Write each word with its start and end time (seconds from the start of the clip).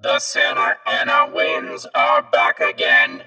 The 0.00 0.20
Santa 0.20 0.76
Ana 0.86 1.28
winds 1.34 1.84
are 1.92 2.22
back 2.22 2.60
again. 2.60 3.24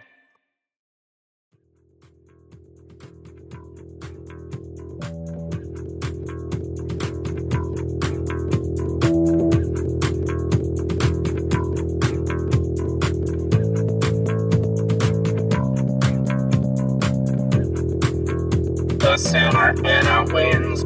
The 18.97 19.17
Santa 19.17 19.75
Ana 19.85 20.33
winds 20.33 20.85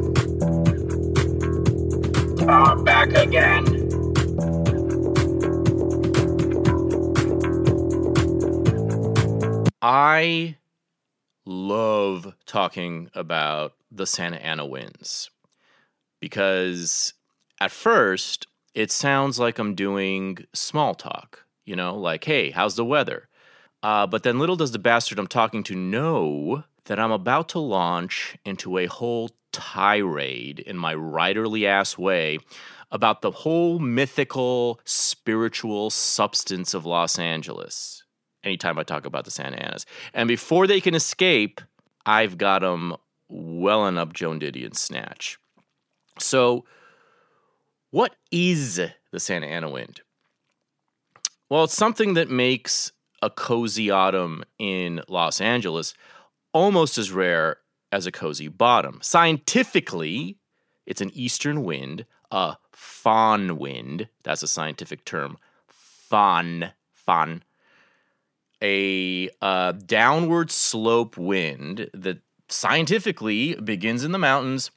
are 2.48 2.76
back 2.78 3.14
again. 3.14 3.85
I 9.88 10.58
love 11.46 12.34
talking 12.48 13.12
about 13.14 13.74
the 13.92 14.08
Santa 14.08 14.38
Ana 14.38 14.66
winds 14.66 15.30
because 16.20 17.14
at 17.62 17.70
first 17.70 18.48
it 18.74 18.92
sounds 18.92 19.38
like 19.38 19.60
I'm 19.60 19.76
doing 19.76 20.40
small 20.54 20.96
talk, 20.96 21.46
you 21.66 21.76
know, 21.76 21.96
like, 21.96 22.24
hey, 22.24 22.50
how's 22.50 22.76
the 22.76 22.84
weather? 22.84 23.30
Uh, 23.84 24.08
but 24.08 24.24
then 24.24 24.40
little 24.40 24.56
does 24.56 24.72
the 24.72 24.80
bastard 24.80 25.20
I'm 25.20 25.28
talking 25.28 25.62
to 25.66 25.76
know 25.76 26.64
that 26.86 27.00
I'm 27.00 27.12
about 27.12 27.48
to 27.50 27.60
launch 27.60 28.40
into 28.44 28.80
a 28.80 28.88
whole 28.88 29.30
tirade 29.52 30.62
in 30.62 30.78
my 30.78 30.96
writerly 30.96 31.68
ass 31.68 31.96
way 31.96 32.40
about 32.90 33.22
the 33.22 33.30
whole 33.30 33.78
mythical, 33.78 34.80
spiritual 34.84 35.92
substance 35.92 36.74
of 36.74 36.88
Los 36.88 37.20
Angeles 37.20 38.02
anytime 38.46 38.80
I 38.80 38.84
talk 38.84 39.06
about 39.06 39.26
the 39.26 39.32
Santa 39.32 39.62
Anas. 39.62 39.86
And 40.14 40.28
before 40.28 40.68
they 40.68 40.80
can 40.80 40.96
escape, 40.96 41.60
I've 42.06 42.38
got 42.38 42.62
them 42.62 42.96
welling 43.28 43.98
up 43.98 44.14
Joan 44.14 44.40
Didion's 44.40 44.80
snatch. 44.80 45.38
So, 46.20 46.66
what 47.92 48.16
is 48.32 48.80
the 49.12 49.20
Santa 49.20 49.48
Ana 49.48 49.70
wind? 49.70 50.02
Well, 51.50 51.66
it's 51.66 51.76
something 51.76 52.14
that 52.14 52.30
makes 52.30 52.92
a 53.22 53.30
cozy 53.30 53.90
autumn 53.90 54.44
in 54.60 55.02
Los 55.08 55.42
Angeles 55.42 55.94
almost 56.54 56.98
as 56.98 57.12
rare 57.12 57.58
as 57.92 58.06
a 58.06 58.12
cozy 58.12 58.48
bottom. 58.48 59.00
Scientifically, 59.02 60.38
it's 60.86 61.02
an 61.02 61.12
eastern 61.14 61.64
wind, 61.64 62.06
a 62.32 62.58
Foehn 62.74 63.58
wind. 63.58 64.10
That's 64.24 64.44
a 64.44 64.48
scientific 64.48 65.06
term. 65.06 65.38
Foehn, 66.12 66.72
Foehn 67.08 67.42
a 68.66 69.30
uh, 69.44 69.74
downward 69.74 70.50
slope 70.50 71.18
wind 71.18 71.88
that 71.94 72.18
scientifically 72.50 73.54
begins 73.56 74.04
in 74.04 74.12
the 74.12 74.18
mountains 74.18 74.72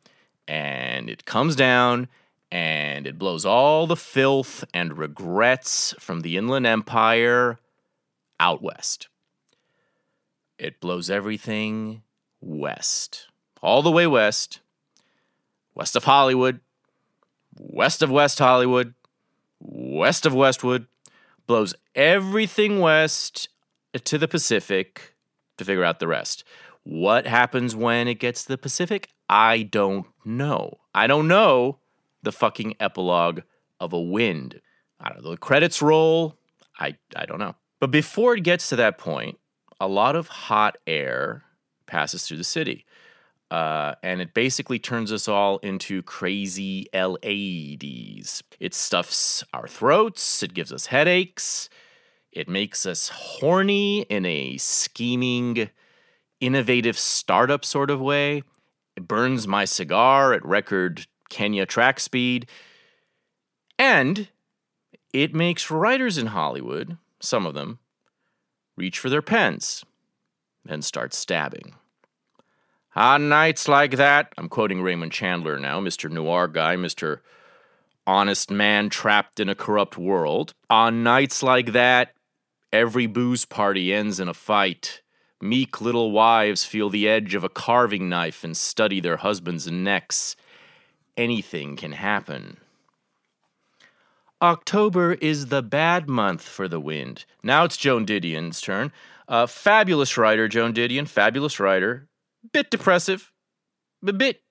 and 0.47 1.09
it 1.09 1.25
comes 1.25 1.57
down 1.57 2.07
and 2.53 3.07
it 3.07 3.19
blows 3.19 3.47
all 3.47 3.87
the 3.87 3.97
filth 3.97 4.63
and 4.75 4.99
regrets 4.99 5.95
from 5.99 6.21
the 6.21 6.37
Inland 6.37 6.67
Empire 6.67 7.59
out 8.39 8.63
west. 8.63 9.09
It 10.59 10.81
blows 10.81 11.09
everything 11.09 12.03
west, 12.43 13.29
all 13.63 13.81
the 13.83 13.91
way 13.91 14.07
west, 14.07 14.61
west 15.75 15.97
of 15.97 16.05
Hollywood, 16.05 16.61
west 17.59 18.03
of 18.03 18.11
West 18.11 18.39
Hollywood, 18.39 18.93
west 19.61 20.27
of 20.27 20.35
Westwood, 20.35 20.87
blows 21.47 21.75
everything 21.95 22.81
west 22.81 23.49
to 24.05 24.19
the 24.19 24.29
Pacific 24.29 25.15
to 25.57 25.65
figure 25.65 25.85
out 25.85 25.99
the 25.99 26.07
rest. 26.07 26.45
What 26.85 27.27
happens 27.27 27.77
when 27.77 28.09
it 28.09 28.19
gets 28.19 28.45
to 28.45 28.49
the 28.49 28.59
Pacific? 28.59 29.09
I 29.29 29.63
don't 29.63 30.07
know. 30.25 30.79
I 30.95 31.07
don't 31.07 31.29
know 31.29 31.79
the 32.23 32.33
fucking 32.33 32.75
epilogue 32.81 33.41
of 33.81 33.93
a 33.93 34.01
wind. 34.01 34.61
I 35.01 35.11
don't 35.11 35.23
know. 35.23 35.31
The 35.31 35.37
credits 35.37 35.83
roll. 35.83 36.39
I, 36.79 36.97
I 37.15 37.27
don't 37.27 37.39
know. 37.39 37.55
But 37.81 37.91
before 37.91 38.35
it 38.35 38.43
gets 38.43 38.69
to 38.71 38.77
that 38.77 38.99
point, 38.99 39.39
a 39.81 39.89
lot 39.89 40.17
of 40.17 40.29
hot 40.29 40.79
air 40.87 41.45
passes 41.87 42.27
through 42.27 42.39
the 42.39 42.45
city. 42.45 42.85
Uh, 43.51 43.95
and 44.03 44.21
it 44.21 44.35
basically 44.35 44.79
turns 44.79 45.11
us 45.11 45.27
all 45.27 45.59
into 45.59 46.03
crazy 46.03 46.87
LADs. 46.93 48.43
It 48.61 48.75
stuffs 48.75 49.43
our 49.55 49.67
throats, 49.67 50.43
it 50.43 50.53
gives 50.53 50.73
us 50.73 50.87
headaches, 50.87 51.71
it 52.39 52.49
makes 52.49 52.87
us 52.87 53.09
horny 53.09 54.03
in 54.03 54.25
a 54.25 54.57
scheming, 54.59 55.71
innovative 56.41 56.97
startup 56.97 57.65
sort 57.65 57.91
of 57.91 58.01
way. 58.01 58.45
It 58.97 59.09
burns 59.09 59.49
my 59.49 59.65
cigar 59.65 60.33
at 60.33 60.45
record 60.45 61.09
Kenya 61.31 61.67
track 61.67 61.99
speed. 61.99 62.49
And 63.77 64.29
it 65.13 65.35
makes 65.35 65.69
writers 65.69 66.17
in 66.17 66.29
Hollywood, 66.29 66.97
some 67.19 67.45
of 67.45 67.55
them, 67.55 67.81
reach 68.77 69.01
for 69.01 69.11
their 69.11 69.21
pens 69.21 69.85
and 70.69 70.85
start 70.85 71.13
stabbing. 71.13 71.75
On 72.95 73.29
nights 73.29 73.67
like 73.67 73.97
that, 73.97 74.33
I'm 74.39 74.49
quoting 74.49 74.81
Raymond 74.81 75.11
Chandler 75.11 75.59
now, 75.59 75.81
Mr. 75.81 76.09
Noir 76.09 76.47
guy, 76.47 76.77
Mr. 76.77 77.19
Honest 78.07 78.49
man 78.49 78.91
trapped 78.91 79.41
in 79.41 79.49
a 79.49 79.57
corrupt 79.57 79.99
world. 79.99 80.55
On 80.71 81.03
nights 81.03 81.43
like 81.43 81.73
that, 81.73 82.13
Every 82.73 83.07
booze 83.07 83.45
party 83.45 83.95
ends 83.95 84.21
in 84.21 84.29
a 84.29 84.35
fight. 84.35 85.03
Meek 85.41 85.81
little 85.81 86.11
wives 86.11 86.65
feel 86.65 86.91
the 86.91 87.09
edge 87.09 87.35
of 87.35 87.45
a 87.45 87.49
carving 87.49 88.09
knife 88.09 88.45
and 88.45 88.57
study 88.57 89.01
their 89.01 89.19
husbands' 89.19 89.71
necks. 89.71 90.37
Anything 91.17 91.77
can 91.77 91.93
happen. 91.93 92.59
October 94.43 95.15
is 95.15 95.47
the 95.47 95.63
bad 95.63 96.09
month 96.09 96.43
for 96.43 96.69
the 96.69 96.81
wind. 96.81 97.25
Now 97.43 97.65
it's 97.65 97.77
Joan 97.77 98.07
Didion's 98.07 98.61
turn. 98.61 98.93
Uh, 99.27 99.47
fabulous 99.47 100.17
writer, 100.17 100.47
Joan 100.47 100.73
Didion, 100.73 101.09
fabulous 101.09 101.59
writer. 101.59 102.09
Bit 102.53 102.71
depressive, 102.71 103.33
a 104.07 104.13
bit 104.13 104.43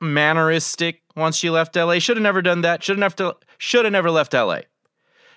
manneristic 0.00 1.02
once 1.14 1.36
she 1.36 1.50
left 1.50 1.76
LA. 1.76 1.98
Should 1.98 2.16
have 2.16 2.22
never 2.22 2.42
done 2.42 2.62
that. 2.62 2.82
Should 2.82 2.98
have 2.98 3.16
should 3.58 3.84
have 3.84 3.92
never 3.92 4.10
left 4.10 4.32
LA. 4.32 4.60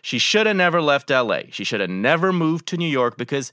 She 0.02 0.20
should 0.20 0.48
have 0.48 0.56
never 0.56 0.82
left 0.82 1.10
LA. 1.10 1.42
She 1.52 1.64
should 1.64 1.82
have 1.82 1.90
never 1.90 2.32
moved 2.32 2.68
to 2.68 2.78
New 2.78 2.88
York 2.88 3.18
because 3.18 3.52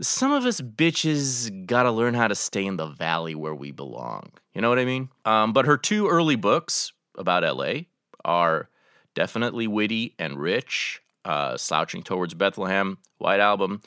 some 0.00 0.32
of 0.32 0.44
us 0.44 0.60
bitches 0.60 1.66
gotta 1.66 1.90
learn 1.90 2.14
how 2.14 2.28
to 2.28 2.34
stay 2.34 2.64
in 2.64 2.76
the 2.76 2.86
valley 2.86 3.34
where 3.34 3.54
we 3.54 3.70
belong. 3.70 4.30
You 4.54 4.60
know 4.60 4.68
what 4.68 4.78
I 4.78 4.84
mean? 4.84 5.08
Um, 5.24 5.52
but 5.52 5.66
her 5.66 5.76
two 5.76 6.08
early 6.08 6.36
books 6.36 6.92
about 7.16 7.42
LA 7.42 7.82
are 8.24 8.68
definitely 9.14 9.66
witty 9.66 10.14
and 10.18 10.38
rich. 10.38 11.02
Uh, 11.24 11.56
Slouching 11.56 12.04
Towards 12.04 12.34
Bethlehem, 12.34 12.98
White 13.18 13.40
Album. 13.40 13.82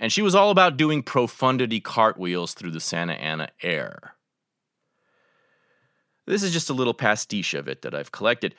And 0.00 0.10
she 0.10 0.22
was 0.22 0.34
all 0.34 0.50
about 0.50 0.76
doing 0.76 1.04
profundity 1.04 1.78
cartwheels 1.78 2.52
through 2.52 2.72
the 2.72 2.80
Santa 2.80 3.12
Ana 3.12 3.50
air. 3.62 4.16
This 6.26 6.42
is 6.42 6.52
just 6.52 6.70
a 6.70 6.72
little 6.72 6.94
pastiche 6.94 7.54
of 7.54 7.68
it 7.68 7.82
that 7.82 7.94
I've 7.94 8.10
collected. 8.10 8.56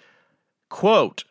Quote 0.69 1.25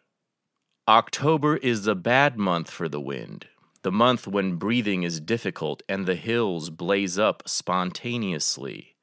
October 0.91 1.57
is 1.59 1.85
the 1.85 1.95
bad 1.95 2.37
month 2.37 2.69
for 2.69 2.89
the 2.89 3.01
wind, 3.01 3.47
the 3.83 3.93
month 3.93 4.27
when 4.27 4.57
breathing 4.57 5.05
is 5.05 5.21
difficult 5.21 5.85
and 5.89 6.05
the 6.05 6.17
hills 6.17 6.69
blaze 6.69 7.17
up 7.17 7.45
spontaneously. 7.47 8.97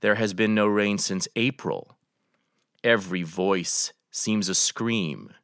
There 0.00 0.14
has 0.14 0.32
been 0.32 0.54
no 0.54 0.66
rain 0.66 0.96
since 0.96 1.28
April. 1.36 1.98
Every 2.82 3.22
voice 3.22 3.92
seems 4.10 4.48
a 4.48 4.54
scream. 4.54 5.34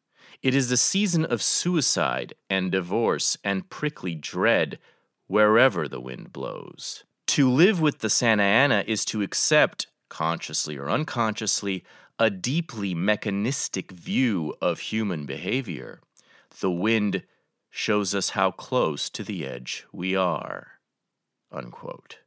It 0.40 0.54
is 0.54 0.70
the 0.70 0.78
season 0.78 1.26
of 1.26 1.42
suicide 1.42 2.32
and 2.48 2.72
divorce 2.72 3.36
and 3.44 3.68
prickly 3.68 4.14
dread 4.14 4.78
wherever 5.26 5.86
the 5.86 6.00
wind 6.00 6.32
blows. 6.32 7.04
To 7.26 7.50
live 7.50 7.82
with 7.82 7.98
the 7.98 8.08
Santa 8.08 8.44
Ana 8.44 8.82
is 8.86 9.04
to 9.04 9.20
accept, 9.20 9.88
consciously 10.08 10.78
or 10.78 10.88
unconsciously, 10.88 11.84
a 12.20 12.28
deeply 12.28 12.94
mechanistic 12.94 13.90
view 13.90 14.54
of 14.60 14.78
human 14.78 15.24
behavior. 15.24 16.00
The 16.60 16.70
wind 16.70 17.22
shows 17.70 18.14
us 18.14 18.30
how 18.30 18.50
close 18.50 19.08
to 19.10 19.24
the 19.24 19.46
edge 19.46 19.86
we 19.90 20.14
are. 20.14 20.72
Unquote. 21.50 22.18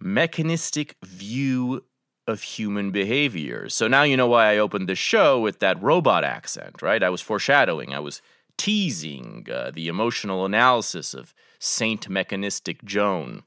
Mechanistic 0.00 0.96
view 1.04 1.84
of 2.26 2.42
human 2.42 2.90
behavior. 2.90 3.68
So 3.68 3.86
now 3.86 4.02
you 4.02 4.16
know 4.16 4.26
why 4.26 4.52
I 4.52 4.58
opened 4.58 4.88
the 4.88 4.96
show 4.96 5.38
with 5.38 5.60
that 5.60 5.80
robot 5.80 6.24
accent, 6.24 6.82
right? 6.82 7.02
I 7.02 7.08
was 7.08 7.20
foreshadowing, 7.20 7.94
I 7.94 8.00
was 8.00 8.20
teasing 8.58 9.46
uh, 9.52 9.70
the 9.72 9.86
emotional 9.86 10.44
analysis 10.44 11.14
of 11.14 11.34
Saint 11.60 12.08
Mechanistic 12.08 12.84
Joan. 12.84 13.44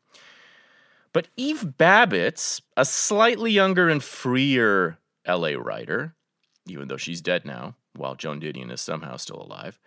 But 1.11 1.27
Eve 1.35 1.73
Babitz, 1.77 2.61
a 2.77 2.85
slightly 2.85 3.51
younger 3.51 3.89
and 3.89 4.01
freer 4.01 4.97
LA 5.27 5.51
writer, 5.57 6.15
even 6.67 6.87
though 6.87 6.97
she's 6.97 7.21
dead 7.21 7.45
now, 7.45 7.75
while 7.95 8.15
Joan 8.15 8.39
Didion 8.39 8.71
is 8.71 8.81
somehow 8.81 9.17
still 9.17 9.41
alive. 9.41 9.79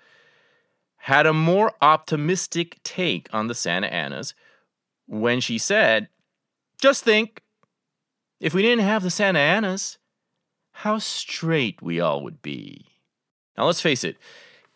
had 0.99 1.27
a 1.27 1.33
more 1.33 1.73
optimistic 1.81 2.83
take 2.83 3.29
on 3.33 3.47
the 3.47 3.55
Santa 3.55 3.87
Anas 3.89 4.35
when 5.07 5.41
she 5.41 5.59
said, 5.59 6.09
Just 6.81 7.05
think, 7.05 7.43
if 8.41 8.55
we 8.55 8.63
didn't 8.63 8.85
have 8.85 9.03
the 9.03 9.11
Santa 9.11 9.39
Anas, 9.39 9.99
how 10.73 10.99
straight 10.99 11.81
we 11.81 12.01
all 12.01 12.23
would 12.23 12.43
be. 12.43 12.87
Now, 13.57 13.65
let's 13.65 13.81
face 13.81 14.05
it, 14.05 14.17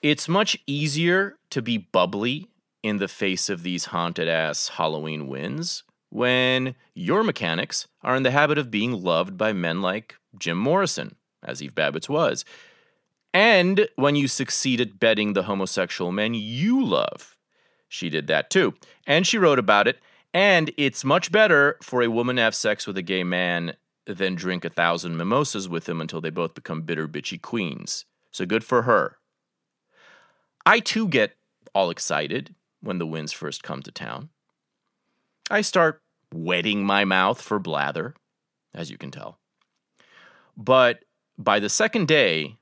it's 0.03 0.29
much 0.29 0.57
easier 0.67 1.35
to 1.51 1.61
be 1.61 1.77
bubbly 1.79 2.49
in 2.83 2.99
the 2.99 3.09
face 3.09 3.51
of 3.51 3.63
these 3.63 3.87
haunted 3.87 4.29
ass 4.29 4.69
Halloween 4.69 5.27
winds 5.27 5.83
when 6.09 6.75
your 6.95 7.23
mechanics 7.23 7.87
are 8.03 8.17
in 8.17 8.23
the 8.23 8.31
habit 8.31 8.57
of 8.59 8.71
being 8.71 8.93
loved 8.93 9.37
by 9.37 9.53
men 9.53 9.83
like 9.83 10.17
Jim 10.39 10.59
Morrison, 10.59 11.17
as 11.43 11.63
Eve 11.63 11.75
Babitz 11.75 12.09
was, 12.09 12.45
and 13.33 13.89
when 13.97 14.17
you 14.17 14.29
succeed 14.29 14.81
at 14.81 14.99
bedding 14.99 15.33
the 15.33 15.45
homosexual 15.45 16.13
men 16.13 16.35
you 16.35 16.85
love. 16.85 17.37
She 17.89 18.09
did 18.11 18.27
that 18.29 18.51
too, 18.51 18.75
and 19.07 19.27
she 19.27 19.39
wrote 19.39 19.59
about 19.59 19.89
it, 19.89 19.99
and 20.33 20.71
it's 20.77 21.05
much 21.05 21.33
better 21.33 21.77
for 21.83 22.03
a 22.03 22.11
woman 22.11 22.37
to 22.37 22.43
have 22.43 22.55
sex 22.55 22.87
with 22.87 22.97
a 22.97 23.03
gay 23.03 23.25
man 23.25 23.75
than 24.07 24.35
drink 24.35 24.65
a 24.65 24.71
thousand 24.71 25.17
mimosas 25.17 25.69
with 25.69 25.89
him 25.89 26.01
until 26.01 26.21
they 26.21 26.31
both 26.31 26.55
become 26.55 26.83
bitter, 26.83 27.09
bitchy 27.09 27.41
queens. 27.41 28.05
So 28.31 28.47
good 28.47 28.65
for 28.65 28.83
her. 28.83 29.17
I 30.65 30.81
too 30.81 31.09
get 31.09 31.37
all 31.75 31.91
excited 31.91 32.55
when 32.81 32.99
the 32.99 33.07
winds 33.07 33.33
first 33.33 33.63
come 33.63 33.83
to 33.83 33.91
town. 33.91 34.31
I 35.51 35.63
start 35.63 36.03
wetting 36.33 36.85
my 36.85 37.05
mouth 37.05 37.43
for 37.43 37.59
blather, 37.59 38.15
as 38.73 38.91
you 38.91 38.97
can 38.97 39.11
tell. 39.11 39.40
But 40.61 41.07
by 41.39 41.59
the 41.59 41.71
second 41.71 42.07
day, 42.07 42.57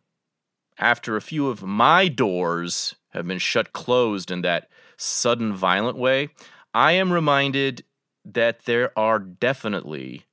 after 0.79 1.17
a 1.17 1.21
few 1.21 1.49
of 1.49 1.65
my 1.65 2.07
doors 2.07 2.95
have 3.09 3.27
been 3.27 3.41
shut 3.41 3.73
closed 3.73 4.31
in 4.31 4.43
that 4.43 4.69
sudden 4.97 5.53
violent 5.53 5.99
way, 5.99 6.29
I 6.73 6.93
am 6.93 7.13
reminded 7.13 7.83
that 8.25 8.67
there 8.67 8.97
are 8.97 9.19
definitely 9.19 10.27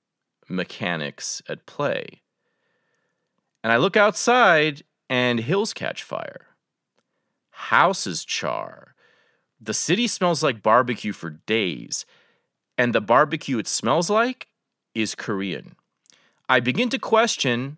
mechanics 0.47 1.41
at 1.49 1.65
play. 1.65 2.21
And 3.63 3.73
I 3.73 3.77
look 3.77 3.97
outside 3.97 4.83
and 5.09 5.39
hills 5.39 5.73
catch 5.73 6.03
fire, 6.03 6.49
houses 7.49 8.23
char, 8.23 8.93
the 9.59 9.73
city 9.73 10.05
smells 10.05 10.43
like 10.43 10.61
barbecue 10.61 11.13
for 11.13 11.31
days, 11.31 12.05
and 12.77 12.93
the 12.93 13.01
barbecue 13.01 13.57
it 13.57 13.67
smells 13.67 14.07
like 14.07 14.49
is 14.93 15.15
Korean. 15.15 15.77
I 16.47 16.59
begin 16.59 16.89
to 16.89 16.99
question 16.99 17.77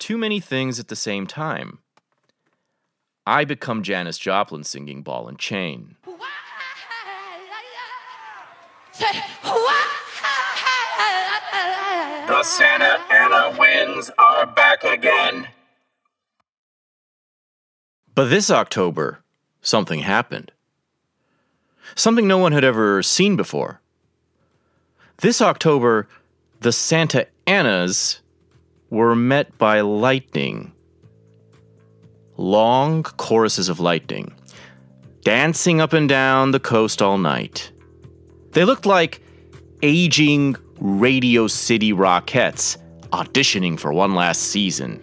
too 0.00 0.18
many 0.18 0.40
things 0.40 0.80
at 0.80 0.88
the 0.88 0.96
same 0.96 1.26
time. 1.26 1.78
I 3.24 3.44
become 3.44 3.84
Janis 3.84 4.18
Joplin 4.18 4.64
singing 4.64 5.02
Ball 5.02 5.28
and 5.28 5.38
Chain. 5.38 5.94
The 12.26 12.42
Santa 12.42 12.98
Ana 13.08 13.56
winds 13.56 14.10
are 14.18 14.46
back 14.46 14.82
again. 14.82 15.46
But 18.16 18.30
this 18.30 18.50
October, 18.50 19.22
something 19.60 20.00
happened. 20.00 20.50
Something 21.94 22.26
no 22.26 22.38
one 22.38 22.50
had 22.50 22.64
ever 22.64 23.00
seen 23.04 23.36
before. 23.36 23.80
This 25.18 25.40
October, 25.40 26.08
the 26.60 26.72
Santa 26.72 27.28
Anas 27.46 28.20
were 28.90 29.14
met 29.14 29.56
by 29.58 29.80
lightning. 29.80 30.72
Long 32.36 33.02
choruses 33.02 33.68
of 33.68 33.80
lightning, 33.80 34.34
dancing 35.22 35.80
up 35.80 35.92
and 35.92 36.08
down 36.08 36.50
the 36.50 36.60
coast 36.60 37.02
all 37.02 37.18
night. 37.18 37.70
They 38.52 38.64
looked 38.64 38.86
like 38.86 39.22
aging 39.82 40.56
Radio 40.78 41.46
City 41.46 41.92
Rockettes 41.92 42.76
auditioning 43.10 43.78
for 43.78 43.92
one 43.92 44.14
last 44.14 44.42
season. 44.44 45.00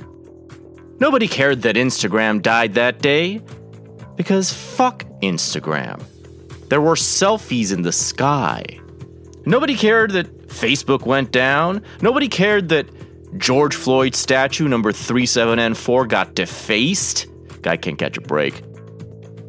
Nobody 1.00 1.28
cared 1.28 1.62
that 1.62 1.76
Instagram 1.76 2.42
died 2.42 2.74
that 2.74 3.02
day 3.02 3.42
because 4.16 4.52
fuck 4.52 5.04
Instagram. 5.22 6.04
There 6.70 6.82
were 6.82 6.96
selfies 6.96 7.74
in 7.74 7.84
the 7.84 7.92
sky. 7.92 8.64
Nobody 9.46 9.76
cared 9.76 10.12
that 10.12 10.28
Facebook 10.50 11.06
went 11.06 11.32
down. 11.32 11.84
Nobody 12.02 12.28
cared 12.28 12.70
that 12.70 12.88
George 13.38 13.76
Floyd 13.76 14.16
statue 14.16 14.68
number 14.68 14.92
37N4 14.92 16.08
got 16.08 16.36
defaced. 16.36 17.28
Guy 17.62 17.78
can't 17.78 17.98
catch 17.98 18.18
a 18.18 18.22
break. 18.22 18.62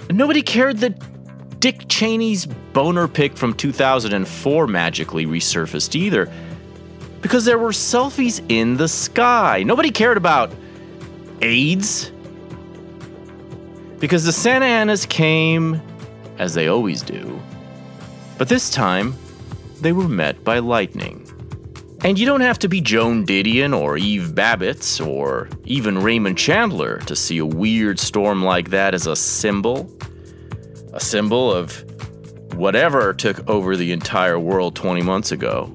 And 0.09 0.19
nobody 0.19 0.43
cared 0.43 0.79
that 0.79 1.61
Dick 1.61 1.89
Cheney's 1.89 2.47
boner 2.47 3.09
pic 3.09 3.37
from 3.37 3.55
2004 3.55 4.67
magically 4.67 5.27
resurfaced 5.27 5.95
either. 5.95 6.31
Because 7.23 7.45
there 7.45 7.59
were 7.59 7.71
selfies 7.71 8.43
in 8.49 8.77
the 8.77 8.89
sky. 8.89 9.63
Nobody 9.63 9.91
cared 9.91 10.17
about 10.17 10.53
AIDS. 11.43 12.13
Because 13.99 14.25
the 14.25 14.33
Santa 14.33 14.65
Anas 14.65 15.05
came, 15.05 15.81
as 16.39 16.55
they 16.55 16.69
always 16.69 17.03
do. 17.03 17.41
But 18.39 18.49
this 18.49 18.71
time, 18.71 19.15
they 19.81 19.93
were 19.93 20.09
met 20.09 20.45
by 20.45 20.59
lightning. 20.59 21.27
And 22.03 22.19
you 22.19 22.25
don't 22.25 22.41
have 22.41 22.59
to 22.61 22.69
be 22.69 22.81
Joan 22.81 23.27
Didion 23.27 23.79
or 23.79 23.99
Eve 23.99 24.33
Babitz 24.35 25.07
or 25.07 25.51
even 25.65 25.99
Raymond 25.99 26.39
Chandler 26.39 26.99
to 27.01 27.15
see 27.15 27.39
a 27.39 27.45
weird 27.45 27.99
storm 27.99 28.43
like 28.43 28.71
that 28.71 28.95
as 28.95 29.07
a 29.07 29.15
symbol. 29.15 29.91
A 30.95 31.01
symbol 31.01 31.53
of 31.53 31.85
whatever 32.55 33.13
took 33.13 33.49
over 33.49 33.77
the 33.77 33.93
entire 33.93 34.39
world 34.39 34.77
20 34.77 35.03
months 35.03 35.31
ago. 35.31 35.73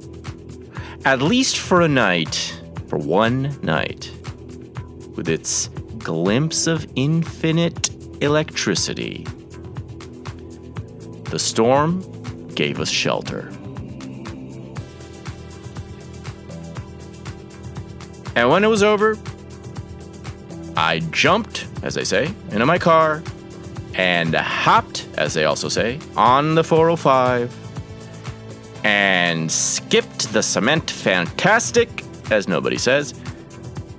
At 1.05 1.21
least 1.21 1.57
for 1.57 1.81
a 1.81 1.87
night, 1.87 2.59
for 2.87 2.97
one 2.97 3.55
night, 3.61 4.11
with 5.15 5.29
its 5.29 5.67
glimpse 5.99 6.65
of 6.65 6.87
infinite 6.95 7.91
electricity. 8.23 9.27
The 11.25 11.39
storm 11.39 12.01
gave 12.55 12.79
us 12.79 12.89
shelter. 12.89 13.51
And 18.35 18.49
when 18.49 18.63
it 18.63 18.67
was 18.67 18.83
over, 18.83 19.17
I 20.75 20.99
jumped, 21.11 21.67
as 21.83 21.95
they 21.95 22.03
say, 22.03 22.33
into 22.51 22.65
my 22.65 22.77
car 22.77 23.23
and 23.93 24.35
hopped, 24.35 25.07
as 25.17 25.33
they 25.33 25.45
also 25.45 25.69
say, 25.69 25.99
on 26.17 26.55
the 26.55 26.63
405 26.63 27.53
and 28.83 29.51
skipped 29.51 30.31
the 30.33 30.43
cement 30.43 30.91
fantastic, 30.91 31.89
as 32.29 32.47
nobody 32.47 32.77
says, 32.77 33.13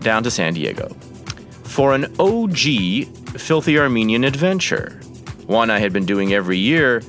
down 0.00 0.22
to 0.22 0.30
San 0.30 0.54
Diego 0.54 0.94
for 1.76 1.94
an 1.94 2.06
OG 2.18 3.04
Filthy 3.36 3.78
Armenian 3.78 4.24
adventure, 4.24 4.98
one 5.46 5.68
I 5.68 5.78
had 5.78 5.92
been 5.92 6.06
doing 6.06 6.32
every 6.32 6.56
year 6.56 7.02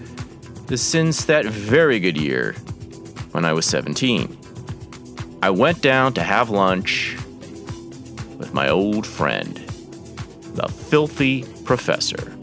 since 0.76 1.24
that 1.24 1.46
very 1.46 2.02
good 2.02 2.18
year 2.18 2.52
when 3.32 3.46
I 3.46 3.54
was 3.54 3.66
17. 3.66 4.37
I 5.42 5.52
went 5.52 5.82
down 5.82 6.14
to 6.14 6.24
have 6.24 6.50
lunch 6.50 7.16
with 8.38 8.54
my 8.54 8.70
old 8.70 9.06
friend, 9.06 9.56
the 10.56 10.68
filthy 10.68 11.44
professor. 11.64 12.34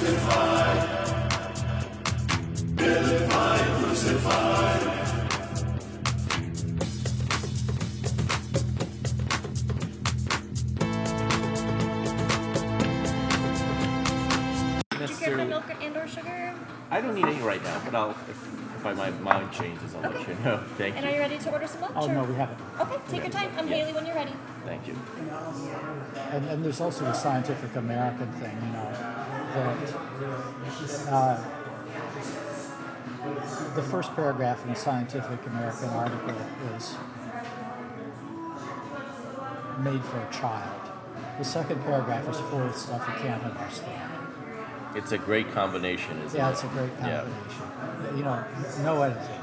Do 0.00 0.06
you 0.06 0.49
right 17.50 17.62
now, 17.64 17.82
but 17.84 17.94
I'll 17.96 18.10
if, 18.10 18.40
if 18.76 18.86
I, 18.86 18.92
my 18.92 19.10
mind 19.10 19.50
changes, 19.52 19.92
I'll 19.94 20.02
let 20.02 20.28
you 20.28 20.34
know. 20.44 20.62
Thank 20.78 20.94
you. 20.94 20.98
And 20.98 21.06
are 21.06 21.08
you. 21.08 21.16
you 21.16 21.20
ready 21.20 21.38
to 21.38 21.50
order 21.50 21.66
some 21.66 21.80
lunch? 21.80 21.94
Oh, 21.96 22.08
or- 22.08 22.14
no, 22.14 22.24
we 22.24 22.34
haven't. 22.34 22.58
Okay, 22.78 22.98
take 23.08 23.22
your 23.22 23.32
time. 23.32 23.50
I'm 23.58 23.66
Haley 23.66 23.92
when 23.92 24.06
you're 24.06 24.14
ready. 24.14 24.32
Thank 24.64 24.86
you. 24.86 24.96
And, 26.30 26.46
and 26.48 26.64
there's 26.64 26.80
also 26.80 27.04
the 27.04 27.12
Scientific 27.12 27.74
American 27.74 28.30
thing, 28.34 28.56
you 28.66 28.72
know, 28.72 28.90
that 29.56 29.76
uh, 31.08 31.44
the 33.74 33.82
first 33.82 34.14
paragraph 34.14 34.64
in 34.64 34.70
a 34.70 34.76
Scientific 34.76 35.44
American 35.46 35.88
article 35.88 36.34
is 36.76 36.94
made 39.80 40.04
for 40.04 40.20
a 40.20 40.30
child. 40.32 40.80
The 41.38 41.44
second 41.44 41.82
paragraph 41.82 42.28
is 42.28 42.38
full 42.38 42.62
of 42.62 42.76
stuff 42.76 43.04
you 43.08 43.14
can't 43.24 43.42
understand. 43.42 44.19
It's 44.94 45.12
a 45.12 45.18
great 45.18 45.52
combination, 45.52 46.20
isn't 46.26 46.36
Yeah, 46.38 46.48
it? 46.48 46.52
it's 46.52 46.64
a 46.64 46.66
great 46.68 46.90
Yeah. 47.00 47.24
combination. 47.24 48.18
You 48.18 48.24
know, 48.24 48.44
no 48.82 49.02
editing. 49.02 49.40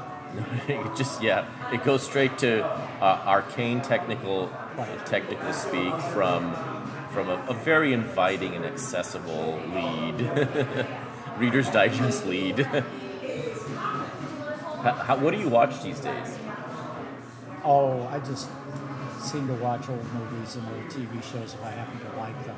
it 0.68 0.96
just 0.96 1.22
yeah, 1.22 1.46
it 1.72 1.82
goes 1.84 2.02
straight 2.02 2.36
to 2.38 2.64
uh, 3.00 3.22
arcane 3.26 3.80
technical 3.80 4.50
Right. 4.76 5.06
technical 5.06 5.52
speak 5.52 5.94
from 6.12 6.54
from 7.12 7.28
a, 7.30 7.42
a 7.48 7.54
very 7.54 7.92
inviting 7.94 8.54
and 8.54 8.64
accessible 8.64 9.58
lead, 9.74 10.30
Reader's 11.38 11.70
Digest 11.70 12.26
lead. 12.26 12.58
how, 14.82 14.92
how, 14.92 15.16
what 15.16 15.32
do 15.34 15.40
you 15.40 15.48
watch 15.48 15.82
these 15.82 15.98
days? 16.00 16.38
Oh, 17.64 18.06
I 18.12 18.18
just 18.20 18.48
seem 19.28 19.46
to 19.46 19.54
watch 19.54 19.88
old 19.88 20.04
movies 20.14 20.56
and 20.56 20.66
old 20.68 20.84
TV 20.90 21.22
shows 21.22 21.54
if 21.54 21.62
I 21.64 21.70
happen 21.70 21.98
to 22.00 22.16
like 22.16 22.44
them. 22.46 22.56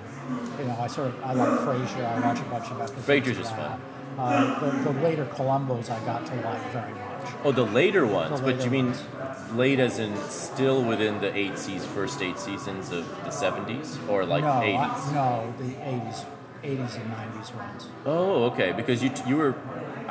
You 0.59 0.65
know, 0.67 0.77
I 0.81 0.87
sort 0.87 1.09
of 1.09 1.23
I 1.25 1.33
like 1.33 1.59
Frasier. 1.61 2.05
I 2.05 2.21
watch 2.21 2.39
a 2.41 2.45
bunch 2.45 2.71
of 2.71 2.81
episodes. 2.81 3.07
Frasier's 3.07 3.39
is 3.39 3.51
fun. 3.51 3.81
Uh, 4.19 4.61
the, 4.85 4.93
the 4.93 5.01
later 5.01 5.25
Columbos 5.27 5.89
I 5.91 6.05
got 6.05 6.27
to 6.27 6.35
like 6.37 6.63
very 6.73 6.93
much. 6.93 7.33
Oh, 7.45 7.53
the 7.53 7.65
later 7.65 8.07
ones, 8.07 8.41
The 8.41 8.47
but 8.47 8.57
later 8.57 8.65
you 8.65 8.71
mean 8.71 8.87
ones. 8.87 9.53
late 9.55 9.79
as 9.81 9.99
in 9.99 10.17
still 10.29 10.83
within 10.83 11.21
the 11.21 11.35
eight 11.37 11.59
seas, 11.59 11.85
first 11.87 12.21
eight 12.23 12.39
seasons 12.39 12.93
of 12.93 13.07
the 13.25 13.31
seventies, 13.31 13.99
or 14.09 14.25
like 14.25 14.45
eighties? 14.65 14.81
I, 14.81 15.13
no, 15.15 15.55
the 15.59 15.73
'80s, 15.75 16.25
'80s 16.63 16.97
and 17.01 17.13
'90s 17.13 17.55
ones. 17.57 17.89
Oh, 18.05 18.45
okay. 18.51 18.73
Because 18.73 19.03
you 19.03 19.11
you 19.27 19.37
were, 19.37 19.55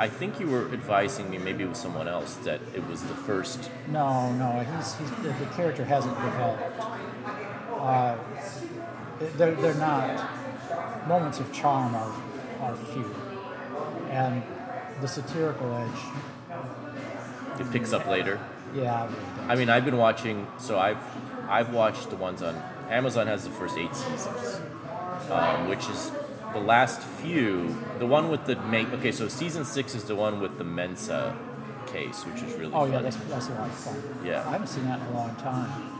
I 0.00 0.08
think 0.08 0.40
you 0.40 0.46
were 0.48 0.64
advising 0.72 1.30
me 1.30 1.36
maybe 1.38 1.64
with 1.66 1.76
someone 1.76 2.08
else 2.08 2.34
that 2.46 2.60
it 2.74 2.84
was 2.88 3.02
the 3.02 3.14
first. 3.14 3.70
No, 3.88 4.32
no, 4.32 4.60
he's, 4.60 4.94
he's 4.96 5.10
the, 5.22 5.28
the 5.28 5.46
character 5.54 5.84
hasn't 5.84 6.14
developed. 6.16 6.80
Uh, 7.78 8.16
they're, 9.36 9.54
they're 9.54 9.74
not. 9.74 11.06
Moments 11.06 11.38
of 11.38 11.52
charm 11.52 11.94
are, 11.94 12.14
are 12.62 12.76
few. 12.76 13.14
And 14.10 14.42
the 15.02 15.06
satirical 15.06 15.70
edge, 15.74 17.60
It 17.60 17.70
picks 17.70 17.92
up 17.92 18.06
later. 18.06 18.40
yeah. 18.74 19.06
I 19.48 19.54
mean, 19.54 19.68
I've 19.68 19.84
been 19.84 19.98
watching. 19.98 20.46
So 20.58 20.78
I've 20.78 20.98
I've 21.48 21.74
watched 21.74 22.08
the 22.10 22.16
ones 22.16 22.42
on 22.42 22.54
Amazon 22.88 23.26
has 23.26 23.44
the 23.44 23.50
first 23.50 23.76
eight 23.76 23.94
seasons, 23.94 24.60
um, 25.30 25.68
which 25.68 25.88
is 25.88 26.10
the 26.52 26.60
last 26.60 27.00
few. 27.00 27.76
The 27.98 28.06
one 28.06 28.28
with 28.28 28.46
the 28.46 28.56
make. 28.56 28.92
Okay, 28.94 29.12
so 29.12 29.28
season 29.28 29.64
six 29.64 29.94
is 29.94 30.04
the 30.04 30.14
one 30.14 30.40
with 30.40 30.58
the 30.58 30.64
Mensa 30.64 31.36
case, 31.86 32.24
which 32.24 32.42
is 32.42 32.54
really 32.54 32.72
oh, 32.72 32.80
funny. 32.80 32.92
yeah, 32.92 33.02
that's, 33.02 33.16
that's 33.16 33.48
a 33.48 33.54
lot 33.54 33.68
of 33.68 33.74
fun. 33.74 34.02
Yeah. 34.24 34.46
I 34.46 34.52
haven't 34.52 34.68
seen 34.68 34.84
that 34.86 35.00
in 35.00 35.06
a 35.06 35.12
long 35.12 35.34
time. 35.36 35.98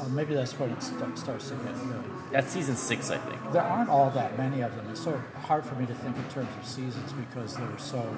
Uh, 0.00 0.08
maybe 0.08 0.34
that's 0.34 0.52
when 0.58 0.70
it 0.70 0.82
st- 0.82 1.18
starts 1.18 1.48
to 1.48 1.54
get 1.56 1.74
good. 1.74 2.04
That's 2.30 2.52
season 2.52 2.76
six, 2.76 3.10
I 3.10 3.18
think. 3.18 3.52
There 3.52 3.62
aren't 3.62 3.90
all 3.90 4.10
that 4.10 4.38
many 4.38 4.60
of 4.60 4.74
them. 4.76 4.86
It's 4.90 5.02
so 5.02 5.20
hard 5.42 5.64
for 5.64 5.74
me 5.74 5.86
to 5.86 5.94
think 5.94 6.16
in 6.16 6.24
terms 6.28 6.48
of 6.60 6.66
seasons 6.66 7.12
because 7.12 7.56
they're 7.56 7.78
so. 7.78 8.16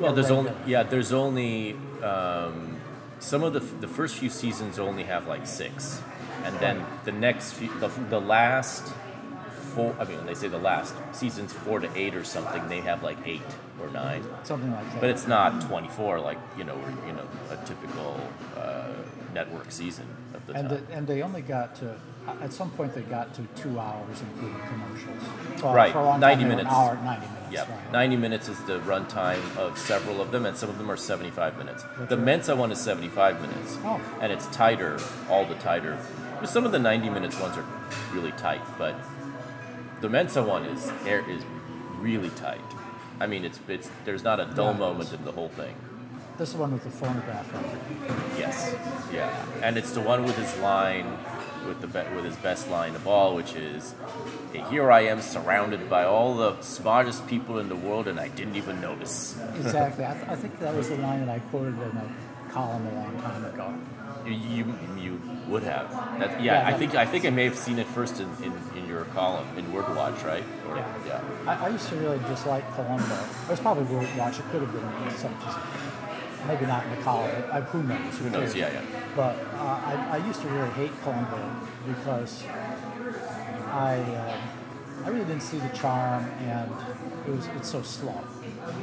Well, 0.00 0.12
there's 0.12 0.30
only 0.30 0.52
yeah, 0.66 0.82
there's 0.82 1.12
only 1.12 1.76
um, 2.02 2.80
some 3.20 3.44
of 3.44 3.52
the 3.52 3.60
the 3.60 3.86
first 3.86 4.16
few 4.16 4.28
seasons 4.28 4.78
only 4.80 5.04
have 5.04 5.28
like 5.28 5.46
six, 5.46 6.02
and 6.42 6.58
then 6.58 6.84
the 7.04 7.12
next 7.12 7.52
few, 7.52 7.68
the, 7.78 7.88
the 8.08 8.20
last 8.20 8.92
four. 9.74 9.94
I 10.00 10.04
mean, 10.04 10.18
when 10.18 10.26
they 10.26 10.34
say 10.42 10.48
the 10.48 10.58
last 10.72 10.94
seasons 11.12 11.52
four 11.52 11.80
to 11.80 11.88
eight 11.96 12.14
or 12.14 12.24
something, 12.24 12.62
they 12.68 12.80
have 12.80 13.02
like 13.02 13.18
eight 13.26 13.42
or 13.80 13.88
nine, 13.90 14.22
something 14.44 14.70
like 14.72 14.88
that. 14.92 15.00
but 15.00 15.10
it's 15.10 15.26
not 15.26 15.60
24 15.62 16.20
like 16.20 16.38
you 16.58 16.64
know 16.64 16.74
or, 16.74 16.90
you 17.08 17.12
know 17.18 17.26
a 17.50 17.56
typical 17.66 18.10
uh, 18.56 18.88
network 19.34 19.70
season 19.72 20.06
of 20.34 20.46
the 20.46 20.52
and 20.54 20.68
time. 20.68 20.86
the, 20.88 20.92
and 20.96 21.06
they 21.06 21.22
only 21.22 21.42
got 21.42 21.74
to 21.76 21.94
at 22.40 22.52
some 22.52 22.70
point 22.70 22.94
they 22.94 23.02
got 23.02 23.34
to 23.34 23.42
two 23.62 23.78
hours 23.80 24.20
including 24.20 24.60
commercials. 24.68 25.22
Well, 25.62 25.74
Right, 25.74 25.92
For 25.92 25.98
a 25.98 26.04
long 26.04 26.20
90 26.20 26.40
time, 26.42 26.48
minutes. 26.50 26.68
An 26.70 26.74
hour, 26.74 26.94
ninety 27.02 27.26
minutes. 27.26 27.52
Yeah, 27.52 27.60
Right. 27.62 27.92
90 27.92 28.16
minutes 28.16 28.48
is 28.48 28.58
the 28.64 28.78
runtime 28.80 29.42
of 29.56 29.76
several 29.76 30.20
of 30.20 30.30
them, 30.32 30.46
and 30.46 30.56
some 30.56 30.70
of 30.70 30.78
them 30.78 30.90
are 30.90 30.96
75 30.96 31.58
minutes. 31.58 31.82
That's 31.98 32.08
the 32.10 32.16
right. 32.16 32.24
Mensa 32.24 32.54
one 32.56 32.70
is 32.72 32.80
75 32.80 33.40
minutes, 33.40 33.78
Oh. 33.84 34.00
and 34.20 34.30
it's 34.32 34.46
tighter, 34.46 34.98
all 35.28 35.44
the 35.44 35.56
tighter. 35.56 35.98
But 36.40 36.48
Some 36.48 36.64
of 36.64 36.72
the 36.72 36.78
90 36.78 37.10
minutes 37.10 37.38
ones 37.40 37.56
are 37.58 37.64
really 38.12 38.32
tight, 38.32 38.62
but 38.78 38.94
the 40.02 40.08
Mensa 40.08 40.42
one 40.42 40.64
is 40.66 40.90
air 41.06 41.24
is 41.30 41.42
really 41.98 42.30
tight. 42.30 42.60
I 43.20 43.26
mean, 43.26 43.44
it's 43.44 43.60
it's 43.68 43.90
there's 44.04 44.24
not 44.24 44.40
a 44.40 44.46
dull 44.46 44.72
Yeah, 44.72 44.78
moment 44.86 45.12
in 45.12 45.24
the 45.24 45.32
whole 45.32 45.48
thing. 45.48 45.74
This 46.38 46.48
is 46.48 46.54
the 46.54 46.60
one 46.60 46.72
with 46.72 46.82
the 46.84 46.90
phonograph 46.90 47.52
record. 47.52 47.78
Yes, 48.38 48.74
yeah, 49.12 49.30
and 49.62 49.76
it's 49.76 49.92
the 49.92 50.00
one 50.00 50.24
with 50.24 50.36
his 50.36 50.56
line, 50.60 51.06
with 51.68 51.80
the 51.80 51.86
be- 51.86 52.14
with 52.16 52.24
his 52.24 52.36
best 52.36 52.68
line 52.70 52.94
of 52.96 53.06
all, 53.06 53.36
which 53.36 53.54
is, 53.54 53.94
"Hey, 54.52 54.64
"Here 54.70 54.90
I 54.90 55.02
am, 55.02 55.20
surrounded 55.20 55.88
by 55.88 56.04
all 56.04 56.34
the 56.34 56.60
smartest 56.62 57.26
people 57.28 57.58
in 57.58 57.68
the 57.68 57.76
world, 57.76 58.08
and 58.08 58.18
I 58.18 58.28
didn't 58.28 58.56
even 58.56 58.80
notice." 58.80 59.36
Exactly. 59.56 60.04
I, 60.04 60.14
th- 60.14 60.28
I 60.28 60.34
think 60.36 60.58
that 60.60 60.74
was 60.74 60.88
the 60.88 60.96
line 60.96 61.20
that 61.26 61.32
I 61.36 61.38
quoted 61.50 61.74
in 61.74 61.96
a 62.04 62.06
column 62.52 62.86
a 62.86 62.94
long 62.94 63.14
time 63.22 63.44
ago. 63.44 63.74
You 64.26 64.34
you, 64.56 64.64
you 64.98 65.20
would 65.48 65.62
have. 65.64 65.90
That, 66.18 66.40
yeah, 66.42 66.60
Yeah, 66.68 66.68
I 66.68 66.72
think 66.78 66.94
I 66.94 67.04
think 67.06 67.24
I 67.24 67.30
may 67.30 67.44
have 67.44 67.56
seen 67.56 67.78
it 67.78 67.86
first 67.88 68.20
in, 68.20 68.28
in, 68.42 68.52
in 68.76 68.86
your 68.88 69.04
column 69.06 69.46
in 69.58 69.72
Word 69.72 69.88
Watch, 69.96 70.22
right? 70.22 70.44
Or, 70.68 70.76
Yeah. 70.76 70.86
yeah. 71.06 71.20
I, 71.46 71.66
I 71.66 71.68
used 71.68 71.88
to 71.88 71.96
really 71.96 72.18
dislike 72.28 72.64
Columbo. 72.74 73.14
It 73.44 73.48
was 73.50 73.60
probably 73.60 73.84
World 73.84 74.08
Watch. 74.16 74.38
It 74.38 74.44
could 74.50 74.62
have 74.62 74.72
been 74.72 75.10
some, 75.18 75.34
just, 75.44 75.58
maybe 76.46 76.66
not 76.66 76.84
in 76.84 76.90
the 76.90 77.02
column. 77.02 77.30
I, 77.52 77.60
who 77.60 77.82
knows? 77.82 78.18
Who 78.18 78.30
knows? 78.30 78.52
cares? 78.52 78.54
Yeah, 78.56 78.72
yeah. 78.72 78.82
But 79.16 79.36
uh, 79.56 79.80
I, 79.90 80.08
I 80.20 80.26
used 80.26 80.40
to 80.42 80.48
really 80.48 80.70
hate 80.70 80.92
Columbo 81.02 81.38
because 81.86 82.44
I 83.72 83.98
um, 84.00 85.04
I 85.04 85.08
really 85.08 85.24
didn't 85.24 85.42
see 85.42 85.58
the 85.58 85.68
charm, 85.70 86.24
and 86.46 86.70
it 87.26 87.30
was 87.30 87.46
it's 87.56 87.68
so 87.70 87.82
slow. 87.82 88.20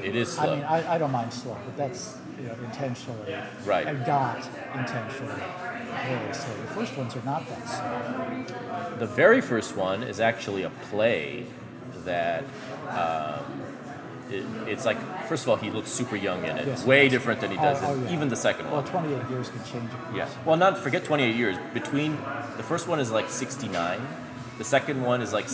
It 0.03 0.15
is 0.15 0.37
I 0.37 0.43
slow. 0.45 0.55
mean, 0.55 0.65
I, 0.65 0.95
I 0.95 0.97
don't 0.97 1.11
mind 1.11 1.33
slow, 1.33 1.57
but 1.65 1.77
that's 1.77 2.17
you 2.39 2.47
know 2.47 2.55
intentionally 2.65 3.35
Right. 3.65 3.87
and 3.87 4.05
got 4.05 4.37
intentionally 4.75 5.41
slow. 6.33 6.55
The 6.61 6.73
first 6.73 6.97
ones 6.97 7.15
are 7.15 7.23
not 7.23 7.47
that 7.47 7.67
slow. 7.67 8.97
the 8.99 9.05
very 9.05 9.41
first 9.41 9.75
one 9.75 10.03
is 10.03 10.19
actually 10.19 10.63
a 10.63 10.69
play 10.89 11.45
that. 12.05 12.43
Um, 12.89 13.63
it, 14.31 14.45
it's 14.67 14.85
like 14.85 14.97
first 15.27 15.43
of 15.43 15.49
all, 15.49 15.55
he 15.55 15.71
looks 15.71 15.89
super 15.91 16.15
young 16.15 16.43
in 16.45 16.57
it. 16.57 16.67
Yes. 16.67 16.85
Way 16.85 17.09
different 17.09 17.41
than 17.41 17.49
he 17.49 17.57
does 17.57 17.81
Oh, 17.81 17.93
in 17.93 17.99
oh, 18.01 18.03
yeah. 18.05 18.13
even 18.13 18.29
the 18.29 18.35
second 18.35 18.65
one 18.65 18.75
Well, 18.75 18.83
28 18.83 19.29
years 19.29 19.49
can 19.49 19.63
change 19.63 19.89
it. 19.91 20.15
Yeah. 20.15 20.29
Well, 20.45 20.55
not 20.55 20.77
forget 20.77 21.03
28 21.03 21.35
years. 21.35 21.57
Between 21.73 22.11
the 22.57 22.63
first 22.63 22.87
one 22.87 22.99
is 22.99 23.11
like 23.11 23.29
69, 23.29 23.99
the 24.59 24.63
second 24.63 25.01
one 25.03 25.21
is 25.21 25.33
like 25.33 25.47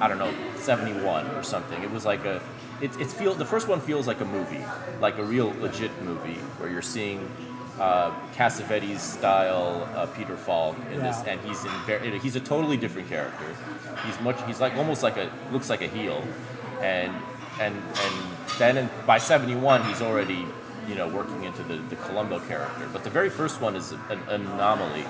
i 0.00 0.08
don't 0.08 0.18
know 0.18 0.34
71 0.56 1.26
or 1.36 1.42
something. 1.44 1.80
It 1.82 1.90
was 1.92 2.04
like 2.04 2.24
a 2.24 2.42
it, 2.80 2.90
it 3.00 3.06
feel 3.06 3.34
the 3.34 3.44
first 3.44 3.68
one 3.68 3.80
feels 3.80 4.08
like 4.08 4.20
a 4.20 4.24
movie, 4.24 4.64
like 5.00 5.18
a 5.18 5.22
real 5.24 5.54
legit 5.60 5.92
movie 6.02 6.40
where 6.58 6.68
you're 6.68 6.82
seeing 6.82 7.30
uh, 7.82 8.14
Cassavetes 8.36 9.00
style 9.00 9.88
uh, 9.96 10.06
Peter 10.06 10.36
Falk 10.36 10.76
in 10.92 11.00
this, 11.00 11.20
and 11.26 11.40
he's 11.40 11.64
in 11.64 11.72
very, 11.84 12.16
he's 12.20 12.36
a 12.36 12.40
totally 12.40 12.76
different 12.76 13.08
character. 13.08 13.56
He's 14.06 14.20
much 14.20 14.40
he's 14.46 14.60
like 14.60 14.76
almost 14.76 15.02
like 15.02 15.16
a 15.16 15.32
looks 15.50 15.68
like 15.68 15.82
a 15.82 15.88
heel, 15.88 16.22
and 16.80 17.12
and 17.60 17.74
and 17.74 18.14
then 18.58 18.76
in, 18.76 18.90
by 19.04 19.18
71 19.18 19.84
he's 19.86 20.00
already 20.00 20.46
you 20.86 20.94
know 20.94 21.08
working 21.08 21.42
into 21.42 21.64
the, 21.64 21.74
the 21.74 21.96
Columbo 21.96 22.38
character. 22.40 22.88
But 22.92 23.02
the 23.02 23.10
very 23.10 23.30
first 23.30 23.60
one 23.60 23.74
is 23.74 23.90
an 23.90 24.20
anomaly. 24.28 25.04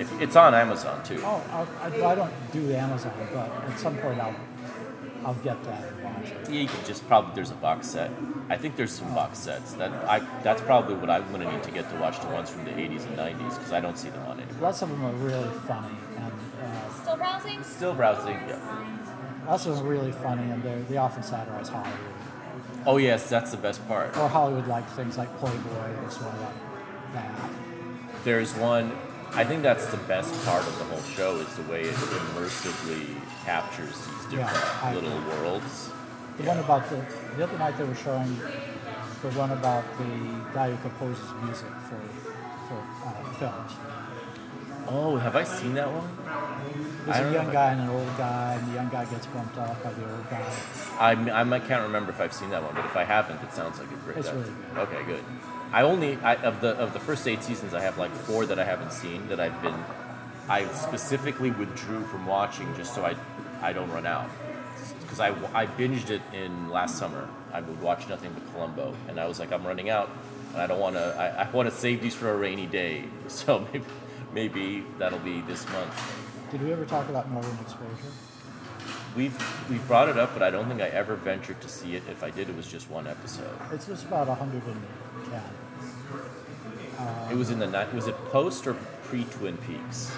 If, 0.00 0.10
it's 0.22 0.36
on 0.36 0.54
Amazon 0.54 1.04
too. 1.04 1.20
Oh, 1.22 1.44
I'll, 1.50 1.68
I, 1.82 2.12
I 2.12 2.14
don't 2.14 2.32
do 2.50 2.72
Amazon, 2.72 3.12
but 3.34 3.50
at 3.50 3.78
some 3.78 3.96
point 3.98 4.20
I'll 4.20 4.36
I'll 5.22 5.34
get 5.34 5.62
that 5.64 5.84
and 5.84 5.95
watch 5.95 5.95
it. 5.95 5.95
Yeah, 6.48 6.60
you 6.62 6.68
could 6.68 6.84
just 6.86 7.06
probably 7.08 7.34
there's 7.34 7.50
a 7.50 7.54
box 7.54 7.86
set. 7.88 8.10
I 8.48 8.56
think 8.56 8.76
there's 8.76 8.92
some 8.92 9.12
box 9.14 9.38
sets 9.38 9.72
that 9.74 9.90
I 10.08 10.20
that's 10.42 10.62
probably 10.62 10.94
what 10.94 11.10
I'm 11.10 11.26
going 11.32 11.40
to 11.42 11.50
need 11.52 11.62
to 11.64 11.70
get 11.70 11.88
to 11.90 11.96
watch 11.96 12.20
the 12.20 12.28
ones 12.28 12.48
from 12.50 12.64
the 12.64 12.70
80s 12.72 13.04
and 13.06 13.16
90s 13.18 13.56
because 13.56 13.72
I 13.72 13.80
don't 13.80 13.98
see 13.98 14.08
them 14.10 14.22
on 14.26 14.38
anymore. 14.40 14.62
Lots 14.62 14.82
of 14.82 14.88
them 14.90 15.04
are 15.04 15.12
really 15.12 15.50
funny, 15.66 15.88
and 16.16 16.32
uh, 16.62 16.90
Still 17.02 17.16
browsing? 17.16 17.62
Still 17.64 17.94
browsing. 17.94 18.34
Yeah. 18.48 18.58
lots 19.46 19.66
of 19.66 19.76
them 19.76 19.86
are 19.86 19.90
really 19.90 20.12
funny, 20.12 20.50
and 20.50 20.62
they 20.62 20.82
they 20.88 20.96
often 20.96 21.22
satirize 21.22 21.68
Hollywood 21.68 21.98
Oh 22.86 22.98
yes, 22.98 23.28
that's 23.28 23.50
the 23.50 23.56
best 23.56 23.86
part. 23.88 24.16
or 24.16 24.28
Hollywood 24.28 24.68
like 24.68 24.88
things 24.90 25.18
like 25.18 25.28
Playboy 25.38 25.90
or 26.04 26.10
sort 26.10 26.32
of 26.34 26.40
like 26.40 26.54
that. 27.14 27.50
There's 28.24 28.54
one. 28.54 28.92
I 29.32 29.44
think 29.44 29.62
that's 29.62 29.86
the 29.86 29.96
best 29.98 30.32
part 30.46 30.62
of 30.66 30.78
the 30.78 30.84
whole 30.84 31.02
show 31.02 31.34
is 31.36 31.52
the 31.56 31.62
way 31.64 31.82
it 31.82 31.94
immersively 31.94 33.06
captures 33.44 33.88
these 34.06 34.24
different 34.30 34.38
Yeah, 34.38 34.78
I 34.82 34.94
little 34.94 35.18
agree. 35.18 35.30
worlds. 35.38 35.90
The 36.36 36.42
one 36.44 36.58
about 36.58 36.88
the 36.90 37.02
the 37.36 37.44
other 37.44 37.58
night 37.58 37.78
they 37.78 37.84
were 37.84 37.94
showing 37.94 38.36
the 39.22 39.30
one 39.38 39.50
about 39.52 39.84
the 39.98 40.04
guy 40.54 40.70
who 40.70 40.76
composes 40.88 41.24
music 41.42 41.70
for 41.88 42.00
for 42.68 42.78
uh, 43.06 43.32
films. 43.40 43.72
Oh, 44.88 45.16
have 45.16 45.34
I 45.34 45.42
seen 45.44 45.74
that 45.74 45.88
one? 45.90 46.06
There's 47.06 47.16
I 47.16 47.20
a 47.20 47.32
young 47.32 47.44
if 47.44 47.50
I- 47.50 47.52
guy 47.52 47.72
and 47.72 47.80
an 47.82 47.88
old 47.88 48.16
guy, 48.16 48.54
and 48.54 48.68
the 48.68 48.74
young 48.74 48.88
guy 48.88 49.04
gets 49.06 49.26
bumped 49.26 49.58
off 49.58 49.82
by 49.82 49.92
the 49.92 50.02
old 50.02 50.30
guy. 50.30 50.44
I, 51.00 51.10
I 51.12 51.60
can't 51.60 51.82
remember 51.82 52.10
if 52.12 52.20
I've 52.20 52.32
seen 52.32 52.50
that 52.50 52.62
one, 52.62 52.74
but 52.74 52.84
if 52.84 52.96
I 52.96 53.04
haven't, 53.04 53.42
it 53.42 53.52
sounds 53.52 53.78
like 53.78 53.90
a 53.90 53.94
great. 53.96 54.18
It's 54.18 54.30
really 54.30 54.44
good. 54.74 54.78
Okay, 54.78 55.02
good. 55.04 55.24
I 55.72 55.82
only 55.82 56.16
I, 56.22 56.34
of 56.36 56.60
the 56.60 56.76
of 56.76 56.92
the 56.92 57.00
first 57.00 57.26
eight 57.26 57.42
seasons, 57.42 57.74
I 57.74 57.80
have 57.80 57.98
like 57.98 58.12
four 58.12 58.46
that 58.46 58.58
I 58.58 58.64
haven't 58.64 58.92
seen 58.92 59.28
that 59.28 59.40
I've 59.40 59.60
been. 59.62 59.74
I 60.48 60.66
specifically 60.68 61.50
withdrew 61.50 62.04
from 62.04 62.24
watching 62.26 62.72
just 62.76 62.94
so 62.94 63.04
I 63.04 63.16
I 63.60 63.72
don't 63.72 63.90
run 63.90 64.06
out 64.06 64.30
because 65.06 65.20
I, 65.20 65.28
I 65.54 65.66
binged 65.66 66.10
it 66.10 66.20
in 66.32 66.68
last 66.70 66.98
summer. 66.98 67.28
I 67.52 67.60
would 67.60 67.80
watch 67.80 68.08
nothing 68.08 68.32
but 68.34 68.52
Columbo, 68.52 68.94
and 69.08 69.18
I 69.18 69.26
was 69.26 69.38
like, 69.38 69.52
I'm 69.52 69.66
running 69.66 69.88
out. 69.88 70.10
And 70.52 70.60
I 70.62 70.66
don't 70.66 70.80
want 70.80 70.96
to. 70.96 71.14
I, 71.18 71.44
I 71.44 71.50
want 71.50 71.70
to 71.70 71.74
save 71.74 72.02
these 72.02 72.14
for 72.14 72.30
a 72.30 72.36
rainy 72.36 72.66
day. 72.66 73.04
So 73.28 73.66
maybe 73.72 73.84
maybe 74.32 74.84
that'll 74.98 75.18
be 75.18 75.40
this 75.42 75.68
month. 75.70 75.94
Did 76.50 76.62
we 76.62 76.72
ever 76.72 76.84
talk 76.84 77.08
about 77.08 77.30
Northern 77.30 77.58
Exposure? 77.60 78.12
We've 79.16 79.68
we've 79.70 79.86
brought 79.88 80.08
it 80.08 80.18
up, 80.18 80.32
but 80.32 80.42
I 80.42 80.50
don't 80.50 80.68
think 80.68 80.80
I 80.80 80.88
ever 80.88 81.16
ventured 81.16 81.60
to 81.62 81.68
see 81.68 81.96
it. 81.96 82.02
If 82.10 82.22
I 82.22 82.30
did, 82.30 82.48
it 82.48 82.56
was 82.56 82.66
just 82.66 82.90
one 82.90 83.06
episode. 83.06 83.56
It's 83.72 83.86
just 83.86 84.06
about 84.06 84.28
110. 84.28 85.42
It 87.30 87.36
was 87.36 87.50
in 87.50 87.58
the 87.58 87.66
night. 87.66 87.92
Was 87.94 88.06
it 88.08 88.16
post 88.26 88.66
or 88.66 88.74
pre 89.04 89.24
Twin 89.24 89.56
Peaks? 89.58 90.12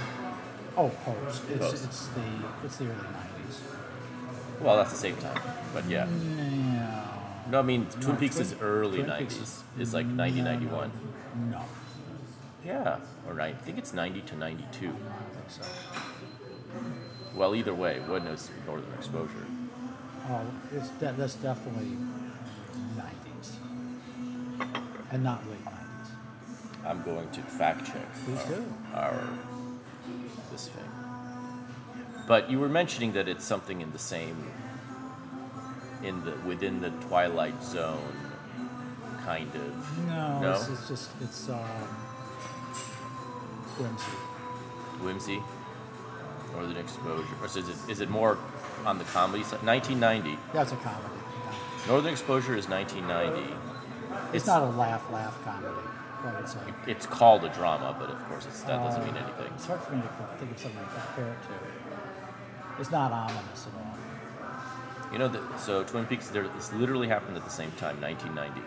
Oh, 0.77 0.91
post. 1.05 1.43
It's, 1.51 1.59
Post. 1.59 1.85
it's 1.85 2.07
the 2.09 2.21
it's 2.65 2.77
the 2.77 2.85
early 2.85 2.95
90s. 2.95 3.28
Well, 4.61 4.77
that's 4.77 4.91
the 4.93 4.97
same 4.99 5.17
time. 5.17 5.41
But 5.73 5.89
yeah. 5.89 6.07
No. 6.07 7.05
No, 7.51 7.59
I 7.61 7.63
mean 7.63 7.87
Twin 8.01 8.17
Peaks 8.17 8.39
is 8.39 8.55
early 8.61 8.99
Twin 8.99 9.09
'90s. 9.11 9.43
is- 9.43 9.63
It's 9.79 9.95
like 9.95 10.07
90, 10.07 10.43
91. 10.43 10.91
No, 11.51 11.63
Yeah, 12.65 12.99
all 13.27 13.33
right. 13.35 13.55
I 13.55 13.59
think 13.65 13.79
it's 13.79 13.93
90 13.95 14.21
to 14.23 14.37
92. 14.37 14.89
I 14.89 14.91
think 15.35 15.49
so. 15.49 15.63
Well, 17.35 17.55
either 17.55 17.73
way, 17.73 18.01
what 18.01 18.23
is 18.27 18.51
Northern 18.67 18.93
Exposure? 18.99 19.47
Oh, 20.29 20.41
it's 20.75 20.89
de- 20.91 21.13
that's 21.17 21.35
definitely 21.37 21.97
90s, 22.97 23.57
and 25.13 25.23
not 25.23 25.41
late 25.49 25.65
90s. 25.65 26.11
I'm 26.85 27.03
going 27.03 27.31
to 27.31 27.41
fact 27.43 27.87
check 27.87 28.13
Please 28.25 28.39
our, 28.41 28.47
do. 28.57 28.65
our 28.95 29.21
this 30.51 30.69
thing. 30.69 30.85
But 32.29 32.51
you 32.51 32.61
were 32.61 32.69
mentioning 32.69 33.13
that 33.13 33.27
it's 33.27 33.45
something 33.45 33.81
in 33.81 33.91
the 33.93 33.99
same 33.99 34.37
in 36.03 36.23
the 36.25 36.33
within 36.47 36.81
the 36.81 36.91
Twilight 36.91 37.63
Zone 37.65 38.15
kind 39.25 39.51
of. 39.55 40.07
No, 40.07 40.41
No? 40.41 40.53
It's, 40.53 40.69
it's 40.69 40.89
just 40.89 41.11
it's 41.21 41.49
um, 41.49 41.59
whimsy. 43.79 44.13
whimsy, 45.05 45.43
Northern 46.53 46.77
Exposure, 46.77 47.35
or 47.41 47.47
is 47.47 47.57
it 47.57 47.65
is 47.89 48.01
it 48.01 48.11
more 48.11 48.39
on 48.85 48.99
the 48.99 49.05
comedy 49.05 49.43
side? 49.43 49.63
1990. 49.63 50.39
That's 50.53 50.73
a 50.73 50.77
comedy. 50.77 51.15
yeah. 51.45 51.89
Northern 51.89 52.13
Exposure 52.13 52.57
is 52.57 52.69
1990. 52.69 53.55
It's, 54.35 54.47
not 54.47 54.63
a 54.63 54.67
laugh 54.67 55.11
laugh 55.11 55.43
comedy, 55.45 55.75
but 56.23 56.35
it's 56.43 56.55
a. 56.55 56.75
It's 56.87 57.07
called 57.07 57.45
a 57.45 57.49
drama, 57.49 57.97
but 57.99 58.11
of 58.11 58.23
course 58.29 58.45
it's, 58.47 58.63
that 58.65 58.83
doesn't 58.83 59.05
mean 59.05 59.17
uh, 59.17 59.25
anything. 59.25 59.53
It's 59.55 59.67
hard 59.67 59.81
for 59.81 59.95
me 59.95 60.03
to 60.03 60.09
think 60.39 60.53
of 60.53 60.59
something 60.59 60.85
to 60.85 60.91
compare 60.91 61.33
it 61.33 61.43
to. 61.49 61.78
It's 62.79 62.91
not 62.91 63.13
ominous 63.13 63.67
at 63.67 63.73
all. 63.81 65.13
You 65.13 65.19
know, 65.19 65.29
the, 65.29 65.41
so 65.59 65.83
Twin 65.85 66.05
Peaks, 66.07 66.29
there, 66.29 66.47
this 66.49 66.73
literally 66.73 67.09
happened 67.09 67.37
at 67.37 67.45
the 67.45 67.51
same 67.51 67.73
time, 67.73 68.01
1990. 68.01 68.61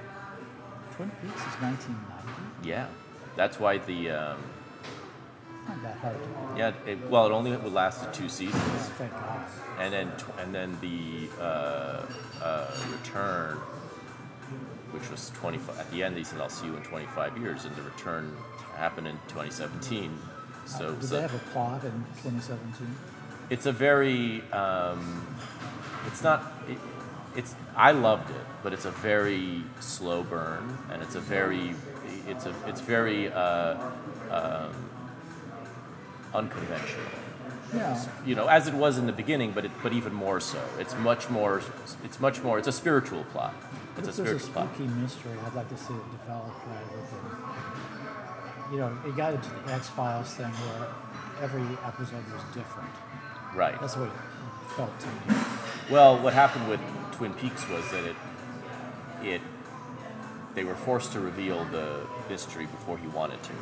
Twin 0.95 1.09
Peaks 1.21 1.35
is 1.41 1.61
1990. 1.61 2.67
Yeah, 2.67 2.87
that's 3.35 3.59
why 3.59 3.77
the 3.77 4.09
um, 4.09 4.37
not 5.67 5.83
that 5.83 5.97
hard 5.97 6.15
to. 6.21 6.57
yeah, 6.57 6.71
it, 6.85 7.09
well, 7.09 7.25
it 7.27 7.31
only 7.31 7.55
lasted 7.55 8.11
two 8.13 8.27
seasons, 8.27 8.61
Thank 8.97 9.11
God. 9.11 9.45
and 9.79 9.93
then 9.93 10.11
tw- 10.17 10.39
and 10.39 10.53
then 10.53 10.77
the 10.81 11.29
uh, 11.41 12.05
uh, 12.43 12.71
return, 12.91 13.57
which 14.91 15.09
was 15.11 15.29
25 15.35 15.79
at 15.79 15.91
the 15.91 16.03
end. 16.03 16.17
They 16.17 16.23
said, 16.23 16.41
"I'll 16.41 16.49
see 16.49 16.65
you 16.65 16.75
in 16.75 16.83
25 16.83 17.37
years," 17.37 17.65
and 17.65 17.75
the 17.75 17.83
return 17.83 18.35
happened 18.75 19.07
in 19.07 19.15
2017. 19.27 20.17
So, 20.65 20.87
Uh, 20.89 20.91
Did 20.93 21.03
so 21.03 21.15
they 21.15 21.21
have 21.21 21.35
a 21.35 21.39
plot 21.53 21.83
in 21.83 22.03
2017? 22.23 22.95
It's 23.51 23.65
a 23.67 23.71
very 23.71 24.41
um, 24.51 25.27
it's 26.07 26.23
not 26.23 26.39
it, 26.67 26.77
it's 27.35 27.53
i 27.75 27.91
loved 27.91 28.29
it 28.29 28.45
but 28.63 28.73
it's 28.73 28.85
a 28.85 28.91
very 28.91 29.63
slow 29.79 30.23
burn 30.23 30.77
and 30.91 31.01
it's 31.03 31.15
a 31.15 31.19
very 31.19 31.75
it's 32.27 32.45
a 32.45 32.53
it's 32.69 32.81
very 32.81 33.31
uh, 33.31 33.75
um, 34.31 34.73
unconventional 36.33 37.05
Yeah. 37.75 38.05
you 38.25 38.35
know 38.35 38.47
as 38.47 38.67
it 38.67 38.73
was 38.73 38.97
in 38.97 39.05
the 39.05 39.13
beginning 39.23 39.51
but 39.51 39.63
it, 39.65 39.71
but 39.83 39.91
even 39.93 40.13
more 40.13 40.39
so 40.39 40.61
it's 40.79 40.95
much 41.09 41.29
more 41.29 41.61
it's 42.05 42.19
much 42.19 42.41
more 42.43 42.57
it's 42.59 42.67
a 42.67 42.77
spiritual 42.83 43.23
plot 43.33 43.53
it's 43.97 44.07
a 44.07 44.11
If 44.11 44.17
a 44.19 44.21
spiritual 44.23 44.49
plot 44.53 44.69
spooky 44.73 44.89
mystery, 45.03 45.35
I'd 45.45 45.53
like 45.53 45.69
to 45.69 45.77
see 45.77 45.93
it 45.93 46.07
developed 46.19 46.61
rather 46.65 47.01
than. 47.11 47.23
You 48.71 48.77
know, 48.79 48.91
it 49.05 49.17
got 49.17 49.33
into 49.33 49.49
the 49.49 49.73
X 49.73 49.89
Files 49.89 50.33
thing 50.33 50.45
where 50.63 50.87
every 51.45 51.67
episode 51.85 52.23
was 52.31 52.41
different. 52.55 52.87
Right 53.55 53.79
That's 53.81 53.95
what 53.97 54.07
it 54.07 54.13
felt 54.75 54.99
to 54.99 55.07
me. 55.07 55.41
Well, 55.89 56.17
what 56.21 56.33
happened 56.33 56.69
with 56.69 56.79
Twin 57.13 57.33
Peaks 57.33 57.67
was 57.69 57.89
that 57.91 58.05
it 58.05 58.15
it 59.21 59.41
they 60.55 60.63
were 60.63 60.75
forced 60.75 61.13
to 61.13 61.19
reveal 61.19 61.63
the 61.65 62.05
mystery 62.29 62.65
before 62.65 62.97
he 62.97 63.07
wanted 63.07 63.41
to, 63.43 63.53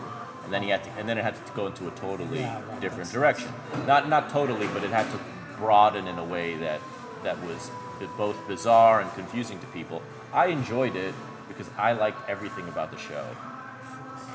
and 0.44 0.52
then 0.54 0.64
he 0.64 0.70
had 0.70 0.84
to, 0.84 0.90
and 0.92 1.08
then 1.08 1.18
it 1.18 1.24
had 1.24 1.36
to 1.46 1.54
go 1.54 1.68
into 1.68 1.88
a 1.88 1.92
totally 1.92 2.40
Yeah, 2.40 2.62
right, 2.64 2.82
different 2.82 3.12
direction. 3.12 3.52
Not 3.86 4.10
not 4.10 4.30
totally, 4.30 4.68
but 4.68 4.84
it 4.84 4.90
had 4.92 5.10
to 5.12 5.20
broaden 5.58 6.08
in 6.08 6.18
a 6.18 6.24
way 6.24 6.56
that 6.58 6.80
that 7.24 7.38
was 7.44 7.70
both 8.18 8.38
bizarre 8.48 9.02
and 9.02 9.12
confusing 9.14 9.60
to 9.60 9.66
people. 9.68 10.02
I 10.34 10.48
enjoyed 10.48 10.96
it 10.96 11.14
because 11.48 11.70
I 11.78 11.92
liked 11.94 12.30
everything 12.30 12.68
about 12.70 12.92
the 12.92 12.98
show. 12.98 13.26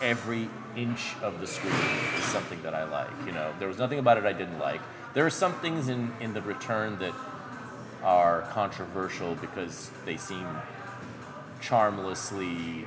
Every 0.02 0.50
inch 0.76 1.14
of 1.22 1.40
the 1.40 1.46
screen 1.46 1.72
is 2.18 2.24
something 2.24 2.60
that 2.62 2.74
I 2.74 2.84
like. 2.84 3.08
You 3.26 3.32
know, 3.32 3.52
there 3.58 3.68
was 3.68 3.78
nothing 3.78 3.98
about 3.98 4.18
it 4.18 4.24
I 4.24 4.32
didn't 4.32 4.58
like. 4.58 4.80
There 5.14 5.24
are 5.24 5.30
some 5.30 5.52
things 5.54 5.88
in, 5.88 6.12
in 6.20 6.34
the 6.34 6.42
return 6.42 6.98
that 6.98 7.12
are 8.02 8.42
controversial 8.52 9.34
because 9.36 9.90
they 10.04 10.16
seem 10.16 10.46
charmlessly 11.60 12.86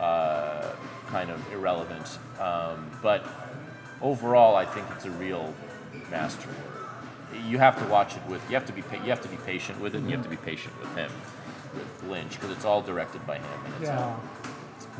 uh, 0.00 0.70
kind 1.08 1.30
of 1.30 1.52
irrelevant. 1.52 2.18
Um, 2.40 2.90
but 3.02 3.24
overall, 4.00 4.56
I 4.56 4.64
think 4.64 4.86
it's 4.94 5.04
a 5.04 5.10
real 5.10 5.52
masterwork. 6.10 6.56
You 7.48 7.58
have 7.58 7.78
to 7.78 7.84
watch 7.90 8.16
it 8.16 8.22
with. 8.28 8.40
You 8.48 8.54
have 8.54 8.66
to 8.66 8.72
be. 8.72 8.82
pa- 8.82 9.02
You 9.02 9.10
have 9.10 9.20
to 9.22 9.28
be 9.28 9.36
patient 9.38 9.80
with 9.80 9.94
it. 9.94 9.98
and 9.98 10.08
You 10.10 10.16
have 10.16 10.24
to 10.24 10.30
be 10.30 10.36
patient 10.36 10.78
with 10.80 10.94
him, 10.94 11.10
with 11.74 12.04
Lynch, 12.08 12.30
because 12.32 12.50
it's 12.50 12.64
all 12.64 12.80
directed 12.80 13.26
by 13.26 13.36
him. 13.38 13.44
And 13.64 13.74
it's 13.74 13.84
Yeah. 13.90 14.02
all, 14.04 14.20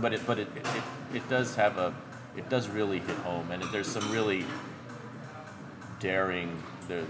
but 0.01 0.13
it. 0.13 0.27
But 0.27 0.41
it, 0.41 0.49
it. 0.57 0.67
It. 0.67 1.17
It 1.19 1.29
does 1.31 1.55
have 1.55 1.79
a. 1.79 1.95
It 2.37 2.49
does 2.51 2.69
really 2.69 2.99
hit 2.99 3.17
home, 3.19 3.51
and 3.53 3.63
it, 3.63 3.71
there's 3.73 3.87
some 3.87 4.11
really 4.11 4.45
daring 6.01 6.63
the 6.89 7.05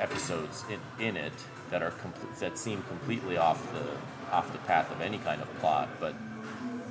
episodes 0.00 0.64
in, 0.70 1.04
in 1.04 1.16
it 1.16 1.32
that 1.70 1.82
are 1.82 1.92
that 2.38 2.58
seem 2.58 2.82
completely 2.84 3.36
off 3.36 3.72
the 3.72 3.86
off 4.32 4.52
the 4.52 4.58
path 4.58 4.90
of 4.90 5.00
any 5.00 5.18
kind 5.18 5.40
of 5.40 5.52
plot, 5.58 5.88
but 6.00 6.14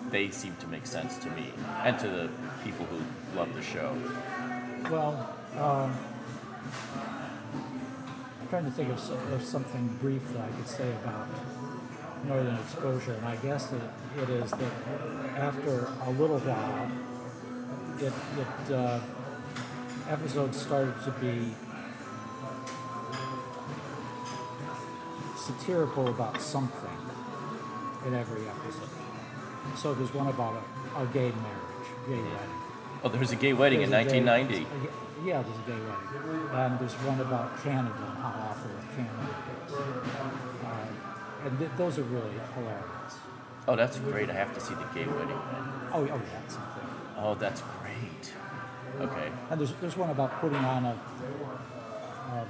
they 0.09 0.29
seem 0.29 0.55
to 0.57 0.67
make 0.67 0.85
sense 0.85 1.17
to 1.17 1.29
me 1.31 1.51
and 1.83 1.99
to 1.99 2.07
the 2.07 2.29
people 2.63 2.85
who 2.85 3.37
love 3.37 3.53
the 3.53 3.61
show. 3.61 3.95
Well, 4.89 5.35
um, 5.57 5.97
I'm 8.41 8.47
trying 8.49 8.65
to 8.65 8.71
think 8.71 8.89
of, 8.89 9.33
of 9.33 9.43
something 9.43 9.87
brief 10.01 10.21
that 10.33 10.41
I 10.41 10.47
could 10.55 10.67
say 10.67 10.89
about 11.03 11.27
Northern 12.25 12.55
Exposure, 12.55 13.13
and 13.13 13.25
I 13.25 13.35
guess 13.37 13.67
that 13.67 13.81
it 14.17 14.29
is 14.29 14.51
that 14.51 14.71
after 15.35 15.89
a 16.05 16.11
little 16.11 16.39
while, 16.39 16.91
it, 17.99 18.13
it 18.39 18.73
uh, 18.73 18.99
episodes 20.09 20.59
started 20.61 20.93
to 21.03 21.11
be 21.11 21.53
satirical 25.37 26.07
about 26.07 26.41
something 26.41 26.89
in 28.05 28.13
every 28.13 28.47
episode. 28.47 28.89
So 29.75 29.93
there's 29.93 30.13
one 30.13 30.27
about 30.27 30.61
a, 30.95 31.03
a 31.03 31.05
gay 31.07 31.31
marriage, 31.31 31.87
gay 32.07 32.21
wedding. 32.21 32.61
Oh, 33.03 33.09
there 33.09 33.19
was 33.19 33.31
a 33.31 33.35
gay 33.35 33.53
wedding 33.53 33.81
in 33.81 33.89
There's 33.89 34.11
gay- 34.11 34.21
1990. 34.23 34.65
a 34.65 35.27
Yeah, 35.27 35.41
there's 35.43 35.57
a 35.57 35.61
gay 35.69 35.85
wedding. 35.85 36.49
And 36.53 36.79
there's 36.79 36.93
one 36.93 37.19
about 37.19 37.61
Canada 37.63 37.93
and 37.97 38.17
how 38.17 38.49
awful 38.49 38.71
Canada 38.95 39.35
is. 39.67 39.73
Uh, 39.73 41.45
and 41.47 41.59
th- 41.59 41.71
those 41.77 41.99
are 41.99 42.03
really 42.03 42.33
hilarious. 42.53 43.15
Oh, 43.67 43.75
that's 43.75 43.97
great. 43.99 44.29
I 44.29 44.33
have 44.33 44.53
to 44.53 44.59
see 44.59 44.73
the 44.75 44.85
gay 44.93 45.05
wedding 45.05 45.27
then. 45.51 45.63
Oh, 45.93 46.07
oh, 46.11 46.21
that's 46.31 46.53
something. 46.53 46.89
Oh, 47.17 47.35
that's 47.35 47.61
great. 47.61 47.74
Okay. 49.01 49.31
And 49.49 49.59
there's, 49.59 49.73
there's 49.81 49.97
one 49.97 50.09
about 50.09 50.39
putting 50.39 50.57
on 50.57 50.85
a, 50.85 50.89
uh, 50.91 52.45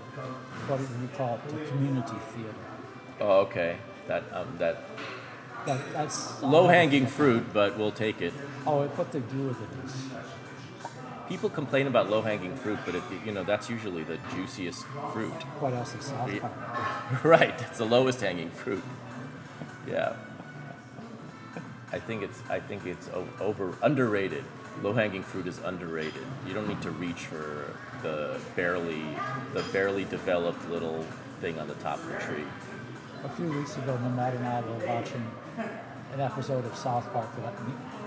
what 0.67 0.77
do 0.77 0.83
you 0.83 1.09
call 1.17 1.39
it, 1.47 1.53
a 1.53 1.67
community 1.69 2.15
theater. 2.33 2.53
Oh, 3.19 3.39
okay. 3.41 3.77
That 4.07 4.23
um, 4.33 4.47
that 4.59 4.83
That, 5.65 5.79
that's 5.93 6.43
low 6.43 6.67
hanging 6.67 7.07
fruit, 7.07 7.51
but 7.53 7.77
we'll 7.77 7.91
take 7.91 8.21
it. 8.21 8.33
Oh, 8.67 8.85
what 8.85 9.11
they 9.11 9.19
do 9.19 9.47
with 9.47 9.61
it 9.61 9.85
is, 9.85 9.93
People 11.27 11.49
complain 11.49 11.87
about 11.87 12.07
low 12.11 12.21
hanging 12.21 12.55
fruit, 12.55 12.77
but 12.85 12.93
it, 12.93 13.01
you 13.25 13.31
know 13.31 13.43
that's 13.43 13.67
usually 13.67 14.03
the 14.03 14.19
juiciest 14.35 14.85
fruit. 15.11 15.31
what 15.59 15.73
else 15.73 15.95
is 15.95 16.05
South. 16.05 16.39
Park? 16.39 17.23
right. 17.23 17.59
It's 17.61 17.79
the 17.79 17.85
lowest 17.85 18.21
hanging 18.21 18.51
fruit. 18.51 18.83
Yeah. 19.89 20.15
I 21.91 21.99
think 21.99 22.21
it's 22.21 22.39
I 22.49 22.59
think 22.59 22.85
it's 22.85 23.09
over 23.39 23.75
underrated. 23.81 24.43
Low 24.83 24.93
hanging 24.93 25.23
fruit 25.23 25.47
is 25.47 25.59
underrated. 25.59 26.25
You 26.47 26.53
don't 26.53 26.67
need 26.67 26.81
to 26.81 26.91
reach 26.91 27.25
for 27.27 27.73
the 28.01 28.39
barely 28.55 29.03
the 29.53 29.63
barely 29.71 30.03
developed 30.05 30.69
little 30.69 31.05
thing 31.39 31.59
on 31.59 31.67
the 31.67 31.75
top 31.75 31.97
of 31.99 32.07
the 32.09 32.19
tree. 32.19 32.43
A 33.23 33.29
few 33.29 33.49
weeks 33.51 33.77
ago, 33.77 33.97
my 33.97 34.09
Matt 34.09 34.33
and 34.35 34.45
I 34.45 34.61
were 34.61 34.85
watching 34.85 35.25
an 36.13 36.19
episode 36.19 36.65
of 36.65 36.75
South 36.75 37.11
Park 37.13 37.29
that 37.37 37.53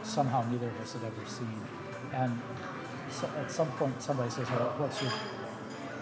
somehow 0.03 0.45
neither 0.51 0.69
of 0.69 0.81
us 0.81 0.93
had 0.93 1.05
ever 1.05 1.27
seen. 1.27 1.61
And 2.13 2.41
so 3.11 3.29
at 3.39 3.51
some 3.51 3.69
point, 3.73 4.01
somebody 4.03 4.31
says, 4.31 4.49
"Well, 4.51 4.75
what's 4.77 5.03
your 5.03 5.13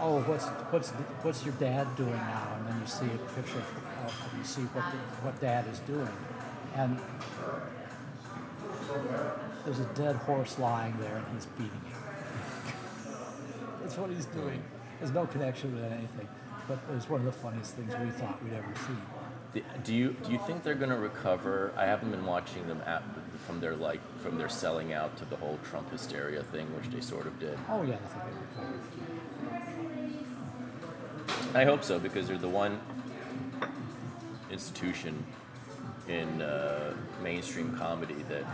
oh, 0.00 0.20
what's 0.22 0.46
what's 0.46 0.90
what's 0.90 1.44
your 1.44 1.54
dad 1.54 1.96
doing 1.96 2.10
now?" 2.10 2.56
And 2.58 2.66
then 2.68 2.80
you 2.80 2.86
see 2.86 3.06
a 3.06 3.18
picture 3.34 3.58
of, 3.58 4.04
of 4.04 4.34
you 4.36 4.44
see 4.44 4.62
what 4.62 4.84
the, 4.90 4.98
what 5.24 5.40
dad 5.40 5.66
is 5.68 5.78
doing, 5.80 6.08
and 6.74 7.00
there's 9.66 9.80
a 9.80 9.84
dead 9.94 10.16
horse 10.16 10.58
lying 10.58 10.96
there, 10.98 11.16
and 11.16 11.26
he's 11.34 11.44
beating 11.46 11.80
it. 11.90 13.12
That's 13.82 13.96
what 13.98 14.08
he's 14.10 14.24
doing. 14.26 14.62
There's 15.00 15.12
no 15.12 15.26
connection 15.26 15.74
with 15.74 15.84
anything, 15.92 16.28
but 16.66 16.78
it 16.90 16.94
was 16.94 17.08
one 17.10 17.20
of 17.20 17.26
the 17.26 17.32
funniest 17.32 17.74
things 17.74 17.92
we 18.02 18.10
thought 18.12 18.42
we'd 18.42 18.54
ever 18.54 18.72
see. 18.86 18.94
Do- 19.52 19.62
Do 19.84 19.94
you 19.94 20.16
do 20.24 20.32
you 20.32 20.38
think 20.46 20.62
they're 20.64 20.74
going 20.74 20.90
to 20.90 20.96
recover? 20.98 21.72
I 21.76 21.84
haven't 21.84 22.10
been 22.10 22.24
watching 22.24 22.66
them 22.68 22.80
at, 22.86 23.02
from 23.46 23.60
their 23.60 23.76
like 23.76 24.00
from 24.20 24.38
their 24.38 24.48
selling 24.48 24.92
out 24.94 25.16
to 25.18 25.24
the 25.26 25.36
whole 25.36 25.58
Trump 25.68 25.90
hysteria 25.90 26.42
thing, 26.42 26.66
which 26.76 26.88
they 26.90 27.00
sort 27.00 27.26
of 27.26 27.38
did. 27.38 27.58
Oh 27.68 27.82
yeah, 27.82 27.94
I 27.94 27.98
think 27.98 28.24
they 28.56 29.52
recovered. 29.52 31.56
I 31.56 31.64
hope 31.64 31.84
so 31.84 31.98
because 31.98 32.28
they're 32.28 32.38
the 32.38 32.48
one 32.48 32.80
institution 34.50 35.24
in 36.08 36.42
uh, 36.42 36.94
mainstream 37.22 37.76
comedy 37.76 38.24
that 38.28 38.44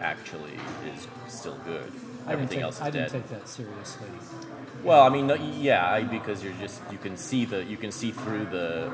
actually 0.00 0.58
is 0.94 1.06
still 1.28 1.58
good. 1.64 1.90
I 2.26 2.32
Everything 2.32 2.58
take, 2.58 2.64
else 2.64 2.76
is 2.76 2.82
I 2.82 2.90
didn't 2.90 3.12
dead. 3.12 3.28
take 3.28 3.28
that 3.30 3.48
seriously. 3.48 4.08
Well, 4.82 5.02
I 5.02 5.08
mean, 5.08 5.30
yeah, 5.60 5.88
I, 5.88 6.02
because 6.02 6.42
you're 6.42 6.52
just 6.54 6.80
you 6.90 6.98
can 6.98 7.16
see 7.16 7.44
the 7.44 7.64
you 7.64 7.76
can 7.76 7.92
see 7.92 8.10
through 8.10 8.46
the 8.46 8.92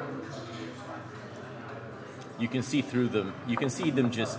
you 2.39 2.49
can 2.49 2.63
see 2.63 2.83
through 2.83 3.09
them 3.09 3.35
you 3.47 3.57
can 3.57 3.71
see 3.71 3.91
them 3.91 4.11
just 4.11 4.39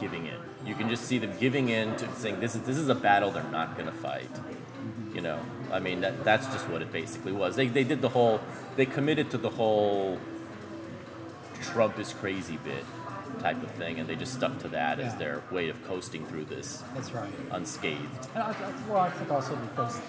giving 0.00 0.26
in. 0.26 0.38
You 0.66 0.74
can 0.74 0.88
just 0.88 1.04
see 1.04 1.18
them 1.18 1.32
giving 1.40 1.68
in 1.68 1.96
to 1.96 2.12
saying 2.16 2.40
this 2.40 2.54
is 2.54 2.62
this 2.62 2.76
is 2.76 2.88
a 2.88 2.94
battle 2.94 3.30
they're 3.30 3.42
not 3.44 3.74
going 3.76 3.86
to 3.86 3.92
fight. 3.96 4.30
You 5.14 5.20
know, 5.20 5.40
I 5.72 5.78
mean 5.80 6.00
that 6.00 6.24
that's 6.24 6.46
just 6.46 6.68
what 6.68 6.82
it 6.82 6.92
basically 6.92 7.32
was. 7.32 7.56
They 7.56 7.68
they 7.68 7.84
did 7.84 8.02
the 8.02 8.10
whole 8.10 8.40
they 8.76 8.86
committed 8.86 9.30
to 9.30 9.38
the 9.38 9.50
whole 9.50 10.18
Trump 11.62 11.98
is 11.98 12.12
crazy 12.12 12.58
bit 12.64 12.84
type 13.40 13.62
of 13.62 13.70
thing, 13.72 13.98
and 13.98 14.08
they 14.08 14.16
just 14.16 14.34
stuck 14.34 14.58
to 14.60 14.68
that 14.68 15.00
as 15.00 15.14
their 15.16 15.42
way 15.50 15.68
of 15.68 15.82
coasting 15.84 16.24
through 16.26 16.44
this 16.44 16.82
That's 16.94 17.12
right. 17.12 17.32
unscathed. 17.50 18.28
And 18.34 18.42
I, 18.42 18.50
I, 18.50 18.72
well, 18.88 18.98
I 19.00 19.10
think 19.10 19.30
also 19.30 19.56
because 19.56 20.00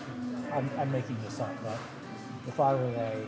I'm, 0.51 0.69
I'm 0.77 0.91
making 0.91 1.17
this 1.23 1.39
up, 1.39 1.51
but 1.63 1.77
if 2.47 2.59
I 2.59 2.73
were 2.75 2.91
they, 2.91 3.25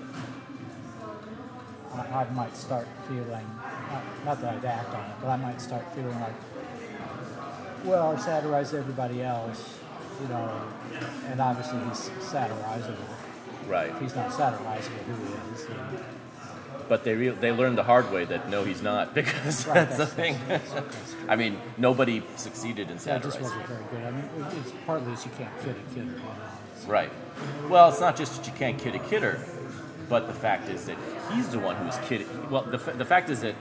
I, 1.93 2.23
I 2.23 2.29
might 2.31 2.55
start 2.55 2.87
feeling, 3.07 3.47
not, 3.91 4.03
not 4.25 4.41
that 4.41 4.55
I'd 4.55 4.65
act 4.65 4.93
on 4.93 5.09
it, 5.09 5.15
but 5.21 5.27
I 5.29 5.37
might 5.37 5.61
start 5.61 5.93
feeling 5.95 6.19
like, 6.19 6.33
well, 7.83 8.15
I 8.15 8.19
satirize 8.19 8.73
everybody 8.73 9.21
else, 9.21 9.79
you 10.21 10.27
know, 10.27 10.61
and 11.27 11.39
obviously 11.39 11.79
he's 11.87 12.09
satirizable. 12.27 12.97
Right. 13.67 13.89
If 13.89 14.01
he's 14.01 14.15
not 14.15 14.31
satirizable, 14.31 15.03
who 15.05 15.53
is? 15.53 15.63
You 15.63 15.75
know? 15.75 15.99
But 16.87 17.03
they 17.03 17.15
real 17.15 17.33
they 17.35 17.51
learned 17.51 17.77
the 17.77 17.83
hard 17.83 18.11
way 18.11 18.25
that 18.25 18.49
no, 18.49 18.63
he's 18.63 18.81
not 18.81 19.13
because 19.19 19.65
Right, 19.67 19.75
that's 19.75 19.97
the 19.97 20.05
thing. 20.05 20.37
That's, 20.47 20.71
that's. 20.73 21.15
I 21.27 21.35
mean, 21.35 21.59
nobody 21.77 22.21
succeeded 22.35 22.89
in 22.91 22.97
That 22.97 23.23
just 23.23 23.37
satirizing. 23.39 23.41
wasn't 23.41 23.65
very 23.67 23.83
good. 23.91 24.03
I 24.03 24.11
mean, 24.11 24.29
it's 24.61 24.71
partly 24.85 25.13
is 25.13 25.25
you 25.25 25.31
can't 25.37 25.61
kid 25.63 25.75
a 25.77 25.93
kidder. 25.95 26.13
Right. 26.87 27.09
Well, 27.69 27.89
it's 27.89 27.99
not 27.99 28.15
just 28.15 28.35
that 28.37 28.45
you 28.47 28.53
can't 28.53 28.77
kid 28.77 28.93
a 28.95 28.99
kidder, 28.99 29.39
but 30.09 30.27
the 30.27 30.33
fact 30.33 30.69
is 30.69 30.85
that 30.85 30.97
he's 31.33 31.49
the 31.49 31.57
one 31.59 31.75
who 31.75 31.85
was 31.85 31.97
kidding. 32.07 32.27
Well, 32.51 32.61
the, 32.63 32.77
fa- 32.77 32.93
the 32.95 33.05
fact 33.05 33.29
is 33.31 33.41
that 33.41 33.55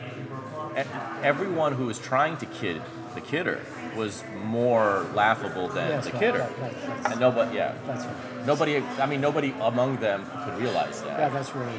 everyone 1.22 1.72
who 1.74 1.86
was 1.86 1.98
trying 1.98 2.36
to 2.38 2.46
kid 2.46 2.82
the 3.14 3.20
kidder 3.20 3.60
was 3.96 4.24
more 4.44 5.06
laughable 5.14 5.68
than 5.68 5.88
Yes, 5.88 6.04
the 6.06 6.10
right, 6.12 6.20
kidder. 6.20 6.38
right, 6.40 6.60
right, 6.60 6.72
that's- 6.86 7.12
and 7.12 7.20
nobody, 7.20 7.56
yeah, 7.56 7.72
That's 7.86 8.04
right. 8.04 8.46
nobody. 8.46 8.78
I 8.98 9.06
mean, 9.06 9.20
nobody 9.20 9.54
among 9.60 9.98
them 9.98 10.26
could 10.44 10.58
realize 10.58 11.00
that. 11.02 11.18
Yeah, 11.20 11.28
that's 11.28 11.54
really. 11.54 11.78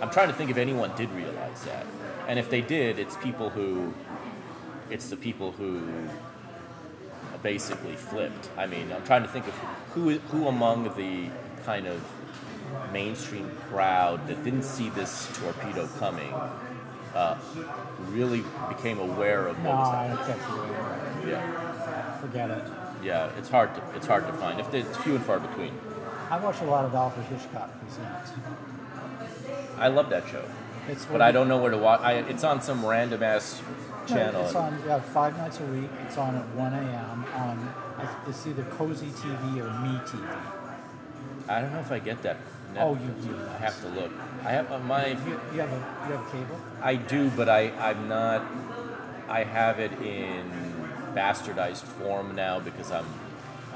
I'm 0.00 0.10
trying 0.10 0.28
to 0.28 0.34
think 0.34 0.50
if 0.50 0.56
anyone 0.56 0.92
did 0.96 1.10
realize 1.12 1.62
that. 1.64 1.86
And 2.28 2.38
if 2.38 2.48
they 2.50 2.60
did, 2.60 2.98
it's 2.98 3.16
people 3.16 3.50
who, 3.50 3.92
it's 4.90 5.08
the 5.10 5.16
people 5.16 5.52
who 5.52 5.82
basically 7.42 7.96
flipped. 7.96 8.48
I 8.56 8.66
mean, 8.66 8.92
I'm 8.92 9.04
trying 9.04 9.22
to 9.22 9.28
think 9.28 9.46
of 9.46 9.54
who, 9.94 10.18
who 10.18 10.46
among 10.48 10.84
the 10.96 11.30
kind 11.64 11.86
of 11.86 12.02
mainstream 12.92 13.50
crowd 13.68 14.26
that 14.28 14.44
didn't 14.44 14.62
see 14.62 14.90
this 14.90 15.28
torpedo 15.38 15.86
coming 15.98 16.32
uh, 17.14 17.36
really 18.08 18.44
became 18.68 18.98
aware 19.00 19.46
of 19.48 19.58
No, 19.58 19.70
what 19.70 19.78
was 19.78 19.88
I 19.88 20.06
happening. 20.06 21.28
Yeah, 21.30 22.18
Forget 22.20 22.50
it. 22.50 22.64
yeah, 23.02 23.30
it's 23.36 23.48
hard 23.48 23.74
to 23.74 23.82
it's 23.96 24.06
hard 24.06 24.26
to 24.28 24.32
find. 24.34 24.60
If 24.60 24.72
it's 24.72 24.96
few 24.98 25.16
and 25.16 25.24
far 25.24 25.40
between. 25.40 25.72
I 26.30 26.38
watch 26.38 26.60
a 26.60 26.64
lot 26.64 26.84
of 26.84 26.94
Alfred 26.94 27.26
Hitchcock 27.26 27.70
presents. 27.80 28.30
I 29.80 29.88
love 29.88 30.10
that 30.10 30.28
show, 30.28 30.44
It's 30.88 31.04
but 31.06 31.22
I 31.22 31.32
don't 31.32 31.48
know 31.48 31.58
where 31.58 31.70
to 31.70 31.78
watch. 31.78 32.00
I, 32.02 32.14
it's 32.14 32.44
on 32.44 32.60
some 32.60 32.84
random 32.84 33.22
ass 33.22 33.60
No, 34.08 34.14
channel. 34.14 34.44
It's 34.44 34.54
on 34.54 34.78
yeah, 34.86 35.00
five 35.00 35.36
nights 35.36 35.58
a 35.60 35.64
week. 35.64 35.90
It's 36.06 36.16
on 36.18 36.36
at 36.36 36.46
1 36.54 36.72
a.m. 36.74 37.24
on 37.34 37.74
it's 38.28 38.46
either 38.46 38.62
Cozi 38.64 39.10
TV 39.10 39.58
or 39.58 39.70
Me 39.82 39.98
TV. 40.06 40.28
I 41.48 41.60
don't 41.60 41.72
know 41.72 41.80
if 41.80 41.90
I 41.90 41.98
get 41.98 42.22
that. 42.22 42.36
net- 42.74 42.84
Oh, 42.84 42.94
you 42.94 43.08
do. 43.28 43.34
I 43.36 43.56
have 43.58 43.80
to 43.82 43.88
look. 43.88 44.12
I 44.44 44.50
have 44.52 44.70
uh, 44.70 44.78
my. 44.80 45.08
You, 45.08 45.40
you 45.54 45.60
have 45.60 45.72
a 45.72 46.08
you 46.08 46.16
have 46.16 46.30
cable? 46.32 46.60
I 46.82 46.94
do, 46.96 47.30
but 47.30 47.48
I 47.48 47.70
I'm 47.90 48.08
not. 48.08 48.42
I 49.28 49.44
have 49.44 49.78
it 49.80 49.92
in 50.02 50.50
bastardized 51.14 51.82
form 51.82 52.34
now 52.36 52.60
because 52.60 52.90
I'm 52.92 53.06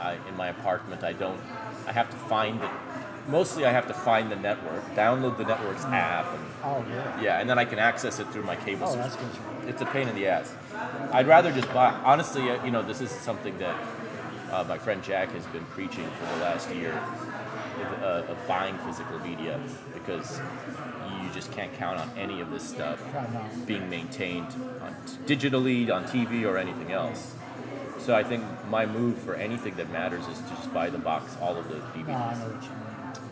I, 0.00 0.16
in 0.28 0.36
my 0.36 0.48
apartment. 0.48 1.02
I 1.04 1.12
don't. 1.12 1.40
I 1.86 1.92
have 1.92 2.08
to 2.10 2.16
find 2.16 2.62
it. 2.62 2.70
Mostly, 3.26 3.64
I 3.64 3.70
have 3.72 3.86
to 3.88 3.94
find 3.94 4.30
the 4.30 4.36
network, 4.36 4.84
download 4.94 5.38
the 5.38 5.44
network's 5.44 5.84
app, 5.84 6.26
and 6.34 6.44
Oh, 6.62 6.82
really? 6.82 7.24
yeah, 7.24 7.40
and 7.40 7.48
then 7.48 7.58
I 7.58 7.64
can 7.64 7.78
access 7.78 8.18
it 8.20 8.28
through 8.28 8.42
my 8.44 8.56
cable. 8.56 8.86
Oh, 8.86 8.94
system. 9.02 9.02
that's 9.28 9.38
good. 9.38 9.68
It's 9.70 9.82
a 9.82 9.86
pain 9.86 10.08
in 10.08 10.14
the 10.14 10.26
ass. 10.26 10.52
I'd 11.10 11.26
rather 11.26 11.50
just 11.50 11.72
buy. 11.72 11.90
Honestly, 12.04 12.50
uh, 12.50 12.62
you 12.64 12.70
know, 12.70 12.82
this 12.82 13.00
is 13.00 13.10
something 13.10 13.56
that 13.58 13.76
uh, 14.52 14.64
my 14.68 14.76
friend 14.78 15.02
Jack 15.02 15.30
has 15.30 15.46
been 15.46 15.64
preaching 15.66 16.06
for 16.18 16.26
the 16.34 16.42
last 16.42 16.70
year 16.74 16.92
uh, 18.02 18.22
of 18.28 18.38
buying 18.46 18.76
physical 18.78 19.18
media 19.20 19.58
because 19.94 20.40
you 21.22 21.30
just 21.32 21.50
can't 21.52 21.72
count 21.74 21.98
on 21.98 22.10
any 22.18 22.40
of 22.40 22.50
this 22.50 22.62
stuff 22.68 23.02
being 23.66 23.88
maintained 23.88 24.48
on 24.82 24.94
digitally 25.26 25.90
on 25.90 26.04
TV 26.04 26.44
or 26.46 26.58
anything 26.58 26.92
else. 26.92 27.34
So 27.98 28.14
I 28.14 28.22
think 28.22 28.44
my 28.68 28.84
move 28.84 29.16
for 29.18 29.34
anything 29.34 29.76
that 29.76 29.90
matters 29.90 30.26
is 30.28 30.38
to 30.40 30.48
just 30.50 30.74
buy 30.74 30.90
the 30.90 30.98
box, 30.98 31.36
all 31.40 31.56
of 31.56 31.68
the 31.68 31.76
DVDs. 31.98 32.68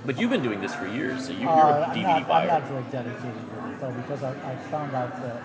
No, 0.04 0.12
I 0.12 0.12
know 0.12 0.14
what 0.14 0.16
you 0.16 0.16
mean. 0.16 0.16
But 0.16 0.18
you've 0.20 0.30
been 0.30 0.42
doing 0.42 0.60
this 0.60 0.74
for 0.74 0.86
years, 0.86 1.26
so 1.26 1.32
you, 1.32 1.40
you're 1.40 1.48
Uh, 1.50 1.80
a 1.80 1.84
I'm 1.86 1.96
DVD 1.96 2.28
buyer. 2.28 2.50
I'm 2.50 2.60
not 2.60 2.68
very 2.68 2.84
dedicated 2.90 3.34
with 3.34 3.72
it 3.72 3.80
though 3.80 3.92
because 3.92 4.22
I, 4.22 4.30
I 4.52 4.56
found 4.70 4.94
out 4.94 5.12
that 5.22 5.42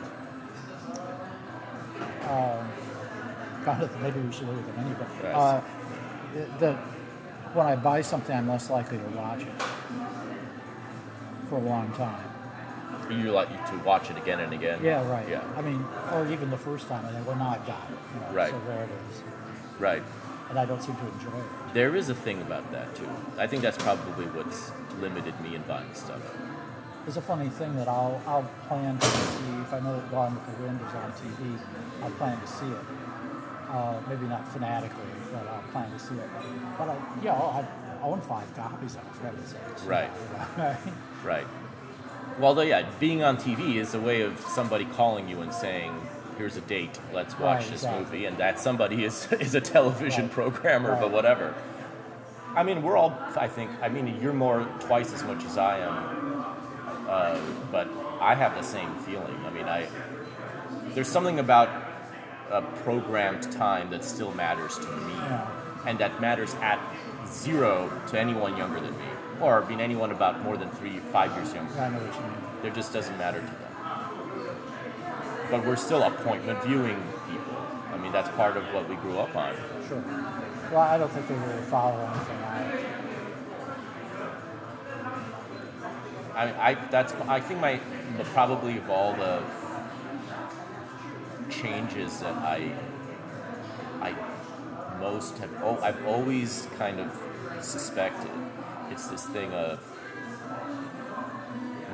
um, 2.29 2.71
found 3.63 3.83
out 3.83 3.91
that 3.91 4.01
maybe 4.01 4.19
we 4.19 4.31
should 4.31 4.47
look 4.47 4.57
at 4.57 4.75
them 4.75 4.85
anyway. 4.85 5.07
Right. 5.23 5.33
Uh, 5.35 5.61
that- 6.35 6.59
that 6.59 6.75
when 7.53 7.65
I 7.65 7.75
buy 7.75 8.01
something, 8.01 8.35
I'm 8.35 8.47
less 8.49 8.69
likely 8.69 8.97
to 8.97 9.03
watch 9.17 9.41
it 9.41 9.61
for 11.49 11.55
a 11.55 11.59
long 11.61 11.91
time. 11.93 12.23
You 13.09 13.31
like 13.31 13.49
to 13.71 13.77
watch 13.79 14.11
it 14.11 14.17
again 14.17 14.41
and 14.41 14.53
again. 14.53 14.79
Yeah, 14.83 15.09
right. 15.09 15.27
Yeah. 15.29 15.41
I 15.55 15.61
mean, 15.61 15.83
or 16.11 16.27
even 16.27 16.49
the 16.49 16.57
first 16.57 16.87
time, 16.89 17.05
and 17.05 17.15
then 17.15 17.25
well, 17.25 17.37
now 17.37 17.51
I've 17.51 17.65
got 17.65 17.87
it. 17.89 17.97
You 18.13 18.19
know, 18.21 18.31
Right. 18.33 18.51
So 18.51 18.59
there 18.67 18.83
it 18.83 18.89
is, 19.11 19.23
Right. 19.79 20.03
And 20.49 20.59
I 20.59 20.65
don't 20.65 20.81
seem 20.81 20.95
to 20.95 21.07
enjoy 21.07 21.37
it. 21.39 21.73
There 21.73 21.95
is 21.95 22.09
a 22.09 22.15
thing 22.15 22.41
about 22.41 22.71
that 22.71 22.95
too. 22.95 23.09
I 23.37 23.47
think 23.47 23.61
that's 23.61 23.77
probably 23.77 24.25
what's 24.27 24.71
limited 24.99 25.39
me 25.41 25.55
in 25.55 25.61
buying 25.63 25.93
stuff. 25.93 26.21
There's 27.05 27.17
a 27.17 27.21
funny 27.21 27.49
thing 27.49 27.75
that 27.77 27.87
I'll 27.87 28.21
I'll 28.27 28.49
plan 28.67 28.97
to 28.97 29.05
see 29.05 29.53
if 29.61 29.73
I 29.73 29.79
know 29.79 29.95
that 29.95 30.11
Gone 30.11 30.35
with 30.35 30.57
the 30.57 30.63
Wind 30.63 30.79
is 30.81 30.93
on 30.93 31.11
TV. 31.13 31.59
I'll 32.03 32.11
plan 32.11 32.39
to 32.39 32.47
see 32.47 32.67
it. 32.67 32.85
Uh, 33.69 33.99
maybe 34.07 34.25
not 34.27 34.47
fanatically, 34.51 35.03
but 35.31 35.45
I'll 35.47 35.63
plan 35.71 35.91
to 35.91 35.99
see 35.99 36.15
it. 36.15 36.29
But 36.77 36.89
I, 36.89 36.97
yeah, 37.21 37.33
I 37.33 37.65
own 38.01 38.21
five 38.21 38.53
copies 38.55 38.95
of 38.95 39.01
it. 39.01 39.15
For 39.15 39.23
heaven's 39.25 39.49
sakes. 39.49 39.83
Right. 39.83 40.09
Right. 40.57 40.77
Right. 41.23 41.47
Well, 42.39 42.53
though, 42.53 42.61
yeah, 42.61 42.87
being 42.99 43.23
on 43.23 43.37
TV 43.37 43.75
is 43.75 43.93
a 43.95 43.99
way 43.99 44.21
of 44.21 44.39
somebody 44.39 44.85
calling 44.85 45.27
you 45.27 45.41
and 45.41 45.51
saying, 45.51 45.91
"Here's 46.37 46.57
a 46.57 46.61
date. 46.61 46.99
Let's 47.13 47.33
watch 47.39 47.59
Right, 47.61 47.71
this 47.71 47.83
exactly. 47.83 48.03
movie," 48.03 48.25
and 48.25 48.37
that 48.37 48.59
somebody 48.59 49.03
is 49.03 49.27
is 49.39 49.55
a 49.55 49.61
television 49.61 50.23
Right. 50.25 50.31
programmer, 50.31 50.95
but 50.99 51.11
whatever. 51.11 51.53
I 52.55 52.63
mean, 52.63 52.81
we're 52.81 52.97
all. 52.97 53.17
I 53.35 53.47
think. 53.47 53.71
I 53.81 53.89
mean, 53.89 54.19
you're 54.21 54.33
more 54.33 54.67
twice 54.79 55.13
as 55.13 55.23
much 55.23 55.43
as 55.45 55.57
I 55.57 55.79
am, 55.79 56.45
uh, 57.07 57.39
but 57.71 57.87
I 58.19 58.33
have 58.35 58.55
the 58.55 58.63
same 58.63 58.95
feeling. 59.05 59.37
I 59.45 59.49
mean, 59.51 59.65
I 59.65 59.87
there's 60.93 61.07
something 61.07 61.39
about 61.39 61.69
a 62.49 62.61
programmed 62.83 63.51
time 63.51 63.89
that 63.91 64.03
still 64.03 64.31
matters 64.33 64.77
to 64.79 64.87
me, 64.87 65.13
Yeah. 65.13 65.45
and 65.85 65.99
that 65.99 66.19
matters 66.21 66.55
at 66.61 66.79
zero 67.27 67.91
to 68.07 68.19
anyone 68.19 68.55
younger 68.57 68.79
than 68.79 68.97
me, 68.97 69.05
or 69.41 69.61
I 69.63 69.67
mean 69.69 69.81
anyone 69.81 70.11
about 70.11 70.41
more 70.43 70.55
than 70.57 70.69
three, 70.71 70.99
five 71.11 71.35
years 71.35 71.53
younger. 71.53 71.77
I 71.79 71.89
know 71.89 71.97
what 71.99 72.15
you 72.15 72.21
mean. 72.21 72.41
There 72.63 72.71
just 72.71 72.93
doesn't 72.93 73.17
matter 73.17 73.39
to 73.41 73.45
them. 73.45 73.66
But 75.49 75.65
we're 75.65 75.75
still 75.75 76.03
appointment 76.03 76.61
viewing 76.63 77.01
people. 77.29 77.57
I 77.91 77.97
mean, 77.97 78.11
that's 78.11 78.29
part 78.35 78.57
of 78.57 78.63
what 78.73 78.87
we 78.89 78.95
grew 78.95 79.17
up 79.17 79.35
on. 79.35 79.55
Sure. 79.87 80.03
Well, 80.71 80.81
I 80.81 80.97
don't 80.97 81.11
think 81.11 81.27
they 81.27 81.35
really 81.35 81.61
follow 81.63 81.99
anything. 82.05 82.37
I, 86.35 86.69
I 86.69 86.73
that's 86.91 87.13
I 87.27 87.39
think 87.39 87.59
my 87.59 87.79
probably 88.25 88.77
of 88.77 88.89
all 88.91 89.13
the 89.13 89.41
changes 91.49 92.19
that 92.19 92.35
I 92.35 92.71
I 94.01 94.13
most 94.99 95.37
have 95.39 95.49
oh, 95.63 95.79
I've 95.81 96.05
always 96.05 96.67
kind 96.77 96.99
of 96.99 97.11
suspected 97.61 98.29
it's 98.91 99.07
this 99.07 99.25
thing 99.25 99.51
of 99.53 99.79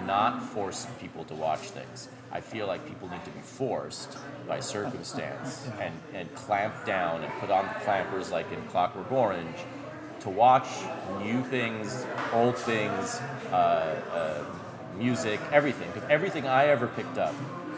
not 0.05 0.43
forcing 0.43 0.91
people 0.95 1.23
to 1.25 1.33
watch 1.33 1.69
things. 1.69 2.09
I 2.33 2.41
feel 2.41 2.65
like 2.65 2.85
people 2.87 3.07
need 3.09 3.23
to 3.25 3.29
be 3.29 3.41
forced 3.41 4.17
by 4.47 4.59
circumstance 4.59 5.69
and, 5.79 5.93
and 6.15 6.33
clamp 6.33 6.73
down 6.83 7.23
and 7.23 7.31
put 7.39 7.51
on 7.51 7.65
the 7.65 7.73
clampers 7.85 8.31
like 8.31 8.51
in 8.51 8.59
Clockwork 8.69 9.11
Orange 9.11 9.55
to 10.21 10.29
watch 10.29 10.67
new 11.21 11.43
things, 11.43 12.05
old 12.33 12.57
things, 12.57 13.21
uh, 13.51 13.55
uh, 14.11 14.43
music, 14.97 15.39
everything. 15.51 15.87
Because 15.93 16.09
everything 16.09 16.47
I 16.47 16.67
ever 16.67 16.87
picked 16.87 17.19
up, 17.19 17.35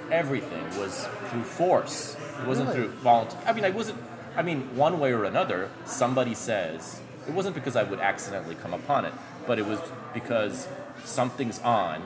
everything 0.10 0.64
was 0.80 1.06
through 1.30 1.44
force. 1.44 2.16
It 2.40 2.48
wasn't 2.48 2.70
Really? 2.70 2.88
through 2.88 2.96
volunteer. 3.00 3.40
I 3.46 3.52
mean, 3.54 3.66
I 3.66 3.72
wasn't. 3.72 4.00
I 4.38 4.42
mean, 4.42 4.76
one 4.76 5.00
way 5.00 5.12
or 5.12 5.26
another, 5.26 5.70
somebody 5.86 6.34
says 6.34 7.02
it 7.28 7.34
wasn't 7.34 7.56
because 7.56 7.76
I 7.76 7.84
would 7.84 8.00
accidentally 8.00 8.56
come 8.56 8.74
upon 8.74 9.04
it, 9.06 9.14
but 9.48 9.60
it 9.60 9.66
was 9.66 9.80
because 10.14 10.68
something's 11.04 11.60
on. 11.60 12.02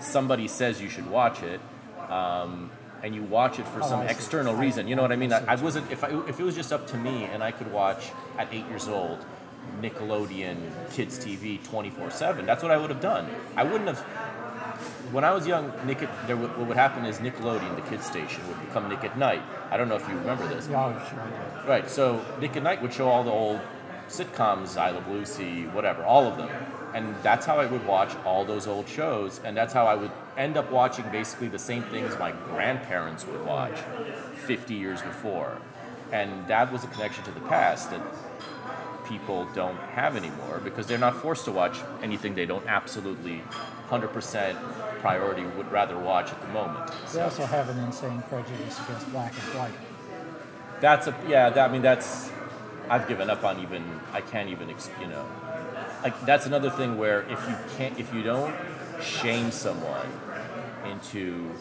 Somebody 0.00 0.48
says 0.48 0.82
you 0.82 0.88
should 0.90 1.08
watch 1.10 1.42
it. 1.42 1.60
Um, 2.08 2.70
and 3.02 3.14
you 3.14 3.22
watch 3.22 3.58
it 3.60 3.66
for 3.68 3.80
Oh, 3.82 3.88
some 3.88 4.00
external 4.02 4.54
reason. 4.54 4.88
You 4.88 4.96
know 4.96 5.02
what 5.02 5.12
I 5.12 5.16
mean? 5.16 5.32
I 5.32 5.38
I, 5.38 5.38
I 5.40 5.42
what 5.54 5.58
you 5.60 5.64
wasn't 5.64 5.92
if 5.92 6.02
I, 6.02 6.08
if 6.28 6.40
it 6.40 6.42
was 6.42 6.54
just 6.56 6.72
up 6.72 6.86
to 6.88 6.96
me 6.96 7.24
and 7.24 7.42
I 7.44 7.52
could 7.52 7.70
watch 7.72 8.10
at 8.36 8.48
eight 8.52 8.66
years 8.68 8.88
old 8.88 9.24
Nickelodeon 9.80 10.56
kids 10.92 11.18
TV 11.18 11.62
twenty 11.62 11.90
four 11.90 12.10
seven. 12.10 12.44
That's 12.46 12.62
what 12.62 12.72
I 12.72 12.76
would 12.76 12.90
have 12.90 13.00
done. 13.00 13.28
I 13.56 13.62
wouldn't 13.64 13.88
have. 13.88 14.00
When 15.12 15.24
I 15.24 15.32
was 15.32 15.46
young, 15.46 15.72
Nick, 15.86 16.00
there, 16.26 16.36
would- 16.36 16.56
what 16.58 16.66
would 16.68 16.76
happen 16.76 17.04
is 17.06 17.18
Nickelodeon, 17.18 17.76
the 17.76 17.82
kids 17.88 18.04
station, 18.04 18.46
would 18.48 18.60
become 18.60 18.88
Nick 18.88 19.04
at 19.04 19.16
Night. 19.16 19.42
I 19.70 19.76
don't 19.78 19.88
know 19.88 19.96
if 19.96 20.06
you 20.08 20.14
remember 20.14 20.46
this. 20.46 20.68
Yeah, 20.70 20.92
sure. 21.08 21.18
Right. 21.66 21.88
So 21.88 22.22
Nick 22.40 22.56
at 22.56 22.62
Night 22.62 22.82
would 22.82 22.92
show 22.92 23.08
all 23.08 23.24
the 23.24 23.30
old 23.30 23.60
sitcoms, 24.08 24.76
I 24.76 24.90
Love 24.90 25.08
Lucy, 25.08 25.64
whatever, 25.68 26.04
all 26.04 26.26
of 26.26 26.36
them. 26.36 26.50
And 26.94 27.14
that's 27.22 27.44
how 27.44 27.58
I 27.58 27.66
would 27.66 27.86
watch 27.86 28.14
all 28.24 28.44
those 28.44 28.66
old 28.66 28.88
shows, 28.88 29.40
and 29.44 29.56
that's 29.56 29.72
how 29.72 29.86
I 29.86 29.94
would 29.94 30.10
end 30.36 30.56
up 30.56 30.70
watching 30.70 31.04
basically 31.10 31.48
the 31.48 31.58
same 31.58 31.82
things 31.84 32.18
my 32.18 32.32
grandparents 32.32 33.26
would 33.26 33.44
watch 33.44 33.78
50 34.46 34.74
years 34.74 35.02
before. 35.02 35.58
And 36.12 36.46
that 36.48 36.72
was 36.72 36.84
a 36.84 36.86
connection 36.86 37.24
to 37.24 37.30
the 37.30 37.40
past 37.40 37.90
that 37.90 38.00
people 39.06 39.46
don't 39.54 39.76
have 39.76 40.16
anymore 40.16 40.60
because 40.62 40.86
they're 40.86 40.98
not 40.98 41.16
forced 41.16 41.44
to 41.46 41.52
watch 41.52 41.78
anything 42.02 42.34
they 42.34 42.46
don't 42.46 42.66
absolutely 42.66 43.42
100% 43.88 44.54
priority 45.00 45.44
would 45.56 45.70
rather 45.72 45.98
watch 45.98 46.30
at 46.30 46.40
the 46.40 46.48
moment. 46.48 46.90
They 47.12 47.20
also 47.20 47.46
have 47.46 47.68
an 47.68 47.78
insane 47.78 48.22
prejudice 48.28 48.78
against 48.84 49.10
black 49.12 49.32
and 49.32 49.58
white. 49.58 49.72
That's 50.80 51.06
a 51.06 51.16
yeah. 51.26 51.50
That, 51.50 51.70
I 51.70 51.72
mean, 51.72 51.82
that's 51.82 52.30
I've 52.88 53.08
given 53.08 53.30
up 53.30 53.44
on 53.44 53.60
even. 53.60 53.82
I 54.12 54.20
can't 54.20 54.48
even. 54.50 54.68
You 54.68 55.06
know, 55.08 55.26
like 56.02 56.26
that's 56.26 56.46
another 56.46 56.70
thing 56.70 56.98
where 56.98 57.22
if 57.22 57.40
you 57.48 57.56
can't, 57.76 57.98
if 57.98 58.12
you 58.14 58.22
don't 58.22 58.54
shame 59.02 59.50
someone 59.50 60.06
into 60.86 61.52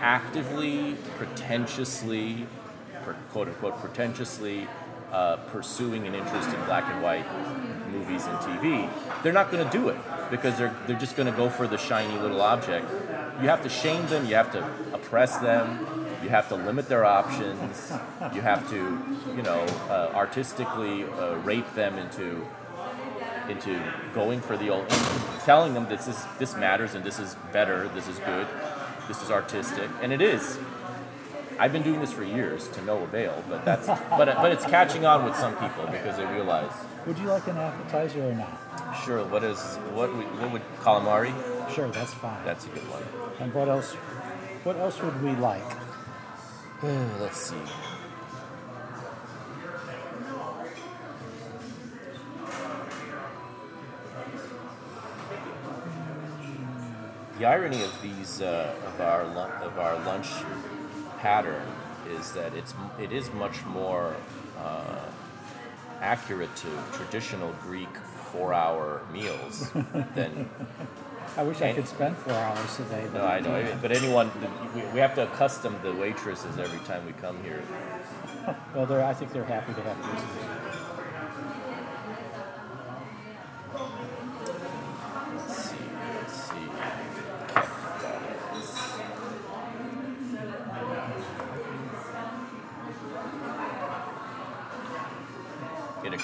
actively, 0.00 0.96
pretentiously, 1.16 2.46
quote 3.32 3.48
unquote, 3.48 3.78
pretentiously 3.80 4.66
uh, 5.12 5.36
pursuing 5.48 6.06
an 6.06 6.14
interest 6.14 6.48
in 6.48 6.64
black 6.64 6.92
and 6.92 7.02
white 7.02 7.26
movies 7.90 8.26
and 8.26 8.38
TV, 8.38 8.90
they're 9.22 9.32
not 9.32 9.50
going 9.50 9.64
to 9.64 9.70
do 9.70 9.88
it 9.88 9.96
because 10.30 10.58
they're 10.58 10.74
they're 10.86 10.98
just 10.98 11.16
going 11.16 11.30
to 11.30 11.36
go 11.36 11.48
for 11.48 11.66
the 11.66 11.78
shiny 11.78 12.18
little 12.18 12.40
object. 12.40 12.88
You 13.40 13.48
have 13.48 13.62
to 13.62 13.68
shame 13.68 14.06
them. 14.06 14.26
You 14.26 14.34
have 14.34 14.52
to 14.52 14.66
oppress 14.92 15.38
them. 15.38 15.86
You 16.22 16.30
have 16.30 16.48
to 16.48 16.56
limit 16.56 16.88
their 16.88 17.04
options. 17.04 17.92
You 18.34 18.40
have 18.40 18.68
to, 18.70 18.76
you 19.36 19.42
know, 19.42 19.60
uh, 19.88 20.10
artistically 20.14 21.04
uh, 21.04 21.36
rape 21.44 21.72
them 21.74 21.98
into 21.98 22.46
into 23.48 23.80
going 24.14 24.40
for 24.40 24.56
the 24.56 24.70
old, 24.70 24.88
telling 25.44 25.74
them 25.74 25.88
this 25.88 26.08
is 26.08 26.24
this 26.38 26.56
matters 26.56 26.94
and 26.94 27.04
this 27.04 27.18
is 27.18 27.36
better. 27.52 27.88
This 27.88 28.08
is 28.08 28.18
good. 28.20 28.46
This 29.08 29.22
is 29.22 29.30
artistic, 29.30 29.88
and 30.02 30.12
it 30.12 30.20
is. 30.20 30.58
I've 31.58 31.72
been 31.72 31.82
doing 31.82 32.00
this 32.00 32.12
for 32.12 32.22
years 32.24 32.68
to 32.68 32.82
no 32.84 32.98
avail, 32.98 33.42
but 33.48 33.64
that's 33.64 33.86
but 33.86 34.26
but 34.36 34.52
it's 34.52 34.64
catching 34.66 35.06
on 35.06 35.24
with 35.24 35.36
some 35.36 35.56
people 35.56 35.86
because 35.86 36.16
they 36.16 36.26
realize. 36.26 36.72
Would 37.06 37.18
you 37.18 37.28
like 37.28 37.46
an 37.46 37.56
appetizer 37.56 38.28
or 38.28 38.34
not? 38.34 38.96
Sure, 39.04 39.24
what 39.24 39.44
is 39.44 39.58
what 39.94 40.14
we, 40.14 40.24
what 40.24 40.50
would 40.52 40.62
calamari? 40.80 41.32
Sure, 41.72 41.88
that's 41.90 42.12
fine. 42.14 42.44
That's 42.44 42.66
a 42.66 42.68
good 42.68 42.82
one. 42.90 43.02
and 43.40 43.54
what 43.54 43.68
else? 43.68 43.94
What 44.64 44.76
else 44.76 45.00
would 45.00 45.22
we 45.22 45.30
like? 45.36 45.62
Uh, 46.82 47.08
let's 47.20 47.38
see. 47.38 47.56
The 57.38 57.44
irony 57.44 57.82
of 57.82 58.02
these 58.02 58.40
uh, 58.40 58.74
of 58.86 59.00
our 59.00 59.22
of 59.22 59.78
our 59.78 59.98
lunch 60.06 60.28
pattern 61.18 61.66
is 62.08 62.32
that 62.32 62.54
it's 62.54 62.74
it 62.98 63.12
is 63.12 63.30
much 63.32 63.64
more 63.66 64.16
uh, 64.58 64.98
accurate 66.00 66.54
to 66.56 66.68
traditional 66.92 67.52
Greek 67.62 67.94
four-hour 68.32 69.02
meals 69.12 69.70
than 70.14 70.48
I 71.36 71.42
wish 71.42 71.60
I 71.60 71.74
could 71.74 71.86
spend 71.86 72.16
four 72.16 72.32
hours 72.32 72.76
today. 72.76 73.06
But 73.12 73.18
No, 73.18 73.26
I 73.26 73.40
know. 73.40 73.78
But 73.82 73.92
anyone, 73.92 74.30
we, 74.74 74.80
we 74.94 75.00
have 75.00 75.14
to 75.16 75.24
accustom 75.24 75.76
the 75.82 75.92
waitresses 75.92 76.58
every 76.58 76.78
time 76.86 77.04
we 77.04 77.12
come 77.12 77.42
here. 77.42 77.62
Well, 78.74 78.86
they're, 78.86 79.04
I 79.04 79.12
think 79.12 79.32
they're 79.32 79.44
happy 79.44 79.74
to 79.74 79.82
have 79.82 79.96
visitors. 79.98 80.55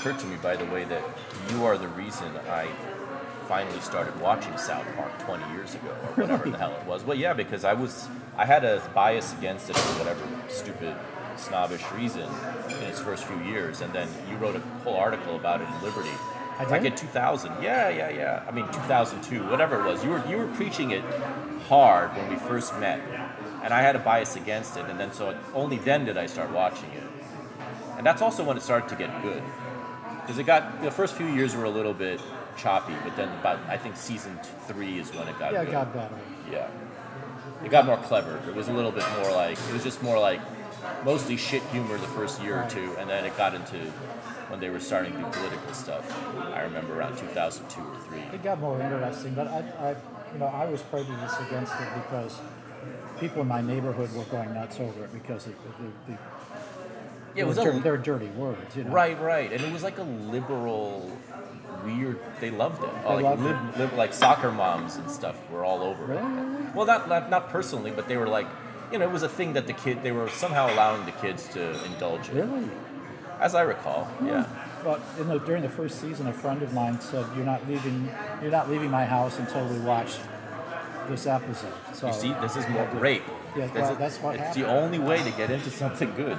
Occurred 0.02 0.18
to 0.18 0.26
me, 0.26 0.36
by 0.42 0.56
the 0.56 0.64
way, 0.66 0.82
that 0.84 1.00
you 1.50 1.64
are 1.64 1.78
the 1.78 1.86
reason 1.88 2.26
I 2.50 2.66
finally 3.46 3.78
started 3.80 4.20
watching 4.20 4.56
South 4.58 4.84
Park 4.96 5.16
20 5.20 5.54
years 5.54 5.76
ago, 5.76 5.90
or 5.90 6.08
whatever 6.22 6.50
the 6.50 6.58
hell 6.58 6.74
it 6.74 6.84
was. 6.86 7.04
Well, 7.04 7.16
yeah, 7.16 7.32
because 7.32 7.64
I 7.64 7.74
was 7.74 8.08
I 8.36 8.44
had 8.44 8.64
a 8.64 8.80
bias 8.94 9.32
against 9.34 9.70
it 9.70 9.76
for 9.76 9.98
whatever 10.00 10.20
stupid, 10.48 10.96
snobbish 11.36 11.84
reason 11.92 12.28
in 12.68 12.82
its 12.84 12.98
first 12.98 13.24
few 13.24 13.38
years, 13.44 13.80
and 13.80 13.92
then 13.92 14.08
you 14.28 14.36
wrote 14.38 14.56
a 14.56 14.60
whole 14.82 14.96
article 14.96 15.36
about 15.36 15.60
it 15.60 15.68
in 15.68 15.82
Liberty. 15.82 16.10
I 16.58 16.64
Like 16.64 16.82
did? 16.82 16.92
in 16.92 16.98
2000, 16.98 17.62
yeah, 17.62 17.88
yeah, 17.88 18.10
yeah. 18.10 18.42
I 18.48 18.50
mean 18.50 18.66
2002, 18.72 19.48
whatever 19.50 19.78
it 19.80 19.84
was. 19.84 20.02
You 20.04 20.10
were 20.10 20.26
you 20.28 20.36
were 20.36 20.48
preaching 20.48 20.90
it 20.90 21.04
hard 21.68 22.10
when 22.16 22.28
we 22.28 22.34
first 22.36 22.76
met, 22.80 23.00
and 23.62 23.72
I 23.72 23.82
had 23.82 23.94
a 23.94 24.00
bias 24.00 24.34
against 24.34 24.76
it, 24.76 24.86
and 24.86 24.98
then 24.98 25.12
so 25.12 25.38
only 25.54 25.78
then 25.78 26.04
did 26.04 26.18
I 26.18 26.26
start 26.26 26.50
watching 26.50 26.90
it, 26.90 27.04
and 27.96 28.04
that's 28.04 28.20
also 28.20 28.42
when 28.42 28.56
it 28.56 28.62
started 28.62 28.88
to 28.88 28.96
get 28.96 29.22
good, 29.22 29.42
because 30.22 30.38
it 30.38 30.44
got 30.44 30.82
the 30.82 30.90
first 30.90 31.14
few 31.14 31.26
years 31.26 31.54
were 31.54 31.64
a 31.64 31.70
little 31.70 31.94
bit 31.94 32.20
choppy, 32.56 32.94
but 33.04 33.16
then 33.16 33.28
about 33.38 33.58
I 33.68 33.76
think 33.76 33.96
season 33.96 34.38
three 34.66 34.98
is 34.98 35.10
when 35.14 35.28
it 35.28 35.38
got 35.38 35.52
Yeah, 35.52 35.60
good. 35.64 35.68
it 35.68 35.72
got 35.72 35.92
better. 35.94 36.18
Yeah. 36.50 36.68
It 37.64 37.70
got 37.70 37.86
more 37.86 37.96
clever. 37.98 38.40
It 38.48 38.54
was 38.54 38.68
a 38.68 38.72
little 38.72 38.90
bit 38.90 39.04
more 39.20 39.30
like 39.32 39.58
it 39.68 39.72
was 39.72 39.82
just 39.84 40.02
more 40.02 40.18
like 40.18 40.40
mostly 41.04 41.36
shit 41.36 41.62
humor 41.64 41.96
the 41.96 42.06
first 42.08 42.42
year 42.42 42.62
or 42.62 42.68
two, 42.68 42.94
and 42.98 43.08
then 43.08 43.24
it 43.24 43.36
got 43.36 43.54
into 43.54 43.78
when 44.48 44.60
they 44.60 44.68
were 44.68 44.80
starting 44.80 45.12
to 45.12 45.18
do 45.18 45.24
political 45.26 45.72
stuff. 45.72 46.04
I 46.52 46.62
remember 46.62 46.98
around 46.98 47.16
2002 47.18 47.80
or 47.80 47.98
three. 48.00 48.20
It 48.32 48.42
got 48.42 48.60
more 48.60 48.80
interesting, 48.80 49.34
but 49.34 49.46
I, 49.46 49.58
I, 49.78 49.90
you 50.32 50.38
know, 50.38 50.46
I 50.46 50.66
was 50.66 50.82
prejudiced 50.82 51.40
against 51.40 51.72
it 51.80 51.88
because 51.94 52.38
people 53.18 53.42
in 53.42 53.48
my 53.48 53.62
neighborhood 53.62 54.12
were 54.12 54.24
going 54.24 54.52
nuts 54.52 54.78
over 54.80 55.04
it 55.04 55.12
because 55.12 55.46
it, 55.46 55.56
the, 55.78 56.12
the, 56.12 56.18
Yeah, 57.34 57.42
it 57.44 57.46
was 57.46 57.56
they're, 57.56 57.70
a 57.70 57.80
they're 57.80 57.96
dirty 57.96 58.26
words, 58.28 58.76
you 58.76 58.84
know. 58.84 58.90
right, 58.90 59.18
right, 59.20 59.50
and 59.52 59.60
it 59.62 59.72
was 59.72 59.82
like 59.82 59.98
a 59.98 60.02
liberal, 60.02 61.10
weird. 61.84 62.18
They 62.40 62.50
loved 62.50 62.82
it. 62.82 62.90
Oh, 63.04 63.14
like 63.14 63.24
loved 63.24 63.42
lib, 63.42 63.76
lib, 63.78 63.92
like 63.94 64.12
soccer 64.12 64.50
moms 64.52 64.96
and 64.96 65.10
stuff 65.10 65.36
were 65.50 65.64
all 65.64 65.82
over 65.82 66.12
it. 66.12 66.74
Well, 66.74 66.86
not, 66.86 67.08
not 67.08 67.30
not 67.30 67.48
personally, 67.50 67.90
but 67.90 68.06
they 68.08 68.16
were 68.16 68.28
like, 68.28 68.46
you 68.90 68.98
know, 68.98 69.04
it 69.08 69.12
was 69.12 69.22
a 69.22 69.28
thing 69.28 69.54
that 69.54 69.66
the 69.66 69.72
kid 69.72 70.02
they 70.02 70.12
were 70.12 70.28
somehow 70.28 70.72
allowing 70.72 71.04
the 71.06 71.12
kids 71.12 71.48
to 71.48 71.82
indulge 71.86 72.28
in, 72.28 72.36
Really? 72.36 72.68
as 73.40 73.54
I 73.54 73.62
recall. 73.62 74.08
Yeah. 74.24 74.46
Well, 74.84 75.00
the, 75.16 75.38
during 75.38 75.62
the 75.62 75.68
first 75.68 76.00
season, 76.00 76.26
a 76.26 76.32
friend 76.32 76.60
of 76.62 76.74
mine 76.74 77.00
said, 77.00 77.24
"You're 77.36 77.46
not 77.46 77.66
leaving. 77.68 78.10
You're 78.42 78.50
not 78.50 78.68
leaving 78.68 78.90
my 78.90 79.04
house 79.06 79.38
until 79.38 79.64
we 79.68 79.78
watch 79.78 80.16
this 81.08 81.26
episode. 81.26 81.72
So 81.94 82.08
You 82.08 82.12
see, 82.12 82.32
this 82.40 82.56
is 82.56 82.68
more 82.68 82.86
rape. 82.94 83.22
Yeah, 83.56 83.66
This 83.66 83.74
well, 83.82 83.94
that's 83.96 84.18
what 84.18 84.34
It's 84.36 84.44
happened. 84.44 84.64
the 84.64 84.68
only 84.70 84.98
way 84.98 85.22
to 85.22 85.30
get 85.32 85.50
into 85.50 85.70
something 85.70 86.12
good. 86.14 86.38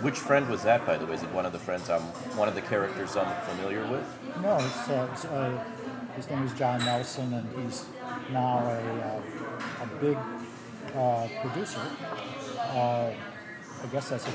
Which 0.00 0.18
friend 0.18 0.48
was 0.48 0.62
that, 0.62 0.86
by 0.86 0.96
the 0.96 1.06
way? 1.06 1.14
Is 1.14 1.24
it 1.24 1.32
one 1.32 1.44
of 1.44 1.52
the 1.52 1.58
friends 1.58 1.90
I'm, 1.90 2.02
one 2.36 2.48
of 2.48 2.54
the 2.54 2.62
characters 2.62 3.16
I'm 3.16 3.34
familiar 3.42 3.82
with? 3.90 4.06
No, 4.40 4.56
it's, 4.58 4.88
uh, 4.88 5.08
it's, 5.12 5.24
uh, 5.24 5.64
his 6.14 6.30
name 6.30 6.44
is 6.44 6.52
John 6.52 6.78
Nelson, 6.84 7.32
and 7.34 7.64
he's 7.64 7.84
now 8.30 8.58
a, 8.58 8.78
uh, 8.78 9.20
a 9.82 9.86
big 10.00 10.16
uh, 10.94 11.26
producer. 11.40 11.82
Uh, 12.58 13.10
I 13.82 13.86
guess 13.90 14.10
that's 14.10 14.26
a, 14.26 14.30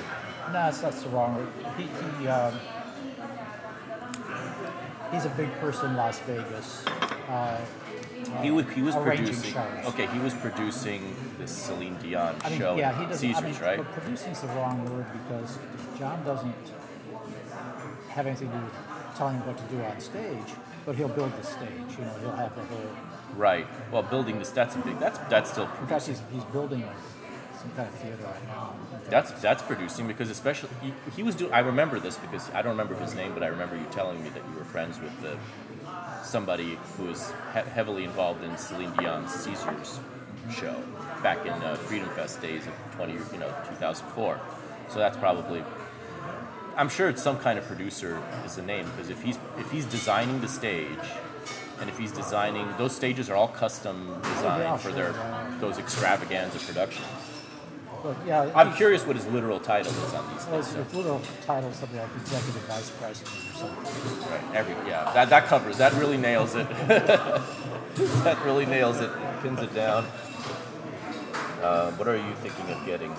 no, 0.47 0.54
that's, 0.54 0.82
that's 0.82 1.04
the 1.04 1.10
wrong 1.10 1.36
word. 1.36 1.47
He, 1.78 1.84
he, 1.84 2.28
um, 2.28 2.60
he's 5.13 5.26
a 5.26 5.30
big 5.30 5.52
person 5.60 5.91
in 5.91 5.95
Las 5.95 6.19
Vegas. 6.19 6.84
He 8.41 8.51
was, 8.51 8.65
he 8.69 8.81
was 8.81 8.95
producing. 8.95 9.53
shows. 9.53 9.86
Okay, 9.88 10.07
he 10.07 10.19
was 10.19 10.33
producing 10.33 11.15
the 11.39 11.47
Celine 11.47 11.95
Dion 11.97 12.36
I 12.43 12.49
mean, 12.49 12.59
show 12.59 12.75
yeah, 12.75 12.97
he 12.97 13.05
doesn't. 13.05 13.17
Caesars, 13.17 13.43
I 13.43 13.47
mean, 13.47 13.62
right? 13.62 13.77
But 13.77 13.91
producing's 13.91 14.41
the 14.41 14.47
wrong 14.47 14.86
word 14.86 15.05
because 15.13 15.57
John 15.97 16.23
doesn't 16.23 16.55
have 18.09 18.27
anything 18.27 18.49
to 18.49 18.57
do 18.57 18.63
with 18.63 18.73
telling 19.15 19.36
him 19.36 19.47
what 19.47 19.57
to 19.57 19.75
do 19.75 19.81
on 19.83 19.99
stage, 19.99 20.55
but 20.86 20.95
he'll 20.95 21.07
build 21.07 21.31
the 21.38 21.43
stage. 21.43 21.97
You 21.97 22.05
know, 22.05 22.13
he'll 22.21 22.31
have 22.36 22.55
the 22.55 22.63
whole. 22.63 22.91
Right. 23.36 23.67
Well, 23.91 24.03
building 24.03 24.39
this 24.39 24.51
that's 24.51 24.75
a 24.75 24.79
big. 24.79 24.99
That's 24.99 25.17
that's 25.29 25.51
still 25.51 25.69
In 25.81 25.88
fact, 25.88 26.07
he's, 26.07 26.21
he's 26.31 26.43
building 26.45 26.83
some 27.59 27.71
kind 27.71 27.88
of 27.88 27.95
theater 27.95 28.23
right 28.23 28.47
now. 28.47 28.75
That's 29.09 29.31
that's 29.41 29.63
producing 29.63 30.07
because 30.07 30.29
especially 30.29 30.69
he, 30.81 30.93
he 31.15 31.23
was 31.23 31.36
doing. 31.36 31.51
I 31.53 31.59
remember 31.59 31.99
this 31.99 32.17
because 32.17 32.49
I 32.51 32.62
don't 32.62 32.71
remember 32.71 32.95
his 32.95 33.15
name, 33.15 33.33
but 33.33 33.43
I 33.43 33.47
remember 33.47 33.75
you 33.75 33.86
telling 33.91 34.23
me 34.23 34.29
that 34.29 34.43
you 34.51 34.57
were 34.57 34.65
friends 34.65 34.99
with 34.99 35.19
the 35.21 35.38
somebody 36.23 36.77
who 36.97 37.05
was 37.05 37.31
he- 37.53 37.69
heavily 37.69 38.03
involved 38.03 38.43
in 38.43 38.57
Celine 38.57 38.93
Dion's 38.97 39.31
Caesars 39.31 39.99
show 40.51 40.75
back 41.21 41.45
in 41.45 41.53
uh, 41.53 41.75
Freedom 41.75 42.09
Fest 42.09 42.41
days 42.41 42.65
of 42.67 42.73
twenty, 42.95 43.13
you 43.13 43.39
know, 43.39 43.53
two 43.67 43.75
thousand 43.75 44.07
four. 44.09 44.39
So 44.89 44.99
that's 44.99 45.17
probably. 45.17 45.63
I'm 46.75 46.89
sure 46.89 47.07
it's 47.07 47.21
some 47.21 47.38
kind 47.38 47.59
of 47.59 47.65
producer 47.65 48.21
is 48.45 48.55
the 48.55 48.63
name 48.63 48.86
because 48.91 49.09
if 49.09 49.21
he's 49.21 49.38
if 49.57 49.71
he's 49.71 49.86
designing 49.86 50.41
the 50.41 50.47
stage, 50.47 50.88
and 51.79 51.89
if 51.89 51.97
he's 51.97 52.12
designing 52.12 52.67
those 52.77 52.95
stages 52.95 53.29
are 53.29 53.36
all 53.36 53.47
custom 53.47 54.07
designed 54.23 54.63
yeah, 54.63 54.77
for 54.77 54.91
their 54.91 55.13
those 55.59 55.77
extravaganza 55.77 56.59
productions. 56.59 57.05
But 58.03 58.17
yeah, 58.27 58.51
I'm 58.53 58.73
curious 58.73 59.05
what 59.07 59.15
his 59.15 59.25
literal 59.27 59.59
title 59.59 59.91
is 59.91 60.13
on 60.13 60.33
these 60.33 60.45
Well, 60.47 60.61
things. 60.61 60.73
his, 60.75 60.85
his 60.85 60.93
little 60.93 61.21
title 61.45 61.69
is 61.69 61.77
something 61.77 61.97
like 61.99 62.09
executive 62.21 62.61
vice 62.63 62.89
president 62.91 63.35
or 63.35 63.57
something. 63.57 64.31
Right. 64.31 64.55
Every 64.55 64.73
yeah, 64.89 65.09
that 65.13 65.29
that 65.29 65.45
covers 65.45 65.77
that 65.77 65.93
really 65.93 66.17
nails 66.17 66.55
it. 66.55 66.67
that 66.87 68.41
really 68.45 68.65
nails 68.65 68.99
it. 68.99 69.09
Pins 69.41 69.61
it 69.61 69.73
down. 69.73 70.05
Uh, 71.61 71.91
what 71.93 72.07
are 72.07 72.17
you 72.17 72.33
thinking 72.41 72.69
of 72.69 72.85
getting? 72.85 73.11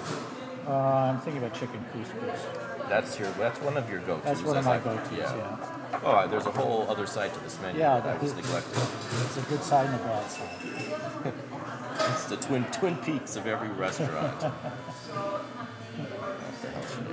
Uh, 0.69 0.73
I'm 1.13 1.19
thinking 1.21 1.43
about 1.43 1.59
chicken 1.59 1.85
couscous. 1.93 2.89
That's 2.89 3.19
your. 3.19 3.31
That's 3.33 3.61
one 3.61 3.77
of 3.77 3.89
your 3.91 4.01
go-tos. 4.01 4.25
That's 4.25 4.43
one 4.43 4.57
of 4.59 4.65
my 4.65 4.73
like- 4.73 4.85
go-tos. 4.85 5.19
Yeah. 5.19 6.01
Oh, 6.03 6.27
there's 6.29 6.47
a 6.47 6.51
whole 6.51 6.87
other 6.91 7.07
side 7.07 7.33
to 7.33 7.41
this 7.41 7.59
menu 7.63 7.81
Yeah, 7.81 8.01
that 8.01 8.17
I 8.17 8.23
was 8.23 8.35
neglecting. 8.35 8.83
It's 9.25 9.37
a 9.37 9.43
good 9.43 9.63
side 9.63 9.87
and 9.87 9.95
a 9.95 9.99
bad 9.99 10.31
side. 10.31 10.49
It's 11.97 12.25
the 12.25 12.37
twin 12.37 12.65
twin 12.73 12.97
peaks 12.99 13.37
of 13.37 13.47
every 13.47 13.69
restaurant. 13.69 14.43
what 14.43 14.53
the 16.63 16.69
hell 16.69 16.83
should 16.91 17.07
I 17.07 17.13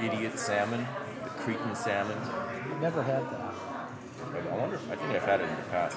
eat? 0.00 0.12
Idiot 0.12 0.38
salmon, 0.38 0.86
the 1.22 1.30
Cretan 1.30 1.74
salmon. 1.74 2.18
Never 2.80 3.02
had 3.02 3.22
that. 3.30 3.54
I 4.34 4.56
wonder. 4.56 4.76
If, 4.76 4.90
I 4.90 4.96
think 4.96 5.10
I've 5.10 5.22
had 5.22 5.40
it 5.40 5.48
in 5.48 5.56
the 5.56 5.62
past. 5.70 5.96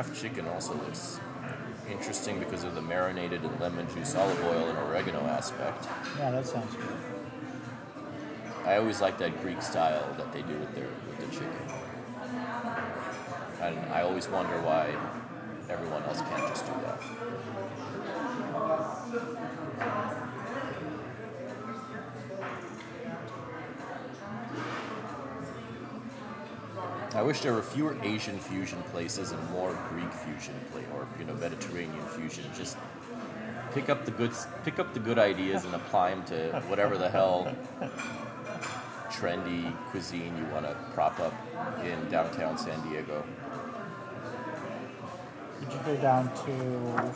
Half 0.00 0.18
chicken 0.18 0.48
also 0.48 0.72
looks 0.72 1.20
interesting 1.90 2.38
because 2.38 2.64
of 2.64 2.74
the 2.74 2.80
marinated 2.80 3.44
in 3.44 3.58
lemon 3.58 3.86
juice, 3.92 4.14
olive 4.14 4.42
oil, 4.44 4.66
and 4.70 4.78
oregano 4.78 5.20
aspect. 5.26 5.86
Yeah, 6.18 6.30
that 6.30 6.46
sounds 6.46 6.74
good. 6.74 6.96
I 8.64 8.76
always 8.78 9.02
like 9.02 9.18
that 9.18 9.42
Greek 9.42 9.60
style 9.60 10.14
that 10.16 10.32
they 10.32 10.40
do 10.40 10.54
with 10.58 10.74
their 10.74 10.88
with 11.06 11.18
the 11.18 11.26
chicken. 11.26 11.50
And 13.60 13.78
I 13.92 14.00
always 14.00 14.26
wonder 14.26 14.58
why 14.62 14.96
everyone 15.68 16.02
else 16.04 16.22
can't 16.22 16.48
just 16.48 16.64
do 16.64 16.72
that. 16.80 16.98
I 27.20 27.22
wish 27.22 27.40
there 27.40 27.52
were 27.52 27.60
fewer 27.60 27.94
Asian 28.02 28.38
fusion 28.38 28.82
places 28.84 29.32
and 29.32 29.50
more 29.50 29.78
Greek 29.90 30.10
fusion 30.10 30.54
play 30.72 30.86
or 30.94 31.06
you 31.18 31.26
know 31.26 31.34
Mediterranean 31.34 32.06
fusion. 32.16 32.44
Just 32.56 32.78
pick 33.74 33.90
up 33.90 34.06
the 34.06 34.10
good 34.10 34.32
pick 34.64 34.78
up 34.78 34.94
the 34.94 35.00
good 35.00 35.18
ideas 35.18 35.66
and 35.66 35.74
apply 35.74 36.14
them 36.14 36.24
to 36.24 36.62
whatever 36.68 36.96
the 36.96 37.10
hell 37.10 37.54
trendy 39.10 39.70
cuisine 39.90 40.34
you 40.38 40.44
want 40.46 40.64
to 40.64 40.74
prop 40.94 41.20
up 41.20 41.34
in 41.84 42.08
downtown 42.08 42.56
San 42.56 42.80
Diego. 42.88 43.22
Did 45.60 45.72
you 45.74 45.78
go 45.84 45.96
down 45.96 46.24
to 46.46 47.12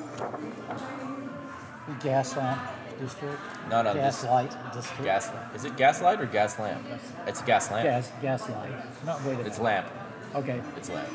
the 1.89 2.05
gas 2.05 2.37
lamp 2.37 2.61
district? 3.01 3.41
Not 3.71 3.87
on 3.87 3.97
gas 3.97 4.23
this- 4.23 4.31
light 4.31 4.57
district. 4.73 5.05
Gas 5.05 5.31
is 5.55 5.65
it 5.65 5.77
gaslight 5.77 6.21
or 6.21 6.27
gas 6.27 6.59
lamp? 6.59 6.85
It's 7.27 7.43
gas 7.43 7.71
lamp. 7.71 7.85
Gas 7.85 8.11
gas 8.23 8.49
light. 8.49 9.05
Not 9.05 9.23
wait 9.25 9.39
a 9.39 9.41
It's 9.41 9.59
minute. 9.59 9.63
lamp. 9.63 9.87
Okay. 10.35 10.61
It's 10.77 10.89
lamp. 10.91 11.09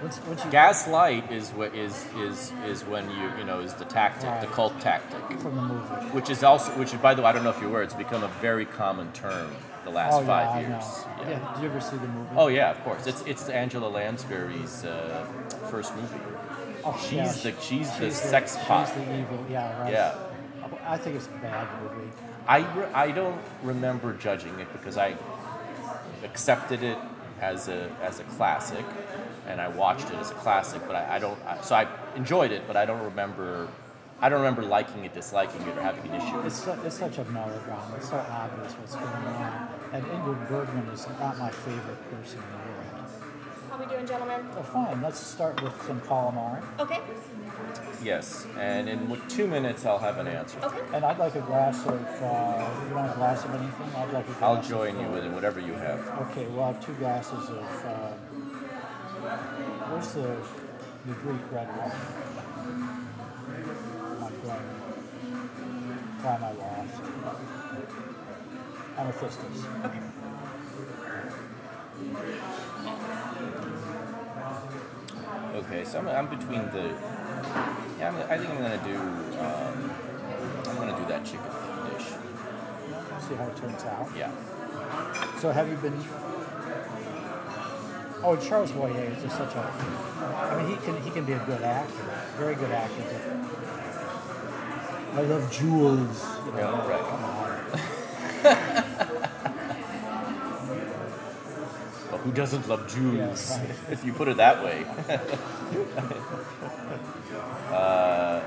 Once 0.00 0.20
you 0.44 0.50
Gaslight 0.52 1.32
is 1.32 1.50
what 1.50 1.74
is 1.74 2.06
is 2.18 2.52
is 2.64 2.84
when 2.84 3.10
you 3.10 3.32
you 3.36 3.44
know 3.44 3.58
is 3.58 3.74
the 3.74 3.84
tactic, 3.84 4.30
the 4.40 4.46
cult 4.46 4.78
tactic, 4.80 5.18
from 5.40 5.56
the 5.56 5.62
movie. 5.62 6.06
which 6.12 6.30
is 6.30 6.44
also 6.44 6.70
which 6.78 7.00
by 7.02 7.14
the 7.14 7.22
way 7.22 7.28
I 7.30 7.32
don't 7.32 7.42
know 7.42 7.50
if 7.50 7.58
you're 7.60 7.68
aware 7.68 7.82
it's 7.82 7.94
become 7.94 8.22
a 8.22 8.28
very 8.40 8.64
common 8.64 9.10
term 9.12 9.50
the 9.82 9.90
last 9.90 10.14
oh 10.14 10.20
yeah, 10.20 10.26
five 10.26 10.48
I 10.56 10.60
years. 10.60 10.70
know. 10.70 11.28
Yeah. 11.30 11.52
Did 11.54 11.62
you 11.64 11.68
ever 11.70 11.80
see 11.80 11.96
the 11.96 12.06
movie? 12.06 12.30
Oh 12.36 12.46
yeah, 12.46 12.70
of 12.70 12.80
course. 12.84 13.08
It's 13.08 13.22
it's 13.22 13.48
Angela 13.48 13.88
Lansbury's 13.88 14.84
uh, 14.84 15.26
first 15.68 15.92
movie. 15.96 16.20
Oh, 16.84 16.96
she's 17.02 17.12
yeah, 17.12 17.32
the- 17.50 17.60
she's 17.60 17.90
the 17.98 18.06
the 18.06 18.10
sex 18.12 18.56
pot. 18.66 18.86
She's 18.86 18.94
the 19.04 19.18
evil. 19.18 19.44
Yeah, 19.50 19.82
right. 19.82 19.92
Yeah. 19.92 20.14
I 20.84 20.96
think 20.98 21.16
it's 21.16 21.26
a 21.26 21.30
bad 21.42 21.68
movie. 21.82 22.10
I, 22.46 22.58
re- 22.74 22.92
I 22.94 23.10
don't 23.10 23.40
remember 23.62 24.14
judging 24.14 24.58
it 24.60 24.72
because 24.72 24.96
I 24.96 25.16
accepted 26.24 26.82
it 26.82 26.98
as 27.40 27.68
a 27.68 27.90
as 28.02 28.18
a 28.20 28.24
classic, 28.24 28.84
and 29.46 29.60
I 29.60 29.68
watched 29.68 30.08
it 30.10 30.14
as 30.16 30.30
a 30.30 30.34
classic. 30.34 30.82
But 30.86 30.96
I, 30.96 31.16
I 31.16 31.18
don't. 31.18 31.38
I, 31.46 31.60
so 31.60 31.74
I 31.76 31.86
enjoyed 32.16 32.52
it, 32.52 32.62
but 32.66 32.76
I 32.76 32.84
don't 32.84 33.02
remember. 33.02 33.68
I 34.20 34.28
don't 34.28 34.40
remember 34.40 34.62
liking 34.62 35.04
it, 35.04 35.14
disliking 35.14 35.62
it, 35.68 35.76
or 35.78 35.80
having 35.82 36.10
an 36.10 36.20
issue. 36.20 36.36
with 36.38 36.46
It's, 36.46 36.64
su- 36.64 36.72
it's 36.84 36.98
such 36.98 37.18
a 37.18 37.24
melodrama. 37.26 37.94
It's 37.96 38.08
so 38.10 38.16
obvious 38.16 38.72
what's 38.72 38.94
going 38.96 39.06
on. 39.06 39.68
And 39.92 40.04
Ingrid 40.04 40.48
Bergman 40.48 40.88
is 40.88 41.06
not 41.20 41.38
my 41.38 41.50
favorite 41.50 42.02
person 42.10 42.40
in 42.40 42.50
the 42.50 42.56
world. 42.66 42.77
How 43.78 43.84
we 43.84 43.90
doing, 43.92 44.06
gentlemen? 44.08 44.44
Well, 44.54 44.64
fine. 44.64 45.00
Let's 45.02 45.24
start 45.24 45.62
with 45.62 45.80
some 45.82 46.00
calamari. 46.00 46.64
Okay. 46.80 47.00
Yes, 48.02 48.44
and 48.58 48.88
in 48.88 49.20
two 49.28 49.46
minutes 49.46 49.86
I'll 49.86 50.00
have 50.00 50.18
an 50.18 50.26
answer. 50.26 50.58
Okay. 50.64 50.80
And 50.92 51.04
I'd 51.04 51.16
like 51.16 51.36
a 51.36 51.42
glass 51.42 51.86
of. 51.86 51.92
Uh, 52.20 52.68
you 52.88 52.94
want 52.96 53.12
a 53.12 53.14
glass 53.14 53.44
of 53.44 53.54
anything? 53.54 53.94
I'd 53.94 54.12
like 54.12 54.24
a 54.24 54.32
glass. 54.32 54.42
I'll 54.42 54.60
join 54.62 54.96
uh, 54.96 55.02
you 55.02 55.08
with 55.10 55.32
whatever 55.32 55.60
you 55.60 55.74
have. 55.74 56.00
Okay, 56.28 56.46
we'll 56.48 56.64
have 56.64 56.84
two 56.84 56.94
glasses 56.94 57.50
of. 57.50 57.84
Uh, 57.84 58.14
where's 59.86 60.12
the 60.12 60.36
the 61.06 61.12
Greek 61.20 61.40
red 61.52 61.68
wine? 61.68 61.92
My 64.18 64.28
brain. 64.28 64.66
Why 66.24 66.34
am 66.34 66.42
I 66.42 66.50
lost? 66.50 67.00
Amethyst. 68.98 69.38
Okay. 69.84 70.02
Okay, 75.54 75.84
so 75.84 75.98
I'm, 75.98 76.08
I'm 76.08 76.26
between 76.28 76.62
the. 76.70 76.94
Yeah, 77.98 78.08
I'm, 78.10 78.16
I 78.30 78.38
think 78.38 78.50
I'm 78.50 78.58
gonna 78.58 78.84
do. 78.84 78.96
Um, 79.40 79.90
I'm 80.66 80.76
gonna 80.76 80.96
do 80.96 81.06
that 81.08 81.24
chicken 81.24 81.40
dish. 81.90 82.06
See 83.26 83.34
how 83.34 83.46
it 83.46 83.56
turns 83.56 83.84
out. 83.84 84.08
Yeah. 84.16 84.30
So 85.38 85.50
have 85.50 85.68
you 85.68 85.76
been 85.76 85.94
Oh, 88.22 88.32
and 88.32 88.42
Charles 88.42 88.72
Boyer 88.72 89.04
is 89.04 89.22
just 89.22 89.36
such 89.36 89.54
a. 89.54 89.60
I 89.60 90.62
mean, 90.62 90.76
he 90.76 90.84
can 90.84 91.00
he 91.02 91.10
can 91.10 91.24
be 91.24 91.32
a 91.32 91.38
good 91.38 91.62
actor, 91.62 91.94
very 92.36 92.54
good 92.56 92.70
actor. 92.72 93.04
I 95.14 95.22
love 95.22 95.50
Jules. 95.50 96.24
You 96.46 96.52
know, 96.52 96.58
Yeah, 96.58 96.88
right. 98.44 99.14
who 102.28 102.34
doesn't 102.34 102.68
love 102.68 102.86
Jews? 102.92 103.16
Yes, 103.16 103.58
right. 103.58 103.92
if 103.92 104.04
you 104.04 104.12
put 104.12 104.28
it 104.28 104.36
that 104.36 104.62
way. 104.62 104.84
uh, 107.72 108.42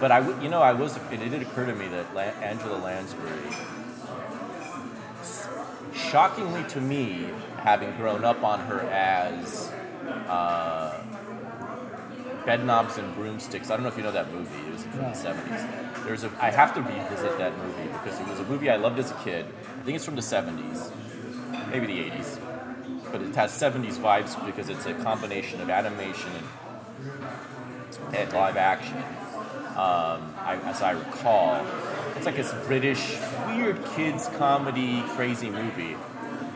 but 0.00 0.10
I, 0.10 0.18
w- 0.20 0.42
you 0.42 0.48
know, 0.48 0.60
I 0.60 0.72
was. 0.72 0.96
It, 0.96 1.02
it 1.22 1.28
did 1.28 1.42
occur 1.42 1.66
to 1.66 1.74
me 1.74 1.86
that 1.88 2.12
La- 2.16 2.22
Angela 2.42 2.76
Lansbury, 2.78 3.30
shockingly 5.94 6.64
to 6.70 6.80
me, 6.80 7.28
having 7.58 7.94
grown 7.96 8.24
up 8.24 8.42
on 8.42 8.58
her 8.60 8.80
as 8.80 9.70
uh, 10.28 11.00
Bedknobs 12.44 12.98
and 12.98 13.14
Broomsticks. 13.14 13.70
I 13.70 13.74
don't 13.76 13.84
know 13.84 13.88
if 13.88 13.96
you 13.96 14.02
know 14.02 14.10
that 14.10 14.32
movie. 14.32 14.66
It 14.66 14.72
was 14.72 14.82
from 14.82 14.98
the 14.98 15.14
seventies. 15.14 15.60
There's 16.04 16.24
a. 16.24 16.32
I 16.40 16.50
have 16.50 16.74
to 16.74 16.82
revisit 16.82 17.38
that 17.38 17.56
movie 17.56 17.88
because 17.92 18.18
it 18.18 18.26
was 18.26 18.40
a 18.40 18.44
movie 18.44 18.68
I 18.68 18.76
loved 18.76 18.98
as 18.98 19.12
a 19.12 19.16
kid. 19.22 19.46
I 19.78 19.82
think 19.84 19.94
it's 19.94 20.04
from 20.04 20.16
the 20.16 20.22
seventies, 20.22 20.90
maybe 21.70 21.86
the 21.86 22.00
eighties, 22.00 22.38
but 23.14 23.22
it 23.22 23.36
has 23.36 23.52
seventies 23.52 23.96
vibes 23.96 24.44
because 24.44 24.68
it's 24.68 24.86
a 24.86 24.94
combination 24.94 25.60
of 25.60 25.70
animation 25.70 26.32
and, 26.36 28.16
and 28.16 28.32
live 28.32 28.56
action. 28.56 28.96
Um, 29.76 30.34
I, 30.36 30.58
as 30.64 30.82
I 30.82 30.90
recall, 30.90 31.64
it's 32.16 32.26
like 32.26 32.34
this 32.34 32.52
British 32.66 33.16
weird 33.46 33.78
kids 33.94 34.28
comedy 34.36 35.04
crazy 35.10 35.48
movie 35.48 35.96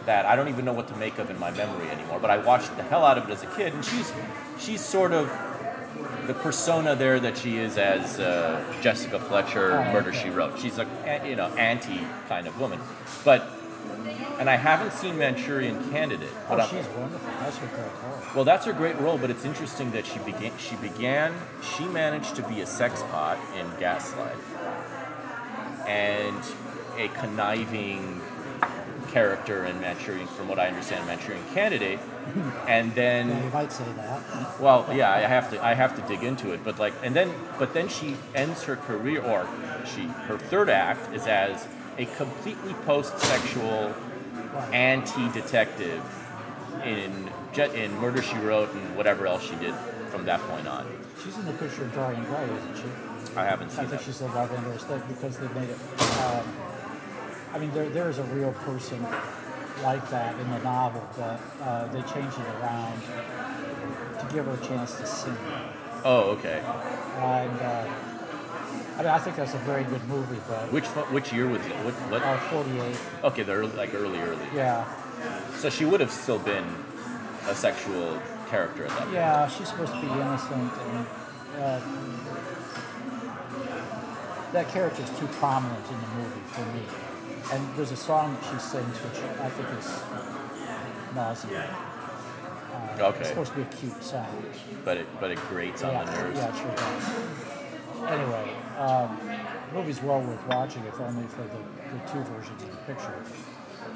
that 0.06 0.26
I 0.26 0.34
don't 0.34 0.48
even 0.48 0.64
know 0.64 0.72
what 0.72 0.88
to 0.88 0.96
make 0.96 1.20
of 1.20 1.30
in 1.30 1.38
my 1.38 1.52
memory 1.52 1.88
anymore. 1.90 2.18
But 2.18 2.30
I 2.30 2.38
watched 2.38 2.76
the 2.76 2.82
hell 2.82 3.04
out 3.04 3.18
of 3.18 3.28
it 3.28 3.32
as 3.32 3.44
a 3.44 3.46
kid, 3.54 3.72
and 3.72 3.84
she's 3.84 4.12
she's 4.59 4.80
sort 4.84 5.12
of 5.12 5.30
the 6.26 6.34
persona 6.34 6.96
there 6.96 7.20
that 7.20 7.38
she 7.38 7.59
is 7.59 7.78
as 7.78 8.18
uh, 8.18 8.64
Jessica 8.82 9.20
Fletcher, 9.20 9.74
Oh, 9.74 9.92
Murder. 9.92 10.12
She 10.12 10.28
Wrote. 10.28 10.59
She's 10.59 10.76
a 10.80 10.88
you 11.24 11.36
know 11.36 11.54
anti 11.54 12.04
kind 12.28 12.48
of 12.48 12.59
woman, 12.59 12.80
but 13.24 13.48
and 14.39 14.49
I 14.49 14.57
haven't 14.57 14.93
seen 14.93 15.18
Manchurian 15.18 15.91
Candidate. 15.91 16.28
But 16.49 16.61
Oh, 16.61 16.66
she's 16.66 16.86
wonderful. 16.89 17.28
That's 17.41 17.57
her 17.59 17.66
great 17.66 17.86
role. 18.03 18.22
well, 18.34 18.45
that's 18.45 18.66
her 18.66 18.72
great 18.72 18.99
role, 19.01 19.18
but 19.18 19.30
it's 19.30 19.45
interesting 19.45 19.91
that 19.93 20.07
she 20.07 20.18
began. 20.20 20.53
She 20.59 20.76
began. 20.76 21.34
She 21.62 21.84
managed 21.86 22.36
to 22.36 22.43
be 22.43 22.61
a 22.61 22.66
sex 22.66 23.03
pot 23.11 23.39
in 23.59 23.66
Gaslight, 23.78 24.36
and 25.86 26.43
a 26.97 27.09
conniving 27.09 28.20
character 29.11 29.64
in 29.64 29.80
Manchurian, 29.80 30.26
from 30.26 30.49
what 30.49 30.59
I 30.59 30.68
understand, 30.68 31.07
Manchurian 31.07 31.43
Candidate, 31.55 31.99
and 32.68 32.95
then 32.95 33.28
Yeah, 33.30 33.45
you 33.45 33.51
might 33.51 33.72
say 33.72 33.84
that. 33.97 34.61
well, 34.61 34.86
yeah, 34.95 35.11
I 35.11 35.20
have 35.20 35.51
to 35.53 35.64
I 35.64 35.72
have 35.74 35.97
to 35.97 36.03
dig 36.07 36.22
into 36.22 36.53
it, 36.53 36.62
but 36.62 36.78
like 36.78 36.93
and 37.03 37.16
then 37.16 37.32
but 37.59 37.72
then 37.72 37.89
she 37.89 38.16
ends 38.34 38.64
her 38.64 38.76
career 38.76 39.22
or 39.22 39.49
she 39.86 40.03
her 40.03 40.36
third 40.36 40.68
act 40.68 41.14
is 41.14 41.26
as 41.26 41.66
a 41.97 42.05
completely 42.05 42.74
post-sexual 42.84 43.95
anti-detective 44.72 46.02
in 46.84 47.30
in 47.74 47.92
Murder 47.98 48.22
She 48.22 48.36
Wrote 48.36 48.72
and 48.72 48.96
whatever 48.96 49.26
else 49.26 49.42
she 49.42 49.56
did 49.56 49.74
from 50.11 50.24
that 50.26 50.40
point 50.42 50.68
on. 50.68 50.86
She's 51.22 51.36
in 51.36 51.44
the 51.46 51.52
picture 51.54 51.82
of 51.82 51.94
Dorian 51.94 52.22
Gray, 52.24 52.44
isn't 52.44 52.76
she? 52.76 53.36
I 53.36 53.44
haven't 53.44 53.70
seen. 53.70 53.80
I 53.80 53.88
think 53.88 54.00
that. 54.00 54.04
she's 54.04 54.18
the 54.20 54.26
love 54.28 54.52
interest 54.52 54.88
there 54.88 55.02
because 55.09 55.38
they 55.38 55.48
made 55.48 55.68
it. 55.68 55.78
Um, 56.20 56.46
I 57.52 57.59
mean, 57.59 57.72
there, 57.72 57.88
there 57.88 58.09
is 58.09 58.18
a 58.18 58.24
real 58.24 58.52
person 58.52 59.04
like 59.82 60.09
that 60.11 60.38
in 60.38 60.50
the 60.50 60.59
novel, 60.61 61.09
but 61.16 61.40
uh, 61.62 61.86
they 61.88 62.02
changed 62.02 62.38
it 62.38 62.46
around 62.61 63.00
to 63.02 64.28
give 64.32 64.44
her 64.44 64.54
a 64.54 64.66
chance 64.66 64.96
to 64.96 65.06
sing. 65.06 65.36
Oh, 66.04 66.36
okay. 66.38 66.61
And 66.61 67.61
uh, 67.61 67.88
I 68.99 69.03
mean, 69.03 69.11
I 69.11 69.18
think 69.18 69.36
that's 69.36 69.55
a 69.55 69.59
very 69.59 69.84
good 69.84 70.03
movie, 70.09 70.40
but 70.49 70.72
Which 70.72 70.84
fu- 70.86 71.09
which 71.14 71.32
year 71.32 71.46
was 71.49 71.61
it? 71.64 71.72
What? 71.84 71.94
what? 72.11 72.22
uh, 72.22 72.36
48, 72.51 72.99
Okay, 73.24 73.42
the 73.44 73.53
early, 73.53 73.72
like 73.76 73.94
early, 73.94 74.18
early. 74.18 74.46
yeah, 74.55 74.84
So 75.57 75.70
she 75.70 75.84
would 75.84 76.01
have 76.01 76.11
still 76.11 76.40
been 76.40 76.64
a 77.49 77.55
sexual 77.55 78.20
character 78.51 78.84
at 78.84 78.90
that 78.90 78.99
point. 79.03 79.12
yeah, 79.12 79.46
she's 79.49 79.68
supposed 79.68 79.92
to 79.92 80.01
be 80.01 80.07
innocent, 80.09 80.72
and 80.72 81.07
uh, 81.62 81.80
that 84.53 84.68
character 84.68 85.03
is 85.03 85.11
too 85.18 85.26
prominent 85.38 85.84
in 85.86 86.01
the 86.01 86.07
movie 86.18 86.40
for 86.46 86.64
me. 86.74 86.82
And 87.53 87.76
there's 87.76 87.92
a 87.92 87.96
song 87.96 88.34
that 88.34 88.44
she 88.53 88.59
sings, 88.59 88.96
which 88.99 89.22
I 89.40 89.49
think 89.49 89.68
is 89.78 91.14
nauseating. 91.14 91.57
Uh, 91.59 91.84
Okay. 93.01 93.20
It's 93.20 93.28
supposed 93.28 93.53
to 93.53 93.57
be 93.59 93.62
a 93.62 93.66
cute 93.66 94.03
song. 94.03 94.26
But 94.84 94.96
it 94.96 95.07
but 95.20 95.30
it 95.30 95.38
grates 95.51 95.84
on 95.84 95.92
yeah, 95.92 96.03
the 96.05 96.11
nerves. 96.20 96.36
yeah, 96.38 96.49
it 96.49 96.57
sure 96.57 96.74
does. 96.74 98.11
Anyway, 98.11 98.51
um, 98.79 99.18
the 99.68 99.74
movie's 99.79 100.01
well 100.03 100.20
worth 100.20 100.47
watching, 100.47 100.85
if 100.85 101.01
only 101.01 101.26
for 101.26 101.43
the, 101.43 101.59
the 101.93 102.12
two 102.12 102.20
versions 102.31 102.62
of 102.62 102.70
the 102.70 102.76
picture, 102.93 103.18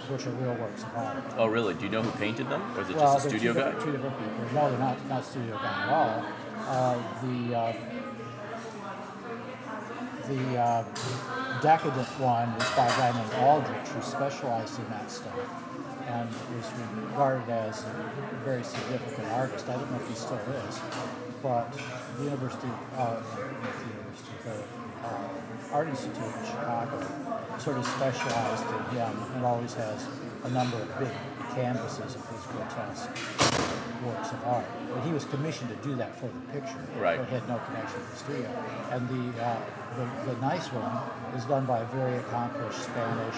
which 0.09 0.26
are 0.26 0.30
real 0.30 0.55
works 0.55 0.83
of 0.83 0.97
art. 0.97 1.24
Oh, 1.37 1.47
really? 1.47 1.74
Do 1.74 1.85
you 1.85 1.91
know 1.91 2.03
who 2.03 2.11
painted 2.18 2.49
them? 2.49 2.62
Or 2.76 2.83
is 2.83 2.91
it 2.91 2.97
well, 2.97 3.14
just 3.14 3.26
a 3.26 3.28
studio 3.30 3.53
two 3.53 3.61
guy? 3.61 3.72
two 3.72 3.93
different 3.93 4.18
people. 4.18 4.55
No, 4.55 4.70
they're 4.70 4.78
not, 4.78 5.09
not 5.09 5.24
studio 5.24 5.57
guy 5.57 5.83
at 5.83 5.89
all. 5.89 6.24
Uh, 6.66 6.95
the 7.22 7.57
uh, 7.57 7.72
the 10.28 10.59
uh, 10.59 10.85
decadent 11.61 12.07
one 12.20 12.55
was 12.55 12.70
by 12.70 12.87
a 12.87 12.97
guy 12.97 13.12
named 13.12 13.35
Aldrich, 13.35 13.89
who 13.89 14.03
specialized 14.03 14.78
in 14.78 14.89
that 14.91 15.11
stuff 15.11 15.39
and 16.07 16.28
was 16.57 16.70
regarded 16.97 17.49
as 17.49 17.85
a 17.85 18.41
very 18.45 18.62
significant 18.62 19.28
artist. 19.28 19.68
I 19.68 19.74
don't 19.74 19.91
know 19.91 19.97
if 19.99 20.09
he 20.09 20.14
still 20.14 20.41
is, 20.68 20.80
but 21.43 21.72
the 22.18 22.24
University, 22.24 22.68
uh, 22.97 23.16
the 23.16 23.87
University, 23.89 24.33
Art 25.73 25.89
Institute 25.89 26.23
in 26.23 26.45
Chicago 26.45 27.01
sort 27.59 27.79
of 27.79 27.87
specialized 27.87 28.66
in 28.66 28.97
him 28.97 29.12
and 29.35 29.45
always 29.45 29.75
has 29.75 30.07
a 30.45 30.51
number 30.51 30.77
of 30.77 30.99
big 30.99 31.11
canvases 31.55 32.14
of 32.14 32.29
his 32.29 32.45
grotesque 32.53 33.09
works 34.05 34.33
of 34.33 34.45
art. 34.47 34.64
But 34.93 35.03
he 35.05 35.12
was 35.12 35.25
commissioned 35.25 35.70
to 35.70 35.77
do 35.77 35.95
that 35.97 36.14
for 36.16 36.27
the 36.27 36.53
picture. 36.53 36.79
Right. 36.99 37.18
But 37.18 37.29
had 37.29 37.49
no 37.49 37.59
connection 37.59 38.01
with 38.01 38.11
the 38.11 38.16
studio. 38.16 38.51
And 38.91 39.09
the, 39.09 39.43
uh, 39.43 39.57
the, 39.97 40.33
the 40.35 40.41
nice 40.41 40.66
one 40.73 41.37
is 41.39 41.45
done 41.47 41.64
by 41.66 41.79
a 41.81 41.85
very 41.87 42.16
accomplished 42.18 42.83
Spanish 42.83 43.37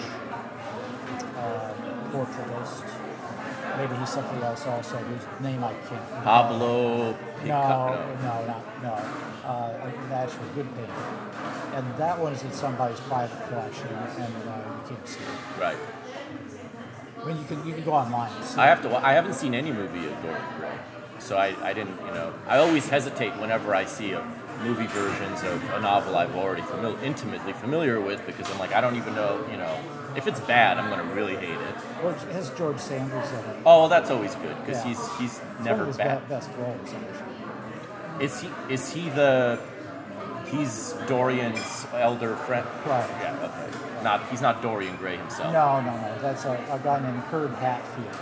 uh, 1.37 1.73
portraitist. 2.11 2.83
Maybe 3.77 3.95
he's 3.97 4.09
something 4.09 4.41
else 4.41 4.65
also, 4.65 4.97
whose 4.97 5.25
name 5.41 5.63
I 5.63 5.73
can't 5.73 5.91
recall. 5.91 6.21
Pablo 6.23 7.11
No, 7.11 7.15
Picasso. 7.43 8.17
no, 8.23 8.45
not, 8.47 8.83
no. 8.83 9.34
Uh, 9.45 9.71
an 9.85 10.11
actual 10.11 10.43
good 10.55 10.67
painter. 10.75 10.91
And 11.75 11.85
that 11.97 12.17
one 12.19 12.33
is 12.33 12.41
in 12.41 12.51
somebody's 12.51 12.99
private 13.01 13.47
collection, 13.47 13.87
and 13.89 14.33
uh, 14.49 14.57
you 14.89 14.89
can't 14.95 15.07
see 15.07 15.19
it. 15.19 15.61
Right. 15.61 15.77
I 17.21 17.25
mean, 17.27 17.37
you 17.37 17.43
can 17.45 17.67
you 17.67 17.73
can 17.75 17.83
go 17.83 17.93
online 17.93 18.31
and 18.35 18.43
see. 18.43 18.59
I 18.59 18.65
have 18.65 18.81
to. 18.81 18.95
I 19.05 19.13
haven't 19.13 19.35
seen 19.35 19.53
any 19.53 19.71
movie 19.71 20.07
of 20.07 20.19
Dorian 20.23 20.41
Gray, 20.57 20.77
so 21.19 21.37
I, 21.37 21.55
I 21.61 21.73
didn't. 21.73 21.99
You 22.07 22.13
know, 22.13 22.33
I 22.47 22.57
always 22.57 22.89
hesitate 22.89 23.33
whenever 23.39 23.75
I 23.75 23.85
see 23.85 24.13
a 24.13 24.23
movie 24.63 24.87
versions 24.87 25.43
of 25.43 25.61
a 25.73 25.79
novel 25.81 26.15
I've 26.15 26.35
already 26.35 26.63
famil- 26.63 27.01
intimately 27.03 27.53
familiar 27.53 28.01
with 28.01 28.25
because 28.25 28.49
I'm 28.51 28.57
like, 28.57 28.73
I 28.73 28.81
don't 28.81 28.95
even 28.95 29.13
know. 29.13 29.45
You 29.51 29.57
know, 29.57 29.77
if 30.15 30.25
it's 30.27 30.39
bad, 30.39 30.79
I'm 30.79 30.89
gonna 30.89 31.13
really 31.13 31.35
hate 31.35 31.49
it. 31.69 31.75
Well, 32.03 32.13
it 32.15 32.19
has 32.33 32.49
George 32.51 32.79
Sanders 32.79 33.29
in 33.31 33.37
it. 33.37 33.57
Oh, 33.65 33.81
well, 33.81 33.89
that's 33.89 34.09
always 34.09 34.33
good 34.35 34.57
because 34.65 34.77
Yeah. 34.83 34.87
he's 34.89 35.17
he's 35.17 35.39
It's 35.39 35.65
never 35.65 35.79
one 35.79 35.81
of 35.81 35.87
his 35.87 35.97
bad. 35.97 36.27
be- 36.27 36.33
best 36.33 36.49
roles, 36.57 36.79
actually. 36.93 37.34
Is 38.19 38.41
he? 38.41 38.49
Is 38.69 38.93
he 38.93 39.09
the? 39.09 39.59
He's 40.47 40.93
Dorian's 41.07 41.85
elder 41.93 42.35
friend. 42.35 42.65
Right. 42.85 43.09
Yeah. 43.21 43.37
Okay. 43.67 44.03
Not. 44.03 44.29
He's 44.29 44.41
not 44.41 44.61
Dorian 44.61 44.95
Gray 44.97 45.17
himself. 45.17 45.51
No, 45.51 45.81
no, 45.81 45.91
no. 45.95 46.21
That's 46.21 46.45
a, 46.45 46.51
a 46.71 46.79
guy 46.83 47.01
named 47.01 47.23
Hurd 47.23 47.51
Hatfield, 47.55 48.15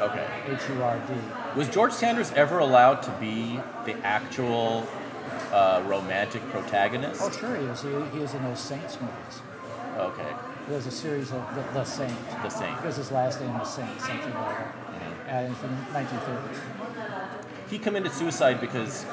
Okay. 0.00 0.26
H-U-R-D. 0.48 1.14
Was 1.56 1.68
George 1.68 1.92
Sanders 1.92 2.32
ever 2.32 2.58
allowed 2.58 3.02
to 3.02 3.10
be 3.20 3.58
the 3.84 3.94
actual 4.04 4.86
uh, 5.52 5.82
romantic 5.86 6.42
protagonist? 6.50 7.20
Oh, 7.22 7.30
sure 7.30 7.56
he 7.56 7.64
is. 7.66 7.82
He, 7.82 7.88
he 8.16 8.24
is 8.24 8.34
in 8.34 8.42
those 8.44 8.60
Saints 8.60 8.96
movies. 9.00 9.42
Okay. 9.96 10.32
There's 10.68 10.86
a 10.86 10.90
series 10.90 11.30
of 11.32 11.42
The, 11.54 11.62
the 11.74 11.84
Saint. 11.84 12.30
The 12.42 12.48
Saint. 12.48 12.76
Because 12.76 12.96
his 12.96 13.10
last 13.12 13.40
name 13.40 13.54
is 13.56 13.68
Saint, 13.68 14.00
something 14.00 14.32
like 14.34 14.56
that. 14.58 14.74
Mhm. 14.94 15.28
And 15.28 15.56
from 15.56 15.76
1930s. 15.92 16.58
He 17.68 17.78
committed 17.78 18.12
suicide 18.12 18.60
because 18.60 19.04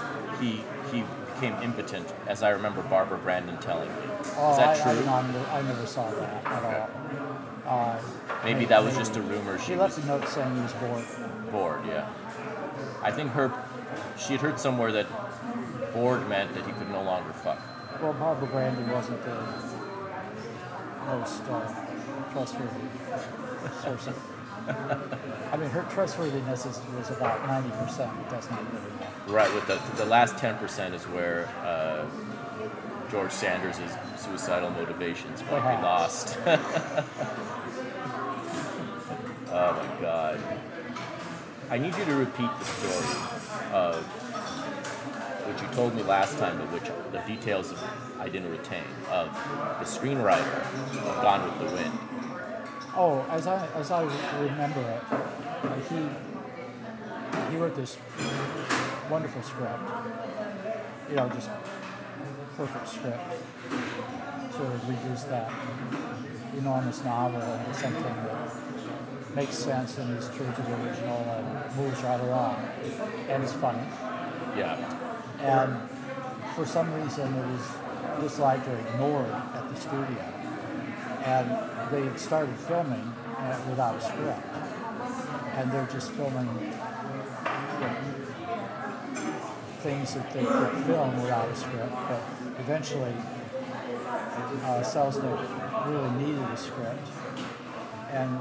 he 0.42 0.64
he 0.92 1.04
became 1.36 1.56
impotent, 1.64 2.14
as 2.28 2.44
I 2.44 2.50
remember 2.50 2.82
Barbara 2.84 3.18
Brandon 3.18 3.58
telling 3.60 3.88
me. 3.90 3.96
Oh, 4.38 4.52
Is 4.52 4.58
that 4.58 4.86
I, 4.86 4.94
true? 4.94 5.02
I, 5.02 5.06
no, 5.06 5.14
I, 5.14 5.22
never, 5.32 5.46
I 5.52 5.62
never 5.62 5.86
saw 5.86 6.10
that 6.12 6.46
at 6.46 6.64
all. 6.64 6.90
Uh, 7.66 8.00
Maybe 8.44 8.66
that 8.66 8.84
was 8.84 8.98
just 8.98 9.16
a 9.16 9.22
rumor. 9.22 9.58
She 9.60 9.68
She 9.68 9.76
left 9.76 9.98
was 9.98 10.06
a 10.06 10.08
note 10.08 10.28
saying 10.28 10.56
he 10.56 10.62
was 10.62 10.74
bored. 10.74 11.06
bored. 11.52 11.86
Yeah. 11.88 12.10
I 13.02 13.12
think 13.12 13.32
her. 13.32 13.52
She 14.18 14.34
had 14.34 14.42
heard 14.42 14.60
somewhere 14.60 14.92
that 14.92 15.08
bored 15.94 16.28
meant 16.28 16.54
that 16.56 16.66
he 16.66 16.72
could 16.74 16.90
no 16.90 17.02
longer 17.04 17.32
fuck. 17.34 17.60
Well, 18.02 18.14
Barbara 18.14 18.48
Brandon 18.48 18.90
wasn't 18.90 19.24
the 19.24 19.36
most 21.08 21.44
uh, 21.44 21.86
trustworthy 22.32 22.88
source 23.84 24.08
of 24.08 24.18
I 25.52 25.58
mean, 25.58 25.70
her 25.72 25.82
trustworthiness 25.90 26.66
is, 26.68 26.80
was 26.96 27.10
about 27.10 27.42
90%, 27.48 27.98
but 27.98 28.30
that's 28.30 28.50
not 28.50 28.60
enough. 28.60 29.11
Right, 29.32 29.54
with 29.56 29.66
the, 29.66 29.80
the 29.96 30.04
last 30.04 30.36
10% 30.36 30.94
is 30.94 31.04
where 31.06 31.48
uh, 31.64 32.06
George 33.10 33.32
Sanders' 33.32 33.80
suicidal 34.18 34.72
motivations 34.72 35.42
might 35.44 35.78
be 35.78 35.82
lost. 35.82 36.38
oh 36.46 36.54
my 39.48 40.02
god. 40.02 40.38
I 41.70 41.78
need 41.78 41.96
you 41.96 42.04
to 42.04 42.16
repeat 42.16 42.50
the 42.60 42.66
story 42.66 43.16
of 43.72 44.04
which 45.48 45.62
you 45.62 45.68
told 45.76 45.96
me 45.96 46.04
last 46.04 46.38
time, 46.38 46.58
but 46.58 46.70
which 46.74 46.92
the 47.14 47.20
details 47.26 47.72
of, 47.72 47.82
I 48.20 48.28
didn't 48.28 48.52
retain, 48.52 48.84
of 49.10 49.28
the 49.80 49.86
screenwriter 49.86 50.66
of 51.08 51.22
Gone 51.22 51.44
with 51.46 51.58
the 51.70 51.74
Wind. 51.74 51.98
Oh, 52.98 53.26
as 53.30 53.48
I 53.48 53.66
as 53.76 53.92
I 53.92 54.04
remember 54.42 54.82
it, 54.82 55.02
he 55.88 56.10
he 57.50 57.58
wrote 57.58 57.78
this 57.78 57.98
wonderful 59.12 59.44
script. 59.44 59.84
You 61.10 61.16
know, 61.18 61.28
just 61.30 61.50
perfect 62.56 62.88
script 62.88 63.20
to 64.54 64.64
reduce 64.88 65.24
that 65.24 65.52
enormous 66.58 67.04
novel 67.04 67.42
into 67.42 67.74
something 67.74 68.04
that 68.04 69.36
makes 69.36 69.56
sense 69.56 69.98
and 69.98 70.18
is 70.18 70.30
true 70.30 70.46
to 70.56 70.62
the 70.62 70.74
original 70.84 71.18
and 71.18 71.76
moves 71.76 72.02
right 72.04 72.20
along 72.22 72.56
and 73.28 73.44
is 73.44 73.52
funny. 73.54 73.86
Yeah. 74.56 74.78
And 75.40 75.90
for 76.56 76.66
some 76.66 76.94
reason, 76.94 77.34
it 77.34 77.46
was 77.48 77.68
disliked 78.22 78.68
or 78.68 78.78
ignored 78.78 79.30
at 79.30 79.70
the 79.70 79.76
studio. 79.76 80.24
And 81.26 81.48
they 81.92 82.18
started 82.18 82.58
filming 82.58 83.14
without 83.70 83.96
a 83.96 84.02
script. 84.02 84.48
And 85.56 85.72
they're 85.72 85.88
just 85.92 86.12
filming 86.12 86.48
things 89.82 90.14
that 90.14 90.32
they 90.32 90.46
could 90.46 90.72
film 90.86 91.22
without 91.22 91.50
a 91.50 91.56
script. 91.56 91.92
But 92.08 92.22
eventually, 92.60 93.14
uh, 94.64 94.84
Selznick 94.86 95.42
really 95.88 96.12
needed 96.24 96.44
a 96.44 96.58
script. 96.58 97.08
And 98.12 98.40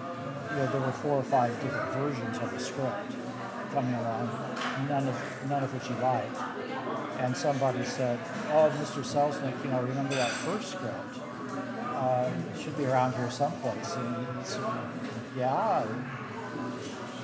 you 0.51 0.57
know, 0.57 0.67
there 0.73 0.81
were 0.81 0.93
four 0.93 1.17
or 1.17 1.23
five 1.23 1.53
different 1.63 1.91
versions 1.93 2.37
of 2.39 2.51
the 2.51 2.61
script 2.61 3.13
coming 3.73 3.95
along, 3.95 4.29
none 4.89 5.07
of, 5.07 5.17
none 5.49 5.63
of 5.63 5.73
which 5.73 5.87
he 5.87 5.95
liked. 6.03 6.37
And 7.21 7.37
somebody 7.37 7.85
said, 7.85 8.19
"Oh, 8.49 8.73
Mr. 8.81 9.03
Selznick, 9.05 9.65
you 9.65 9.71
know, 9.71 9.83
remember 9.83 10.15
that 10.15 10.31
first 10.31 10.73
script? 10.73 11.21
Uh, 11.95 12.31
it 12.55 12.61
should 12.61 12.77
be 12.77 12.87
around 12.87 13.15
here 13.15 13.31
someplace." 13.31 13.95
And 13.97 14.27
he 14.39 14.45
said, 14.45 14.65
"Yeah, 15.37 15.87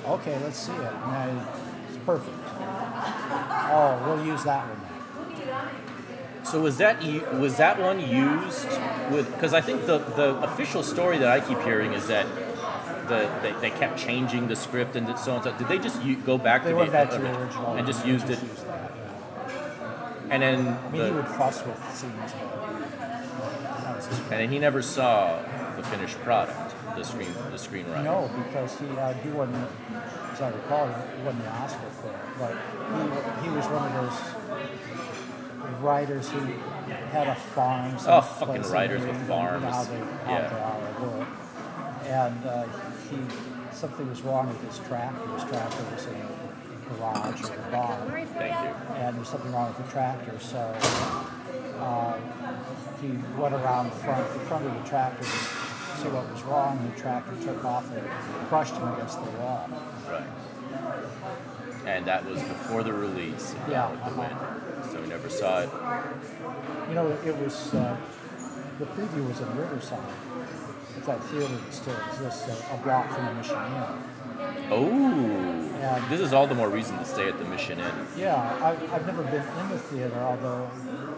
okay, 0.05 0.39
let's 0.43 0.57
see 0.57 0.71
it." 0.71 0.79
And 0.79 1.11
I, 1.11 1.45
it's 1.89 1.97
perfect. 2.05 2.46
Oh, 3.29 4.03
we'll 4.07 4.25
use 4.25 4.43
that 4.43 4.65
one. 4.67 6.45
So 6.45 6.61
was 6.61 6.77
that 6.77 7.03
was 7.33 7.57
that 7.57 7.79
one 7.79 7.99
used 7.99 8.67
with? 9.11 9.29
Because 9.33 9.53
I 9.53 9.59
think 9.61 9.85
the 9.85 9.97
the 9.99 10.35
official 10.43 10.81
story 10.83 11.17
that 11.17 11.27
I 11.27 11.39
keep 11.41 11.59
hearing 11.61 11.93
is 11.93 12.07
that 12.07 12.25
the 13.09 13.29
they, 13.41 13.51
they 13.61 13.69
kept 13.69 13.97
changing 13.99 14.47
the 14.47 14.55
script 14.55 14.95
and 14.95 15.05
so 15.19 15.31
on. 15.31 15.37
and 15.37 15.43
So 15.43 15.57
did 15.57 15.67
they 15.67 15.77
just 15.79 16.01
u- 16.03 16.15
go 16.15 16.37
back 16.37 16.63
They 16.63 16.69
to 16.71 16.75
went 16.77 16.91
the 16.91 16.97
back 16.97 17.09
to 17.11 17.17
the 17.19 17.37
original 17.37 17.75
and 17.75 17.85
just 17.85 18.05
used 18.05 18.29
it? 18.29 18.41
used 18.41 18.65
that, 18.65 18.91
yeah. 18.95 20.21
And 20.29 20.41
then 20.43 20.67
I 20.67 20.89
mean, 20.89 21.05
he 21.05 21.11
would 21.11 21.27
fuss 21.27 21.65
with 21.65 21.79
scenes. 21.93 22.33
and 24.31 24.39
then 24.39 24.49
he 24.49 24.59
never 24.59 24.81
saw 24.81 25.41
the 25.75 25.83
finished 25.83 26.17
product, 26.19 26.73
the 26.95 27.03
screen 27.03 27.33
the 27.51 27.57
screenwriter. 27.57 28.03
No, 28.03 28.29
because 28.45 28.79
he 28.79 28.87
had, 28.87 29.15
he 29.17 29.29
wasn't, 29.29 29.67
as 30.37 30.41
I 30.41 30.49
recall, 30.55 30.87
he 30.87 31.23
wasn't 31.23 31.43
the 31.43 31.49
Oscar 31.49 31.89
for 31.89 32.09
it. 32.09 32.15
But 32.37 33.41
he, 33.41 33.49
he 33.49 33.55
was 33.55 33.65
one 33.65 33.91
of 33.91 33.93
those 33.93 35.81
writers 35.81 36.29
who 36.29 36.39
had 37.09 37.27
a 37.27 37.35
farm. 37.35 37.95
Oh, 38.05 38.21
fucking 38.21 38.61
writers 38.63 39.01
with 39.01 39.27
know 39.27 39.35
how 39.35 39.59
farms. 39.61 39.87
they, 39.87 39.97
how 39.97 40.31
Yeah. 40.31 40.49
they 40.49 40.59
are 40.59 40.87
at 40.87 41.01
work. 41.01 41.27
And 42.05 42.45
uh, 42.45 42.65
he, 43.09 43.17
something 43.75 44.09
was 44.09 44.21
wrong 44.21 44.47
with 44.47 44.61
his 44.63 44.77
tractor. 44.87 45.27
His 45.33 45.43
tractor 45.43 45.83
was 45.93 46.05
in 46.05 46.15
a 46.15 46.97
garage 46.97 47.43
or 47.43 47.53
a 47.55 47.71
barn 47.71 48.11
Thank 48.33 48.51
you. 48.63 48.95
and 48.95 49.17
there's 49.17 49.27
something 49.29 49.51
wrong 49.51 49.73
with 49.75 49.85
the 49.85 49.91
tractor. 49.91 50.39
So 50.39 50.59
uh, 51.79 52.17
he 53.01 53.07
went 53.39 53.55
around 53.55 53.89
the 53.89 53.95
front, 53.97 54.33
the 54.33 54.39
front 54.41 54.65
of 54.67 54.73
the 54.83 54.87
tractor 54.89 55.23
to 55.23 55.29
see 56.07 56.15
what 56.15 56.31
was 56.31 56.43
wrong. 56.43 56.91
The 56.93 57.01
tractor 57.01 57.35
took 57.43 57.63
off 57.65 57.91
and 57.91 58.07
crushed 58.47 58.75
him 58.75 58.87
against 58.93 59.23
the 59.23 59.31
wall. 59.31 59.69
Right. 60.09 60.23
And 61.85 62.05
that 62.05 62.25
was 62.25 62.41
before 62.43 62.83
the 62.83 62.93
release 62.93 63.53
of 63.53 63.69
Yeah, 63.69 63.91
with 63.91 63.99
the 63.99 64.05
uh-huh. 64.07 64.61
Wind. 64.81 64.91
So 64.91 65.01
we 65.01 65.07
never 65.07 65.29
saw 65.29 65.61
it. 65.61 65.69
You 66.89 66.95
know, 66.95 67.07
it 67.25 67.37
was 67.37 67.73
uh, 67.73 67.97
the 68.79 68.85
preview 68.85 69.27
was 69.27 69.39
in 69.39 69.57
Riverside. 69.57 69.99
If 70.97 71.05
that 71.05 71.23
theater 71.25 71.47
that 71.47 71.73
still 71.73 71.95
exists, 72.09 72.47
a, 72.47 72.75
a 72.75 72.77
block 72.77 73.11
from 73.11 73.25
the 73.25 73.33
Mission 73.35 73.55
Inn. 73.55 74.16
Oh, 74.69 75.63
Yeah. 75.79 76.05
this 76.09 76.19
is 76.19 76.33
all 76.33 76.47
the 76.47 76.55
more 76.55 76.69
reason 76.69 76.97
to 76.97 77.05
stay 77.05 77.27
at 77.27 77.37
the 77.37 77.45
Mission 77.45 77.79
Inn. 77.79 77.91
Yeah, 78.17 78.35
I, 78.35 78.71
I've 78.93 79.05
never 79.05 79.23
been 79.23 79.41
in 79.61 79.69
the 79.69 79.77
theater, 79.77 80.19
although 80.19 80.69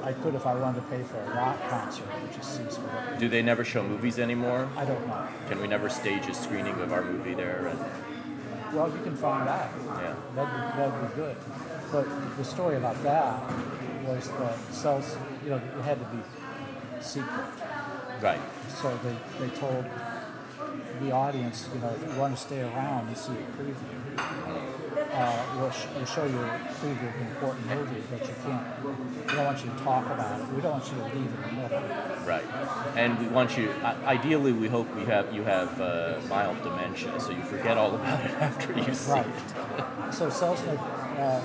I 0.03 0.13
could 0.13 0.35
if 0.35 0.45
I 0.45 0.55
wanted 0.55 0.81
to 0.81 0.87
pay 0.87 1.03
for 1.03 1.17
a 1.17 1.35
rock 1.35 1.57
concert, 1.69 2.05
which 2.05 2.37
is 2.37 2.45
ceased. 2.45 2.79
but 2.83 3.19
Do 3.19 3.27
they 3.29 3.41
never 3.41 3.63
show 3.65 3.83
movies 3.83 4.19
anymore? 4.19 4.69
I 4.77 4.85
don't 4.85 5.05
know. 5.07 5.27
Can 5.49 5.59
we 5.61 5.67
never 5.67 5.89
stage 5.89 6.27
a 6.27 6.33
screening 6.33 6.79
of 6.81 6.93
our 6.93 7.03
movie 7.03 7.33
there? 7.33 7.67
And, 7.67 7.79
Well, 8.75 8.89
you 8.89 9.01
can 9.03 9.15
find 9.15 9.47
out. 9.49 9.69
yeah. 9.85 10.15
That'd 10.35 10.53
be, 10.53 10.77
that'd 10.77 11.09
be 11.09 11.15
good. 11.15 11.35
But 11.91 12.37
the 12.37 12.43
story 12.43 12.75
about 12.77 13.01
that 13.03 13.41
was 14.05 14.29
that 14.29 14.57
cells, 14.73 15.17
you 15.43 15.49
know, 15.49 15.57
it 15.57 15.81
had 15.83 15.97
to 15.99 16.05
be 16.15 16.21
secret. 17.01 17.45
Right. 18.21 18.41
So 18.81 18.97
they, 19.03 19.15
they 19.45 19.55
told 19.55 19.85
the 20.99 21.11
audience, 21.11 21.69
you 21.73 21.79
know, 21.79 21.89
if 21.89 22.01
you 22.13 22.19
want 22.19 22.35
to 22.35 22.41
stay 22.41 22.61
around 22.61 23.07
and 23.07 23.17
see 23.17 23.31
a 23.33 23.61
preview, 23.61 24.19
uh, 25.13 25.45
we'll, 25.57 25.71
sh- 25.71 25.85
we'll 25.95 26.05
show 26.05 26.25
you 26.25 26.37
a 26.39 26.59
preview 26.81 27.07
of 27.09 27.15
an 27.21 27.27
important 27.27 27.65
movie, 27.67 28.03
but 28.11 28.21
you 28.27 28.33
can't, 28.43 28.85
we 28.85 29.33
don't 29.35 29.45
want 29.45 29.63
you 29.63 29.69
to 29.71 29.77
talk 29.77 30.05
about 30.05 30.39
it. 30.41 30.47
We 30.53 30.61
don't 30.61 30.71
want 30.73 30.85
you 30.91 30.97
to 30.97 31.03
leave 31.05 31.33
in 31.33 31.41
the 31.41 31.61
middle. 31.61 31.81
Right. 32.25 32.43
And 32.95 33.17
we 33.19 33.27
want 33.27 33.57
you. 33.57 33.71
Ideally, 34.05 34.51
we 34.51 34.67
hope 34.67 34.93
we 34.95 35.05
have 35.05 35.33
you 35.33 35.43
have 35.43 35.79
uh, 35.81 36.19
mild 36.27 36.61
dementia, 36.63 37.19
so 37.19 37.31
you 37.31 37.43
forget 37.43 37.77
all 37.77 37.95
about 37.95 38.23
it 38.25 38.31
after 38.39 38.73
you 38.73 38.93
see 38.93 39.11
Right. 39.11 39.25
it. 39.25 40.13
So 40.13 40.27
Selznick 40.29 40.79
uh, 41.19 41.41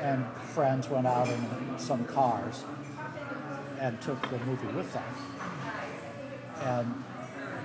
and 0.00 0.26
friends 0.54 0.88
went 0.88 1.06
out 1.06 1.28
in 1.28 1.46
some 1.78 2.04
cars 2.06 2.64
and 3.80 4.00
took 4.02 4.20
the 4.30 4.38
movie 4.40 4.66
with 4.76 4.92
them. 4.92 5.04
And 6.62 7.04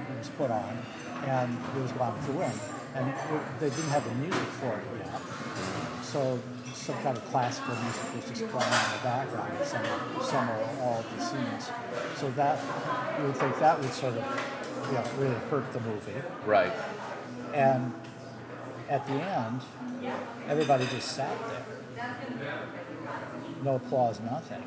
it 0.09 0.17
was 0.17 0.29
put 0.29 0.51
on, 0.51 0.77
and 1.25 1.57
it 1.75 1.81
was 1.81 1.91
about 1.91 2.23
to 2.25 2.31
win. 2.31 2.51
And 2.95 3.09
it, 3.09 3.15
they 3.59 3.69
didn't 3.69 3.89
have 3.89 4.03
the 4.07 4.15
music 4.15 4.49
for 4.61 4.73
it 4.73 4.83
yet. 4.99 5.21
So 6.03 6.39
some 6.73 6.95
kind 7.01 7.17
of 7.17 7.25
classical 7.25 7.75
music 7.75 8.15
was 8.15 8.25
just 8.27 8.51
playing 8.51 8.73
in 8.73 8.91
the 8.97 9.03
background 9.03 9.57
in 9.59 9.65
some, 9.65 9.85
some 10.21 10.49
or 10.49 10.69
all 10.81 10.99
of 10.99 11.17
the 11.17 11.23
scenes. 11.23 11.71
So 12.17 12.29
that, 12.31 12.59
you 13.19 13.25
would 13.25 13.37
think 13.37 13.57
that 13.59 13.79
would 13.79 13.93
sort 13.93 14.15
of, 14.17 14.23
you 14.87 14.93
know, 14.93 15.03
really 15.17 15.39
hurt 15.49 15.71
the 15.73 15.79
movie. 15.79 16.21
Right. 16.45 16.73
And 17.53 17.93
at 18.89 19.07
the 19.07 19.13
end, 19.13 19.61
everybody 20.47 20.85
just 20.87 21.09
sat 21.09 21.35
there. 21.47 21.65
No 23.63 23.75
applause, 23.75 24.19
nothing. 24.19 24.63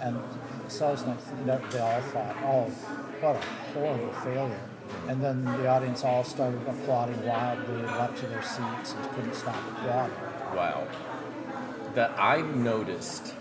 And 0.00 0.18
Selznick, 0.68 1.70
they 1.70 1.78
all 1.78 2.00
thought, 2.00 2.36
oh, 2.42 2.72
what 3.24 3.36
a 3.36 3.40
horrible 3.72 4.12
failure. 4.12 4.60
And 5.08 5.22
then 5.22 5.44
the 5.44 5.66
audience 5.66 6.04
all 6.04 6.24
started 6.24 6.60
applauding 6.68 7.24
wildly 7.24 7.80
and 7.80 7.86
leapt 7.86 8.18
to 8.18 8.26
their 8.26 8.42
seats 8.42 8.92
and 8.92 9.10
couldn't 9.12 9.34
stop 9.34 9.56
applauding. 9.72 10.16
Wow. 10.54 10.86
That 11.94 12.10
I've 12.18 12.54
noticed 12.54 13.34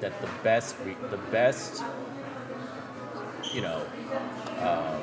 that 0.00 0.18
the 0.20 0.28
best, 0.42 0.76
re- 0.84 0.96
the 1.10 1.18
best, 1.18 1.82
you 3.52 3.60
know, 3.60 3.84
um, 4.60 5.02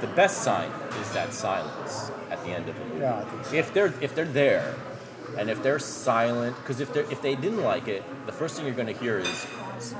the 0.00 0.06
best 0.08 0.42
sign 0.42 0.70
is 1.00 1.12
that 1.12 1.32
silence 1.32 2.10
at 2.30 2.42
the 2.44 2.50
end 2.50 2.68
of 2.68 2.78
the 2.78 2.84
movie. 2.84 3.00
Yeah, 3.00 3.18
I 3.18 3.24
think 3.24 3.44
so. 3.44 3.56
If 3.56 3.72
they're 3.72 3.94
if 4.00 4.14
they're 4.14 4.24
there, 4.24 4.74
and 5.36 5.50
if 5.50 5.62
they're 5.62 5.78
silent, 5.78 6.56
because 6.56 6.80
if 6.80 6.92
they 6.92 7.00
if 7.02 7.22
they 7.22 7.34
didn't 7.34 7.62
like 7.62 7.88
it, 7.88 8.02
the 8.26 8.32
first 8.32 8.56
thing 8.56 8.66
you're 8.66 8.74
going 8.74 8.92
to 8.92 9.00
hear 9.00 9.18
is 9.18 9.46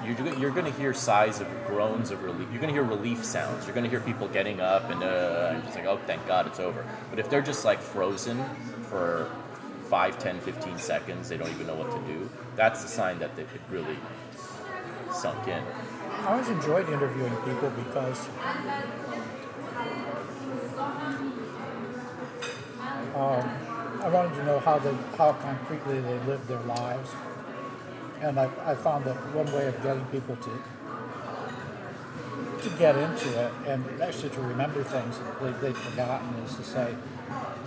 you're 0.05 0.39
you're 0.39 0.51
going 0.51 0.71
to 0.71 0.79
hear 0.79 0.95
sighs 0.95 1.41
of 1.41 1.49
groans 1.67 2.11
of 2.11 2.23
relief. 2.23 2.49
You're 2.51 2.61
going 2.61 2.75
to 2.75 2.81
hear 2.81 2.83
relief 2.83 3.25
sounds. 3.25 3.65
You're 3.67 3.75
going 3.75 3.85
to 3.85 3.91
hear 3.91 4.01
people 4.01 4.29
getting 4.29 4.61
up 4.61 4.91
and 4.91 5.03
uh, 5.03 5.61
just 5.63 5.77
like 5.77 5.87
oh 5.87 5.99
thank 6.07 6.27
God 6.27 6.47
it's 6.47 6.61
over. 6.61 6.87
But 7.11 7.19
if 7.19 7.29
they're 7.31 7.43
just 7.43 7.65
like 7.65 7.81
frozen 7.81 8.45
for 8.89 9.31
5, 9.89 10.19
10, 10.19 10.41
15 10.41 10.79
seconds, 10.79 11.29
they 11.29 11.37
don't 11.37 11.51
even 11.51 11.67
know 11.67 11.75
what 11.75 11.91
to 11.91 12.13
do. 12.13 12.29
That's 12.57 12.83
the 12.83 12.89
sign 12.89 13.19
that 13.21 13.35
could 13.37 13.71
really 13.71 13.97
sunk 15.13 15.49
in. 15.49 15.63
I 16.11 16.33
always 16.33 16.49
enjoyed 16.49 16.89
interviewing 16.89 17.35
people 17.37 17.71
because 17.71 18.29
I 24.09 24.11
wanted 24.11 24.37
to 24.37 24.45
know 24.45 24.59
how 24.61 24.79
they, 24.79 24.95
how 25.17 25.33
concretely 25.33 26.01
they 26.01 26.19
lived 26.21 26.49
their 26.49 26.61
lives, 26.61 27.11
and 28.21 28.39
I, 28.39 28.49
I 28.65 28.75
found 28.75 29.05
that 29.05 29.17
one 29.35 29.51
way 29.53 29.67
of 29.67 29.83
getting 29.83 30.05
people 30.07 30.37
to 30.37 30.51
to 32.63 32.71
get 32.71 32.97
into 32.97 33.29
it 33.41 33.53
and 33.67 33.85
actually 34.03 34.31
to 34.31 34.41
remember 34.41 34.83
things 34.83 35.17
that 35.19 35.41
they, 35.41 35.69
they'd 35.69 35.77
forgotten 35.77 36.29
is 36.45 36.57
to 36.57 36.65
say, 36.65 36.93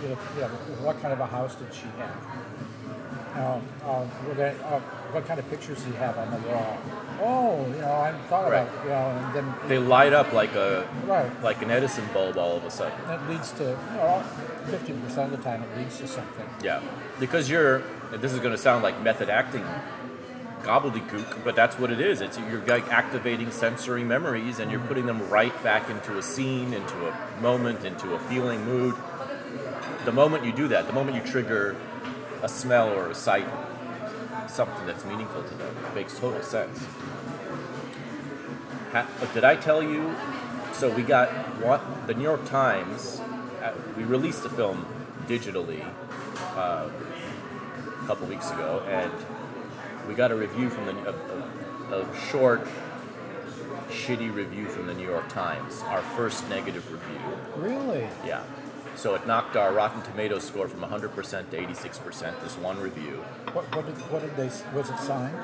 you 0.02 0.08
know, 0.08 0.18
you 0.36 0.40
know, 0.42 0.48
what 0.84 1.00
kind 1.00 1.14
of 1.14 1.20
a 1.20 1.26
house 1.26 1.54
did 1.54 1.72
she 1.72 1.86
have? 1.96 2.14
Um, 3.34 3.62
were 4.28 4.34
they, 4.34 4.50
uh, 4.50 4.80
what 5.12 5.26
kind 5.26 5.40
of 5.40 5.48
pictures 5.48 5.82
do 5.82 5.88
you 5.88 5.96
have 5.96 6.18
on 6.18 6.30
the 6.30 6.46
wall? 6.48 6.76
Oh, 7.22 7.66
you 7.74 7.80
know, 7.80 7.90
I 7.90 8.12
thought 8.28 8.50
Right. 8.50 8.60
about, 8.68 8.84
you 8.84 8.90
know, 8.90 9.08
and 9.24 9.34
then 9.34 9.54
They 9.66 9.78
light 9.78 10.12
up 10.12 10.34
like 10.34 10.54
a 10.54 10.86
right. 11.06 11.42
like 11.42 11.62
an 11.62 11.70
Edison 11.70 12.04
bulb 12.12 12.36
all 12.36 12.56
of 12.58 12.64
a 12.64 12.70
sudden. 12.70 12.92
That 13.06 13.26
leads 13.30 13.52
to, 13.52 13.62
you 13.64 13.96
know, 13.96 14.22
50% 14.66 15.24
of 15.24 15.30
the 15.30 15.36
time 15.38 15.62
it 15.62 15.78
leads 15.78 15.98
to 16.00 16.06
something. 16.06 16.46
Yeah, 16.62 16.80
because 17.18 17.48
you're. 17.48 17.82
This 18.12 18.34
is 18.34 18.40
going 18.40 18.52
to 18.52 18.58
sound 18.58 18.82
like 18.82 19.00
method 19.00 19.30
acting, 19.30 19.64
gobbledygook, 20.62 21.44
but 21.44 21.54
that's 21.56 21.78
what 21.78 21.90
it 21.90 22.00
is. 22.00 22.20
It's 22.20 22.38
you're 22.38 22.64
like 22.66 22.88
activating 22.88 23.50
sensory 23.50 24.04
memories, 24.04 24.58
and 24.58 24.70
you're 24.70 24.80
putting 24.80 25.06
them 25.06 25.28
right 25.28 25.62
back 25.62 25.90
into 25.90 26.16
a 26.18 26.22
scene, 26.22 26.72
into 26.72 27.08
a 27.08 27.40
moment, 27.40 27.84
into 27.84 28.14
a 28.14 28.18
feeling, 28.18 28.64
mood. 28.64 28.94
The 30.04 30.12
moment 30.12 30.44
you 30.44 30.52
do 30.52 30.68
that, 30.68 30.86
the 30.86 30.92
moment 30.92 31.16
you 31.16 31.30
trigger 31.30 31.76
a 32.42 32.48
smell 32.48 32.88
or 32.90 33.10
a 33.10 33.14
sight, 33.14 33.46
something 34.48 34.86
that's 34.86 35.04
meaningful 35.04 35.42
to 35.42 35.54
them, 35.54 35.74
makes 35.94 36.18
total 36.18 36.42
sense. 36.42 36.78
Ha- 38.92 39.06
did 39.32 39.44
I 39.44 39.56
tell 39.56 39.82
you? 39.82 40.14
So 40.72 40.90
we 40.90 41.02
got 41.02 41.28
what 41.62 42.06
the 42.06 42.14
New 42.14 42.24
York 42.24 42.44
Times. 42.46 43.20
uh, 43.62 43.72
We 43.96 44.04
released 44.04 44.42
the 44.42 44.50
film 44.50 44.86
digitally 45.28 45.84
uh, 46.56 46.88
a 48.02 48.06
couple 48.06 48.26
weeks 48.26 48.50
ago, 48.50 48.82
and 48.88 49.12
we 50.08 50.14
got 50.14 50.30
a 50.30 50.34
review 50.34 50.70
from 50.70 50.86
the 50.86 50.92
a, 51.08 51.94
a, 51.94 52.02
a 52.02 52.16
short, 52.30 52.66
shitty 53.88 54.34
review 54.34 54.66
from 54.66 54.86
the 54.86 54.94
New 54.94 55.06
York 55.06 55.28
Times. 55.28 55.82
Our 55.82 56.02
first 56.02 56.48
negative 56.48 56.90
review. 56.90 57.20
Really? 57.56 58.08
Yeah. 58.26 58.42
So 58.96 59.14
it 59.14 59.26
knocked 59.26 59.56
our 59.56 59.72
Rotten 59.72 60.02
Tomatoes 60.02 60.44
score 60.44 60.68
from 60.68 60.80
100% 60.80 61.50
to 61.50 61.56
86%. 61.56 62.42
This 62.42 62.56
one 62.58 62.78
review. 62.78 63.24
What, 63.52 63.64
what, 63.74 63.86
did, 63.86 63.94
what 64.10 64.22
did 64.22 64.36
they, 64.36 64.50
was 64.76 64.90
it 64.90 64.98
signed? 64.98 65.36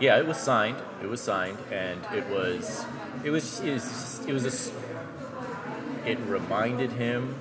Yeah, 0.00 0.18
it 0.18 0.26
was 0.26 0.36
signed. 0.36 0.76
It 1.02 1.06
was 1.06 1.20
signed, 1.20 1.58
and 1.70 2.00
it 2.14 2.26
was, 2.28 2.84
it 3.24 3.30
was, 3.30 3.60
it 3.60 3.72
was, 3.72 4.26
it 4.26 4.32
was 4.32 4.44
a, 4.44 6.08
it 6.08 6.18
reminded 6.26 6.92
him 6.92 7.36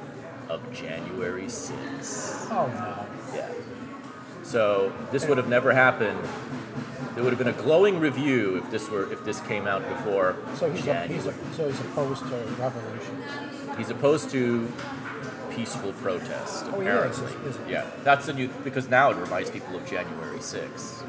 of 0.49 0.61
January 0.73 1.43
6th. 1.43 2.51
Oh, 2.51 2.67
no. 2.67 3.35
Yeah. 3.35 3.49
So 4.43 4.93
this 5.11 5.27
would 5.27 5.37
have 5.37 5.49
never 5.49 5.73
happened. 5.73 6.19
There 7.17 7.23
would 7.23 7.33
have 7.33 7.39
been 7.39 7.47
a 7.47 7.63
glowing 7.63 7.99
review 7.99 8.57
if 8.57 8.69
this 8.69 8.91
were 8.91 9.11
if 9.11 9.25
this 9.25 9.39
came 9.41 9.65
out 9.65 9.81
before 9.89 10.35
So 10.53 10.69
he's, 10.71 10.85
a, 10.85 11.07
he's, 11.07 11.25
a, 11.25 11.33
so 11.55 11.67
he's 11.67 11.79
opposed 11.79 12.21
to 12.27 12.35
revolutions. 12.59 13.25
He's 13.75 13.89
opposed 13.89 14.29
to 14.29 14.71
peaceful 15.49 15.93
protest. 15.93 16.65
Oh, 16.67 16.79
he 16.79 16.87
is, 16.87 17.17
Apparently, 17.19 17.49
is 17.49 17.57
he? 17.65 17.71
yeah. 17.71 17.89
That's 18.03 18.27
the 18.27 18.33
new 18.33 18.49
because 18.63 18.87
now 18.87 19.09
it 19.09 19.17
reminds 19.17 19.49
people 19.49 19.75
of 19.75 19.83
January 19.87 20.37
6th. 20.37 21.03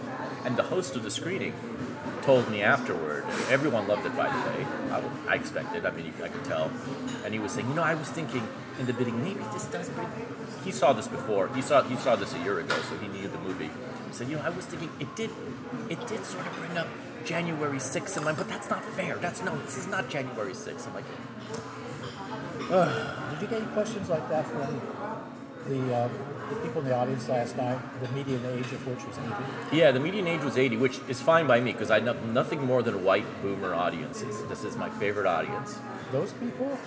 And 0.47 0.57
the 0.57 0.63
host 0.63 0.97
of 0.97 1.03
the 1.03 1.11
screening 1.11 1.53
told 2.23 2.51
me 2.51 2.63
afterward. 2.63 3.25
Everyone 3.51 3.87
loved 3.87 4.07
it, 4.07 4.17
by 4.17 4.31
the 4.31 4.49
way. 4.49 4.67
I, 4.91 5.33
I 5.33 5.35
expected. 5.35 5.85
I 5.85 5.91
mean, 5.91 6.15
I 6.25 6.29
could 6.29 6.45
tell. 6.47 6.71
And 7.23 7.35
he 7.35 7.39
was 7.39 7.53
saying, 7.53 7.69
you 7.69 7.75
know, 7.75 7.83
I 7.83 7.95
was 7.95 8.09
thinking 8.09 8.49
in 8.81 8.87
the 8.87 8.95
beginning, 8.95 9.23
maybe 9.23 9.41
this 9.53 9.67
does 9.67 9.91
bring. 9.91 10.09
He 10.65 10.73
saw 10.73 10.95
this 10.95 11.07
before. 11.07 11.49
He 11.55 11.61
saw 11.61 11.83
he 11.83 11.97
saw 11.97 12.17
this 12.17 12.33
a 12.33 12.39
year 12.39 12.61
ago, 12.61 12.77
so 12.89 12.97
he 12.97 13.09
knew 13.09 13.29
the 13.29 13.39
movie. 13.41 13.71
He 14.09 14.15
said, 14.15 14.29
you 14.29 14.37
know, 14.37 14.43
I 14.43 14.51
was 14.51 14.65
thinking 14.67 14.91
it 14.99 15.15
did, 15.17 15.31
it 15.89 16.01
did 16.07 16.25
sort 16.25 16.47
of 16.47 16.53
bring 16.55 16.77
up 16.77 16.89
January 17.25 17.79
6th 17.79 18.17
in 18.17 18.25
mind, 18.25 18.37
but 18.37 18.49
that's 18.49 18.71
not 18.71 18.85
fair. 18.85 19.17
That's 19.17 19.43
no, 19.43 19.57
this 19.59 19.77
is 19.77 19.87
not 19.87 20.09
January 20.09 20.53
6th. 20.53 20.89
I'm 20.89 20.95
like, 20.95 21.05
Did 23.31 23.43
you 23.43 23.49
get 23.49 23.63
any 23.63 23.73
questions 23.73 24.09
like 24.09 24.29
that 24.31 24.47
from 24.47 24.81
the, 25.69 25.95
uh, 25.95 26.09
the 26.49 26.57
people 26.57 26.81
in 26.81 26.89
the 26.89 26.95
audience 26.97 27.29
last 27.29 27.57
night, 27.57 27.79
the 28.03 28.09
median 28.13 28.45
age 28.47 28.73
of 28.73 28.87
which 28.87 29.05
was 29.07 29.19
80? 29.19 29.77
Yeah, 29.77 29.93
the 29.93 30.01
median 30.01 30.27
age 30.27 30.43
was 30.43 30.57
80, 30.57 30.79
which 30.79 31.01
is 31.09 31.21
fine 31.21 31.47
by 31.47 31.61
me 31.61 31.73
because 31.73 31.91
I 31.91 32.01
know 32.01 32.15
nothing 32.15 32.65
more 32.65 32.83
than 32.83 33.05
white 33.05 33.27
boomer 33.43 33.75
audiences. 33.75 34.43
This 34.45 34.65
is 34.65 34.77
my 34.77 34.89
favorite 34.89 35.27
audience. 35.27 35.79
Those 36.13 36.33
people? 36.33 36.79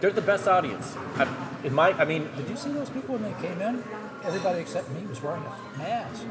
They're 0.00 0.10
the 0.10 0.22
best 0.22 0.48
audience. 0.48 0.96
I, 1.16 1.28
in 1.62 1.74
my, 1.74 1.92
I 1.92 2.04
mean, 2.04 2.28
Did 2.36 2.48
you 2.48 2.56
see 2.56 2.72
those 2.72 2.90
people 2.90 3.16
when 3.16 3.22
they 3.22 3.40
came 3.46 3.60
in? 3.60 3.84
Everybody 4.24 4.60
except 4.60 4.90
me 4.90 5.06
was 5.06 5.22
wearing 5.22 5.42
a 5.44 5.78
mask. 5.78 6.24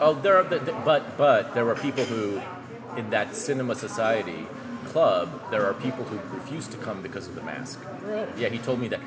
Oh, 0.00 0.14
there 0.14 0.36
are, 0.36 0.44
but 0.44 1.16
but 1.16 1.54
there 1.54 1.68
are 1.68 1.74
people 1.74 2.04
who, 2.04 2.40
in 2.96 3.10
that 3.10 3.34
cinema 3.36 3.74
society 3.74 4.46
club, 4.86 5.28
there 5.50 5.64
are 5.66 5.74
people 5.74 6.04
who 6.04 6.18
refuse 6.36 6.66
to 6.68 6.76
come 6.78 7.02
because 7.02 7.26
of 7.28 7.34
the 7.34 7.42
mask. 7.42 7.78
Really? 8.02 8.26
Yeah, 8.36 8.48
he 8.48 8.58
told 8.58 8.80
me 8.80 8.88
that 8.88 9.00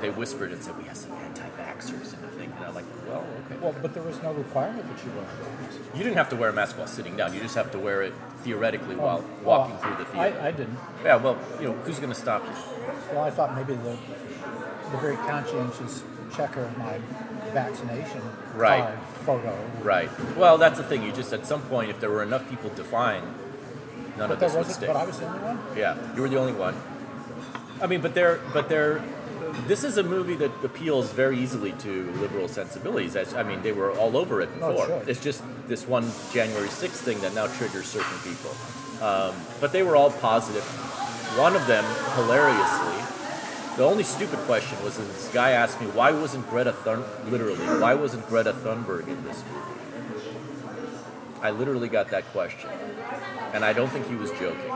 they 0.00 0.10
whispered 0.10 0.52
and 0.52 0.62
said 0.62 0.76
we 0.78 0.84
have 0.84 0.96
some 0.96 1.12
anti-vaxxers 1.12 2.12
and 2.14 2.22
the 2.22 2.28
thing, 2.28 2.52
and 2.56 2.64
I'm 2.66 2.74
like, 2.74 2.84
well, 3.08 3.24
okay. 3.46 3.56
Well, 3.60 3.74
but 3.82 3.94
there 3.94 4.02
was 4.02 4.20
no 4.22 4.32
requirement 4.32 4.84
that 4.88 5.04
you 5.04 5.10
wear 5.12 5.24
a 5.24 5.62
mask. 5.62 5.78
You 5.94 6.02
didn't 6.02 6.16
have 6.16 6.28
to 6.30 6.36
wear 6.36 6.50
a 6.50 6.52
mask 6.52 6.78
while 6.78 6.86
sitting 6.86 7.16
down. 7.16 7.34
You 7.34 7.40
just 7.40 7.54
have 7.56 7.70
to 7.72 7.78
wear 7.78 8.02
it 8.02 8.14
theoretically 8.42 8.94
oh, 8.96 8.98
while 8.98 9.24
walking 9.44 9.74
Well, 9.74 9.82
through 9.82 9.96
the 10.04 10.10
theater. 10.10 10.40
I, 10.40 10.48
I 10.48 10.50
didn't. 10.52 10.78
yeah, 11.04 11.16
well, 11.16 11.36
you 11.60 11.68
know, 11.68 11.72
who's 11.84 11.98
going 11.98 12.12
to 12.12 12.18
stop 12.18 12.44
you? 12.44 12.52
Well, 13.12 13.24
I 13.24 13.30
thought 13.30 13.54
maybe 13.56 13.74
the, 13.74 13.96
the 14.92 14.98
very 14.98 15.16
conscientious 15.16 16.02
checker 16.34 16.62
of 16.62 16.78
my 16.78 16.98
vaccination 17.52 18.20
Right. 18.54 18.82
card 18.82 18.98
photo. 19.28 19.54
Right. 19.82 20.10
Well, 20.36 20.56
that's 20.56 20.78
the 20.78 20.84
thing. 20.84 21.02
You 21.02 21.12
just 21.12 21.32
at 21.34 21.46
some 21.46 21.62
point, 21.62 21.90
if 21.90 22.00
there 22.00 22.10
were 22.10 22.22
enough 22.22 22.48
people 22.48 22.70
to 22.70 22.84
find, 22.84 23.24
none 24.16 24.28
But 24.28 24.30
of 24.30 24.40
there 24.40 24.48
this 24.48 24.56
would 24.56 24.74
stick. 24.74 24.88
But 24.88 24.96
I 24.96 25.04
was 25.04 25.18
the 25.20 25.26
only 25.26 25.40
one. 25.50 25.58
Yeah, 25.76 25.96
you 26.14 26.22
were 26.22 26.30
the 26.30 26.38
only 26.38 26.56
one. 26.66 26.74
I 27.82 27.86
mean, 27.86 28.00
but 28.00 28.14
they're 28.14 28.40
but 28.54 28.68
they're. 28.68 29.02
This 29.66 29.82
is 29.82 29.96
a 29.98 30.02
movie 30.02 30.34
that 30.36 30.52
appeals 30.64 31.10
very 31.12 31.38
easily 31.38 31.72
to 31.84 31.92
liberal 32.24 32.48
sensibilities. 32.48 33.16
As, 33.16 33.34
I 33.34 33.42
mean, 33.42 33.62
they 33.62 33.72
were 33.72 33.92
all 34.00 34.16
over 34.16 34.40
it 34.40 34.52
before. 34.54 34.86
sure. 34.86 35.02
It's 35.06 35.22
just 35.22 35.42
this 35.68 35.86
one 35.86 36.06
January 36.32 36.68
6th 36.68 37.00
thing 37.06 37.18
that 37.20 37.34
now 37.34 37.46
triggers 37.58 37.86
certain 37.86 38.18
people. 38.28 38.52
Um, 39.02 39.34
but 39.60 39.72
they 39.72 39.82
were 39.82 39.96
all 39.96 40.10
positive. 40.10 40.64
One 41.46 41.54
of 41.56 41.66
them, 41.66 41.84
hilariously, 42.14 42.98
the 43.78 43.84
only 43.84 44.02
stupid 44.04 44.38
question 44.40 44.76
was 44.84 44.98
this 44.98 45.30
guy 45.32 45.50
asked 45.52 45.80
me, 45.80 45.86
why 45.86 46.10
wasn't 46.10 46.48
Greta 46.50 46.72
Thun 46.72 47.02
literally, 47.30 47.64
why 47.80 47.94
wasn't 47.94 48.26
Greta 48.28 48.52
Thunberg 48.52 49.06
in 49.08 49.24
this 49.24 49.42
movie? 49.50 49.64
I 51.40 51.50
literally 51.52 51.88
got 51.88 52.08
that 52.10 52.24
question. 52.32 52.68
And 53.54 53.64
I 53.64 53.72
don't 53.72 53.88
think 53.90 54.08
he 54.08 54.16
was 54.16 54.30
joking. 54.32 54.68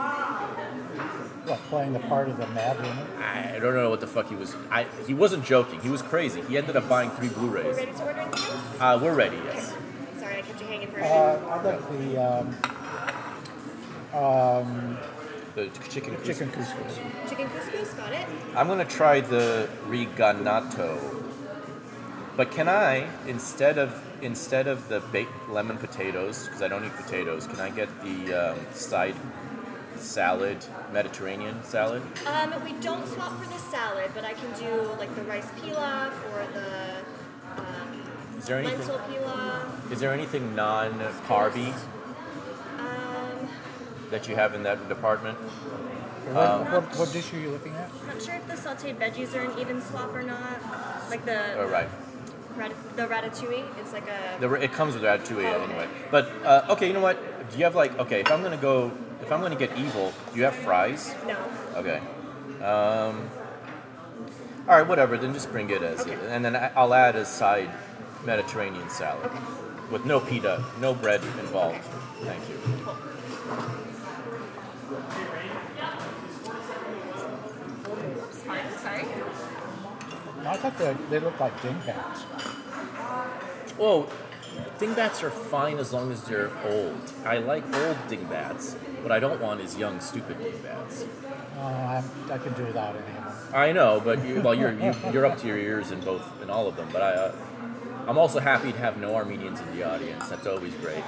What, 1.45 1.59
playing 1.69 1.91
the 1.91 1.99
part 1.99 2.29
of 2.29 2.37
the 2.37 2.47
mad 2.47 2.77
woman? 2.77 3.05
I 3.21 3.59
don't 3.59 3.75
know 3.75 3.89
what 3.89 3.99
the 3.99 4.07
fuck 4.07 4.29
he 4.29 4.35
was. 4.35 4.55
I, 4.71 4.87
he 5.05 5.13
wasn't 5.13 5.43
joking. 5.43 5.81
He 5.81 5.89
was 5.89 6.01
crazy. 6.01 6.41
He 6.43 6.57
ended 6.57 6.77
up 6.77 6.87
buying 6.87 7.09
three 7.11 7.27
Blu-rays. 7.27 7.75
Ready 7.75 7.91
to 7.91 8.03
order 8.05 8.19
anything? 8.21 8.81
Uh, 8.81 8.97
we're 9.03 9.13
ready. 9.13 9.35
Yes. 9.43 9.73
Sorry, 10.17 10.37
I 10.37 10.41
kept 10.41 10.61
you 10.61 10.67
hanging 10.67 10.87
for 10.89 10.99
a 10.99 11.05
Uh, 11.05 11.35
minute. 11.35 11.49
I'd 11.51 11.65
like 11.65 11.89
the 11.91 12.17
um, 14.13 14.17
um, 14.23 14.97
The 15.55 15.67
chicken. 15.89 16.17
chicken 16.23 16.49
couscous. 16.49 16.73
couscous. 16.73 17.29
Chicken 17.29 17.47
couscous, 17.49 17.93
got 17.95 18.11
it. 18.11 18.27
I'm 18.55 18.67
gonna 18.67 18.85
try 18.85 19.21
the 19.21 19.69
riganato. 19.87 20.97
But 22.35 22.49
can 22.49 22.67
I 22.67 23.07
instead 23.27 23.77
of 23.77 24.01
instead 24.23 24.67
of 24.67 24.89
the 24.89 24.99
baked 25.11 25.49
lemon 25.49 25.77
potatoes 25.77 26.45
because 26.45 26.63
I 26.63 26.67
don't 26.67 26.83
eat 26.83 26.95
potatoes, 26.95 27.45
can 27.45 27.59
I 27.59 27.69
get 27.69 27.87
the 28.03 28.53
um, 28.53 28.59
side 28.73 29.15
salad 29.97 30.57
Mediterranean 30.91 31.63
salad? 31.63 32.01
Um, 32.25 32.63
we 32.63 32.73
don't 32.81 33.07
swap 33.07 33.39
for 33.39 33.47
the 33.47 33.59
salad, 33.59 34.09
but 34.15 34.23
I 34.23 34.33
can 34.33 34.51
do 34.59 34.91
like 34.97 35.13
the 35.15 35.23
rice 35.23 35.45
pilaf 35.61 36.11
or 36.31 36.47
the 36.53 37.61
um, 37.61 38.03
Is 38.39 38.45
there 38.45 38.57
anything? 38.57 38.79
lentil 38.79 38.97
pilaf. 38.97 39.91
Is 39.91 39.99
there 39.99 40.13
anything 40.13 40.55
non-carby 40.55 41.73
that 44.13 44.29
you 44.29 44.35
have 44.35 44.53
in 44.53 44.63
that 44.63 44.87
department? 44.87 45.37
What, 45.37 46.37
Um, 46.37 46.71
what, 46.71 46.83
what 46.99 47.11
dish 47.11 47.33
are 47.33 47.37
you 47.39 47.49
looking 47.49 47.75
at? 47.75 47.89
I'm 48.01 48.07
not 48.07 48.21
sure 48.21 48.35
if 48.35 48.45
the 48.47 48.53
sauteed 48.65 48.95
veggies 48.97 49.33
are 49.35 49.41
an 49.49 49.59
even 49.59 49.81
swap 49.81 50.13
or 50.13 50.21
not. 50.23 50.57
Like 51.09 51.25
the 51.25 51.59
All 51.59 51.67
right. 51.67 51.89
rat- 52.55 52.95
the 52.95 53.05
ratatouille, 53.07 53.65
it's 53.81 53.91
like 53.91 54.07
a 54.07 54.39
The, 54.39 54.53
it 54.53 54.71
comes 54.71 54.93
with 54.93 55.03
ratatouille 55.03 55.49
Oh, 55.51 55.55
okay. 55.61 55.63
anyway. 55.71 55.87
But 56.11 56.25
uh, 56.45 56.73
okay, 56.73 56.87
you 56.87 56.93
know 56.93 57.01
what? 57.01 57.17
Do 57.51 57.57
you 57.57 57.63
have 57.65 57.75
like 57.75 57.97
okay? 57.99 58.21
If 58.21 58.31
I'm 58.31 58.41
gonna 58.41 58.55
go, 58.71 58.91
if 59.21 59.31
I'm 59.31 59.41
gonna 59.41 59.57
get 59.65 59.75
evil, 59.77 60.13
do 60.31 60.37
you 60.39 60.45
have 60.45 60.55
fries? 60.55 61.13
no. 61.27 61.35
Okay. 61.81 61.99
Um, 62.63 63.29
all 64.69 64.77
right, 64.77 64.87
whatever. 64.87 65.17
Then 65.17 65.33
just 65.33 65.51
bring 65.51 65.69
it 65.71 65.81
as, 65.81 66.01
Okay. 66.01 66.15
and 66.29 66.45
then 66.45 66.55
I- 66.55 66.71
I'll 66.77 66.93
add 66.93 67.15
a 67.17 67.25
side 67.25 67.69
Mediterranean 68.23 68.89
salad 68.89 69.25
Okay. 69.25 69.39
with 69.91 70.05
no 70.05 70.21
pita, 70.21 70.63
no 70.79 70.93
bread 70.93 71.21
involved. 71.43 71.83
Thank 72.23 72.47
you. 72.49 72.55
Fine, 72.85 73.82
I 80.45 80.57
thought 80.57 80.77
they, 80.77 80.95
they 81.09 81.19
looked 81.19 81.39
like 81.39 81.59
dingbats. 81.61 82.23
Well, 83.77 84.09
dingbats 84.77 85.23
are 85.23 85.31
fine 85.31 85.77
as 85.77 85.93
long 85.93 86.11
as 86.11 86.23
they're 86.23 86.51
old. 86.65 87.13
I 87.25 87.37
like 87.37 87.63
old 87.75 87.97
dingbats. 88.07 88.73
What 89.01 89.11
I 89.11 89.19
don't 89.19 89.41
want 89.41 89.61
is 89.61 89.77
young, 89.77 89.99
stupid 89.99 90.37
dingbats. 90.39 91.05
Oh, 91.57 91.65
I'm, 91.65 92.03
I 92.31 92.37
can 92.37 92.53
do 92.53 92.65
without 92.65 92.95
any 92.95 93.17
of 93.17 93.23
them. 93.23 93.55
I 93.55 93.71
know, 93.71 94.01
but 94.03 94.23
you, 94.25 94.41
well, 94.41 94.53
you're 94.53 94.73
you, 94.73 94.93
you're 95.11 95.25
up 95.25 95.37
to 95.39 95.47
your 95.47 95.57
ears 95.57 95.91
in 95.91 96.01
both 96.01 96.41
in 96.41 96.49
all 96.49 96.67
of 96.67 96.75
them. 96.75 96.89
But 96.91 97.01
I, 97.01 97.13
uh, 97.13 97.35
I'm 98.07 98.17
also 98.17 98.39
happy 98.39 98.71
to 98.71 98.77
have 98.79 98.97
no 98.97 99.15
Armenians 99.15 99.59
in 99.61 99.75
the 99.77 99.83
audience. 99.83 100.27
That's 100.27 100.47
always 100.47 100.73
great, 100.75 101.03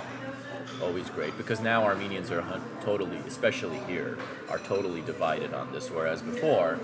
always 0.81 1.09
great 1.09 1.37
because 1.37 1.59
now 1.59 1.83
Armenians 1.83 2.31
are 2.31 2.61
totally, 2.81 3.17
especially 3.27 3.79
here, 3.79 4.17
are 4.49 4.59
totally 4.59 5.01
divided 5.01 5.53
on 5.53 5.71
this. 5.71 5.89
Whereas 5.89 6.21
before, 6.21 6.79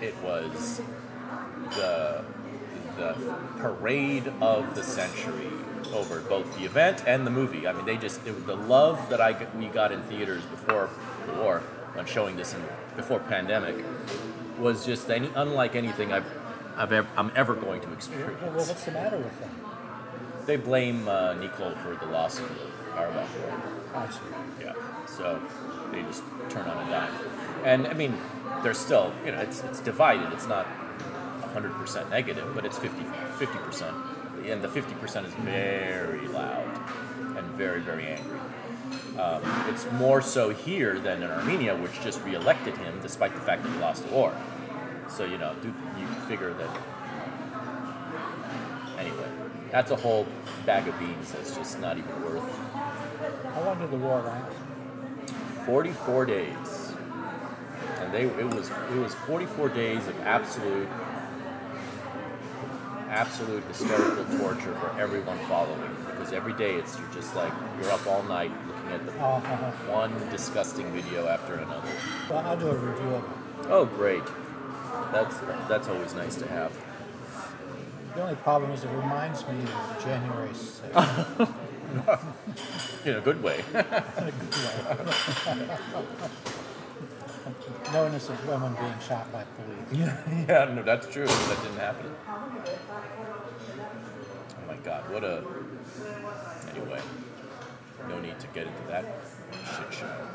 it 0.00 0.16
was 0.22 0.80
the 1.70 2.24
the 2.96 3.16
parade 3.58 4.32
of 4.40 4.74
the 4.76 4.82
century 4.82 5.50
over 5.92 6.20
both 6.20 6.56
the 6.56 6.64
event 6.64 7.02
and 7.06 7.26
the 7.26 7.30
movie. 7.30 7.66
I 7.66 7.72
mean, 7.72 7.84
they 7.84 7.96
just 7.96 8.26
it, 8.26 8.46
the 8.46 8.56
love 8.56 9.08
that 9.10 9.20
I 9.20 9.46
we 9.56 9.66
got 9.66 9.92
in 9.92 10.02
theaters 10.02 10.44
before 10.44 10.90
the 11.26 11.32
war 11.34 11.60
when 11.94 12.06
showing 12.06 12.36
this 12.36 12.54
in 12.54 12.62
before 12.96 13.20
pandemic 13.20 13.84
was 14.58 14.86
just 14.86 15.10
any 15.10 15.30
unlike 15.34 15.74
anything 15.74 16.12
I've 16.12 16.30
I've 16.76 16.92
ever, 16.92 17.08
I'm 17.16 17.30
ever 17.36 17.54
going 17.54 17.80
to 17.82 17.86
Well, 17.88 17.96
well, 18.40 18.50
what's 18.52 18.84
the 18.84 18.90
matter 18.90 19.16
with 19.16 19.38
them? 19.40 19.50
They 20.46 20.56
blame 20.56 21.08
uh, 21.08 21.34
Nikol 21.34 21.80
for 21.82 21.94
the 21.94 22.10
loss 22.10 22.40
of 22.40 22.48
the 22.48 22.90
Karabakh 22.90 23.28
war. 23.40 24.08
Yeah. 24.60 24.74
So 25.06 25.40
they 25.92 26.02
just 26.02 26.22
turn 26.48 26.66
on 26.66 26.86
a 26.86 26.90
dime. 26.90 27.12
And 27.64 27.86
I 27.86 27.94
mean, 27.94 28.18
they're 28.62 28.74
still, 28.74 29.12
you 29.24 29.32
know, 29.32 29.40
it's, 29.40 29.62
it's 29.62 29.80
divided. 29.80 30.32
It's 30.32 30.48
not 30.48 30.66
100% 31.54 32.10
negative, 32.10 32.52
but 32.54 32.64
it's 32.64 32.78
50, 32.78 33.02
50%. 33.38 34.50
And 34.50 34.62
the 34.62 34.68
50% 34.68 35.24
is 35.24 35.32
very 35.34 36.28
loud 36.28 36.68
and 37.36 37.46
very, 37.52 37.80
very 37.80 38.06
angry. 38.06 38.38
Um, 39.18 39.42
it's 39.68 39.90
more 39.92 40.20
so 40.20 40.50
here 40.50 40.98
than 40.98 41.22
in 41.22 41.30
Armenia, 41.30 41.76
which 41.76 42.00
just 42.02 42.20
re-elected 42.24 42.76
him 42.76 42.98
despite 43.00 43.34
the 43.34 43.40
fact 43.40 43.62
that 43.62 43.72
he 43.72 43.78
lost 43.78 44.06
the 44.06 44.12
war. 44.12 44.34
So, 45.08 45.24
you 45.24 45.38
know, 45.38 45.54
dude, 45.62 45.74
you 45.98 46.06
figure 46.26 46.52
that. 46.52 46.78
Anyway, 48.98 49.28
that's 49.70 49.90
a 49.90 49.96
whole 49.96 50.26
bag 50.66 50.88
of 50.88 50.98
beans 50.98 51.32
that's 51.32 51.54
just 51.54 51.80
not 51.80 51.98
even 51.98 52.22
worth 52.22 52.48
How 53.54 53.62
long 53.64 53.78
did 53.78 53.90
the 53.90 53.96
war 53.96 54.22
last? 54.22 54.56
44 55.66 56.26
days. 56.26 56.92
And 58.00 58.12
they 58.12 58.22
it 58.24 58.54
was 58.54 58.70
it 58.70 58.98
was 58.98 59.14
44 59.26 59.68
days 59.70 60.06
of 60.06 60.18
absolute 60.20 60.88
absolute 63.14 63.62
hysterical 63.64 64.24
torture 64.38 64.74
for 64.74 64.90
everyone 65.00 65.38
following 65.46 65.96
because 66.10 66.32
every 66.32 66.52
day 66.54 66.74
it's 66.74 66.98
you're 66.98 67.08
just 67.12 67.34
like 67.36 67.52
you're 67.80 67.90
up 67.92 68.04
all 68.08 68.24
night 68.24 68.50
looking 68.66 68.90
at 68.90 69.06
the 69.06 69.12
Uh, 69.22 69.36
uh, 69.36 69.70
one 70.02 70.12
disgusting 70.30 70.90
video 70.92 71.28
after 71.28 71.54
another. 71.54 71.88
well, 72.28 72.40
I'll 72.40 72.56
do 72.56 72.68
a 72.68 72.74
review 72.74 73.14
of 73.14 73.22
it. 73.24 73.30
Oh 73.70 73.84
great. 73.84 74.24
That's 75.12 75.36
that's 75.68 75.88
always 75.88 76.12
nice 76.14 76.34
to 76.36 76.48
have. 76.48 76.72
The 78.16 78.22
only 78.22 78.34
problem 78.36 78.72
is 78.72 78.82
it 78.84 78.88
reminds 78.90 79.46
me 79.46 79.62
of 79.62 80.04
January 80.04 80.50
6th. 80.50 81.54
In 83.04 83.14
a 83.16 83.20
good 83.20 83.40
way. 83.42 83.62
in 83.74 83.80
a 83.80 84.32
good 84.32 84.54
way. 84.56 85.68
no 87.92 88.06
innocent 88.06 88.44
women 88.46 88.74
being 88.74 88.94
shot 89.06 89.30
by 89.32 89.44
police. 89.56 89.78
yeah, 90.06 90.44
yeah, 90.48 90.74
no, 90.74 90.82
that's 90.82 91.06
true. 91.06 91.26
That 91.26 91.62
didn't 91.62 91.78
happen. 91.78 92.10
Oh 92.28 92.50
my 94.66 94.76
god, 94.76 95.10
what 95.10 95.24
a. 95.24 95.44
Anyway, 96.70 97.00
no 98.08 98.20
need 98.20 98.38
to 98.40 98.46
get 98.48 98.66
into 98.66 98.82
that 98.88 99.04
shit 99.76 99.94
show. 100.00 100.26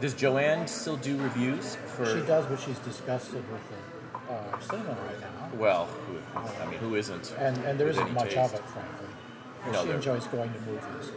Does 0.00 0.14
Joanne 0.14 0.66
still 0.66 0.96
do 0.96 1.16
reviews 1.18 1.76
for? 1.76 2.06
She 2.06 2.20
does, 2.26 2.46
but 2.46 2.58
she's 2.58 2.78
disgusted 2.80 3.44
with 3.50 3.60
the 3.70 3.76
uh, 4.32 4.58
cinema 4.60 4.90
right 4.90 5.20
now. 5.20 5.28
Well, 5.56 5.86
who, 5.86 6.18
I 6.34 6.66
mean, 6.66 6.78
who 6.80 6.96
isn't? 6.96 7.32
And, 7.38 7.56
and 7.58 7.78
there 7.78 7.88
isn't 7.88 8.12
much 8.12 8.34
taste? 8.34 8.54
of 8.54 8.54
it, 8.54 8.64
frankly. 8.70 9.06
No, 9.72 9.80
she 9.80 9.86
there- 9.86 9.96
enjoys 9.96 10.26
going 10.26 10.52
to 10.52 10.60
movies. 10.62 11.12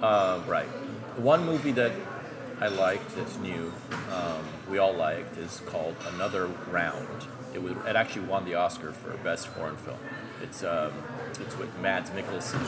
Uh, 0.00 0.40
right. 0.46 0.68
The 1.16 1.22
one 1.22 1.44
movie 1.44 1.72
that 1.72 1.90
I 2.62 2.68
liked 2.68 3.16
that's 3.16 3.36
new, 3.38 3.72
um, 4.12 4.44
we 4.70 4.78
all 4.78 4.94
liked, 4.94 5.36
is 5.36 5.60
called 5.66 5.96
Another 6.14 6.46
Round. 6.70 7.26
It 7.52 7.60
was 7.60 7.72
it 7.72 7.96
actually 7.96 8.26
won 8.26 8.44
the 8.44 8.54
Oscar 8.54 8.92
for 8.92 9.16
best 9.16 9.48
foreign 9.48 9.76
film. 9.76 9.98
It's 10.40 10.62
um, 10.62 10.92
it's 11.40 11.58
with 11.58 11.76
Mads 11.80 12.10
Mikkelsen. 12.10 12.64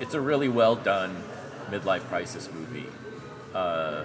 It's 0.00 0.14
a 0.14 0.20
really 0.20 0.48
well 0.48 0.74
done 0.74 1.22
midlife 1.70 2.00
crisis 2.08 2.50
movie 2.52 2.88
uh, 3.54 4.02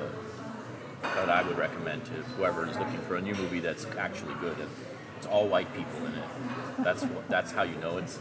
that 1.02 1.30
I 1.32 1.42
would 1.42 1.58
recommend 1.58 2.06
to 2.06 2.12
whoever 2.38 2.70
is 2.70 2.78
looking 2.78 3.00
for 3.08 3.16
a 3.16 3.22
new 3.22 3.34
movie 3.34 3.62
that's 3.62 3.88
actually 3.98 4.36
good. 4.36 4.60
And 4.60 4.70
it's 5.18 5.26
all 5.26 5.48
white 5.48 5.74
people 5.76 5.98
in 6.06 6.14
it. 6.14 6.84
That's 6.84 7.02
what, 7.02 7.28
that's 7.28 7.52
how 7.52 7.64
you 7.64 7.76
know 7.78 7.98
it's. 7.98 8.20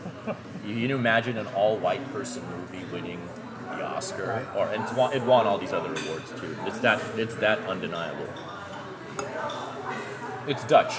You, 0.67 0.77
you 0.77 0.97
imagine 0.97 1.37
an 1.37 1.47
all 1.49 1.77
white 1.77 2.11
person 2.11 2.43
movie 2.57 2.87
winning 2.91 3.21
the 3.77 3.85
Oscar, 3.87 4.47
or 4.57 4.69
and 4.69 4.83
it's 4.83 4.93
won, 4.93 5.13
it 5.13 5.23
won 5.23 5.47
all 5.47 5.59
these 5.59 5.73
other 5.73 5.89
awards 5.91 6.31
too. 6.41 6.57
It's 6.67 6.79
that 6.81 7.01
it's 7.17 7.35
that 7.37 7.59
undeniable. 7.69 8.27
It's 10.47 10.63
Dutch, 10.65 10.95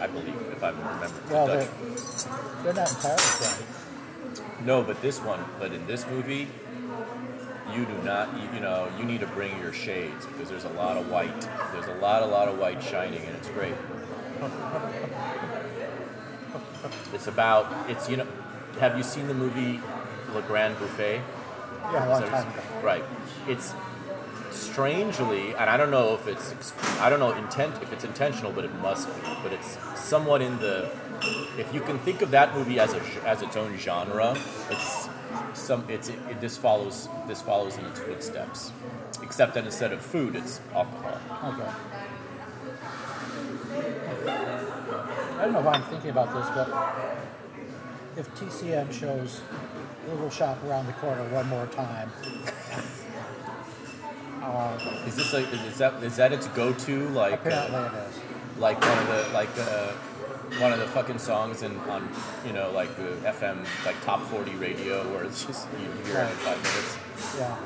I 0.00 0.06
believe, 0.08 0.34
if 0.52 0.62
I 0.64 0.70
remember. 0.70 1.04
It's 1.04 1.30
Well, 1.30 1.46
Dutch. 1.46 1.68
they're, 1.68 2.64
they're 2.64 2.72
not 2.74 2.90
entirely 2.90 3.22
right. 3.40 3.62
No, 4.64 4.82
but 4.82 5.00
this 5.02 5.20
one, 5.20 5.44
but 5.60 5.72
in 5.72 5.86
this 5.86 6.06
movie, 6.08 6.48
you 7.72 7.84
do 7.84 8.02
not, 8.02 8.28
you, 8.40 8.48
you 8.54 8.60
know, 8.60 8.88
you 8.98 9.04
need 9.04 9.20
to 9.20 9.26
bring 9.28 9.56
your 9.60 9.72
shades 9.72 10.26
because 10.26 10.48
there's 10.48 10.64
a 10.64 10.70
lot 10.70 10.96
of 10.96 11.08
white. 11.10 11.40
There's 11.72 11.86
a 11.86 11.94
lot, 11.94 12.22
a 12.22 12.26
lot 12.26 12.48
of 12.48 12.58
white 12.58 12.82
shining, 12.82 13.20
and 13.26 13.36
it's 13.36 13.48
great. 13.50 13.74
It's 17.12 17.26
about, 17.28 17.66
it's, 17.88 18.08
you 18.08 18.16
know, 18.16 18.26
have 18.80 18.96
you 18.96 19.02
seen 19.04 19.28
the 19.28 19.34
movie 19.34 19.80
La 20.34 20.40
Grande 20.42 20.76
Bouffe? 20.76 21.20
Yeah, 21.92 22.06
a 22.06 22.08
long 22.08 22.22
time 22.22 22.48
ago. 22.50 22.62
Right. 22.82 23.04
It's 23.48 23.74
strangely, 24.50 25.54
and 25.54 25.68
I 25.68 25.76
don't 25.76 25.90
know 25.90 26.14
if 26.14 26.26
it's, 26.26 26.72
I 27.00 27.10
don't 27.10 27.20
know 27.20 27.32
intent 27.32 27.82
if 27.82 27.92
it's 27.92 28.04
intentional, 28.04 28.52
but 28.52 28.64
it 28.64 28.74
must 28.76 29.08
be. 29.08 29.28
But 29.42 29.52
it's 29.52 29.78
somewhat 29.98 30.42
in 30.42 30.58
the, 30.58 30.90
if 31.58 31.72
you 31.74 31.80
can 31.80 31.98
think 31.98 32.22
of 32.22 32.30
that 32.30 32.54
movie 32.54 32.78
as 32.78 32.92
a 32.94 33.00
as 33.26 33.42
its 33.42 33.56
own 33.56 33.76
genre, 33.78 34.36
it's 34.70 35.08
some, 35.54 35.84
it's 35.88 36.08
it, 36.08 36.40
this 36.40 36.56
follows 36.56 37.08
this 37.26 37.42
follows 37.42 37.76
in 37.76 37.84
its 37.86 38.00
footsteps, 38.00 38.72
except 39.22 39.54
that 39.54 39.64
instead 39.64 39.92
of 39.92 40.00
food, 40.00 40.36
it's 40.36 40.60
alcohol. 40.74 41.18
Okay. 41.52 41.70
I 45.36 45.44
don't 45.44 45.52
know 45.52 45.60
why 45.60 45.72
I'm 45.72 45.82
thinking 45.84 46.10
about 46.10 46.32
this, 46.32 46.48
but 46.54 46.68
if 48.16 48.32
TCM 48.36 48.92
shows 48.92 49.40
Little 50.08 50.30
Shop 50.30 50.58
around 50.64 50.86
the 50.86 50.92
corner 50.94 51.22
one 51.30 51.48
more 51.48 51.66
time, 51.66 52.10
Is 55.06 55.16
this 55.16 55.32
like 55.32 55.52
is 55.52 55.78
that 55.78 56.02
is 56.02 56.16
that 56.16 56.32
its 56.32 56.46
go-to 56.48 57.08
like 57.10 57.34
apparently 57.34 57.76
uh, 57.76 57.86
it 57.86 58.08
is. 58.08 58.20
like 58.58 58.80
one 58.80 58.98
of 58.98 59.08
the 59.08 59.32
like 59.32 59.48
uh, 59.58 59.92
one 60.60 60.72
of 60.72 60.78
the 60.78 60.86
fucking 60.86 61.18
songs 61.18 61.62
in 61.62 61.76
on 61.90 62.08
you 62.46 62.52
know 62.52 62.70
like 62.72 62.94
the 62.96 63.16
FM 63.30 63.64
like 63.86 64.02
top 64.04 64.22
40 64.26 64.52
radio 64.56 65.02
where 65.12 65.24
it's 65.24 65.44
just 65.44 65.66
you 65.80 65.86
hear 66.04 66.18
it 66.20 66.30
in 66.30 66.36
five 66.38 66.58
minutes. 66.62 66.98
Yeah. 67.38 67.56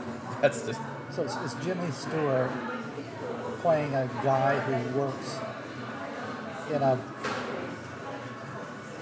That's 0.40 0.62
the 0.62 0.74
So 1.10 1.22
it's, 1.24 1.36
it's 1.44 1.54
Jimmy 1.64 1.90
Stewart 1.90 2.50
playing 3.60 3.94
a 3.94 4.08
guy 4.22 4.58
who 4.60 4.98
works 4.98 5.38
in 6.72 6.82
a 6.82 6.98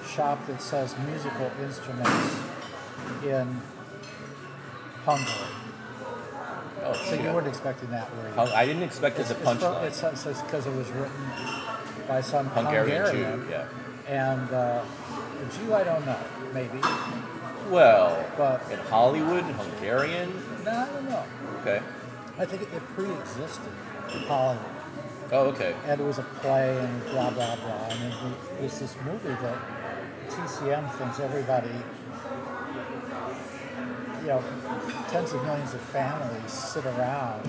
shop 0.08 0.46
that 0.46 0.62
sells 0.62 0.94
musical 1.06 1.50
instruments 1.62 2.40
in 3.24 3.60
Hungary. 5.04 5.32
oh 6.84 6.92
So 6.92 7.10
shit. 7.10 7.20
you 7.22 7.30
weren't 7.32 7.46
expecting 7.48 7.90
that, 7.90 8.08
were 8.16 8.28
you? 8.46 8.52
I 8.52 8.66
didn't 8.66 8.82
expect 8.82 9.18
it 9.18 9.22
It's- 9.22 9.32
it's 9.32 9.48
from- 9.48 9.58
punchline. 9.58 9.84
It's 10.30 10.42
because 10.42 10.66
it 10.66 10.74
was 10.74 10.88
written 10.90 11.30
by 12.08 12.20
some 12.20 12.46
Hungarian, 12.48 13.02
Hungarian, 13.04 13.40
too, 13.46 13.50
yeah. 13.50 13.64
and 14.08 14.52
uh, 14.52 14.82
a 15.42 15.44
Jew 15.58 15.74
I 15.74 15.84
don't 15.84 16.04
know, 16.06 16.18
maybe. 16.52 16.80
Well, 17.70 18.24
But- 18.36 18.62
in 18.70 18.78
Hollywood, 18.90 19.44
Hungarian. 19.44 20.32
No, 20.64 20.70
I 20.70 20.86
don't 20.86 21.08
know. 21.10 21.24
Okay. 21.62 21.80
I 22.38 22.44
think 22.44 22.62
it, 22.62 22.68
it 22.74 22.82
pre-existed 22.94 23.70
in 24.14 24.20
Hollywood, 24.28 24.64
Oh, 25.32 25.46
okay. 25.46 25.74
and 25.88 26.00
it 26.00 26.04
was 26.04 26.18
a 26.18 26.22
play 26.22 26.76
and 26.78 27.04
blah 27.06 27.30
blah 27.30 27.56
blah, 27.56 27.88
I 27.90 27.94
mean, 27.98 28.12
it 28.58 28.62
was 28.62 28.78
this 28.78 28.94
movie 29.04 29.34
that 29.42 29.56
TCM 30.30 30.88
thinks 30.98 31.18
everybody, 31.18 31.70
you 34.26 34.32
know, 34.32 34.42
tens 35.08 35.32
of 35.32 35.42
millions 35.44 35.72
of 35.72 35.80
families 35.80 36.50
sit 36.50 36.84
around 36.84 37.42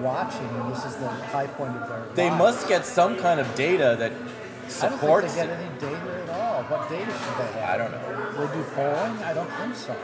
watching, 0.00 0.46
and 0.48 0.72
this 0.72 0.84
is 0.86 0.96
the 0.96 1.08
high 1.08 1.46
point 1.46 1.76
of 1.76 1.86
their 1.88 2.02
They 2.14 2.30
lives. 2.30 2.38
must 2.38 2.68
get 2.68 2.86
some 2.86 3.16
kind 3.18 3.38
of 3.40 3.54
data 3.54 3.94
that 3.98 4.12
I 4.12 4.88
don't 4.88 4.98
think 4.98 5.22
they 5.22 5.34
get 5.34 5.50
any 5.50 5.68
data 5.78 6.22
at 6.24 6.30
all. 6.30 6.62
what 6.64 6.88
data 6.88 7.04
should 7.12 7.36
they 7.40 7.52
have? 7.60 7.68
I 7.74 7.76
don't 7.78 7.90
know. 7.92 8.46
They 8.46 8.54
do 8.56 8.62
polling? 8.74 9.22
I 9.22 9.34
don't 9.34 9.50
think 9.50 9.74
so. 9.74 9.94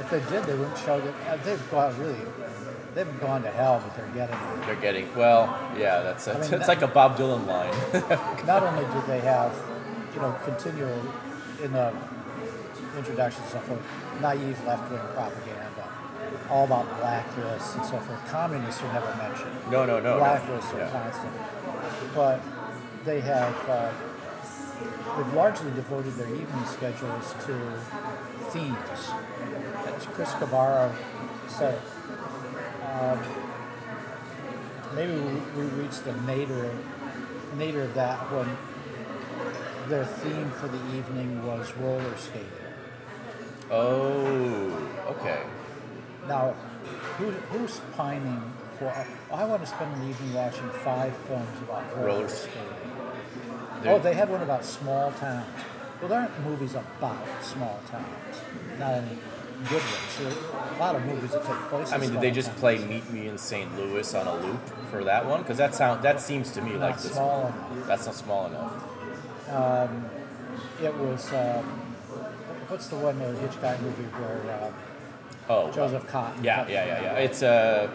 If 0.00 0.10
they 0.10 0.20
did, 0.30 0.44
they 0.44 0.54
wouldn't 0.54 0.78
show 0.78 1.00
that. 1.00 1.14
Uh, 1.28 1.36
they've 1.42 1.70
gone 1.70 1.98
really, 1.98 2.20
they've 2.94 3.20
gone 3.20 3.42
to 3.44 3.50
hell, 3.50 3.82
but 3.82 3.96
they're 3.96 4.14
getting 4.14 4.36
it. 4.36 4.66
They're 4.66 4.76
getting 4.76 5.14
well. 5.16 5.58
Yeah, 5.78 6.02
that's 6.02 6.26
a, 6.26 6.32
I 6.32 6.34
mean, 6.34 6.42
it's 6.42 6.50
that- 6.50 6.68
like 6.68 6.82
a 6.82 6.86
Bob 6.86 7.16
Dylan 7.16 7.46
line. 7.46 7.72
Not 8.46 8.62
only 8.62 8.84
do 8.84 9.06
they 9.06 9.20
have, 9.20 9.54
you 10.14 10.20
know, 10.20 10.32
continual 10.44 11.00
in 11.62 11.72
the 11.72 11.92
introduction 12.96 13.42
and 13.42 13.52
so 13.52 13.58
forth, 13.60 13.82
naive 14.20 14.58
left-wing 14.66 15.00
propaganda, 15.14 15.88
all 16.50 16.64
about 16.64 16.86
blacklists 17.00 17.76
and 17.76 17.84
so 17.84 17.98
forth. 17.98 18.26
Communists 18.28 18.82
are 18.82 18.92
never 18.92 19.14
mentioned. 19.16 19.52
no, 19.70 19.84
no, 19.84 20.00
no. 20.00 20.18
no. 20.18 20.24
blacklists 20.24 20.74
are 20.74 20.78
Yeah. 20.78 20.90
constant. 20.90 21.32
But 22.14 22.40
they 23.04 23.20
have 23.20 23.54
uh, 23.68 23.92
they've 25.16 25.34
largely 25.34 25.70
devoted 25.72 26.14
their 26.14 26.28
evening 26.28 26.64
schedules 26.66 27.34
to 27.46 27.54
themes. 28.50 29.10
As 29.86 30.06
Chris 30.06 30.30
Cabarro 30.32 30.92
said, 31.48 31.80
um, 33.00 33.18
maybe 34.94 35.12
we, 35.12 35.62
we 35.62 35.66
reached 35.82 36.04
the 36.04 36.12
nadir 36.22 36.70
nadir 37.56 37.82
of 37.82 37.94
that 37.94 38.18
when 38.32 38.56
their 39.88 40.04
theme 40.04 40.50
for 40.50 40.66
the 40.68 40.96
evening 40.96 41.46
was 41.46 41.72
roller 41.76 42.16
skating. 42.16 42.50
Oh, 43.70 44.88
okay. 45.08 45.42
Now, 46.28 46.52
who, 47.18 47.30
who's 47.30 47.80
pining 47.96 48.42
for? 48.78 48.92
I 49.32 49.44
want 49.44 49.62
to 49.62 49.66
spend 49.66 49.94
an 50.00 50.08
evening 50.08 50.34
watching 50.34 50.68
five 50.84 51.16
films 51.28 51.48
about 51.62 51.96
roller, 51.96 52.06
Roller 52.06 52.28
skating. 52.28 52.60
Oh, 53.84 53.98
they 53.98 54.14
had 54.14 54.28
one 54.30 54.42
about 54.42 54.64
small 54.64 55.12
towns. 55.12 55.46
Well, 56.00 56.08
there 56.08 56.20
aren't 56.20 56.40
movies 56.44 56.74
about 56.74 57.18
small 57.42 57.80
towns. 57.90 58.40
Not 58.78 58.94
any 58.94 59.18
good 59.68 59.82
ones. 59.82 60.16
There 60.18 60.28
are 60.60 60.74
a 60.74 60.78
lot 60.78 60.94
of 60.96 61.06
movies 61.06 61.30
that 61.32 61.44
take 61.44 61.56
place. 61.68 61.92
I 61.92 61.98
mean, 61.98 62.12
did 62.12 62.20
they 62.20 62.30
just 62.30 62.48
towns. 62.48 62.60
play 62.60 62.78
Meet 62.84 63.10
Me 63.10 63.28
in 63.28 63.38
St. 63.38 63.76
Louis 63.76 64.14
on 64.14 64.26
a 64.26 64.36
loop 64.36 64.60
for 64.90 65.04
that 65.04 65.26
one? 65.26 65.42
Because 65.42 65.56
that 65.58 65.74
sound 65.74 66.02
that 66.02 66.20
seems 66.20 66.50
to 66.52 66.62
me 66.62 66.72
Not 66.72 66.80
like 66.80 66.96
this. 66.96 67.12
small 67.12 67.46
enough. 67.46 67.86
That's 67.86 68.06
not 68.06 68.14
small 68.14 68.46
enough. 68.46 68.72
It 70.82 70.94
was. 70.94 71.32
Um, 71.32 71.82
what's 72.68 72.88
the 72.88 72.96
one 72.96 73.20
uh, 73.20 73.32
Hitchcock 73.40 73.80
movie 73.80 74.02
where 74.04 74.72
Oh, 75.48 75.66
uh, 75.68 75.72
Joseph 75.72 76.06
Cotten? 76.08 76.42
Yeah, 76.42 76.66
yeah, 76.68 76.86
yeah, 76.86 77.02
yeah. 77.02 77.12
It's 77.18 77.42
uh, 77.42 77.88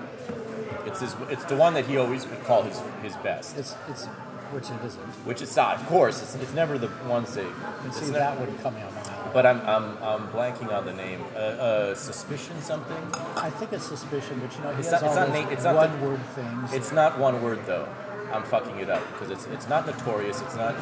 it's 0.85 0.99
his, 1.01 1.15
it's 1.29 1.43
the 1.45 1.55
one 1.55 1.73
that 1.73 1.85
he 1.85 1.97
always 1.97 2.25
would 2.27 2.43
call 2.43 2.63
his 2.63 2.81
his 3.03 3.15
best. 3.17 3.57
It's 3.57 3.75
it's 3.89 4.05
which 4.51 4.69
it 4.69 4.83
isn't. 4.85 5.01
Which 5.25 5.41
it's 5.41 5.55
not, 5.55 5.79
of 5.79 5.85
course. 5.87 6.21
It's, 6.21 6.35
it's 6.35 6.53
never 6.53 6.77
the 6.77 6.89
ones. 7.07 7.37
You 7.37 7.47
it's 7.85 7.99
see 8.01 8.11
that 8.11 8.37
one 8.37 8.49
on 8.49 8.73
my 8.73 8.79
eye. 8.81 9.29
But 9.31 9.45
I'm, 9.45 9.61
I'm, 9.61 9.97
I'm 10.03 10.27
blanking 10.27 10.73
on 10.73 10.85
the 10.85 10.91
name. 10.91 11.23
Uh, 11.33 11.37
uh, 11.39 11.95
suspicion 11.95 12.61
something. 12.61 12.97
I 13.37 13.49
think 13.49 13.71
it's 13.71 13.85
suspicion, 13.85 14.41
but 14.41 14.53
you 14.57 14.63
know, 14.63 14.71
It's 14.77 14.91
not- 14.91 15.03
it's 15.03 15.15
not 15.15 15.29
na- 15.29 15.49
it's 15.49 15.63
not 15.63 15.73
the- 15.73 15.97
one-word 15.97 16.19
things. 16.35 16.73
It's 16.73 16.91
not 16.91 17.17
one 17.17 17.41
word 17.41 17.59
though. 17.65 17.87
I'm 18.33 18.43
fucking 18.43 18.77
it 18.79 18.89
up 18.89 19.03
because 19.13 19.29
it's 19.31 19.45
it's 19.47 19.67
not 19.67 19.85
notorious. 19.85 20.41
It's 20.41 20.55
not. 20.55 20.75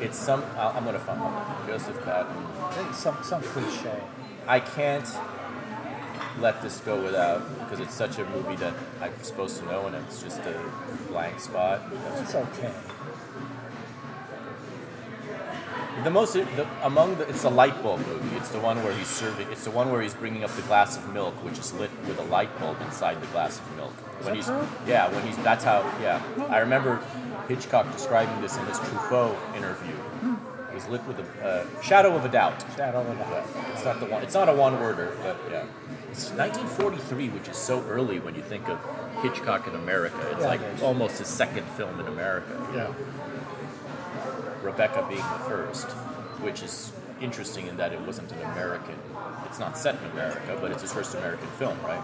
It's 0.00 0.18
some. 0.18 0.42
I'll- 0.56 0.74
I'm 0.76 0.84
gonna 0.84 0.98
find 0.98 1.20
it. 1.22 1.66
Joseph 1.72 1.96
Cotten. 2.04 2.94
Some 2.94 3.16
some 3.22 3.42
cliche. 3.42 4.00
I 4.46 4.60
can't 4.60 5.08
let 6.40 6.60
this 6.62 6.80
go 6.80 7.02
without 7.02 7.40
because 7.60 7.80
it's 7.80 7.94
such 7.94 8.18
a 8.18 8.24
movie 8.26 8.56
that 8.56 8.74
I'm 9.00 9.12
supposed 9.22 9.58
to 9.58 9.64
know 9.66 9.86
and 9.86 9.96
it's 9.96 10.22
just 10.22 10.40
a 10.40 10.54
blank 11.08 11.40
spot. 11.40 11.80
It's 12.20 12.34
okay. 12.34 12.72
The 16.04 16.10
most 16.10 16.34
the, 16.34 16.66
among 16.82 17.16
the 17.16 17.28
it's 17.28 17.44
a 17.44 17.48
light 17.50 17.82
bulb 17.82 18.06
movie. 18.06 18.36
It's 18.36 18.50
the 18.50 18.60
one 18.60 18.82
where 18.84 18.92
he's 18.92 19.06
serving. 19.08 19.50
It's 19.50 19.64
the 19.64 19.70
one 19.70 19.90
where 19.90 20.02
he's 20.02 20.14
bringing 20.14 20.44
up 20.44 20.50
the 20.52 20.62
glass 20.62 20.96
of 20.96 21.12
milk, 21.12 21.34
which 21.44 21.58
is 21.58 21.72
lit 21.74 21.90
with 22.06 22.18
a 22.18 22.24
light 22.24 22.56
bulb 22.60 22.80
inside 22.82 23.20
the 23.20 23.26
glass 23.28 23.58
of 23.58 23.76
milk. 23.76 23.92
When 23.92 24.26
that 24.26 24.36
he's 24.36 24.46
true? 24.46 24.66
yeah, 24.86 25.10
when 25.12 25.26
he's 25.26 25.36
that's 25.38 25.64
how 25.64 25.80
yeah. 26.00 26.22
I 26.50 26.58
remember 26.58 27.00
Hitchcock 27.48 27.90
describing 27.92 28.40
this 28.42 28.56
in 28.56 28.66
his 28.66 28.78
Truffaut 28.78 29.36
interview. 29.56 29.94
It 30.70 30.74
was 30.74 30.88
lit 30.88 31.04
with 31.06 31.18
a 31.18 31.46
uh, 31.48 31.80
shadow 31.82 32.14
of 32.14 32.24
a 32.24 32.28
doubt. 32.28 32.62
Shadow 32.76 33.00
of 33.00 33.08
a 33.08 33.14
doubt. 33.14 33.46
it's 33.72 33.84
not 33.84 33.98
the 33.98 34.06
one. 34.06 34.22
It's 34.22 34.34
not 34.34 34.48
a 34.50 34.52
one-worder, 34.52 35.16
but 35.22 35.36
yeah. 35.50 35.64
It's 36.10 36.30
1943, 36.30 37.30
which 37.30 37.48
is 37.48 37.56
so 37.56 37.82
early 37.88 38.20
when 38.20 38.34
you 38.34 38.42
think 38.42 38.68
of 38.68 38.78
Hitchcock 39.22 39.66
in 39.66 39.74
America. 39.74 40.18
It's 40.32 40.40
Yeah, 40.42 40.46
like 40.46 40.60
it 40.60 40.74
is. 40.74 40.82
almost 40.82 41.18
his 41.18 41.28
second 41.28 41.64
film 41.68 41.98
in 42.00 42.06
America. 42.06 42.54
Yeah. 42.74 42.92
Rebecca 44.62 45.04
being 45.08 45.20
the 45.20 45.44
first, 45.48 45.86
which 46.42 46.62
is 46.62 46.92
interesting 47.20 47.66
in 47.66 47.76
that 47.76 47.92
it 47.92 48.00
wasn't 48.02 48.30
an 48.32 48.42
American. 48.52 48.94
It's 49.46 49.58
not 49.58 49.78
set 49.78 49.96
in 50.02 50.10
America, 50.10 50.58
but 50.60 50.70
it's 50.70 50.82
his 50.82 50.92
first 50.92 51.14
American 51.14 51.48
film, 51.58 51.78
right? 51.82 52.02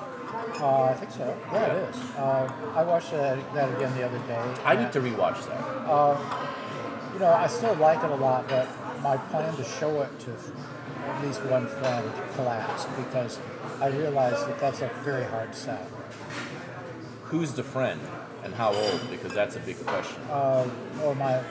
Uh, 0.61 0.85
I 0.85 0.95
think 0.95 1.11
so. 1.11 1.37
Yeah, 1.53 1.67
it 1.67 1.89
is. 1.91 1.97
Uh, 2.17 2.53
I 2.75 2.83
watched 2.83 3.11
that, 3.13 3.55
that 3.55 3.77
again 3.77 3.95
the 3.97 4.05
other 4.05 4.19
day. 4.27 4.63
I 4.65 4.77
need 4.77 4.93
to 4.93 5.01
rewatch 5.01 5.47
that. 5.49 5.61
You 7.13 7.19
know, 7.19 7.33
I 7.33 7.47
still 7.47 7.75
like 7.75 8.03
it 8.03 8.11
a 8.11 8.15
lot, 8.15 8.49
but 8.49 8.69
my 9.03 9.17
plan 9.17 9.55
to 9.57 9.65
show 9.65 10.01
it 10.01 10.19
to 10.21 10.31
at 10.31 11.25
least 11.25 11.43
one 11.45 11.67
friend 11.67 12.11
collapsed 12.35 12.89
because 12.97 13.39
I 13.81 13.89
realized 13.89 14.47
that 14.49 14.59
that's 14.59 14.81
a 14.81 14.89
very 15.05 15.25
hard 15.25 15.55
sell. 15.55 15.87
Who's 17.25 17.53
the 17.53 17.65
friend 17.65 18.01
and 18.45 18.55
how 18.55 18.73
old? 18.73 19.01
Because 19.11 19.33
that's 19.35 19.57
a 19.57 19.61
big 19.61 19.85
question. 19.85 20.23
Uh, 20.31 20.69
or 21.03 21.15
my, 21.15 21.43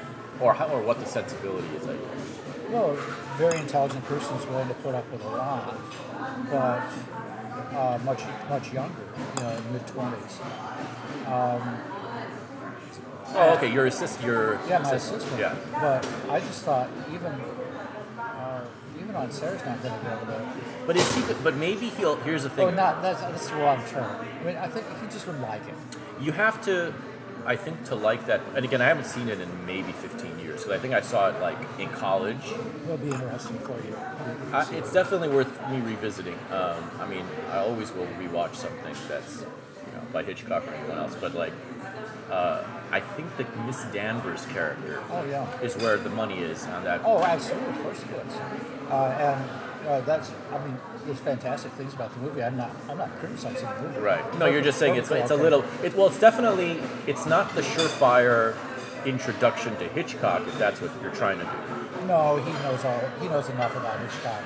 Or 0.41 0.53
how, 0.53 0.67
or 0.67 0.81
what 0.81 0.99
the 0.99 1.05
sensibility 1.05 1.67
is, 1.77 1.83
I 1.87 1.93
guess. 1.93 2.69
well, 2.71 2.93
very 3.37 3.59
intelligent 3.59 4.03
person 4.05 4.35
is 4.37 4.45
willing 4.47 4.67
to 4.69 4.73
put 4.75 4.95
up 4.95 5.09
with 5.11 5.23
a 5.23 5.29
lot, 5.29 5.77
but 6.49 6.83
uh, 7.77 7.99
much 8.03 8.23
much 8.49 8.73
younger, 8.73 9.03
you 9.37 9.43
know, 9.43 9.49
in 9.51 9.73
mid 9.73 9.87
twenties. 9.87 10.39
Oh, 13.33 13.53
okay. 13.55 13.71
Your 13.71 13.85
assist. 13.85 14.21
Your 14.23 14.59
Yeah, 14.67 14.79
my 14.79 14.91
assistant. 14.91 15.39
Yeah. 15.39 15.55
But 15.73 16.07
I 16.29 16.39
just 16.39 16.63
thought 16.63 16.89
even 17.13 17.31
uh, 18.19 18.65
even 18.99 19.15
on 19.15 19.31
Sarah's 19.31 19.63
not 19.65 19.81
going 19.81 19.97
to 19.97 20.05
be 20.05 20.11
able 20.11 20.25
to. 20.25 20.45
But 20.85 20.97
is 20.97 21.15
he? 21.15 21.21
But 21.43 21.55
maybe 21.55 21.89
he'll. 21.89 22.17
Here's 22.17 22.43
the 22.43 22.49
thing. 22.49 22.67
Oh, 22.67 22.71
not 22.71 23.01
that's 23.01 23.21
that's 23.21 23.49
the 23.49 23.55
wrong 23.55 23.81
term. 23.89 24.25
I 24.41 24.43
mean, 24.43 24.57
I 24.57 24.67
think 24.67 24.85
he 25.01 25.07
just 25.07 25.25
wouldn't 25.27 25.43
like 25.45 25.65
it. 25.67 25.75
You 26.19 26.33
have 26.33 26.61
to, 26.65 26.93
I 27.45 27.55
think, 27.55 27.85
to 27.85 27.95
like 27.95 28.25
that. 28.27 28.41
And 28.55 28.63
again, 28.65 28.81
I 28.81 28.85
haven't 28.85 29.05
seen 29.05 29.27
it 29.29 29.39
in 29.39 29.65
maybe 29.65 29.91
15 29.91 30.39
years 30.39 30.61
because 30.63 30.71
I 30.71 30.79
think 30.79 30.93
I 30.93 31.01
saw 31.01 31.29
it 31.29 31.41
like 31.41 31.57
in 31.79 31.89
college. 31.89 32.43
It'll 32.83 32.97
be 32.97 33.07
interesting 33.09 33.57
for 33.59 33.77
you. 33.81 33.95
I, 34.53 34.61
it's 34.73 34.91
it. 34.91 34.93
definitely 34.93 35.29
worth 35.29 35.51
me 35.69 35.79
revisiting. 35.79 36.37
Um, 36.51 36.89
I 36.99 37.07
mean, 37.07 37.25
I 37.51 37.57
always 37.59 37.91
will 37.93 38.07
rewatch 38.19 38.55
something 38.55 38.95
that's, 39.07 39.41
you 39.41 39.93
know, 39.93 40.03
by 40.13 40.23
Hitchcock 40.23 40.67
or 40.67 40.71
anyone 40.73 40.97
else. 40.97 41.15
But 41.19 41.33
like, 41.35 41.53
uh, 42.29 42.63
I 42.91 42.99
think 42.99 43.35
the 43.37 43.45
Miss 43.65 43.83
Danvers 43.85 44.45
character 44.47 45.01
Oh 45.09 45.23
yeah. 45.25 45.47
is 45.61 45.75
where 45.77 45.97
the 45.97 46.09
money 46.09 46.39
is 46.39 46.65
on 46.65 46.83
that. 46.83 47.01
Oh, 47.03 47.23
absolutely. 47.23 47.69
Of 47.69 47.83
course 47.83 48.01
it 48.03 48.27
is. 48.27 48.35
Uh, 48.89 49.37
and 49.81 49.87
uh, 49.87 50.01
that's. 50.01 50.31
I 50.51 50.63
mean, 50.65 50.77
there's 51.05 51.19
fantastic 51.19 51.71
things 51.73 51.93
about 51.93 52.13
the 52.13 52.19
movie. 52.19 52.43
I'm 52.43 52.57
not. 52.57 52.71
I'm 52.89 52.97
not 52.97 53.15
criticizing 53.17 53.67
the 53.67 53.81
movie. 53.81 53.99
Right. 53.99 54.37
No, 54.39 54.45
you're 54.45 54.61
just 54.61 54.79
saying 54.79 54.95
it's 54.95 55.11
it's 55.11 55.31
a 55.31 55.35
little. 55.35 55.63
It, 55.83 55.95
well, 55.95 56.07
it's 56.07 56.19
definitely 56.19 56.79
it's 57.07 57.25
not 57.25 57.53
the 57.55 57.61
surefire 57.61 58.55
introduction 59.05 59.75
to 59.77 59.87
Hitchcock 59.89 60.47
if 60.47 60.57
that's 60.59 60.79
what 60.81 60.91
you're 61.01 61.11
trying 61.13 61.39
to 61.39 61.45
do. 61.45 62.05
No, 62.07 62.37
he 62.37 62.51
knows 62.63 62.83
all. 62.85 62.99
He 63.19 63.27
knows 63.27 63.49
enough 63.49 63.75
about 63.75 63.99
Hitchcock. 63.99 64.41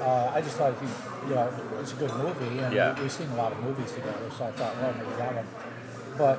Uh, 0.00 0.32
I 0.34 0.40
just 0.40 0.56
thought 0.56 0.74
he, 0.80 1.28
you 1.28 1.34
know, 1.34 1.52
it's 1.80 1.92
a 1.92 1.96
good 1.96 2.12
movie, 2.14 2.58
and 2.60 2.74
Yeah. 2.74 2.94
we, 2.94 3.02
we've 3.02 3.12
seen 3.12 3.28
a 3.30 3.36
lot 3.36 3.52
of 3.52 3.60
movies 3.62 3.92
together, 3.92 4.30
so 4.36 4.44
I 4.44 4.50
thought, 4.52 4.76
well, 4.76 4.94
maybe 4.94 5.16
that 5.18 5.34
one. 5.34 5.46
But 6.16 6.38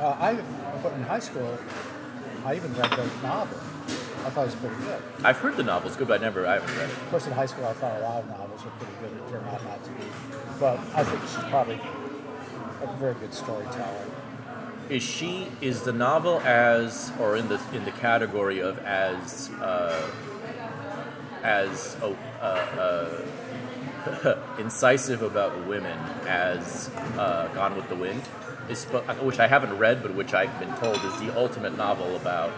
uh, 0.00 0.16
I, 0.20 0.34
but 0.82 0.92
in 0.92 1.02
high 1.02 1.20
school, 1.20 1.58
I 2.44 2.54
even 2.56 2.74
read 2.74 2.90
the 2.90 3.06
novel. 3.22 3.58
I 4.26 4.30
thought 4.30 4.42
it 4.42 4.46
was 4.46 4.54
pretty 4.56 4.74
good. 4.82 5.00
I've 5.22 5.36
heard 5.36 5.56
the 5.56 5.62
novel's 5.62 5.94
good, 5.94 6.08
but 6.08 6.20
I 6.20 6.24
never 6.24 6.44
I 6.48 6.54
haven't 6.54 6.76
read 6.76 6.90
it. 6.90 6.96
Of 6.96 7.10
course, 7.10 7.26
in 7.28 7.32
high 7.32 7.46
school, 7.46 7.64
I 7.64 7.74
thought 7.74 7.96
a 7.96 8.02
lot 8.02 8.24
of 8.24 8.28
novels 8.28 8.64
were 8.64 8.70
pretty 8.72 8.92
good. 9.00 9.12
It 9.12 9.30
turned 9.30 9.46
out 9.46 9.62
not 9.62 9.84
to 9.84 9.90
be. 9.90 10.04
But 10.58 10.80
I 10.96 11.04
think 11.04 11.20
she's 11.22 11.48
probably 11.48 11.80
a 12.82 12.96
very 12.98 13.14
good 13.14 13.32
storyteller. 13.32 14.04
Is 14.88 15.04
she 15.04 15.46
is 15.60 15.82
the 15.82 15.92
novel 15.92 16.40
as 16.40 17.12
or 17.20 17.36
in 17.36 17.46
the 17.46 17.60
in 17.72 17.84
the 17.84 17.92
category 17.92 18.58
of 18.58 18.80
as 18.80 19.48
uh, 19.60 20.10
as 21.44 21.96
oh, 22.02 22.16
uh, 22.40 23.22
uh, 24.24 24.38
incisive 24.58 25.22
about 25.22 25.68
women 25.68 25.98
as 26.26 26.90
uh, 27.16 27.46
Gone 27.54 27.76
with 27.76 27.88
the 27.88 27.96
Wind? 27.96 28.22
Is 28.68 28.86
which 29.22 29.38
I 29.38 29.46
haven't 29.46 29.78
read, 29.78 30.02
but 30.02 30.16
which 30.16 30.34
I've 30.34 30.58
been 30.58 30.74
told 30.78 30.96
is 30.96 31.16
the 31.20 31.32
ultimate 31.36 31.76
novel 31.76 32.16
about 32.16 32.50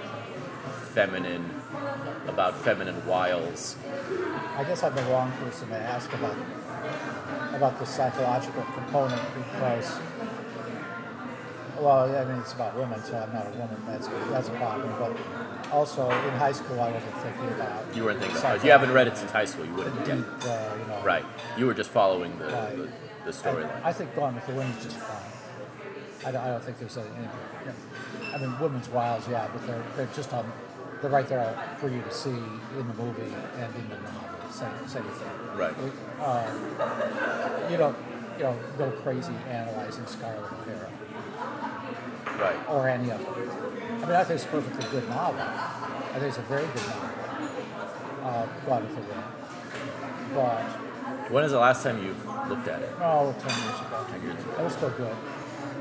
feminine 0.98 1.48
about 2.26 2.56
feminine 2.56 3.06
wiles. 3.06 3.76
I 4.56 4.64
guess 4.64 4.82
I'm 4.82 4.96
the 4.96 5.02
wrong 5.02 5.30
person 5.44 5.68
to 5.68 5.76
ask 5.76 6.12
about 6.12 6.34
about 7.54 7.78
the 7.78 7.86
psychological 7.86 8.64
component 8.74 9.22
because 9.36 9.96
Well, 11.78 12.10
I 12.16 12.24
mean, 12.24 12.40
it's 12.40 12.52
about 12.52 12.74
women, 12.76 13.00
so 13.04 13.16
I'm 13.16 13.32
not 13.32 13.46
a 13.46 13.50
woman. 13.50 13.80
That's 13.86 14.08
that's 14.32 14.48
a 14.48 14.56
problem. 14.62 14.92
But 14.98 15.72
also 15.72 16.10
in 16.10 16.34
high 16.44 16.50
school, 16.50 16.80
I 16.80 16.90
wasn't 16.90 17.14
thinking 17.18 17.48
about. 17.54 17.94
You 17.94 18.02
weren't 18.04 18.18
thinking 18.18 18.36
about. 18.38 18.64
You 18.64 18.72
haven't 18.72 18.92
read 18.92 19.06
it 19.06 19.16
since 19.16 19.30
high 19.30 19.44
school. 19.44 19.66
You 19.66 19.74
wouldn't. 19.74 20.04
deep, 20.04 20.24
Yeah. 20.44 20.50
uh, 20.50 20.76
you 20.80 20.86
know. 20.88 21.00
Right. 21.04 21.24
You 21.56 21.66
were 21.66 21.74
just 21.74 21.90
following 21.90 22.36
the, 22.40 22.46
Right. 22.46 22.76
the, 22.76 22.88
the 23.26 23.30
storyline. 23.30 23.84
I 23.84 23.92
think 23.92 24.16
Gone 24.16 24.34
with 24.34 24.46
the 24.48 24.54
Wind 24.54 24.74
is 24.78 24.82
just 24.86 24.96
fine. 24.96 25.30
I 26.26 26.32
don't, 26.32 26.42
I 26.44 26.48
don't 26.48 26.64
think 26.64 26.80
there's 26.80 26.98
any. 26.98 27.06
any 27.10 27.28
you 27.60 27.66
know, 27.70 28.34
I 28.34 28.38
mean, 28.38 28.58
Women's 28.58 28.88
wiles, 28.88 29.28
yeah, 29.28 29.46
but 29.52 29.64
they're 29.64 29.84
they're 29.96 30.14
just 30.16 30.32
on. 30.32 30.50
They're 31.00 31.10
right 31.10 31.28
there 31.28 31.54
for 31.78 31.88
you 31.88 32.02
to 32.02 32.10
see 32.12 32.30
in 32.30 32.88
the 32.88 32.94
movie 32.94 33.22
and 33.56 33.74
in 33.74 33.88
the 33.88 33.96
novel. 33.96 34.50
Same, 34.50 34.70
same 34.88 35.02
thing. 35.04 35.30
Right. 35.56 35.74
Uh, 36.20 37.68
you 37.70 37.76
don't 37.76 37.96
you 38.36 38.44
know 38.44 38.56
go 38.76 38.90
crazy 39.02 39.32
analyzing 39.48 40.06
Scarlett 40.06 40.40
O'Hara 40.52 40.90
Right. 42.38 42.68
or 42.68 42.88
any 42.88 43.10
of 43.10 43.18
them. 43.20 43.34
I 43.34 44.06
mean, 44.06 44.10
I 44.16 44.24
think 44.24 44.36
it's 44.40 44.44
a 44.44 44.48
perfectly 44.48 44.90
good 45.00 45.08
novel. 45.08 45.40
I 45.40 46.12
think 46.14 46.24
it's 46.24 46.38
a 46.38 46.42
very 46.42 46.66
good 46.66 46.86
novel. 46.86 47.10
Uh, 48.24 48.46
Gone 48.66 48.82
with 48.84 48.94
the 48.94 49.00
Wind. 49.02 49.24
But 50.34 51.30
When 51.32 51.44
is 51.44 51.52
the 51.52 51.58
last 51.58 51.82
time 51.82 52.02
you 52.04 52.14
looked 52.48 52.68
at 52.68 52.82
it? 52.82 52.90
oh, 53.00 53.34
10 53.38 53.48
years 53.64 53.80
ago. 53.80 54.06
10 54.10 54.22
years 54.22 54.40
ago. 54.44 54.52
It 54.58 54.62
was 54.64 54.72
still 54.74 54.90
good. 54.90 55.16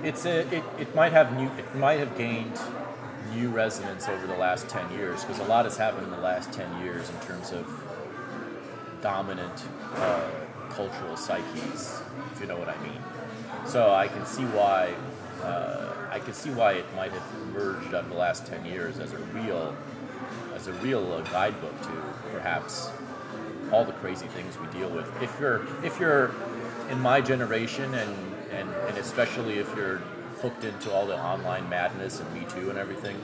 It's 0.03 0.25
a, 0.25 0.55
it, 0.55 0.63
it 0.79 0.95
might 0.95 1.11
have 1.11 1.35
new 1.35 1.49
it 1.57 1.75
might 1.75 1.99
have 1.99 2.15
gained 2.17 2.59
new 3.37 3.49
resonance 3.49 4.07
over 4.09 4.25
the 4.25 4.35
last 4.35 4.67
10 4.67 4.91
years 4.93 5.23
because 5.23 5.39
a 5.39 5.43
lot 5.45 5.65
has 5.65 5.77
happened 5.77 6.03
in 6.05 6.11
the 6.11 6.21
last 6.21 6.51
10 6.53 6.83
years 6.83 7.09
in 7.09 7.27
terms 7.27 7.51
of 7.51 7.65
dominant 9.01 9.63
uh, 9.95 10.29
cultural 10.71 11.15
psyches 11.15 12.01
if 12.31 12.41
you 12.41 12.47
know 12.47 12.57
what 12.57 12.67
I 12.67 12.81
mean 12.81 12.99
so 13.65 13.93
I 13.93 14.07
can 14.07 14.25
see 14.25 14.45
why 14.45 14.93
uh, 15.43 15.93
I 16.09 16.19
can 16.19 16.33
see 16.33 16.49
why 16.49 16.73
it 16.73 16.85
might 16.95 17.11
have 17.11 17.23
emerged 17.49 17.93
over 17.93 18.09
the 18.09 18.15
last 18.15 18.47
10 18.47 18.65
years 18.65 18.97
as 18.99 19.13
a 19.13 19.17
real 19.17 19.75
as 20.55 20.67
a 20.67 20.73
real 20.73 21.13
uh, 21.13 21.21
guidebook 21.29 21.79
to 21.83 21.91
perhaps 22.31 22.89
all 23.71 23.85
the 23.85 23.93
crazy 23.93 24.25
things 24.27 24.57
we 24.57 24.67
deal 24.67 24.89
with. 24.89 25.05
If 25.21 25.39
you're 25.39 25.67
if 25.83 25.99
you're 25.99 26.31
in 26.89 26.99
my 26.99 27.21
generation 27.21 27.93
and 27.93 28.15
and, 28.51 28.69
and 28.87 28.97
especially 28.97 29.59
if 29.59 29.75
you're 29.75 30.01
hooked 30.41 30.63
into 30.63 30.91
all 30.91 31.05
the 31.05 31.17
online 31.17 31.69
madness 31.69 32.19
and 32.19 32.33
Me 32.33 32.45
Too 32.49 32.69
and 32.69 32.77
everything, 32.77 33.15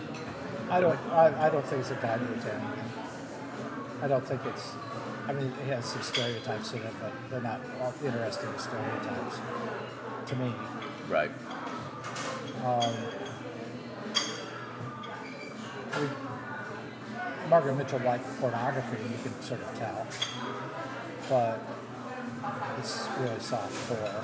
I 0.70 0.82
don't. 0.82 1.00
I, 1.12 1.48
I 1.48 1.50
don't 1.50 1.66
think 1.66 1.82
it's 1.82 1.92
a 1.92 1.96
to 1.96 2.10
anything. 2.10 2.62
I 4.02 4.08
don't 4.08 4.26
think 4.26 4.42
it's. 4.46 4.72
I 5.28 5.34
mean, 5.34 5.48
it 5.48 5.68
has 5.74 5.86
some 5.86 6.02
stereotypes 6.02 6.74
in 6.74 6.82
it, 6.82 6.94
but 7.02 7.14
they're 7.30 7.42
not 7.42 7.62
all 7.82 7.94
interesting 8.04 8.50
stereotypes 8.58 9.40
to 10.28 10.36
me. 10.36 10.54
right? 11.10 11.32
Um, 12.66 12.94
we, 16.00 16.08
Margaret 17.50 17.76
Mitchell 17.76 18.00
liked 18.00 18.26
pornography, 18.40 18.98
you 19.04 19.18
can 19.22 19.42
sort 19.42 19.62
of 19.62 19.78
tell, 19.78 20.08
but 21.30 21.60
it's 22.80 23.08
really 23.20 23.40
soft 23.40 23.88
core. 23.90 24.24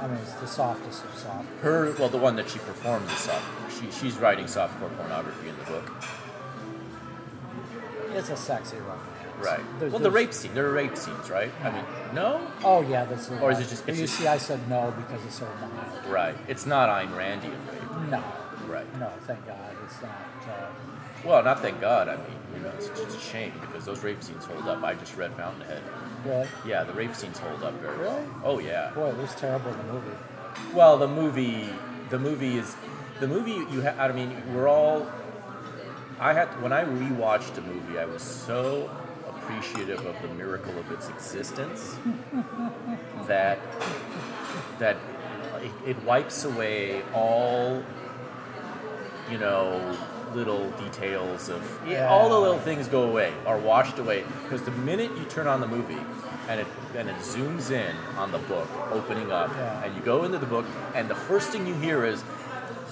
I 0.00 0.06
mean, 0.06 0.16
it's 0.22 0.32
the 0.34 0.46
softest 0.46 1.04
of 1.04 1.14
soft. 1.14 1.46
Her 1.60 1.92
well, 1.98 2.08
the 2.08 2.18
one 2.18 2.36
that 2.36 2.48
she 2.48 2.58
performs 2.58 3.10
is 3.12 3.18
soft. 3.18 3.44
She 3.80 3.90
she's 3.90 4.16
writing 4.18 4.46
softcore 4.46 4.94
pornography 4.96 5.48
in 5.48 5.56
the 5.58 5.64
book, 5.64 5.90
It's 8.14 8.30
a 8.30 8.36
sexy 8.36 8.76
romance. 8.78 9.00
right? 9.40 9.60
There's- 9.78 9.92
well, 9.92 10.00
the 10.02 10.10
rape 10.10 10.32
scene. 10.32 10.54
There 10.54 10.66
are 10.68 10.72
rape 10.72 10.96
scenes, 10.96 11.28
right? 11.30 11.50
I 11.64 11.70
mean, 11.70 11.84
no, 12.14 12.40
Oh 12.62 12.82
yeah, 12.82 13.04
that's 13.04 13.30
Or 13.30 13.50
is 13.50 13.58
it 13.58 13.68
just- 13.68 13.88
it's 13.88 13.98
you 13.98 14.06
just- 14.06 14.18
see, 14.18 14.26
I 14.28 14.38
said 14.38 14.68
no 14.68 14.92
because 14.96 15.24
it's 15.26 15.38
so 15.38 15.46
mild. 15.60 16.06
right. 16.12 16.36
It's 16.48 16.64
not 16.66 16.88
Ayn 16.88 17.10
Randian 17.16 17.58
rape, 17.70 18.08
No, 18.10 18.22
right? 18.68 18.86
no, 19.00 19.08
thank 19.26 19.44
God, 19.46 19.56
it's 19.84 20.00
not. 20.00 20.10
Uh, 20.48 20.66
Well, 21.24 21.42
not 21.42 21.60
thank 21.60 21.80
God. 21.80 22.08
I 22.08 22.16
mean, 22.16 22.38
you 22.54 22.60
know, 22.62 22.70
it's 22.76 22.88
just 22.88 23.16
a 23.16 23.20
shame 23.20 23.52
because 23.60 23.84
those 23.86 24.00
rape 24.04 24.22
scenes 24.22 24.44
hold 24.44 24.68
up. 24.68 24.84
I 24.84 24.94
just 24.94 25.16
read 25.16 25.32
Fountainhead. 25.34 25.82
Really, 26.24 26.48
Yeah, 26.66 26.84
the 26.84 26.92
rape 26.92 27.14
scenes 27.14 27.38
hold 27.38 27.62
up 27.62 27.74
very 27.80 27.98
well. 27.98 28.24
Oh 28.44 28.58
yeah. 28.58 28.90
boy, 28.94 29.08
it 29.10 29.16
was 29.16 29.34
terrible 29.34 29.70
in 29.72 29.78
the 29.86 29.92
movie. 29.92 30.16
Well, 30.72 30.98
the 30.98 31.08
movie, 31.08 31.68
the 32.10 32.18
movie 32.18 32.58
is, 32.58 32.76
the 33.20 33.26
movie 33.28 33.52
you 33.72 33.80
have. 33.82 33.98
I 33.98 34.12
mean, 34.12 34.30
we're 34.54 34.68
all. 34.68 35.06
I 36.20 36.32
had 36.32 36.46
when 36.62 36.72
I 36.72 36.84
rewatched 36.84 37.54
the 37.54 37.62
movie, 37.62 37.98
I 37.98 38.04
was 38.04 38.22
so 38.22 38.90
appreciative 39.28 40.04
of 40.06 40.20
the 40.22 40.28
miracle 40.34 40.76
of 40.78 40.90
its 40.92 41.08
existence 41.08 41.96
that 43.26 43.58
that 44.78 44.96
it, 45.62 45.90
it 45.90 46.02
wipes 46.04 46.44
away 46.44 47.02
all, 47.12 47.82
you 49.30 49.38
know, 49.38 49.96
little 50.34 50.70
details 50.72 51.48
of 51.48 51.62
yeah, 51.86 52.08
all 52.08 52.28
the 52.28 52.38
little 52.38 52.58
things 52.58 52.88
go 52.88 53.02
away 53.04 53.32
are 53.46 53.58
washed 53.58 53.98
away 53.98 54.24
because 54.42 54.62
the 54.62 54.70
minute 54.72 55.10
you 55.16 55.24
turn 55.24 55.46
on 55.46 55.60
the 55.60 55.66
movie 55.66 55.98
and 56.48 56.60
it 56.60 56.66
and 56.96 57.08
it 57.08 57.16
zooms 57.16 57.70
in 57.70 57.94
on 58.18 58.30
the 58.32 58.38
book 58.38 58.68
opening 58.90 59.30
up 59.32 59.50
Yeah. 59.56 59.84
and 59.84 59.94
you 59.96 60.02
go 60.02 60.24
into 60.24 60.38
the 60.38 60.46
book 60.46 60.66
and 60.94 61.08
the 61.08 61.14
first 61.14 61.50
thing 61.50 61.66
you 61.66 61.74
hear 61.74 62.04
is 62.04 62.22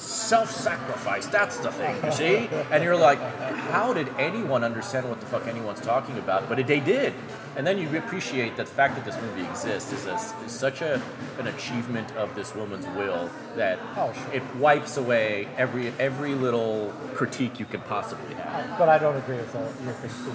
self-sacrifice. 0.03 1.27
That's 1.27 1.59
the 1.59 1.71
thing 1.73 1.97
you 2.05 2.13
see? 2.13 2.49
And 2.71 2.83
you're 2.83 2.97
like 2.97 3.19
how 3.73 3.93
did 3.93 4.09
anyone 4.19 4.65
understand 4.65 5.09
what 5.09 5.21
the 5.21 5.27
fuck 5.27 5.47
anyone's 5.47 5.81
talking 5.81 6.19
about? 6.19 6.49
But 6.49 6.67
they 6.67 6.81
did. 6.81 7.15
And 7.57 7.67
then 7.67 7.79
you 7.79 7.87
appreciate 7.99 8.57
that 8.57 8.67
the 8.67 8.73
fact 8.73 8.97
that 8.97 9.05
this 9.05 9.21
movie 9.21 9.47
exists 9.49 9.93
is, 9.93 10.07
a, 10.07 10.15
is 10.47 10.53
such 10.53 10.81
a, 10.81 11.03
an 11.39 11.47
achievement 11.49 12.11
of 12.17 12.35
this 12.35 12.55
woman's 12.55 12.87
will 12.97 13.31
that 13.57 13.79
Oh, 13.97 14.13
sure. 14.13 14.33
it 14.33 14.57
wipes 14.57 14.97
away 14.97 15.49
every 15.57 15.93
every 15.99 16.35
little 16.35 16.93
critique 17.15 17.61
you 17.61 17.67
could 17.67 17.85
possibly 17.85 18.35
have. 18.35 18.79
But 18.79 18.89
I 18.89 18.99
don't 18.99 19.17
agree 19.17 19.37
with 19.37 19.53
the, 19.53 19.59
your 19.85 19.95
conclusion. 19.95 20.33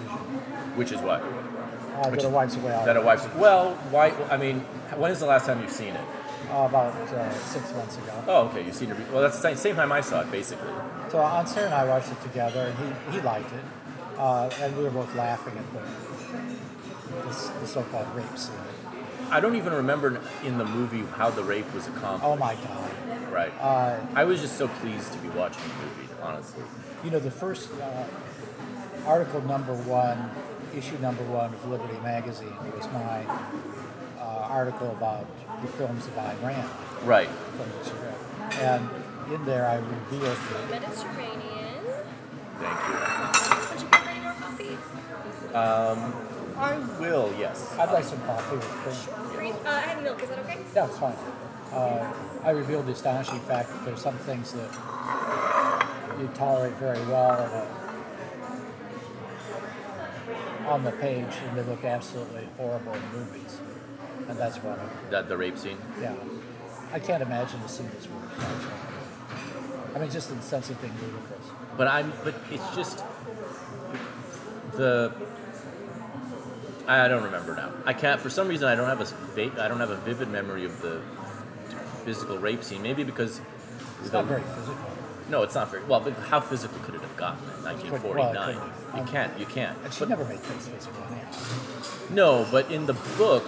which 0.78 0.91
is 0.91 1.01
what? 1.01 1.22
Uh, 1.24 2.09
that 2.11 2.24
it 2.24 2.30
wipes 2.30 2.55
away 2.55 2.72
all 2.74 2.86
that 2.86 2.95
it 2.95 3.03
wipes 3.03 3.28
well 3.38 3.74
why 3.89 4.11
i 4.30 4.38
mean 4.38 4.59
when 4.97 5.09
is 5.11 5.20
the 5.20 5.26
last 5.26 5.47
time 5.47 5.59
you've 5.61 5.72
seen 5.72 5.95
it 5.95 6.05
uh, 6.52 6.66
about 6.70 6.93
uh, 6.93 7.32
six 7.34 7.74
months 7.74 7.98
ago. 7.98 8.24
oh 8.28 8.48
okay 8.48 8.64
you've 8.66 8.76
seen 8.76 8.89
it 8.91 8.98
re- 8.98 9.06
well 9.12 9.22
that's 9.22 9.36
the 9.38 9.41
same, 9.41 9.56
same 9.58 9.76
time 9.76 9.91
i 9.91 10.02
saw 10.02 10.22
it 10.22 10.32
basically 10.32 10.72
So 11.12 11.20
Aunt 11.22 11.48
Sarah 11.48 11.68
and 11.68 11.74
I 11.76 11.86
watched 11.86 12.12
it 12.12 12.22
together, 12.22 12.62
and 12.68 12.76
he, 12.84 12.88
he 13.14 13.22
liked 13.22 13.52
it, 13.54 13.64
uh, 14.18 14.50
and 14.62 14.76
we 14.78 14.84
were 14.84 14.89
both 14.91 15.14
laughing 15.16 15.56
at 15.58 15.68
the 15.74 17.28
this, 17.28 17.48
the 17.62 17.68
so-called 17.68 18.08
rape 18.16 18.38
scene. 18.38 18.56
i 19.32 19.39
don't 19.39 19.56
even 19.56 19.74
remember 19.74 20.20
in 20.43 20.58
the 20.58 20.66
movie 20.66 21.04
how 21.20 21.30
the 21.30 21.43
rape 21.43 21.70
was 21.74 21.88
accomplished 21.88 22.26
Oh 22.26 22.36
my 22.36 22.56
God! 22.56 23.32
right 23.32 23.54
Uh, 23.62 24.00
i 24.16 24.24
was 24.26 24.41
just 24.41 24.58
so 24.58 24.68
pleased 24.82 25.12
to 25.14 25.18
be 25.20 25.30
watching 25.30 25.64
the 25.64 25.86
movie 25.86 26.10
honestly 26.22 26.64
you 27.04 27.12
know, 27.12 27.20
the 27.20 27.32
first 27.32 27.70
uh, 27.80 28.04
article 29.06 29.41
number 29.43 29.74
one, 30.02 30.32
issue 30.76 30.98
number 30.98 31.24
one 31.24 31.54
of 31.54 31.62
Liberty 31.70 31.98
Magazine 32.04 32.56
was 32.76 32.86
my 32.91 33.22
article 34.48 34.91
about 34.91 35.26
the 35.62 35.68
films 35.68 36.06
of 36.08 36.14
Ayn 36.16 36.41
Rand 36.43 36.70
right 37.04 37.30
from 37.30 37.68
which 37.78 37.88
you 37.88 37.93
read, 38.02 38.16
and 38.64 38.89
in 39.34 39.45
there 39.45 39.66
I 39.68 39.76
revealed 39.76 40.38
the 40.50 40.68
Mediterranean. 40.70 41.84
thank 42.60 42.80
you 42.88 42.93
Would 43.72 43.82
you 43.82 43.88
prefer 43.89 44.10
any 44.10 44.22
more 44.22 44.34
coffee? 44.34 44.78
i 46.58 46.78
will 47.00 47.34
yes 47.38 47.76
I'd 47.78 47.91
like 47.91 48.04
some 48.04 48.22
coffee 48.22 48.56
with 48.56 48.66
cream. 48.66 48.95
Green? 49.38 49.54
Uh, 49.66 49.70
I 49.70 49.80
have 49.82 50.02
milk. 50.04 50.22
Is 50.24 50.30
that 50.30 50.39
okay? 50.39 50.58
Yeah, 50.76 50.88
it's 50.88 50.98
fine. 50.98 51.16
Uh, 51.72 52.14
I 52.43 52.50
revealed 52.52 52.88
the 52.88 52.93
astonishing 52.93 53.39
fact 53.41 53.70
that 53.70 53.86
there's 53.86 54.02
some 54.02 54.18
things 54.18 54.54
that 54.54 54.72
you 56.20 56.28
tolerate 56.34 56.74
very 56.74 57.00
well 57.06 57.43
in 57.45 57.52
on 60.68 60.84
the 60.84 60.91
page, 60.91 61.34
and 61.48 61.58
they 61.58 61.64
look 61.64 61.84
absolutely 61.86 62.48
horrible 62.58 62.93
in 62.93 63.02
movies. 63.14 63.60
And 64.30 64.38
that's 64.38 64.57
them. 64.57 64.89
that 65.09 65.30
the 65.30 65.38
rape 65.38 65.57
scene 65.57 65.78
Yeah. 66.01 66.13
I 66.93 66.99
can't 66.99 67.21
imagine 67.21 67.59
a 67.61 67.67
scene 67.69 67.89
that's 67.93 68.07
worse. 68.07 68.32
actually. 68.39 69.95
I 69.95 69.99
mean, 69.99 70.09
just 70.11 70.30
in 70.30 70.38
the 70.38 70.43
sense 70.43 70.69
of 70.69 70.80
being 70.82 70.93
ludicrous. 71.01 71.47
But 71.78 71.88
I'm, 71.88 72.11
but 72.23 72.36
it's 72.51 72.75
just 72.75 73.03
the. 74.73 75.11
I 76.88 77.07
don't 77.09 77.23
remember 77.23 77.55
now. 77.55 77.71
I 77.86 77.93
can't. 77.93 78.21
For 78.21 78.30
some 78.30 78.47
reason, 78.47 78.67
I 78.67 78.75
don't 78.75 78.88
have 78.88 79.01
a. 79.01 79.63
I 79.63 79.67
don't 79.67 79.80
have 79.80 79.89
a 79.89 79.97
vivid 79.97 80.30
memory 80.30 80.63
of 80.65 80.82
the 80.82 81.01
physical 82.05 82.38
rape 82.38 82.63
scene. 82.63 82.82
Maybe 82.82 83.03
because. 83.03 83.41
It's 83.99 84.09
the- 84.11 84.19
not 84.21 84.25
very 84.25 84.43
physical. 84.43 84.75
No, 85.30 85.43
it's 85.43 85.55
not 85.55 85.69
very. 85.69 85.84
Well, 85.84 85.99
but 85.99 86.13
how 86.13 86.39
physical 86.39 86.78
could 86.80 86.95
it 86.95 87.01
have 87.01 87.17
gotten 87.17 87.43
in 87.57 87.63
1949? 87.65 88.55
couldn't. 88.55 88.63
You 88.95 89.01
Um, 89.01 89.07
can't. 89.07 89.39
You 89.39 89.45
can't. 89.45 89.78
And 89.84 89.93
she 89.93 89.99
But- 89.99 90.09
never 90.09 90.23
made 90.25 90.39
things 90.39 90.67
physical. 90.67 91.03
no, 92.11 92.45
but 92.49 92.71
in 92.71 92.86
the 92.86 92.93
book, 93.17 93.43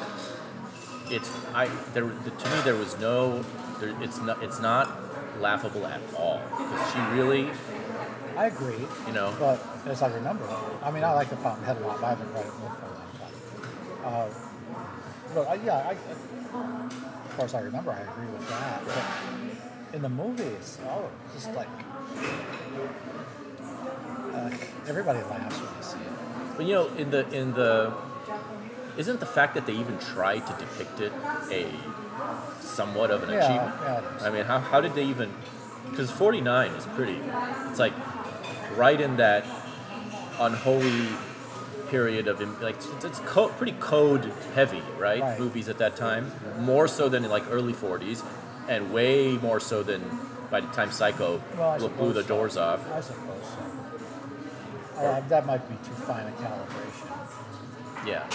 it's 1.10 1.30
I 1.54 1.68
there 1.94 2.06
the, 2.06 2.32
to 2.32 2.50
me 2.50 2.62
there 2.64 2.76
was 2.76 2.98
no 3.00 3.44
there, 3.80 3.96
it's 4.02 4.20
not 4.22 4.42
it's 4.44 4.60
not 4.60 4.90
laughable 5.40 5.86
at 5.86 6.02
all 6.18 6.42
because 6.50 6.92
she 6.92 7.00
really 7.18 7.50
I 8.38 8.46
agree. 8.48 8.86
you 9.08 9.14
know 9.14 9.34
But 9.40 9.60
as 9.86 10.02
I 10.02 10.14
remember, 10.14 10.46
I 10.82 10.92
mean, 10.92 11.04
I 11.04 11.12
like 11.14 11.30
the 11.30 11.36
Fountainhead 11.38 11.78
a 11.78 11.88
lot. 11.88 12.00
but 12.00 12.06
I 12.06 12.10
haven't 12.12 12.32
read 12.34 12.46
it 12.46 12.52
for 12.52 12.64
a 12.64 12.94
long 12.96 13.12
time. 13.20 13.36
Uh, 14.06 14.30
but 15.36 15.48
I, 15.48 15.54
yeah, 15.56 15.90
I, 15.90 15.92
as 15.92 17.34
far 17.36 17.46
as 17.46 17.54
I 17.54 17.60
remember, 17.62 17.92
I 17.92 18.00
agree 18.00 18.28
with 18.32 18.48
that. 18.50 18.82
But 18.86 19.96
in 19.96 20.02
the 20.02 20.10
movies, 20.10 20.78
oh, 20.88 21.10
just 21.34 21.52
like 21.54 21.68
uh, 24.34 24.50
everybody 24.88 25.20
laughs 25.20 25.58
when 25.60 25.76
they 25.76 25.82
see 25.84 26.00
it. 26.00 26.56
But 26.58 26.66
you 26.66 26.74
know, 26.76 26.88
in 26.96 27.10
the 27.12 27.28
in 27.32 27.54
the 27.54 27.94
isn't 28.98 29.20
the 29.20 29.26
fact 29.26 29.54
that 29.56 29.66
they 29.66 29.74
even 29.74 29.98
tried 30.00 30.46
to 30.48 30.54
depict 30.54 31.00
it 31.02 31.12
a 31.52 31.68
somewhat 32.62 33.12
of 33.12 33.24
an 33.24 33.30
Yeah, 33.32 33.44
achievement? 33.46 33.76
yeah. 34.20 34.28
I 34.28 34.30
mean, 34.30 34.46
how, 34.46 34.60
how 34.60 34.82
did 34.82 34.94
they 34.96 35.06
even? 35.06 35.34
Because 35.90 36.12
49 36.12 36.72
is 36.72 36.86
pretty. 36.88 37.20
It's 37.70 37.80
like 37.80 37.94
right 38.76 39.00
in 39.00 39.18
that 39.18 39.46
unholy 40.40 41.08
period 41.90 42.28
of 42.28 42.40
like 42.62 42.76
it's, 42.76 43.04
it's 43.04 43.20
co- 43.20 43.50
pretty 43.50 43.72
code 43.80 44.32
heavy, 44.54 44.82
right? 44.98 45.22
Right. 45.22 45.40
Movies 45.40 45.68
at 45.70 45.80
that 45.80 45.96
time, 45.96 46.32
more 46.60 46.88
so 46.88 47.10
than 47.10 47.26
in 47.26 47.32
like 47.32 47.44
early 47.50 47.74
40s, 47.74 48.24
and 48.68 48.94
way 48.94 49.38
more 49.38 49.60
so 49.60 49.82
than 49.82 50.04
by 50.52 50.62
the 50.62 50.68
time 50.68 50.92
Psycho 50.92 51.42
Well, 51.58 51.90
blew 51.90 52.14
the 52.14 52.22
so. 52.22 52.28
doors 52.28 52.58
off. 52.58 52.80
I 52.92 53.02
suppose 53.02 53.44
so. 53.44 55.02
Uh, 55.02 55.22
that 55.30 55.46
might 55.46 55.68
be 55.70 55.76
too 55.88 55.94
fine 55.96 56.28
a 56.28 56.32
calibration. 56.32 58.06
Yeah. 58.06 58.30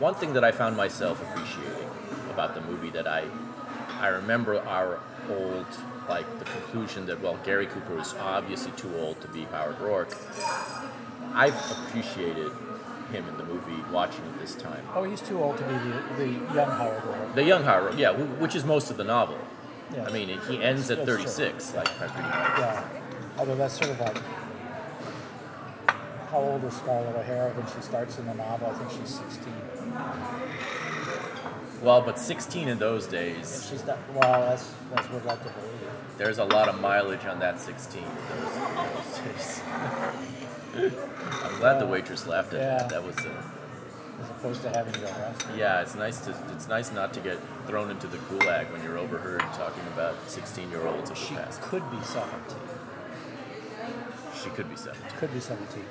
One 0.00 0.14
thing 0.14 0.32
that 0.32 0.42
I 0.42 0.50
found 0.50 0.78
myself 0.78 1.20
appreciating 1.20 1.90
about 2.30 2.54
the 2.54 2.62
movie 2.62 2.88
that 2.90 3.06
I 3.06 3.24
I 4.00 4.08
remember 4.08 4.58
our 4.60 4.98
old 5.28 5.66
like 6.08 6.26
the 6.38 6.46
conclusion 6.46 7.04
that 7.04 7.20
well 7.20 7.38
Gary 7.44 7.66
Cooper 7.66 7.96
was 7.96 8.14
obviously 8.14 8.72
too 8.72 8.90
old 8.96 9.20
to 9.20 9.28
be 9.28 9.42
Howard 9.44 9.78
Roark. 9.78 10.16
I've 11.34 11.54
appreciated 11.70 12.50
him 13.12 13.28
in 13.28 13.36
the 13.36 13.44
movie 13.44 13.82
watching 13.92 14.24
it 14.24 14.40
this 14.40 14.54
time. 14.54 14.82
Oh, 14.94 15.04
he's 15.04 15.20
too 15.20 15.42
old 15.42 15.58
to 15.58 15.64
be 15.64 15.74
the, 15.74 16.02
the 16.16 16.54
young 16.54 16.70
Howard 16.70 17.02
Roark. 17.02 17.34
The 17.34 17.44
young 17.44 17.62
Howard, 17.64 17.92
Roark, 17.92 17.98
yeah, 17.98 18.12
which 18.12 18.54
is 18.54 18.64
most 18.64 18.90
of 18.90 18.96
the 18.96 19.04
novel. 19.04 19.36
Yeah. 19.92 20.06
I 20.06 20.12
mean, 20.12 20.28
he 20.48 20.62
ends 20.62 20.90
at 20.90 21.04
That's 21.04 21.08
true. 21.08 21.16
36, 21.18 21.74
like 21.74 21.84
pretty 21.86 22.14
much. 22.14 22.24
Yeah. 22.24 22.88
Although 23.36 23.56
that's 23.56 23.74
sort 23.74 23.90
of 23.90 24.00
like 24.00 24.16
how 26.30 26.38
old 26.38 26.64
is 26.64 26.74
Scarlett 26.74 27.16
O'Hara 27.16 27.50
when 27.50 27.66
she 27.66 27.82
starts 27.82 28.18
in 28.18 28.26
the 28.26 28.34
novel? 28.34 28.68
I 28.68 28.74
think 28.78 28.90
she's 28.92 29.18
16. 29.18 29.52
Well, 31.82 32.02
but 32.02 32.18
16 32.18 32.68
in 32.68 32.78
those 32.78 33.06
days, 33.06 33.66
she's 33.70 33.84
not, 33.86 33.98
well, 34.12 34.40
that's 34.42 34.70
that's 34.94 35.08
what 35.08 35.22
I'd 35.22 35.26
like 35.28 35.38
to 35.44 35.50
believe. 35.50 35.90
there's 36.18 36.36
a 36.38 36.44
lot 36.44 36.68
of 36.68 36.78
mileage 36.78 37.24
on 37.24 37.38
that 37.38 37.58
16 37.58 38.02
in 38.02 38.08
those, 38.28 38.56
in 38.56 38.74
those 38.76 39.18
days. 39.18 39.62
I'm 41.42 41.58
glad 41.58 41.80
the 41.80 41.86
waitress 41.86 42.26
laughed 42.26 42.52
at 42.52 42.60
Yeah. 42.60 42.78
that. 42.78 42.88
That 42.90 43.02
was, 43.04 43.16
uh, 43.18 43.30
As 44.22 44.28
opposed 44.30 44.62
to 44.62 44.68
having 44.68 44.94
you 45.00 45.06
arrested. 45.08 45.50
yeah. 45.56 45.80
It's 45.80 45.94
nice 45.94 46.20
to, 46.26 46.34
it's 46.52 46.68
nice 46.68 46.92
not 46.92 47.14
to 47.14 47.20
get 47.20 47.38
thrown 47.66 47.90
into 47.90 48.06
the 48.08 48.18
gulag 48.18 48.70
when 48.70 48.82
you're 48.84 48.98
overheard 48.98 49.40
talking 49.54 49.82
about 49.94 50.16
16 50.28 50.70
year 50.70 50.86
olds 50.86 51.08
of 51.10 51.16
the 51.16 51.24
She 51.24 51.34
past. 51.34 51.62
could 51.62 51.90
be 51.90 52.00
17. 52.02 52.58
She 54.42 54.50
could 54.50 54.68
be 54.68 54.76
17. 54.76 55.10
Could 55.18 55.32
be 55.32 55.40
17. 55.40 55.82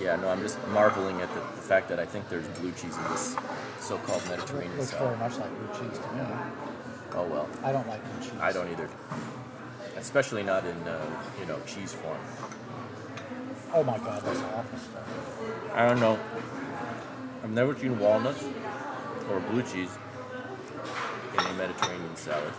Yeah, 0.00 0.16
no, 0.16 0.28
I'm 0.28 0.40
just 0.40 0.58
marveling 0.68 1.20
at 1.20 1.32
the, 1.34 1.40
the 1.40 1.62
fact 1.62 1.88
that 1.88 1.98
I 1.98 2.04
think 2.04 2.28
there's 2.28 2.46
blue 2.58 2.72
cheese 2.72 2.96
in 2.96 3.02
this 3.10 3.36
so-called 3.80 4.22
Mediterranean 4.28 4.76
Looks 4.76 4.92
very 4.92 5.16
much 5.16 5.36
like 5.36 5.50
blue 5.58 5.88
cheese 5.88 5.98
to 5.98 6.12
me. 6.12 6.22
Oh 7.12 7.24
well, 7.24 7.48
I 7.64 7.72
don't 7.72 7.86
like 7.88 8.02
blue 8.04 8.22
cheese. 8.30 8.40
I 8.40 8.52
don't 8.52 8.70
either. 8.70 8.88
Especially 9.96 10.42
not 10.42 10.64
in 10.64 10.76
uh, 10.86 11.04
you 11.40 11.46
know 11.46 11.58
cheese 11.66 11.92
form. 11.92 12.18
Oh 13.74 13.82
my 13.82 13.98
god, 13.98 14.22
that's 14.22 14.40
awful 14.40 14.78
stuff. 14.78 15.74
I 15.74 15.88
don't 15.88 16.00
know. 16.00 16.18
I've 17.42 17.50
never 17.50 17.74
seen 17.76 17.98
walnuts 17.98 18.44
or 19.30 19.40
blue 19.40 19.62
cheese 19.62 19.90
in 21.34 21.46
a 21.46 21.52
Mediterranean 21.54 22.16
salad. 22.16 22.52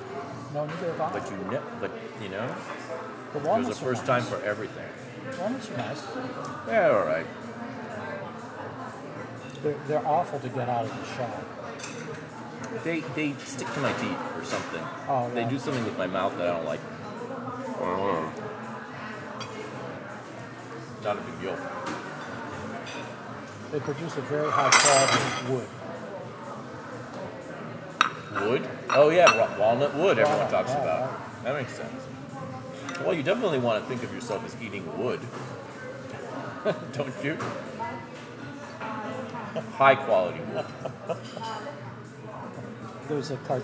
No, 0.53 0.65
neither 0.65 0.87
have 0.93 1.01
I. 1.01 1.19
But 1.19 1.31
you 1.31 1.37
ne- 1.49 1.67
but 1.79 1.91
you 2.21 2.29
know, 2.29 2.47
the 2.47 3.39
there's 3.39 3.45
a 3.45 3.47
walnuts 3.47 3.79
first 3.79 4.05
time 4.05 4.23
for 4.23 4.41
everything. 4.43 4.90
Walnuts 5.39 5.69
are 5.69 5.77
nice. 5.77 6.03
Yeah, 6.67 6.89
all 6.89 7.05
right. 7.05 7.25
They're, 9.63 9.75
they're 9.87 10.07
awful 10.07 10.39
to 10.39 10.49
get 10.49 10.67
out 10.69 10.85
of 10.85 10.89
the 10.89 11.05
shell. 11.15 11.43
They 12.83 13.01
they 13.15 13.33
stick 13.45 13.71
to 13.73 13.79
my 13.79 13.93
teeth 13.93 14.17
or 14.37 14.43
something. 14.43 14.81
Oh, 15.07 15.29
They 15.33 15.41
yeah. 15.41 15.49
do 15.49 15.59
something 15.59 15.83
with 15.85 15.97
my 15.97 16.07
mouth 16.07 16.37
that 16.37 16.47
I 16.47 16.53
don't 16.57 16.65
like. 16.65 16.79
Not 21.03 21.17
a 21.17 21.21
big 21.21 21.41
deal. 21.41 21.57
They 23.71 23.79
produce 23.79 24.17
a 24.17 24.21
very 24.21 24.49
high 24.51 24.69
quality 24.69 25.53
wood. 25.53 25.67
Wood? 28.49 28.69
Oh 28.91 29.09
yeah, 29.09 29.35
wa- 29.37 29.57
walnut 29.59 29.95
wood. 29.95 30.19
Everyone 30.19 30.31
Walnut, 30.39 30.51
talks 30.51 30.69
yeah, 30.69 30.81
about. 30.83 31.43
That 31.43 31.55
makes 31.55 31.73
sense. 31.73 32.03
Well, 33.05 33.13
you 33.13 33.23
definitely 33.23 33.59
want 33.59 33.83
to 33.83 33.89
think 33.89 34.03
of 34.03 34.13
yourself 34.13 34.45
as 34.45 34.55
eating 34.61 34.85
wood, 34.97 35.19
don't 36.93 37.23
you? 37.23 37.37
High 39.73 39.95
quality 39.95 40.39
wood. 40.53 40.65
There's 43.07 43.31
a 43.31 43.37
cart. 43.37 43.63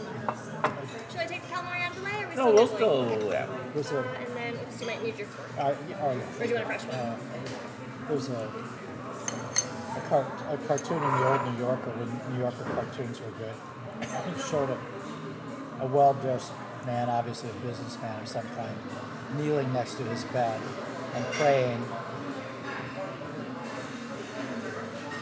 Should 1.11 1.19
I 1.21 1.25
take 1.25 1.41
the 1.41 1.47
calamari 1.47 1.81
out 1.81 1.91
of 1.91 1.97
the 1.97 2.03
way? 2.03 2.23
Or 2.23 2.27
we 2.29 2.35
No, 2.35 2.51
we'll 2.51 2.67
still 2.67 3.05
going? 3.05 3.27
Yeah. 3.27 3.47
There's 3.73 3.91
a. 3.91 3.99
And 3.99 4.35
then, 4.35 4.53
oops, 4.55 4.81
you 4.81 4.87
might 4.87 5.03
need 5.03 5.17
your 5.17 5.27
fork. 5.27 5.49
Uh, 5.57 5.75
yeah, 5.87 5.97
oh 6.01 6.09
Or 6.09 6.43
do 6.43 6.49
you 6.49 6.55
want 6.55 6.63
a 6.63 6.67
fresh 6.67 6.83
one? 6.83 6.95
Uh, 6.95 7.17
there's 8.09 8.29
a. 8.29 8.51
A, 9.95 10.01
cart, 10.09 10.27
a 10.51 10.57
cartoon 10.67 10.97
in 11.01 11.11
the 11.11 11.27
old 11.27 11.53
New 11.53 11.59
Yorker 11.59 11.91
when 11.91 12.33
New 12.35 12.41
Yorker 12.43 12.63
cartoons 12.63 13.19
were 13.21 13.31
good. 13.39 13.55
It 14.01 14.41
showed 14.49 14.69
a, 14.69 14.77
a 15.83 15.87
well-dressed 15.87 16.51
man, 16.85 17.09
obviously 17.09 17.49
a 17.49 17.53
businessman 17.65 18.21
of 18.21 18.27
some 18.27 18.45
kind, 18.55 18.75
kneeling 19.35 19.71
next 19.73 19.95
to 19.95 20.03
his 20.03 20.23
bed 20.25 20.59
and 21.15 21.25
praying. 21.33 21.83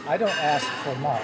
I 0.08 0.16
don't 0.16 0.36
ask 0.42 0.66
for 0.84 0.94
much, 1.00 1.22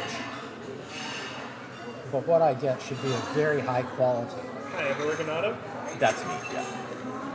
but 2.11 2.27
what 2.27 2.43
I 2.43 2.55
get 2.55 2.83
should 2.83 3.01
be 3.03 3.09
of 3.13 3.29
very 3.29 3.61
high 3.61 3.83
quality. 3.83 4.41
Hi, 4.73 4.91
oregano. 5.01 5.57
That's 5.99 6.21
me. 6.25 6.35
Yeah. 6.53 6.65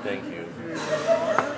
Thank 0.04 0.26
you. 0.26 0.46
Here's 0.62 0.80
your 0.90 1.00
bar. 1.06 1.56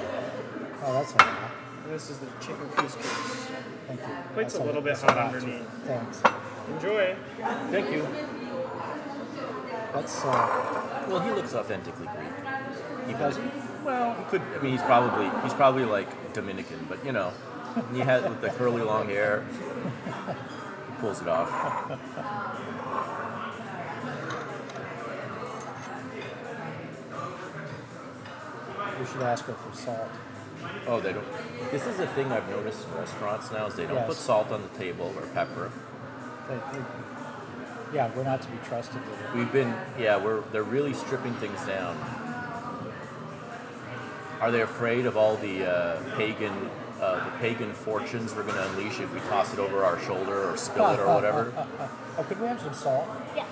Oh, 0.84 0.94
that's 0.94 1.14
a 1.14 1.18
lot. 1.18 1.52
This 1.90 2.10
is 2.12 2.18
the 2.20 2.28
chicken 2.40 2.70
couscous. 2.76 3.48
Thank 3.88 4.00
you. 4.02 4.08
Plate's 4.34 4.54
That's 4.54 4.64
a 4.64 4.68
little 4.68 4.82
bit 4.82 4.98
hot 4.98 5.16
lot, 5.16 5.32
too. 5.32 5.38
underneath. 5.38 5.68
Thanks. 5.86 6.22
Enjoy. 6.70 7.16
Thank 7.72 7.92
you. 7.92 8.08
That's 9.94 10.24
uh, 10.24 11.06
Well, 11.10 11.20
he 11.22 11.32
looks 11.32 11.56
authentically 11.56 12.08
Greek. 12.16 13.08
He 13.08 13.14
Does 13.14 13.38
he? 13.38 13.44
Well, 13.90 14.14
he 14.14 14.24
could. 14.26 14.42
I 14.42 14.62
mean, 14.62 14.72
he's 14.74 14.84
probably 14.84 15.28
he's 15.42 15.54
probably 15.56 15.84
like 15.86 16.34
Dominican, 16.34 16.86
but 16.88 17.04
you 17.04 17.12
know, 17.12 17.34
he 17.92 18.00
has 18.02 18.24
with 18.24 18.40
the 18.40 18.50
curly 18.50 18.84
long 18.84 19.08
hair. 19.10 19.44
He 19.48 21.02
pulls 21.02 21.22
it 21.24 21.28
off. 21.28 21.50
we 29.00 29.06
should 29.06 29.22
ask 29.22 29.46
her 29.46 29.54
for 29.54 29.76
salt. 29.76 30.10
Oh, 30.88 31.00
they 31.00 31.14
don't. 31.14 31.26
This 31.72 31.88
is 31.88 32.00
a 32.00 32.08
thing 32.08 32.32
I've 32.32 32.50
noticed 32.50 32.86
in 32.88 32.94
restaurants 32.96 33.52
now 33.52 33.68
is 33.68 33.76
they 33.76 33.86
don't 33.86 33.96
Yes. 33.96 34.08
put 34.08 34.18
salt 34.18 34.52
on 34.52 34.62
the 34.62 34.78
table 34.80 35.14
or 35.16 35.22
pepper. 35.28 35.72
They, 36.48 36.56
they, 36.56 36.84
yeah, 37.94 38.12
we're 38.16 38.24
not 38.24 38.42
to 38.42 38.48
be 38.50 38.58
trusted 38.68 39.02
with 39.02 39.20
it. 39.22 39.36
We've 39.36 39.52
been, 39.52 39.74
yeah, 39.98 40.18
we're 40.18 40.42
they're 40.52 40.64
really 40.64 40.94
stripping 40.94 41.34
things 41.36 41.66
down. 41.66 41.98
Are 44.40 44.52
they 44.52 44.62
afraid 44.62 45.06
of 45.06 45.18
all 45.18 45.36
the 45.36 45.70
uh, 45.70 46.16
pagan, 46.16 46.54
uh, 47.02 47.26
the 47.26 47.32
pagan 47.40 47.74
fortunes 47.74 48.34
we're 48.34 48.44
going 48.44 48.56
to 48.56 48.70
unleash 48.70 49.00
if 49.02 49.14
we 49.14 49.20
toss 49.22 49.54
it 49.54 49.60
over 49.60 49.84
our 49.84 50.00
shoulder 50.00 50.50
or 50.50 50.56
spill 50.56 50.90
it 50.92 51.00
or 51.00 51.14
whatever? 51.14 51.54
Oh, 52.18 52.24
could 52.24 52.42
we 52.42 52.48
have 52.48 52.60
some 52.60 52.74
salt? 52.74 53.08
Yes. 53.34 53.48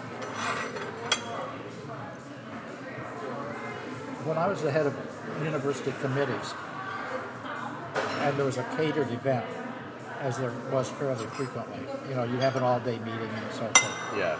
When 4.25 4.37
I 4.37 4.45
was 4.49 4.61
the 4.61 4.71
head 4.71 4.85
of 4.85 4.93
university 5.41 5.93
committees, 6.01 6.53
and 8.19 8.37
there 8.37 8.43
was 8.45 8.57
a 8.57 8.63
catered 8.75 9.09
event, 9.09 9.45
as 10.19 10.37
there 10.37 10.51
was 10.69 10.89
fairly 10.89 11.25
frequently, 11.27 11.79
you 12.09 12.15
know, 12.15 12.25
you 12.25 12.35
have 12.39 12.57
an 12.57 12.63
all-day 12.63 12.99
meeting 12.99 13.29
and 13.29 13.51
so 13.53 13.67
forth. 13.67 14.17
Yeah. 14.17 14.37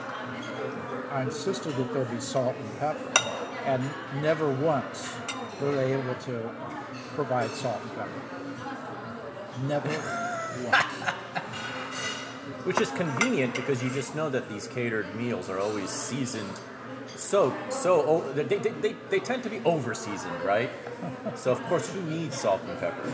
I 1.10 1.22
insisted 1.22 1.78
that 1.78 1.94
there 1.94 2.04
be 2.04 2.20
salt 2.20 2.58
and 2.60 2.80
pepper, 2.80 3.30
and 3.64 3.90
never 4.22 4.50
once 4.50 5.16
were 5.62 5.72
they 5.76 5.94
able 5.94 6.16
to 6.16 6.50
provide 7.16 7.50
salt 7.52 7.80
and 7.82 7.96
pepper. 7.96 8.10
Never 9.68 9.90
once. 10.70 10.84
Which 12.66 12.82
is 12.82 12.92
convenient 12.92 13.56
because 13.56 13.84
you 13.84 13.90
just 13.90 14.16
know 14.16 14.30
that 14.30 14.50
these 14.50 14.68
catered 14.68 15.14
meals 15.16 15.50
are 15.50 15.60
always 15.60 15.90
seasoned. 15.90 16.50
So, 17.16 17.54
so 17.70 18.22
they, 18.36 18.44
they, 18.44 18.58
they, 18.58 18.96
they 19.10 19.20
tend 19.20 19.44
to 19.44 19.50
be 19.50 19.60
over 19.66 19.94
seasoned, 19.94 20.42
right? 20.44 20.70
So, 21.36 21.52
of 21.52 21.64
course, 21.64 21.92
who 21.92 22.02
needs 22.04 22.38
salt 22.40 22.62
and 22.68 22.78
pepper? 22.80 23.12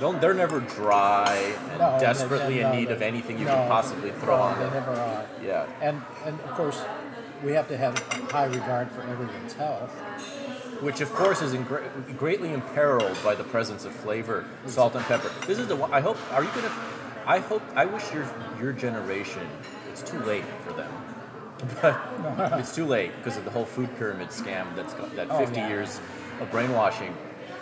Don't, 0.00 0.20
they're 0.20 0.34
never 0.34 0.60
dry 0.60 1.54
and 1.70 1.78
No, 1.78 1.98
desperately 2.00 2.54
they- 2.54 2.60
in 2.60 2.70
no, 2.70 2.74
need 2.74 2.90
of 2.90 3.02
anything 3.02 3.38
you 3.38 3.44
no, 3.44 3.52
can 3.54 3.68
possibly 3.68 4.10
throw 4.12 4.36
on 4.36 4.58
They 4.58 4.64
them. 4.64 4.74
never 4.74 4.92
are. 4.92 5.24
Yeah. 5.44 5.66
And 5.80 6.02
and 6.24 6.40
of 6.40 6.50
course, 6.52 6.80
we 7.44 7.52
have 7.52 7.68
to 7.68 7.76
have 7.76 7.98
high 8.30 8.44
regard 8.46 8.90
for 8.92 9.02
everyone's 9.02 9.54
health. 9.54 9.92
Which 10.80 11.00
of 11.00 11.12
course 11.12 11.42
is 11.42 11.54
greatly 12.16 12.52
imperiled 12.52 13.16
by 13.24 13.34
the 13.34 13.44
presence 13.44 13.84
of 13.84 13.92
flavor, 13.92 14.44
salt 14.66 14.94
and 14.94 15.04
pepper. 15.06 15.30
This 15.46 15.58
is 15.58 15.66
the 15.66 15.76
one. 15.76 15.92
I 15.92 16.00
hope. 16.00 16.16
Are 16.32 16.42
you 16.42 16.50
gonna? 16.50 16.72
I 17.26 17.38
hope. 17.40 17.62
I 17.74 17.84
wish 17.84 18.12
your 18.12 18.26
your 18.60 18.72
generation. 18.72 19.46
It's 19.90 20.02
too 20.02 20.18
late 20.20 20.44
for 20.64 20.72
them. 20.72 20.92
But 21.82 22.00
it's 22.60 22.74
too 22.74 22.86
late 22.86 23.12
because 23.16 23.36
of 23.36 23.44
the 23.44 23.50
whole 23.50 23.64
food 23.64 23.90
pyramid 23.98 24.28
scam 24.28 24.74
that's 24.76 24.94
got 24.94 25.14
that 25.16 25.28
Oh, 25.30 25.38
50 25.38 25.56
yeah. 25.58 25.68
years 25.68 26.00
of 26.40 26.50
brainwashing. 26.50 27.16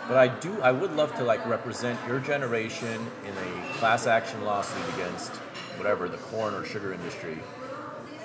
But 0.07 0.17
I 0.17 0.27
do. 0.27 0.61
I 0.61 0.71
would 0.71 0.93
love 0.95 1.13
to 1.15 1.23
like 1.23 1.45
represent 1.47 1.99
your 2.07 2.19
generation 2.19 3.05
in 3.25 3.33
a 3.33 3.73
class 3.73 4.07
action 4.07 4.43
lawsuit 4.45 4.83
against 4.93 5.31
whatever 5.77 6.07
the 6.07 6.17
corn 6.17 6.53
or 6.53 6.63
sugar 6.63 6.93
industry 6.93 7.37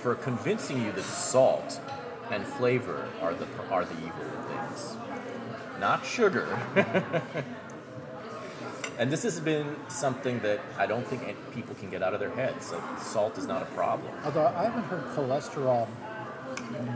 for 0.01 0.15
convincing 0.15 0.83
you 0.83 0.93
that 0.93 1.05
salt 1.05 1.81
and 2.31 2.45
flavor 2.45 3.09
are 3.21 3.35
the 3.35 3.47
are 3.71 3.85
the 3.85 3.95
evil 3.99 4.25
not 5.83 6.07
sugar. 6.07 6.47
and 9.01 9.11
this 9.11 9.25
has 9.25 9.41
been 9.41 9.75
something 9.89 10.39
that 10.39 10.61
I 10.79 10.87
don't 10.87 11.05
think 11.05 11.23
people 11.53 11.75
can 11.75 11.91
get 11.91 12.05
out 12.05 12.15
of 12.15 12.21
their 12.21 12.31
heads. 12.31 12.71
Like 12.71 13.01
salt 13.01 13.37
is 13.37 13.47
not 13.49 13.63
a 13.63 13.71
problem. 13.75 14.13
Although 14.25 14.47
I 14.47 14.63
haven't 14.63 14.85
heard 14.85 15.05
cholesterol 15.17 15.89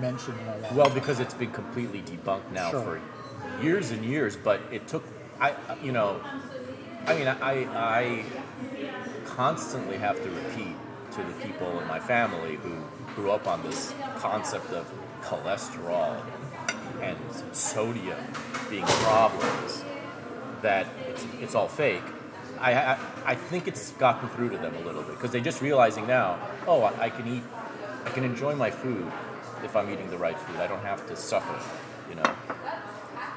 mentioned 0.00 0.38
in 0.40 0.46
a 0.46 0.58
long 0.58 0.76
Well, 0.76 0.90
because 0.90 1.18
it's 1.18 1.34
been 1.34 1.50
completely 1.50 2.00
debunked 2.02 2.52
now 2.52 2.70
Sure. 2.70 2.84
for 2.84 3.62
years 3.64 3.90
and 3.90 4.04
years, 4.04 4.36
but 4.36 4.60
it 4.70 4.86
took 4.86 5.02
I 5.40 5.54
you 5.82 5.90
know, 5.90 6.20
I 7.06 7.18
mean 7.18 7.26
I 7.26 7.54
I 7.74 8.24
constantly 9.24 9.96
have 9.96 10.22
to 10.22 10.30
repeat 10.30 10.76
to 11.16 11.22
the 11.24 11.32
people 11.44 11.80
in 11.80 11.88
my 11.88 11.98
family 11.98 12.54
who 12.56 12.74
grew 13.16 13.32
up 13.32 13.48
on 13.48 13.64
this 13.64 13.92
concept 14.16 14.70
of 14.70 14.86
cholesterol 15.22 16.14
and 17.02 17.16
sodium 17.52 18.18
being 18.70 18.84
problems 18.84 19.84
that 20.62 20.86
it's, 21.08 21.26
it's 21.40 21.54
all 21.54 21.68
fake. 21.68 22.02
I, 22.58 22.74
I 22.74 22.98
I 23.26 23.34
think 23.34 23.68
it's 23.68 23.92
gotten 23.92 24.28
through 24.30 24.50
to 24.50 24.58
them 24.58 24.74
a 24.76 24.80
little 24.80 25.02
bit 25.02 25.12
because 25.12 25.30
they're 25.30 25.40
just 25.40 25.60
realizing 25.60 26.06
now, 26.06 26.38
oh, 26.66 26.82
I, 26.82 27.04
I 27.04 27.10
can 27.10 27.26
eat, 27.26 27.42
I 28.04 28.10
can 28.10 28.24
enjoy 28.24 28.54
my 28.54 28.70
food 28.70 29.06
if 29.64 29.76
I'm 29.76 29.90
eating 29.90 30.08
the 30.10 30.18
right 30.18 30.38
food. 30.38 30.56
I 30.56 30.66
don't 30.66 30.82
have 30.82 31.06
to 31.08 31.16
suffer, 31.16 31.58
you 32.08 32.14
know. 32.14 32.34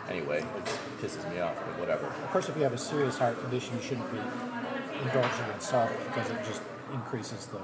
Anyway, 0.10 0.40
it 0.40 0.80
pisses 1.02 1.30
me 1.32 1.40
off, 1.40 1.56
but 1.56 1.80
whatever. 1.80 2.08
Of 2.08 2.32
course, 2.32 2.50
if 2.50 2.56
you 2.58 2.64
have 2.64 2.74
a 2.74 2.78
serious 2.78 3.18
heart 3.18 3.40
condition, 3.42 3.76
you 3.76 3.82
shouldn't 3.82 4.12
be 4.12 4.20
indulging 5.04 5.46
in 5.54 5.60
salt 5.60 5.92
because 6.08 6.30
it 6.30 6.38
just 6.46 6.62
increases 6.94 7.46
the. 7.48 7.60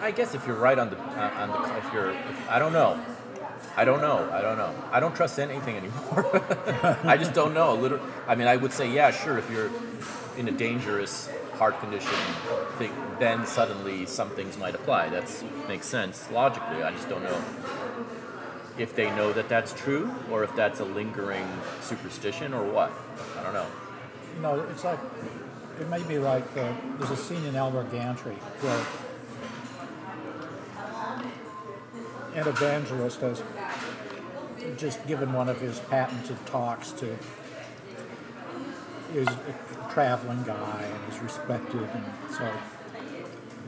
I 0.00 0.10
guess 0.10 0.34
if 0.34 0.46
you're 0.46 0.56
right 0.56 0.78
on 0.78 0.90
the 0.90 0.98
uh, 0.98 1.30
on 1.36 1.48
the 1.50 1.78
if 1.78 1.92
you're 1.92 2.10
if, 2.10 2.50
I 2.50 2.58
don't 2.58 2.72
know. 2.72 3.00
I 3.76 3.84
don't 3.84 4.00
know. 4.00 4.28
I 4.30 4.42
don't 4.42 4.58
know. 4.58 4.74
I 4.90 5.00
don't 5.00 5.14
trust 5.14 5.38
anything 5.38 5.76
anymore. 5.76 6.42
I 7.04 7.16
just 7.16 7.32
don't 7.32 7.54
know. 7.54 7.74
Liter- 7.74 8.00
I 8.28 8.34
mean, 8.34 8.46
I 8.46 8.56
would 8.56 8.72
say, 8.72 8.90
yeah, 8.92 9.10
sure. 9.10 9.38
If 9.38 9.50
you're 9.50 9.70
in 10.36 10.48
a 10.48 10.52
dangerous 10.52 11.28
heart 11.54 11.78
condition, 11.80 12.14
then 13.18 13.46
suddenly 13.46 14.06
some 14.06 14.30
things 14.30 14.58
might 14.58 14.74
apply. 14.74 15.08
That 15.08 15.24
makes 15.68 15.86
sense 15.86 16.30
logically. 16.30 16.82
I 16.82 16.90
just 16.92 17.08
don't 17.08 17.22
know 17.22 17.42
if 18.78 18.94
they 18.94 19.10
know 19.14 19.32
that 19.32 19.48
that's 19.48 19.72
true 19.74 20.10
or 20.30 20.42
if 20.44 20.54
that's 20.56 20.80
a 20.80 20.84
lingering 20.84 21.46
superstition 21.82 22.54
or 22.54 22.64
what. 22.64 22.92
I 23.38 23.42
don't 23.42 23.52
know. 23.54 23.66
You 24.36 24.42
know, 24.42 24.60
it's 24.70 24.84
like 24.84 24.98
it 25.80 25.88
may 25.88 26.02
be 26.02 26.18
like 26.18 26.44
uh, 26.56 26.72
there's 26.98 27.10
a 27.10 27.16
scene 27.16 27.44
in 27.44 27.54
Elmer 27.56 27.84
Gantry 27.84 28.34
where 28.60 28.84
an 32.34 32.48
evangelist 32.48 33.20
has 33.20 33.42
just 34.76 35.04
given 35.06 35.32
one 35.32 35.48
of 35.48 35.60
his 35.60 35.78
patented 35.80 36.36
talks 36.46 36.92
to 36.92 37.16
is 39.14 39.28
a 39.28 39.92
traveling 39.92 40.42
guy 40.44 40.82
and 40.84 41.12
is 41.12 41.20
respected 41.20 41.82
and 41.82 42.04
so 42.30 42.44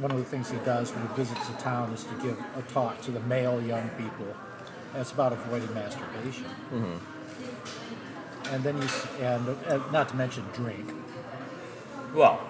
one 0.00 0.10
of 0.10 0.16
the 0.16 0.24
things 0.24 0.50
he 0.50 0.56
does 0.58 0.90
when 0.92 1.06
he 1.06 1.14
visits 1.14 1.48
a 1.50 1.52
town 1.60 1.92
is 1.92 2.04
to 2.04 2.14
give 2.22 2.38
a 2.56 2.62
talk 2.72 3.00
to 3.02 3.10
the 3.10 3.20
male 3.20 3.60
young 3.62 3.88
people 3.90 4.34
that's 4.94 5.12
about 5.12 5.32
avoiding 5.32 5.72
masturbation 5.74 6.46
and 8.50 8.62
then 8.62 8.76
you 8.78 8.84
s- 8.84 9.06
and 9.20 9.48
uh, 9.68 9.78
not 9.90 10.08
to 10.08 10.16
mention 10.16 10.44
drink 10.54 10.92
Well, 12.14 12.40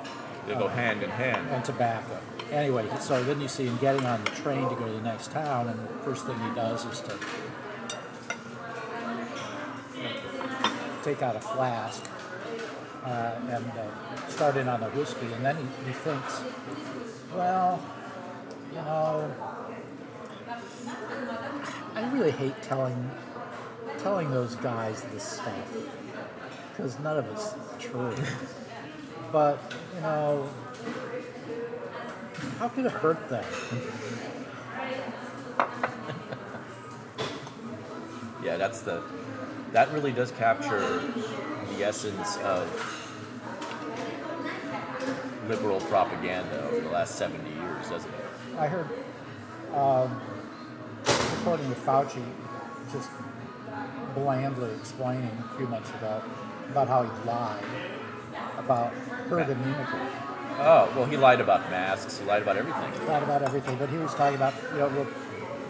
they 0.47 0.55
go 0.55 0.69
hand 0.69 1.03
in 1.03 1.11
hand. 1.11 1.49
and 1.51 1.65
tobacco. 1.65 2.19
Anyway, 2.55 2.89
so 3.01 3.20
then 3.24 3.40
you 3.40 3.48
see 3.48 3.64
him 3.64 3.76
getting 3.78 4.06
on 4.06 4.22
the 4.22 4.31
train 4.31 4.68
to 4.68 4.76
go 4.76 4.86
to 4.86 4.93
the 4.93 5.01
next 5.01 5.32
town, 5.32 5.68
and 5.68 5.76
the 5.76 5.89
first 6.05 6.24
thing 6.24 6.39
he 6.39 6.55
does 6.55 6.85
is 6.85 7.01
to 7.01 7.18
take 11.02 11.20
out 11.20 11.35
a 11.35 11.40
flask 11.40 12.09
uh, 13.05 13.35
and 13.51 13.66
uh, 13.72 14.28
start 14.28 14.56
in 14.56 14.68
on 14.68 14.78
the 14.81 14.86
whiskey, 14.90 15.26
and 15.32 15.44
then 15.44 15.56
he, 15.56 15.64
he 15.86 15.93
thinks, 15.93 16.43
well, 17.35 17.82
you 18.70 18.76
know, 18.76 19.35
I 21.97 22.12
really 22.12 22.31
hate 22.31 22.62
telling 22.62 23.10
telling 23.98 24.31
those 24.31 24.55
guys 24.56 25.02
this 25.12 25.24
stuff 25.24 25.76
because 26.70 27.01
none 27.01 27.16
of 27.16 27.26
it's 27.26 27.55
true. 27.81 28.14
But 29.32 29.59
you 29.97 30.01
know, 30.02 30.48
how 32.59 32.69
could 32.69 32.87
it 32.87 32.93
hurt 32.93 33.29
them? 33.29 33.45
Yeah, 38.43 38.57
that's 38.59 38.81
the 38.83 39.03
that 39.73 39.91
really 39.93 40.12
does 40.12 40.31
capture 40.33 41.01
the 41.77 41.85
essence 41.85 42.37
of 42.39 42.69
liberal 45.49 45.81
propaganda 45.81 46.62
over 46.69 46.81
the 46.81 46.91
last 46.91 47.16
70 47.16 47.51
years, 47.51 47.89
doesn't 47.91 48.11
it? 48.11 48.59
I 48.59 48.69
heard, 48.69 48.89
um, 49.75 50.21
according 51.41 51.69
to 51.71 51.81
Fauci, 51.81 52.23
just 52.93 53.11
blandly 54.15 54.71
explaining 54.75 55.31
a 55.53 55.57
few 55.57 55.66
months 55.66 55.91
ago 55.91 56.23
about 56.71 56.87
how 56.87 57.03
he 57.03 57.29
lied 57.29 57.65
about 58.59 58.93
herd 59.29 59.49
immunity. 59.49 60.34
Oh, 60.56 60.93
well, 60.97 61.05
he 61.06 61.16
lied 61.16 61.40
about 61.40 61.68
masks. 61.70 62.18
He 62.18 62.24
lied 62.24 62.43
about 62.43 62.56
everything. 62.56 62.93
He 62.93 63.06
Lied 63.06 63.22
about 63.22 63.43
everything, 63.43 63.76
but 63.76 63.89
he 63.90 63.98
was 63.98 64.14
talking 64.14 64.36
about, 64.36 64.55
you 64.72 64.78
know, 64.78 64.89
well, 64.89 65.06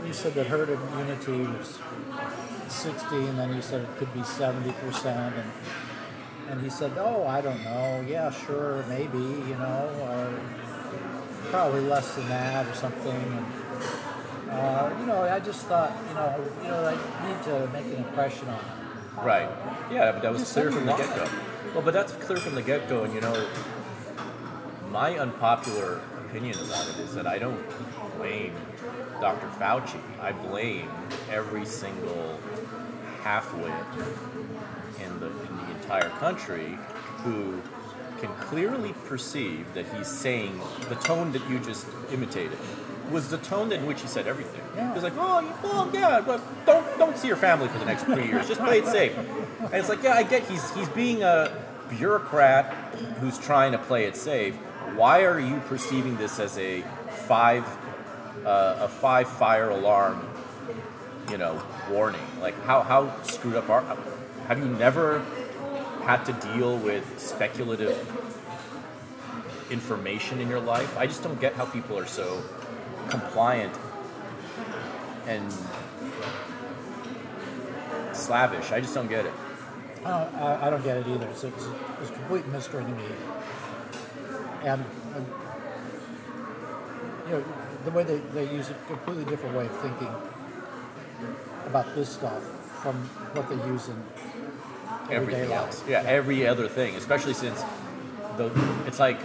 you 0.06 0.12
said 0.12 0.34
that 0.34 0.46
herd 0.46 0.68
immunity 0.68 1.38
was 1.38 1.78
60, 2.68 3.16
and 3.16 3.38
then 3.38 3.54
you 3.54 3.62
said 3.62 3.82
it 3.82 3.96
could 3.96 4.12
be 4.12 4.20
70%, 4.20 5.06
and 5.06 5.50
and 6.50 6.60
he 6.60 6.68
said, 6.68 6.92
oh, 6.98 7.26
I 7.26 7.40
don't 7.40 7.62
know, 7.64 8.04
yeah, 8.06 8.30
sure, 8.30 8.84
maybe, 8.88 9.18
you 9.18 9.56
know, 9.56 9.88
uh, 10.04 10.30
probably 11.50 11.80
less 11.80 12.14
than 12.14 12.28
that 12.28 12.66
or 12.66 12.74
something. 12.74 13.10
And, 13.10 14.50
uh, 14.50 14.94
you 15.00 15.06
know, 15.06 15.22
I 15.22 15.40
just 15.40 15.66
thought, 15.66 15.96
you 16.08 16.14
know, 16.14 16.44
you 16.62 16.68
know, 16.68 16.86
I 16.86 17.26
need 17.28 17.42
to 17.44 17.68
make 17.72 17.86
an 17.86 18.04
impression 18.04 18.48
on 18.48 18.58
him. 18.58 19.24
Right. 19.24 19.48
Yeah, 19.90 20.12
but 20.12 20.22
that 20.22 20.32
was 20.32 20.52
clear 20.52 20.70
from 20.70 20.86
the 20.86 20.92
get 20.92 21.08
go. 21.16 21.28
Well, 21.72 21.82
but 21.82 21.94
that's 21.94 22.12
clear 22.12 22.38
from 22.38 22.56
the 22.56 22.62
get 22.62 22.88
go, 22.88 23.04
and 23.04 23.14
you 23.14 23.20
know, 23.20 23.48
my 24.94 25.18
unpopular 25.18 26.00
opinion 26.24 26.56
about 26.56 26.88
it 26.88 27.00
is 27.00 27.16
that 27.16 27.26
I 27.26 27.36
don't 27.36 27.60
blame 28.16 28.54
Dr. 29.20 29.48
Fauci. 29.58 30.00
I 30.20 30.30
blame 30.30 30.88
every 31.28 31.66
single 31.66 32.38
halfwit 33.24 33.74
in 35.04 35.18
the 35.18 35.26
in 35.26 35.56
the 35.56 35.70
entire 35.80 36.10
country 36.20 36.78
who 37.24 37.60
can 38.20 38.32
clearly 38.36 38.94
perceive 39.06 39.66
that 39.74 39.84
he's 39.96 40.06
saying 40.06 40.60
the 40.88 40.94
tone 40.94 41.32
that 41.32 41.42
you 41.50 41.58
just 41.58 41.88
imitated 42.12 42.56
was 43.10 43.30
the 43.30 43.38
tone 43.38 43.72
in 43.72 43.86
which 43.86 44.00
he 44.00 44.06
said 44.06 44.28
everything. 44.28 44.62
Yeah. 44.76 44.90
He 44.90 44.94
was 44.94 45.02
like, 45.02 45.14
"Oh, 45.16 45.58
well, 45.64 45.90
yeah, 45.92 46.20
but 46.20 46.40
don't 46.64 46.86
don't 46.98 47.18
see 47.18 47.26
your 47.26 47.36
family 47.36 47.66
for 47.66 47.80
the 47.80 47.84
next 47.84 48.04
three 48.04 48.28
years. 48.28 48.46
Just 48.46 48.60
play 48.60 48.78
it 48.78 48.86
safe." 48.86 49.18
And 49.18 49.74
it's 49.74 49.88
like, 49.88 50.04
yeah, 50.04 50.14
I 50.14 50.22
get 50.22 50.44
he's 50.44 50.72
he's 50.72 50.88
being 50.90 51.24
a 51.24 51.50
bureaucrat 51.88 52.72
who's 53.18 53.38
trying 53.38 53.72
to 53.72 53.78
play 53.78 54.04
it 54.04 54.14
safe. 54.14 54.56
Why 54.96 55.24
are 55.24 55.40
you 55.40 55.60
perceiving 55.66 56.16
this 56.16 56.38
as 56.38 56.56
a 56.56 56.82
five 57.26 57.64
uh, 58.44 58.76
a 58.80 58.88
five 58.88 59.28
fire 59.28 59.70
alarm, 59.70 60.26
you 61.30 61.38
know, 61.38 61.60
warning? 61.90 62.20
Like, 62.40 62.60
how 62.64 62.82
how 62.82 63.22
screwed 63.22 63.56
up 63.56 63.68
are? 63.68 63.82
Have 64.48 64.58
you 64.58 64.66
never 64.66 65.20
had 66.04 66.24
to 66.24 66.32
deal 66.32 66.76
with 66.78 67.18
speculative 67.18 67.96
information 69.70 70.40
in 70.40 70.48
your 70.48 70.60
life? 70.60 70.96
I 70.96 71.06
just 71.06 71.22
don't 71.22 71.40
get 71.40 71.54
how 71.54 71.64
people 71.64 71.98
are 71.98 72.06
so 72.06 72.42
compliant 73.08 73.74
and 75.26 75.52
slavish. 78.12 78.70
I 78.70 78.80
just 78.80 78.94
don't 78.94 79.08
get 79.08 79.26
it. 79.26 79.32
I 80.04 80.08
don't, 80.08 80.34
I, 80.34 80.66
I 80.66 80.70
don't 80.70 80.84
get 80.84 80.98
it 80.98 81.06
either. 81.08 81.26
It's, 81.28 81.44
it's, 81.44 81.66
it's 82.02 82.10
a 82.10 82.12
complete 82.12 82.46
mystery 82.48 82.84
to 82.84 82.90
me. 82.90 83.04
And, 84.64 84.84
and 85.14 85.26
you 87.26 87.30
know, 87.32 87.44
the 87.84 87.90
way 87.90 88.02
they, 88.04 88.18
they 88.18 88.50
use 88.52 88.70
a 88.70 88.74
completely 88.86 89.24
different 89.26 89.54
way 89.56 89.66
of 89.66 89.76
thinking 89.80 90.08
about 91.66 91.94
this 91.94 92.08
stuff 92.08 92.42
from 92.82 92.94
what 93.34 93.48
they 93.48 93.56
use 93.68 93.88
in 93.88 94.02
everyday 95.10 95.16
everything 95.16 95.50
life. 95.50 95.58
else. 95.60 95.84
Yeah, 95.88 96.02
every 96.06 96.46
other 96.46 96.68
thing, 96.68 96.94
especially 96.96 97.34
since 97.34 97.62
the 98.36 98.50
it's 98.86 98.98
like 98.98 99.18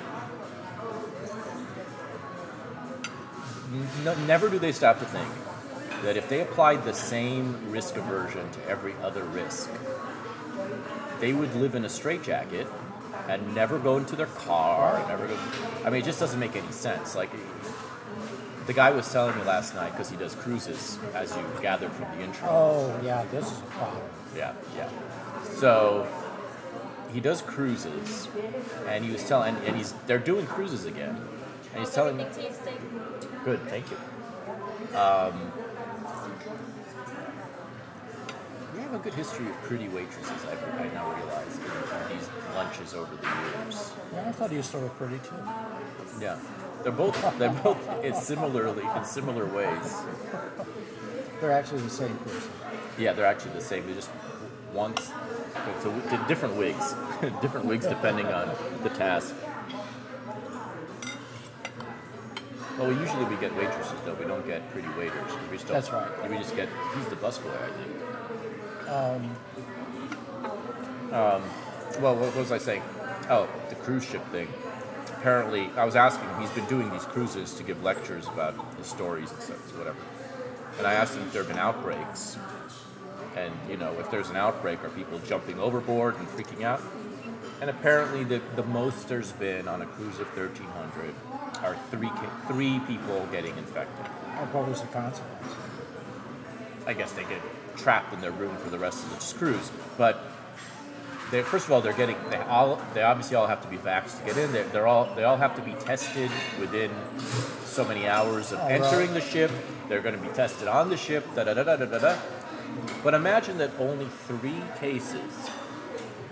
n- 4.06 4.28
never 4.28 4.50
do 4.50 4.60
they 4.60 4.72
stop 4.72 5.00
to 5.00 5.06
think 5.06 5.28
that 6.04 6.18
if 6.18 6.30
they 6.30 6.42
applied 6.42 6.86
the 6.86 6.94
same 6.94 7.72
risk 7.72 7.96
aversion 7.98 8.50
to 8.52 8.66
every 8.70 8.94
other 9.02 9.24
risk, 9.24 9.70
they 11.20 11.34
would 11.34 11.54
live 11.56 11.76
in 11.76 11.84
a 11.86 11.90
straitjacket 11.90 12.68
and 13.30 13.54
never 13.54 13.78
go 13.78 13.98
into 13.98 14.16
their 14.16 14.26
car. 14.26 15.06
Never 15.08 15.28
go. 15.28 15.38
I 15.86 15.92
mean, 15.92 16.02
it 16.02 16.06
just 16.06 16.20
doesn't 16.20 16.40
make 16.40 16.56
any 16.56 16.72
sense. 16.72 17.16
Like 17.16 17.30
the 18.66 18.74
guy 18.74 18.90
was 18.90 19.10
telling 19.12 19.38
me 19.38 19.44
last 19.44 19.76
night 19.76 19.92
because 19.92 20.10
he 20.10 20.18
does 20.18 20.34
cruises, 20.34 20.98
as 21.14 21.36
you 21.38 21.46
gathered 21.62 21.92
from 21.92 22.18
the 22.18 22.24
intro. 22.24 22.48
Oh 22.50 23.00
yeah, 23.04 23.24
this 23.32 23.46
is 23.46 23.60
a 23.60 23.64
problem. 23.64 24.02
Yeah, 24.36 24.54
yeah. 24.76 24.90
So 25.44 26.08
he 27.14 27.20
does 27.20 27.44
cruises, 27.44 28.28
and 28.88 29.06
he 29.06 29.12
was 29.12 29.24
telling, 29.28 29.56
and 29.58 29.76
he's 29.76 29.94
they're 30.08 30.18
doing 30.18 30.48
cruises 30.48 30.86
again, 30.86 31.16
and 31.74 31.84
he's 31.84 31.94
telling 31.94 32.18
me, 32.18 32.26
good, 33.46 33.62
thank 33.70 33.86
you. 33.92 33.98
Um, 34.98 35.52
we 38.74 38.82
have 38.82 38.96
a 38.96 39.00
good 39.00 39.14
history 39.14 39.48
of 39.48 39.56
pretty 39.62 39.88
waitresses. 39.88 40.46
I, 40.46 40.82
I 40.82 40.94
now 40.94 41.14
realize 41.14 41.58
in 41.58 42.18
these 42.18 42.30
lunches 42.56 42.94
over 42.94 43.16
the 43.16 43.28
years. 43.28 43.92
Yeah, 44.14 44.30
I 44.30 44.32
thought 44.32 44.52
he 44.52 44.58
was 44.58 44.66
sort 44.66 44.84
of 44.84 44.96
pretty 44.98 45.20
too. 45.20 45.36
Yeah, 46.22 46.38
they're 46.84 46.92
both 46.92 47.38
they're 47.38 47.50
both 47.50 48.04
in 48.04 48.14
similarly 48.14 48.84
in 48.96 49.04
similar 49.06 49.46
ways. 49.46 49.96
They're 51.40 51.52
actually 51.52 51.82
the 51.82 51.90
same 51.90 52.16
person. 52.18 52.52
Yeah, 52.98 53.14
they're 53.14 53.26
actually 53.26 53.54
the 53.54 53.62
same. 53.62 53.88
They 53.88 53.94
just 53.94 54.10
once 54.74 55.12
so 55.82 55.92
different 56.28 56.56
wigs, 56.56 56.94
different 57.42 57.66
wigs 57.66 57.88
depending 57.88 58.28
on 58.28 58.52
the 58.84 58.90
task. 58.90 59.34
Well, 62.78 62.94
usually 62.94 63.26
we 63.26 63.36
get 63.36 63.54
waitresses 63.58 64.00
though. 64.06 64.14
We 64.14 64.26
don't 64.26 64.46
get 64.48 64.72
pretty 64.72 64.88
waiters. 64.98 65.32
We 65.52 65.58
just 65.58 65.68
That's 65.68 65.92
right. 65.92 66.30
We 66.30 66.38
just 66.38 66.56
get 66.56 66.70
he's 66.96 67.06
the 67.08 67.18
busboy, 67.18 67.52
I 67.52 67.70
think. 67.78 68.90
Um, 68.90 69.36
Um, 71.14 71.44
well, 71.98 72.16
what 72.16 72.36
was 72.36 72.52
I 72.52 72.58
saying? 72.58 72.84
Oh, 73.30 73.48
the 73.70 73.76
cruise 73.76 74.04
ship 74.06 74.26
thing. 74.32 74.48
Apparently, 75.18 75.70
I 75.76 75.84
was 75.86 75.96
asking 75.96 76.30
him. 76.30 76.42
He's 76.42 76.52
been 76.52 76.66
doing 76.66 76.90
these 76.92 77.06
cruises 77.06 77.54
to 77.56 77.64
give 77.64 77.84
lectures 77.84 78.28
about 78.28 78.56
his 78.78 78.88
stories 78.88 79.32
and 79.32 79.42
stuff, 79.42 79.78
whatever. 79.78 79.98
And 80.78 80.88
I 80.88 80.94
asked 80.94 81.16
him 81.16 81.24
if 81.24 81.34
there 81.34 81.44
have 81.44 81.52
been 81.52 81.60
outbreaks, 81.60 82.38
and 83.36 83.54
you 83.70 83.78
know, 83.78 83.94
if 84.00 84.10
there's 84.12 84.30
an 84.30 84.38
outbreak, 84.38 84.84
are 84.84 84.90
people 84.90 85.20
jumping 85.20 85.60
overboard 85.60 86.16
and 86.18 86.28
freaking 86.30 86.64
out? 86.64 86.82
And 87.62 87.70
apparently, 87.70 88.24
the 88.24 88.42
the 88.56 88.64
most 88.64 89.10
there's 89.10 89.34
been 89.34 89.68
on 89.68 89.82
a 89.82 89.86
cruise 89.86 90.20
of 90.20 90.28
1300 90.38 91.14
are 91.64 91.76
three 91.92 92.12
three 92.48 92.80
people 92.88 93.28
getting 93.32 93.58
infected. 93.58 94.06
and 94.38 94.54
what 94.54 94.68
was 94.68 94.82
the 94.82 94.88
consequence? 94.88 95.54
I 96.88 96.94
guess 96.94 97.12
they 97.12 97.24
get 97.24 97.42
trapped 97.76 98.14
in 98.14 98.22
their 98.22 98.32
room 98.32 98.56
for 98.58 98.70
the 98.70 98.80
rest 98.80 99.04
of 99.04 99.12
the 99.12 99.38
cruise. 99.38 99.72
But 99.98 100.24
they, 101.32 101.44
first 101.44 101.66
of 101.66 101.72
all, 101.72 101.82
they're 101.82 101.94
getting 101.94 102.18
they 102.30 102.38
all 102.38 102.82
they 102.94 103.04
obviously 103.04 103.36
all 103.36 103.48
have 103.48 103.62
to 103.62 103.68
be 103.68 103.78
vaxxed 103.78 104.20
to 104.20 104.26
get 104.26 104.38
in. 104.38 104.52
They're, 104.52 104.64
they're 104.66 104.88
all 104.88 105.14
they 105.16 105.24
all 105.24 105.38
have 105.38 105.56
to 105.56 105.62
be 105.62 105.74
tested 105.74 106.32
within 106.60 106.92
so 107.66 107.86
many 107.86 108.08
hours 108.08 108.52
of 108.52 108.60
Oh, 108.62 108.68
entering 108.68 109.14
the 109.14 109.22
ship. 109.22 109.52
They're 109.88 110.02
going 110.02 110.16
to 110.16 110.22
be 110.22 110.30
tested 110.30 110.68
on 110.68 110.90
the 110.90 110.98
ship. 110.98 111.26
Da 111.36 111.44
da 111.44 111.54
da 111.54 111.64
da 111.64 111.76
da 111.76 111.86
da. 111.86 112.00
da. 112.00 112.18
But 113.04 113.14
imagine 113.14 113.58
that 113.60 113.72
only 113.80 114.08
three 114.28 114.62
cases 114.80 115.50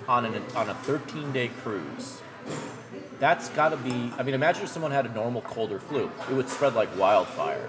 on 0.07 0.25
an 0.25 0.43
on 0.55 0.69
a 0.69 0.73
13 0.73 1.31
day 1.31 1.49
cruise. 1.61 2.21
That's 3.19 3.49
got 3.49 3.69
to 3.69 3.77
be. 3.77 4.11
I 4.17 4.23
mean, 4.23 4.35
imagine 4.35 4.63
if 4.63 4.69
someone 4.69 4.91
had 4.91 5.05
a 5.07 5.13
normal 5.13 5.41
cold 5.41 5.71
or 5.71 5.79
flu, 5.79 6.11
it 6.29 6.33
would 6.33 6.49
spread 6.49 6.75
like 6.75 6.95
wildfire. 6.97 7.67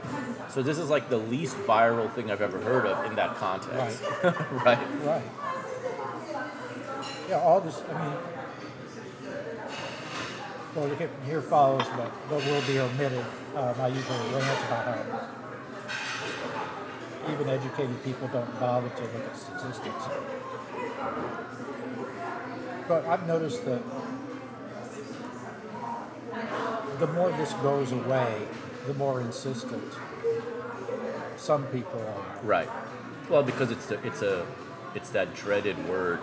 So 0.50 0.62
this 0.62 0.78
is 0.78 0.90
like 0.90 1.08
the 1.08 1.16
least 1.16 1.56
viral 1.58 2.12
thing 2.12 2.30
I've 2.30 2.42
ever 2.42 2.60
heard 2.60 2.84
of 2.86 3.06
in 3.06 3.16
that 3.16 3.36
context, 3.36 4.02
right? 4.22 4.34
right? 4.64 4.78
Right. 5.04 5.22
Yeah, 7.28 7.40
all 7.40 7.60
this, 7.60 7.82
I 7.88 8.04
mean, 8.04 8.14
well, 10.74 10.88
here- 11.26 11.42
follows 11.42 11.86
but 11.96 12.10
what 12.30 12.44
will 12.46 12.62
be 12.66 12.78
omitted, 12.78 13.24
uh, 13.54 13.74
my 13.76 13.88
usual 13.88 14.16
rant 14.32 14.60
about 14.66 14.84
how 14.86 15.38
even 17.32 17.48
educated 17.48 18.02
people 18.02 18.28
don't 18.28 18.60
bother 18.60 18.88
to 18.88 19.02
look 19.02 19.26
at 19.26 19.36
statistics. 19.36 20.04
But 22.86 23.06
I've 23.06 23.26
noticed 23.26 23.64
that 23.66 23.82
the 26.98 27.06
more 27.08 27.30
this 27.32 27.52
goes 27.54 27.92
away, 27.92 28.48
the 28.86 28.94
more 28.94 29.20
insistent 29.20 29.92
some 31.36 31.64
people 31.66 32.00
are. 32.00 32.24
Right. 32.42 32.70
Well, 33.28 33.42
because 33.42 33.70
it's 33.70 33.86
the, 33.86 34.04
it's 34.06 34.22
a 34.22 34.46
it's 34.94 35.10
that 35.10 35.34
dreaded 35.34 35.88
word, 35.88 36.20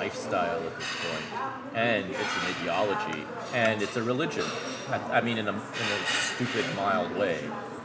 lifestyle 0.00 0.62
at 0.66 0.78
this 0.78 0.92
point, 1.04 1.26
and 1.74 2.10
it's 2.10 2.36
an 2.38 2.54
ideology, 2.54 3.22
and 3.52 3.82
it's 3.82 3.96
a 3.96 4.02
religion. 4.02 4.46
I, 4.88 5.18
I 5.18 5.20
mean, 5.20 5.36
in 5.36 5.46
a 5.46 5.52
in 5.52 5.56
a 5.96 6.00
stupid 6.06 6.64
mild 6.74 7.14
way. 7.16 7.38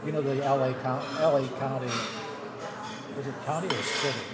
You 0.04 0.12
know, 0.12 0.22
the 0.22 0.36
LA, 0.36 0.72
coun- 0.82 1.04
LA 1.20 1.46
County, 1.58 1.92
is 3.18 3.26
it 3.26 3.34
county 3.44 3.68
or 3.68 3.82
city? 3.82 4.24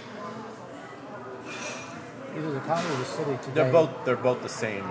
Either 2.36 2.52
the 2.52 2.60
county 2.60 2.88
or 2.94 2.98
the 2.98 3.04
city 3.04 3.36
today. 3.42 3.54
They're 3.54 3.72
both 3.72 3.90
they're 4.04 4.16
both 4.16 4.42
the 4.42 4.48
same 4.48 4.86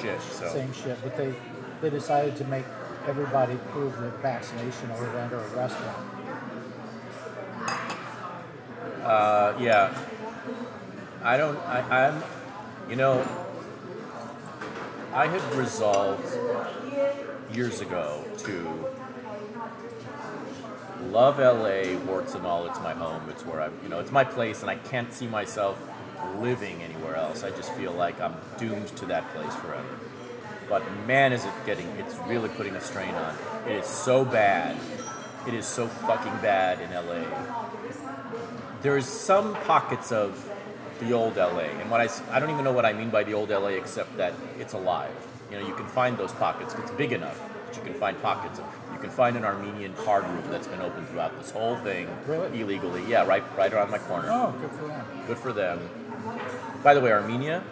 shit. 0.00 0.20
So 0.20 0.48
Same 0.48 0.72
shit, 0.74 0.98
but 1.02 1.16
they, 1.16 1.34
they 1.80 1.90
decided 1.90 2.36
to 2.36 2.44
make 2.44 2.66
everybody 3.06 3.56
prove 3.72 3.98
their 3.98 4.10
vaccination 4.10 4.90
or 4.90 5.06
they 5.06 5.20
enter 5.20 5.38
a 5.38 5.48
restaurant. 5.56 5.96
Uh, 9.02 9.56
yeah. 9.58 9.96
I 11.22 11.36
don't. 11.36 11.56
I, 11.58 12.06
I'm. 12.06 12.22
You 12.88 12.96
know. 12.96 13.26
I 15.12 15.26
had 15.26 15.54
resolved 15.54 16.24
years 17.52 17.80
ago 17.80 18.24
to 18.38 18.84
love 21.10 21.38
LA, 21.38 21.98
warts 22.06 22.34
and 22.34 22.46
all. 22.46 22.66
It's 22.66 22.80
my 22.80 22.92
home. 22.92 23.28
It's 23.30 23.44
where 23.44 23.60
I'm. 23.60 23.72
You 23.82 23.88
know, 23.88 24.00
it's 24.00 24.12
my 24.12 24.24
place, 24.24 24.62
and 24.62 24.70
I 24.70 24.76
can't 24.76 25.12
see 25.12 25.26
myself 25.26 25.80
living 26.38 26.82
anywhere 26.82 27.16
else. 27.16 27.42
I 27.42 27.50
just 27.50 27.72
feel 27.74 27.92
like 27.92 28.20
I'm 28.20 28.34
doomed 28.58 28.88
to 28.96 29.06
that 29.06 29.28
place 29.34 29.54
forever. 29.56 29.98
But 30.68 30.82
man, 31.06 31.32
is 31.32 31.44
it 31.44 31.52
getting? 31.66 31.86
It's 31.96 32.16
really 32.26 32.48
putting 32.50 32.76
a 32.76 32.80
strain 32.80 33.14
on. 33.14 33.34
It 33.66 33.76
is 33.76 33.86
so 33.86 34.24
bad. 34.24 34.76
It 35.46 35.54
is 35.54 35.66
so 35.66 35.86
fucking 35.86 36.36
bad 36.42 36.80
in 36.80 36.90
LA 36.90 37.24
there's 38.82 39.06
some 39.06 39.54
pockets 39.54 40.12
of 40.12 40.50
the 41.00 41.12
old 41.12 41.36
LA, 41.36 41.60
and 41.80 41.90
what 41.90 42.00
I—I 42.00 42.38
don't 42.40 42.50
even 42.50 42.64
know 42.64 42.72
what 42.72 42.84
I 42.84 42.92
mean 42.92 43.10
by 43.10 43.24
the 43.24 43.34
old 43.34 43.50
LA 43.50 43.68
except 43.68 44.16
that 44.16 44.32
it's 44.58 44.72
alive. 44.74 45.14
You 45.50 45.58
know, 45.60 45.66
you 45.66 45.74
can 45.74 45.86
find 45.86 46.16
those 46.18 46.32
pockets. 46.32 46.74
It's 46.78 46.90
big 46.92 47.12
enough 47.12 47.40
that 47.66 47.76
you 47.76 47.82
can 47.82 47.94
find 47.94 48.20
pockets. 48.22 48.58
Of, 48.58 48.64
you 48.92 48.98
can 48.98 49.10
find 49.10 49.36
an 49.36 49.44
Armenian 49.44 49.94
card 49.94 50.24
room 50.24 50.42
that's 50.50 50.66
been 50.66 50.80
open 50.82 51.06
throughout 51.06 51.38
this 51.38 51.50
whole 51.52 51.76
thing 51.76 52.08
Really? 52.26 52.60
illegally. 52.60 53.04
Yeah, 53.06 53.24
right, 53.26 53.44
right 53.56 53.72
around 53.72 53.90
my 53.90 53.98
corner. 53.98 54.28
Oh, 54.30 54.52
good 54.60 54.70
for 54.72 54.86
them. 54.88 55.06
Good 55.26 55.38
for 55.38 55.52
them. 55.52 55.88
By 56.82 56.94
the 56.94 57.00
way, 57.00 57.12
Armenia, 57.12 57.62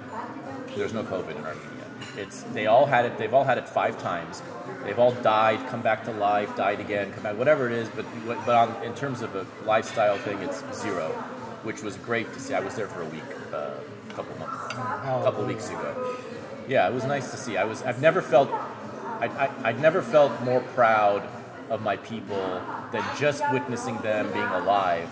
there's 0.77 0.93
no 0.95 1.03
COVID 1.03 1.31
in 1.37 1.45
Armenia. 1.45 1.71
It's 2.17 2.43
they 2.55 2.67
all 2.67 2.87
had 2.87 3.05
it. 3.05 3.19
They've 3.19 3.33
all 3.35 3.45
had 3.45 3.59
it 3.59 3.69
five 3.69 4.01
times. 4.01 4.43
They've 4.85 4.99
all 4.99 5.13
died, 5.13 5.67
come 5.69 5.83
back 5.83 6.05
to 6.05 6.13
life, 6.13 6.55
died 6.57 6.81
again, 6.81 7.13
come 7.13 7.23
back, 7.25 7.37
whatever 7.37 7.67
it 7.67 7.73
is. 7.73 7.89
But 7.89 8.07
but 8.47 8.55
on, 8.55 8.83
in 8.85 8.95
terms 8.95 9.21
of 9.23 9.35
a 9.35 9.47
lifestyle 9.65 10.17
thing, 10.19 10.39
it's 10.39 10.63
zero, 10.75 11.13
which 11.67 11.83
was 11.83 11.97
great 11.97 12.33
to 12.33 12.41
see. 12.41 12.55
I 12.55 12.61
was 12.61 12.77
there 12.77 12.87
for 12.87 13.03
a 13.03 13.07
week, 13.07 13.25
uh, 13.53 13.73
a 14.11 14.15
couple 14.15 14.39
months, 14.39 14.73
a 14.73 15.21
couple 15.25 15.45
weeks 15.45 15.69
ago. 15.69 16.17
Yeah, 16.69 16.89
it 16.89 16.95
was 16.95 17.05
nice 17.05 17.33
to 17.33 17.37
see. 17.37 17.57
I 17.57 17.65
was. 17.65 17.83
I've 17.83 18.01
never 18.01 18.23
felt. 18.23 18.49
I, 19.21 19.27
I, 19.27 19.51
I'd 19.69 19.81
never 19.81 20.01
felt 20.01 20.41
more 20.43 20.61
proud 20.61 21.29
of 21.69 21.83
my 21.83 21.97
people 21.97 22.63
than 22.93 23.05
just 23.19 23.43
witnessing 23.53 23.99
them 23.99 24.33
being 24.33 24.45
alive, 24.45 25.09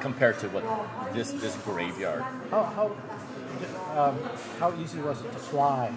compared 0.00 0.38
to 0.38 0.48
what 0.48 0.64
this 1.12 1.32
this 1.32 1.56
graveyard. 1.64 2.22
How, 2.50 2.62
how, 2.62 2.86
um, 4.00 4.18
how 4.60 4.72
easy 4.80 5.00
was 5.00 5.20
it 5.20 5.32
to 5.32 5.38
fly? 5.38 5.92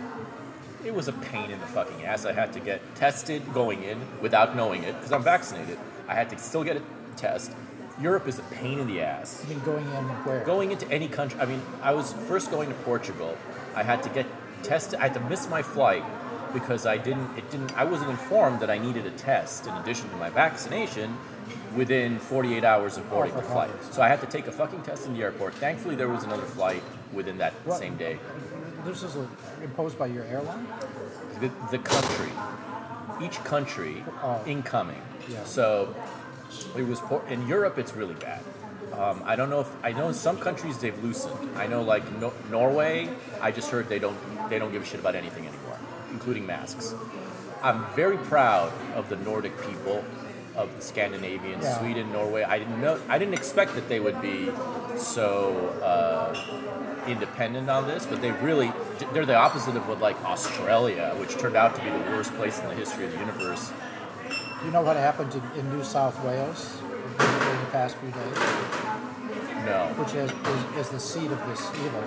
It 0.83 0.95
was 0.95 1.07
a 1.07 1.13
pain 1.13 1.51
in 1.51 1.59
the 1.59 1.67
fucking 1.67 2.05
ass. 2.05 2.25
I 2.25 2.33
had 2.33 2.53
to 2.53 2.59
get 2.59 2.81
tested 2.95 3.53
going 3.53 3.83
in 3.83 3.99
without 4.21 4.55
knowing 4.55 4.83
it 4.83 4.95
because 4.95 5.11
I'm 5.11 5.23
vaccinated. 5.23 5.77
I 6.07 6.15
had 6.15 6.29
to 6.31 6.37
still 6.39 6.63
get 6.63 6.77
a 6.77 6.81
test. 7.15 7.51
Europe 8.01 8.27
is 8.27 8.39
a 8.39 8.43
pain 8.43 8.79
in 8.79 8.87
the 8.87 9.01
ass. 9.01 9.43
I 9.45 9.49
mean, 9.49 9.59
going 9.59 9.85
in 9.85 10.03
where? 10.25 10.43
Going 10.45 10.71
into 10.71 10.89
any 10.89 11.07
country, 11.07 11.39
I 11.39 11.45
mean, 11.45 11.61
I 11.81 11.93
was 11.93 12.13
first 12.27 12.49
going 12.51 12.69
to 12.69 12.75
Portugal. 12.75 13.37
I 13.75 13.83
had 13.83 14.01
to 14.03 14.09
get 14.09 14.25
tested. 14.63 14.99
I 14.99 15.03
had 15.03 15.13
to 15.15 15.19
miss 15.21 15.49
my 15.49 15.61
flight 15.61 16.03
because 16.53 16.85
I 16.85 16.97
didn't. 16.97 17.37
It 17.37 17.49
didn't. 17.51 17.77
I 17.77 17.83
wasn't 17.83 18.11
informed 18.11 18.61
that 18.61 18.69
I 18.69 18.77
needed 18.77 19.05
a 19.05 19.11
test 19.11 19.67
in 19.67 19.73
addition 19.75 20.09
to 20.09 20.15
my 20.15 20.29
vaccination 20.29 21.17
within 21.75 22.19
48 22.19 22.63
hours 22.63 22.97
of 22.97 23.09
boarding 23.09 23.33
Oh, 23.35 23.41
the 23.41 23.43
flight. 23.47 23.69
So 23.91 24.01
I 24.01 24.07
had 24.07 24.21
to 24.21 24.27
take 24.27 24.47
a 24.47 24.51
fucking 24.51 24.81
test 24.83 25.05
in 25.05 25.13
the 25.13 25.21
airport. 25.21 25.53
Thankfully, 25.55 25.95
there 25.95 26.09
was 26.09 26.23
another 26.23 26.43
flight 26.43 26.81
within 27.13 27.37
that 27.39 27.53
What? 27.65 27.77
same 27.79 27.95
day. 27.97 28.17
This 28.85 29.03
is 29.03 29.15
a, 29.17 29.27
imposed 29.63 29.99
by 29.99 30.07
your 30.07 30.23
airline? 30.23 30.65
The, 31.41 31.51
the 31.69 31.77
country, 31.79 32.31
each 33.21 33.43
country 33.43 34.03
Oh. 34.23 34.41
incoming. 34.47 35.01
Yeah. 35.27 35.43
So 35.43 35.93
it 36.75 36.83
was 36.87 36.99
por- 36.99 37.23
in 37.29 37.47
Europe. 37.47 37.77
It's 37.77 37.93
really 37.95 38.15
bad. 38.15 38.41
Um, 38.93 39.21
I 39.25 39.35
don't 39.35 39.49
know 39.49 39.61
if 39.61 39.69
I 39.83 39.91
know 39.93 40.07
in 40.09 40.13
some 40.13 40.37
countries 40.37 40.77
they've 40.79 41.01
loosened. 41.03 41.57
I 41.57 41.67
know 41.67 41.81
like 41.81 42.03
no- 42.19 42.33
Norway. 42.49 43.09
I 43.41 43.51
just 43.51 43.69
heard 43.71 43.87
they 43.87 43.99
don't 43.99 44.17
they 44.49 44.59
don't 44.59 44.71
give 44.71 44.81
a 44.81 44.85
shit 44.85 44.99
about 44.99 45.15
anything 45.15 45.47
anymore, 45.47 45.77
including 46.11 46.45
masks. 46.45 46.93
I'm 47.61 47.85
very 47.95 48.17
proud 48.17 48.71
of 48.95 49.09
the 49.09 49.15
Nordic 49.17 49.53
people, 49.67 50.03
of 50.55 50.73
the 50.75 50.81
Scandinavians, 50.81 51.63
Yeah. 51.63 51.77
Sweden, 51.79 52.11
Norway. 52.11 52.43
I 52.43 52.57
didn't 52.59 52.81
know. 52.81 52.99
I 53.09 53.17
didn't 53.17 53.33
expect 53.35 53.75
that 53.75 53.87
they 53.89 53.99
would 53.99 54.21
be 54.21 54.49
so 54.97 55.53
uh, 55.83 56.35
independent 57.07 57.69
on 57.69 57.87
this, 57.87 58.05
but 58.05 58.21
they 58.21 58.31
really 58.31 58.71
they're 59.13 59.25
the 59.25 59.35
opposite 59.35 59.75
of 59.75 59.87
what 59.87 59.99
like 59.99 60.21
Australia, 60.25 61.13
which 61.19 61.37
turned 61.37 61.55
out 61.55 61.75
to 61.75 61.81
be 61.83 61.89
the 61.89 61.99
worst 62.15 62.33
place 62.35 62.59
in 62.59 62.67
the 62.67 62.75
history 62.75 63.05
of 63.05 63.11
the 63.13 63.19
universe. 63.19 63.71
You 64.63 64.71
know 64.71 64.81
what 64.81 64.97
happened 64.97 65.33
in, 65.33 65.59
in 65.59 65.69
New 65.77 65.83
South 65.83 66.21
Wales 66.23 66.79
in 66.81 67.17
the 67.17 67.69
past 67.71 67.95
few 67.97 68.11
days? 68.11 68.37
No. 69.65 69.93
which 69.97 70.13
is, 70.15 70.31
is, 70.31 70.85
is 70.85 70.89
the 70.89 70.99
seat 70.99 71.31
of 71.31 71.47
this 71.47 71.69
evil. 71.85 72.03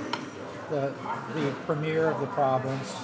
The, 0.70 0.92
the 1.34 1.52
premier 1.66 2.10
of 2.10 2.20
the 2.20 2.26
province 2.28 2.96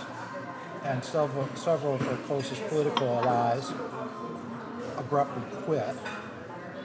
and 0.84 1.04
several, 1.04 1.48
several 1.54 1.94
of 1.94 2.00
her 2.02 2.16
closest 2.26 2.66
political 2.68 3.08
allies 3.08 3.70
abruptly 4.96 5.42
quit 5.64 5.94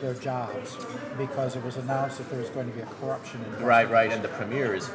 their 0.01 0.13
jobs 0.13 0.77
because 1.17 1.55
it 1.55 1.63
was 1.63 1.77
announced 1.77 2.17
that 2.17 2.29
there 2.29 2.39
was 2.39 2.49
going 2.49 2.69
to 2.69 2.75
be 2.75 2.81
a 2.81 2.85
corruption 2.85 3.41
in 3.43 3.63
Right, 3.63 3.89
right, 3.89 4.11
and 4.11 4.23
the 4.23 4.27
premier 4.29 4.75
is 4.75 4.89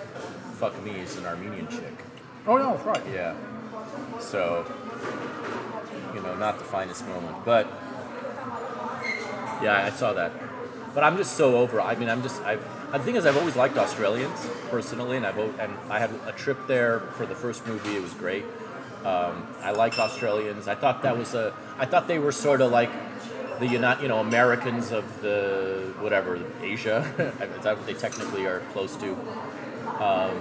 fuck 0.54 0.80
me, 0.82 0.92
is 0.92 1.16
an 1.16 1.24
Armenian 1.24 1.68
chick. 1.68 2.04
Oh 2.46 2.56
no, 2.56 2.76
that's 2.76 2.84
right. 2.84 3.02
Yeah. 3.12 3.34
So, 4.20 4.64
you 6.14 6.20
know, 6.20 6.34
not 6.36 6.58
the 6.58 6.64
finest 6.64 7.06
moment, 7.06 7.36
but 7.44 7.66
yeah, 9.62 9.84
I 9.86 9.90
saw 9.90 10.12
that. 10.12 10.32
But 10.94 11.04
I'm 11.04 11.16
just 11.16 11.36
so 11.36 11.58
over. 11.58 11.80
I 11.80 11.94
mean, 11.94 12.08
I'm 12.08 12.22
just. 12.22 12.42
I've. 12.42 12.64
The 12.92 12.98
thing 13.00 13.16
is, 13.16 13.26
I've 13.26 13.36
always 13.36 13.54
liked 13.54 13.76
Australians 13.76 14.48
personally, 14.70 15.16
and 15.16 15.26
I've 15.26 15.38
and 15.60 15.76
I 15.90 15.98
had 15.98 16.10
a 16.26 16.32
trip 16.32 16.66
there 16.66 17.00
for 17.00 17.26
the 17.26 17.34
first 17.34 17.66
movie. 17.66 17.96
It 17.96 18.02
was 18.02 18.14
great. 18.14 18.44
Um, 19.04 19.46
I 19.60 19.72
like 19.72 19.98
Australians. 19.98 20.66
I 20.66 20.74
thought 20.74 21.02
that 21.02 21.16
was 21.16 21.34
a. 21.34 21.54
I 21.78 21.86
thought 21.86 22.08
they 22.08 22.18
were 22.18 22.32
sort 22.32 22.60
of 22.60 22.72
like 22.72 22.90
the 23.58 23.66
Uni- 23.66 24.02
you 24.02 24.08
know 24.08 24.18
Americans 24.18 24.90
of 24.90 25.20
the 25.20 25.92
whatever 26.00 26.40
Asia. 26.62 27.04
Is 27.56 27.64
that 27.64 27.76
what 27.76 27.86
they 27.86 27.94
technically 27.94 28.46
are 28.46 28.60
close 28.72 28.96
to? 28.96 29.12
Um, 30.02 30.40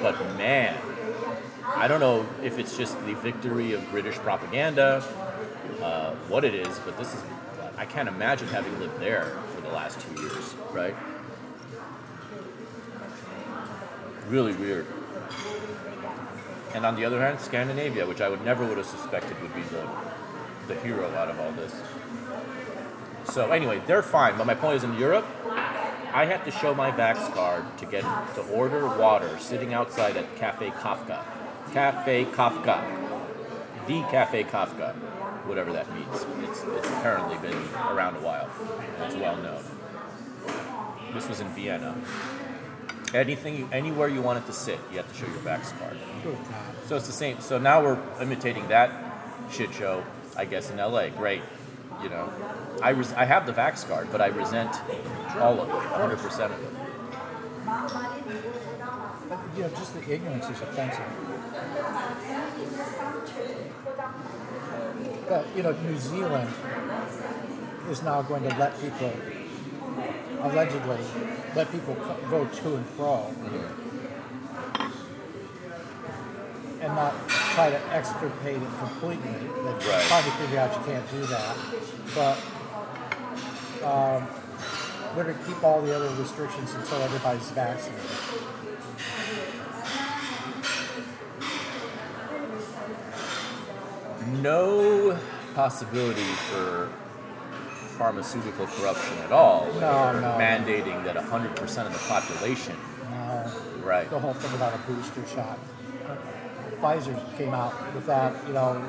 but 0.00 0.18
man, 0.36 0.76
I 1.74 1.88
don't 1.88 2.00
know 2.00 2.26
if 2.42 2.58
it's 2.58 2.76
just 2.76 2.98
the 3.06 3.14
victory 3.14 3.72
of 3.72 3.88
British 3.90 4.16
propaganda, 4.16 5.04
uh, 5.82 6.12
what 6.28 6.44
it 6.44 6.54
is, 6.54 6.78
but 6.80 6.96
this 6.98 7.14
is. 7.14 7.22
I 7.76 7.86
can't 7.86 8.08
imagine 8.08 8.48
having 8.48 8.78
lived 8.78 9.00
there 9.00 9.36
for 9.54 9.60
the 9.62 9.70
last 9.70 10.00
two 10.00 10.22
years, 10.22 10.54
right? 10.72 10.94
Really 14.28 14.52
weird. 14.52 14.86
And 16.74 16.86
on 16.86 16.94
the 16.94 17.04
other 17.04 17.20
hand, 17.20 17.40
Scandinavia, 17.40 18.06
which 18.06 18.20
I 18.20 18.28
would 18.28 18.44
never 18.44 18.64
would 18.66 18.78
have 18.78 18.86
suspected 18.86 19.40
would 19.42 19.54
be 19.54 19.62
the 19.62 19.88
the 20.68 20.74
hero 20.76 21.12
out 21.14 21.28
of 21.28 21.40
all 21.40 21.52
this. 21.52 21.74
So 23.24 23.50
anyway, 23.50 23.82
they're 23.86 24.02
fine. 24.02 24.36
But 24.36 24.46
my 24.46 24.54
point 24.54 24.76
is, 24.76 24.84
in 24.84 24.96
Europe, 24.98 25.26
I 26.14 26.26
had 26.26 26.44
to 26.44 26.50
show 26.50 26.74
my 26.74 26.90
Vax 26.90 27.32
card 27.34 27.64
to 27.78 27.86
get 27.86 28.02
to 28.34 28.42
order 28.52 28.86
water 28.86 29.38
sitting 29.38 29.72
outside 29.74 30.16
at 30.16 30.36
Cafe 30.36 30.70
Kafka. 30.70 31.24
Cafe 31.72 32.26
Kafka. 32.26 32.84
The 33.86 34.02
Cafe 34.10 34.44
Kafka. 34.44 34.94
Whatever 35.46 35.72
that 35.72 35.92
means. 35.94 36.26
It's, 36.48 36.62
it's 36.64 36.88
apparently 36.88 37.36
been 37.38 37.56
around 37.90 38.16
a 38.16 38.20
while. 38.20 38.48
It's 39.04 39.14
well 39.16 39.36
known. 39.36 39.62
This 41.14 41.28
was 41.28 41.40
in 41.40 41.48
Vienna. 41.48 41.96
Anything, 43.14 43.68
anywhere 43.72 44.08
you 44.08 44.22
wanted 44.22 44.46
to 44.46 44.52
sit, 44.52 44.78
you 44.90 44.98
have 44.98 45.08
to 45.10 45.14
show 45.14 45.26
your 45.26 45.40
Vax 45.40 45.76
card. 45.78 45.96
So 46.86 46.96
it's 46.96 47.06
the 47.06 47.12
same. 47.12 47.40
So 47.40 47.58
now 47.58 47.82
we're 47.82 47.98
imitating 48.20 48.68
that 48.68 48.90
shit 49.50 49.72
show, 49.72 50.04
I 50.36 50.44
guess, 50.44 50.70
in 50.70 50.76
LA. 50.76 51.08
Great. 51.08 51.42
You 52.02 52.08
know, 52.08 52.32
I, 52.82 52.90
res- 52.90 53.12
I 53.12 53.24
have 53.24 53.46
the 53.46 53.52
Vax 53.52 53.86
card, 53.86 54.08
but 54.10 54.20
I 54.20 54.26
resent 54.26 54.74
all 55.36 55.60
of 55.60 55.68
it, 55.68 55.72
100% 55.72 56.44
of 56.46 56.52
it. 56.52 56.58
But, 59.28 59.38
you 59.56 59.62
know, 59.62 59.68
just 59.70 59.94
the 59.94 60.12
ignorance 60.12 60.48
is 60.48 60.60
offensive. 60.62 61.04
But, 65.32 65.46
you 65.56 65.62
know, 65.62 65.72
New 65.72 65.96
Zealand 65.96 66.52
is 67.88 68.02
now 68.02 68.20
going 68.20 68.42
to 68.42 68.50
let 68.58 68.78
people, 68.82 69.10
allegedly, 70.42 70.98
let 71.56 71.72
people 71.72 71.94
go 72.28 72.44
to 72.44 72.76
and 72.76 72.86
fro 72.88 73.34
and 76.82 76.94
not 76.94 77.14
try 77.54 77.70
to 77.70 77.80
extirpate 77.94 78.56
it 78.56 78.68
completely. 78.78 79.32
They've 79.32 79.88
Right. 79.88 80.04
probably 80.04 80.32
figured 80.32 80.58
out 80.58 80.76
you 80.76 80.84
can't 80.92 81.10
do 81.10 81.24
that. 81.24 81.56
But 82.14 82.36
um, 83.88 84.28
they're 85.14 85.24
going 85.24 85.38
to 85.38 85.44
keep 85.44 85.64
all 85.64 85.80
the 85.80 85.96
other 85.96 86.10
restrictions 86.16 86.74
until 86.74 87.00
everybody's 87.00 87.48
vaccinated. 87.52 88.04
No 94.42 95.16
possibility 95.54 96.22
for 96.50 96.88
pharmaceutical 97.96 98.66
corruption 98.66 99.16
at 99.18 99.30
all. 99.32 99.66
No, 99.74 100.12
no. 100.20 100.36
Mandating 100.38 101.04
that 101.04 101.16
100% 101.16 101.86
of 101.86 101.92
the 101.92 101.98
population. 102.08 102.76
Now, 103.10 103.44
Right. 103.84 104.08
the 104.10 104.18
whole 104.18 104.34
thing 104.34 104.52
about 104.54 104.74
a 104.74 104.78
booster 104.90 105.22
shot. 105.32 105.58
Pfizer 106.80 107.14
came 107.38 107.54
out 107.54 107.72
with 107.94 108.06
that, 108.06 108.32
you 108.48 108.52
know, 108.54 108.82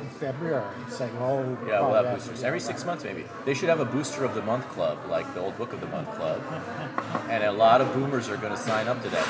in 0.00 0.08
February, 0.18 0.64
saying, 0.88 1.16
"Oh, 1.20 1.56
Yeah, 1.66 1.80
we'll 1.80 1.94
have 1.94 2.06
have 2.06 2.14
boosters 2.16 2.42
every 2.42 2.58
six 2.60 2.84
months, 2.84 3.04
maybe. 3.04 3.24
They 3.44 3.54
should 3.54 3.68
have 3.68 3.78
a 3.78 3.84
booster 3.84 4.24
of 4.24 4.34
the 4.34 4.42
month 4.42 4.68
club, 4.70 4.98
like 5.08 5.32
the 5.34 5.40
old 5.40 5.56
book 5.56 5.72
of 5.72 5.80
the 5.80 5.86
month 5.86 6.12
club, 6.16 6.40
and 7.30 7.44
a 7.44 7.52
lot 7.52 7.80
of 7.80 7.92
boomers 7.94 8.28
are 8.28 8.36
going 8.36 8.52
to 8.52 8.58
sign 8.58 8.88
up 8.88 9.00
to 9.04 9.08
that 9.10 9.26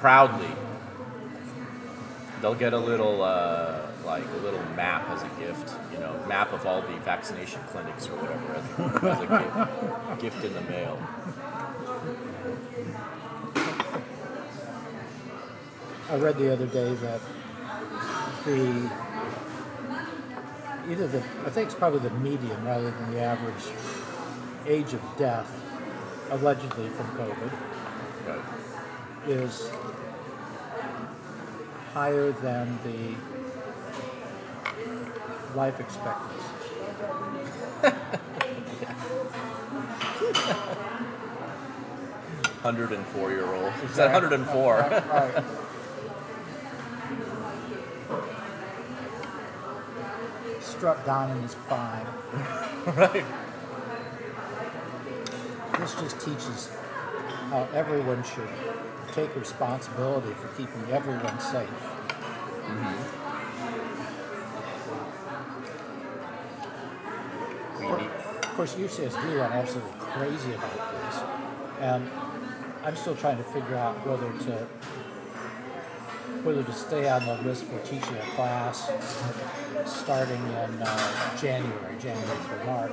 proudly. 0.00 0.50
They'll 2.40 2.54
get 2.56 2.72
a 2.72 2.78
little, 2.78 3.22
uh, 3.22 3.83
like 4.04 4.24
a 4.24 4.36
little 4.38 4.62
map 4.76 5.08
as 5.10 5.22
a 5.22 5.28
gift, 5.40 5.74
you 5.92 5.98
know, 5.98 6.14
map 6.28 6.52
of 6.52 6.66
all 6.66 6.82
the 6.82 6.96
vaccination 6.98 7.60
clinics 7.68 8.06
or 8.08 8.16
whatever 8.16 8.54
as, 8.54 9.18
as 9.18 9.20
a 9.22 10.18
gift, 10.18 10.20
gift 10.42 10.44
in 10.44 10.54
the 10.54 10.60
mail. 10.70 10.98
I 16.10 16.16
read 16.16 16.36
the 16.38 16.52
other 16.52 16.66
day 16.66 16.94
that 16.94 17.20
the 18.44 18.90
either 20.90 21.08
the 21.08 21.18
I 21.46 21.50
think 21.50 21.66
it's 21.66 21.74
probably 21.74 22.00
the 22.00 22.10
median 22.16 22.62
rather 22.64 22.90
than 22.90 23.12
the 23.12 23.20
average 23.20 23.64
age 24.66 24.92
of 24.92 25.00
death, 25.16 25.50
allegedly 26.30 26.88
from 26.90 27.06
COVID, 27.16 27.52
Right. 28.26 28.40
is 29.28 29.70
higher 31.92 32.32
than 32.32 32.78
the 32.84 33.14
life 35.54 35.80
expectancy. 35.80 36.44
104 42.64 43.30
year 43.30 43.46
old. 43.46 43.72
Is 43.84 43.96
that 43.96 44.10
104? 44.10 44.76
Right. 44.78 45.44
Struck 50.62 51.04
down 51.04 51.36
in 51.36 51.42
his 51.42 51.54
prime. 51.54 52.06
right. 52.96 53.24
This 55.78 55.94
just 55.96 56.20
teaches 56.20 56.70
how 57.50 57.68
everyone 57.74 58.24
should 58.24 58.48
take 59.12 59.36
responsibility 59.36 60.32
for 60.32 60.48
keeping 60.56 60.90
everyone 60.90 61.38
safe. 61.40 61.68
Mm-hmm. 61.68 63.23
We 67.84 68.06
Of 68.06 68.54
course, 68.56 68.74
UCSD 68.74 69.38
went 69.38 69.52
absolutely 69.52 69.92
crazy 69.98 70.52
about 70.54 70.92
this, 71.02 71.20
and 71.80 72.08
I'm 72.84 72.96
still 72.96 73.16
trying 73.16 73.36
to 73.38 73.44
figure 73.44 73.76
out 73.76 73.94
whether 74.06 74.30
to 74.46 74.66
whether 76.44 76.62
to 76.62 76.72
stay 76.72 77.08
on 77.08 77.24
the 77.26 77.36
list 77.42 77.64
for 77.64 77.78
teaching 77.80 78.16
a 78.16 78.34
class 78.36 78.90
starting 79.86 80.40
in 80.42 80.82
uh, 80.82 81.36
January, 81.38 81.96
January 81.98 82.38
through 82.44 82.64
March, 82.66 82.92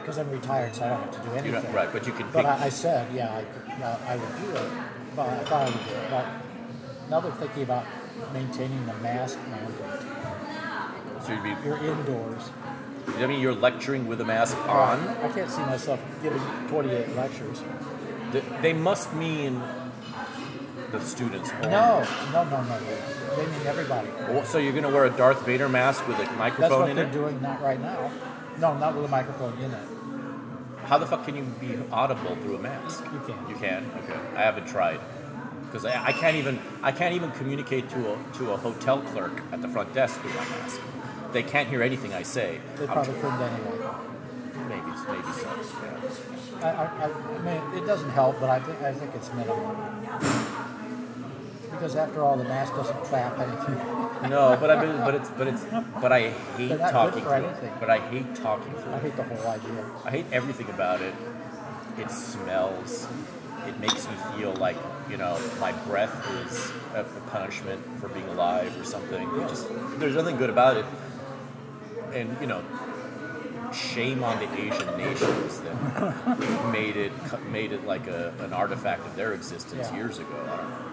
because 0.00 0.18
I'm 0.18 0.30
retired, 0.30 0.74
so 0.74 0.84
I 0.84 0.88
don't 0.90 1.00
have 1.02 1.22
to 1.22 1.28
do 1.28 1.34
anything. 1.36 1.72
right, 1.72 1.92
but 1.92 2.06
you 2.06 2.12
can 2.12 2.28
But. 2.32 2.46
I, 2.46 2.64
I 2.64 2.68
said, 2.68 3.12
yeah, 3.12 3.34
I, 3.34 3.42
could- 3.42 3.68
yeah, 3.78 3.98
I 4.06 4.16
would 4.16 4.36
do 4.40 4.50
it, 4.56 4.70
but 5.16 5.28
I 5.28 5.38
thought 5.44 5.62
I 5.62 5.64
would 5.70 5.84
do 5.88 5.94
it. 5.94 6.10
But 6.10 6.26
now 7.10 7.20
they're 7.20 7.32
thinking 7.32 7.62
about 7.64 7.86
maintaining 8.32 8.86
the 8.86 8.94
mask 8.94 9.38
mandate. 9.50 10.00
so 11.24 11.32
you'd 11.32 11.42
be, 11.42 11.50
You're 11.66 11.78
indoors. 11.78 12.50
I 13.08 13.26
mean, 13.26 13.40
you're 13.40 13.54
lecturing 13.54 14.06
with 14.06 14.20
a 14.20 14.24
mask 14.24 14.56
on. 14.68 15.00
I 15.08 15.28
can't 15.28 15.50
see 15.50 15.62
myself 15.62 16.00
giving 16.22 16.40
28 16.68 17.16
lectures. 17.16 17.62
Th- 18.32 18.44
They 18.60 18.72
must 18.72 19.12
mean 19.14 19.60
the 20.90 21.00
students 21.00 21.50
only. 21.56 21.68
No, 21.70 22.06
no, 22.32 22.44
no, 22.44 22.62
no. 22.62 22.78
They 23.36 23.46
mean 23.46 23.66
everybody. 23.66 24.08
Well, 24.28 24.44
So 24.44 24.58
you're 24.58 24.72
going 24.72 24.84
to 24.84 24.90
wear 24.90 25.04
a 25.04 25.10
Darth 25.10 25.44
Vader 25.44 25.68
mask 25.68 26.06
with 26.06 26.18
a 26.18 26.22
That's 26.24 26.36
microphone 26.38 26.80
what 26.80 26.90
in 26.90 26.96
they're 26.96 27.06
it? 27.06 27.12
doing, 27.12 27.40
not 27.42 27.60
right 27.62 27.80
now. 27.80 28.10
No, 28.58 28.76
not 28.78 28.94
with 28.94 29.04
a 29.06 29.08
microphone 29.08 29.58
in 29.58 29.70
it. 29.70 29.88
How 30.84 30.98
the 30.98 31.06
fuck 31.06 31.24
can 31.24 31.36
you 31.36 31.42
be 31.60 31.78
audible 31.90 32.36
through 32.36 32.56
a 32.56 32.58
mask? 32.58 33.04
You 33.12 33.20
can. 33.20 33.48
You 33.48 33.54
can. 33.56 33.90
Okay. 34.04 34.18
I 34.36 34.40
haven't 34.42 34.66
tried 34.66 35.00
because 35.66 35.86
I, 35.86 36.06
I 36.08 36.12
can't 36.12 36.36
even 36.36 36.58
I 36.82 36.92
can't 36.92 37.14
even 37.14 37.30
communicate 37.30 37.88
to 37.90 38.12
a 38.12 38.18
to 38.34 38.50
a 38.52 38.56
hotel 38.58 39.00
clerk 39.00 39.42
at 39.52 39.62
the 39.62 39.68
front 39.68 39.94
desk 39.94 40.20
through 40.20 40.30
my 40.34 40.44
mask. 40.44 40.80
They 41.32 41.42
can't 41.42 41.68
hear 41.68 41.82
anything 41.82 42.12
I 42.12 42.22
say. 42.22 42.60
They 42.76 42.86
probably 42.86 43.14
couldn't 43.14 43.40
anyway. 43.40 43.78
maybe 44.68 44.90
maybe 45.08 45.32
so. 45.32 45.48
Yeah. 45.82 46.64
I, 46.64 46.68
I, 46.68 47.10
I 47.10 47.38
mean, 47.42 47.82
it 47.82 47.86
doesn't 47.86 48.10
help, 48.10 48.38
but 48.38 48.50
I 48.50 48.60
think 48.60 48.80
I 48.82 48.92
think 48.92 49.14
it's 49.14 49.32
minimal. 49.32 49.74
Because 51.70 51.96
after 51.96 52.22
all, 52.22 52.36
the 52.36 52.44
mask 52.44 52.74
doesn't 52.74 53.04
trap 53.06 53.38
anything. 53.38 54.30
No, 54.30 54.56
but 54.60 54.70
I 54.70 54.84
mean, 54.84 54.96
but 54.98 55.14
it's 55.14 55.30
but 55.30 55.48
it's 55.48 55.64
but 56.00 56.12
I 56.12 56.30
hate 56.30 56.78
talking 56.78 57.22
through 57.22 57.32
it. 57.46 57.72
But 57.80 57.90
I 57.90 57.98
hate 57.98 58.34
talking 58.36 58.72
through 58.74 58.92
I 58.92 58.98
hate 58.98 59.16
the 59.16 59.24
whole 59.24 59.46
idea. 59.50 59.84
I 60.04 60.10
hate 60.10 60.26
everything 60.30 60.68
about 60.70 61.00
it. 61.00 61.14
It 61.98 62.10
smells. 62.10 63.08
It 63.66 63.78
makes 63.80 64.06
me 64.08 64.14
feel 64.36 64.54
like 64.54 64.76
you 65.10 65.16
know 65.16 65.40
my 65.60 65.72
breath 65.72 66.14
is 66.46 66.70
a, 66.94 67.00
a 67.00 67.20
punishment 67.30 67.80
for 67.98 68.08
being 68.08 68.28
alive 68.28 68.78
or 68.78 68.84
something. 68.84 69.28
It 69.40 69.48
just 69.48 69.66
there's 69.98 70.14
nothing 70.14 70.36
good 70.36 70.50
about 70.50 70.76
it. 70.76 70.84
And 72.12 72.36
you 72.40 72.46
know, 72.46 72.62
shame 73.72 74.22
on 74.22 74.38
the 74.38 74.52
Asian 74.60 74.96
nations 74.98 75.60
that 75.60 76.72
made 76.72 76.96
it 76.96 77.12
made 77.50 77.72
it 77.72 77.84
like 77.86 78.06
a, 78.06 78.32
an 78.40 78.52
artifact 78.52 79.06
of 79.06 79.16
their 79.16 79.32
existence 79.32 79.88
Yeah. 79.90 79.96
years 79.96 80.18
ago. 80.18 80.28
I 80.46 80.56
don't 80.56 80.70
know. 80.70 80.88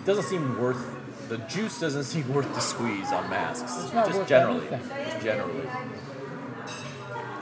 It 0.00 0.04
doesn't 0.04 0.24
seem 0.24 0.58
worth 0.58 0.94
the 1.28 1.38
juice 1.38 1.78
doesn't 1.80 2.04
seem 2.04 2.26
worth 2.32 2.52
the 2.54 2.60
squeeze 2.60 3.12
on 3.12 3.28
masks. 3.28 3.90
Just 3.92 4.26
generally. 4.28 4.66
Just 4.70 5.20
generally. 5.22 5.68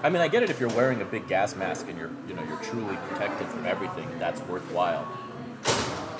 I 0.03 0.09
mean, 0.11 0.21
I 0.23 0.29
get 0.29 0.43
it 0.43 0.51
if 0.51 0.61
you're 0.61 0.69
wearing 0.71 1.01
a 1.03 1.05
big 1.05 1.27
gas 1.27 1.57
mask 1.57 1.89
and 1.89 1.99
you're, 1.99 2.11
you 2.29 2.35
know, 2.35 2.43
you're 2.45 2.59
truly 2.59 2.97
protected 3.09 3.47
from 3.49 3.65
everything. 3.67 4.09
That's 4.19 4.41
worthwhile. 4.43 5.07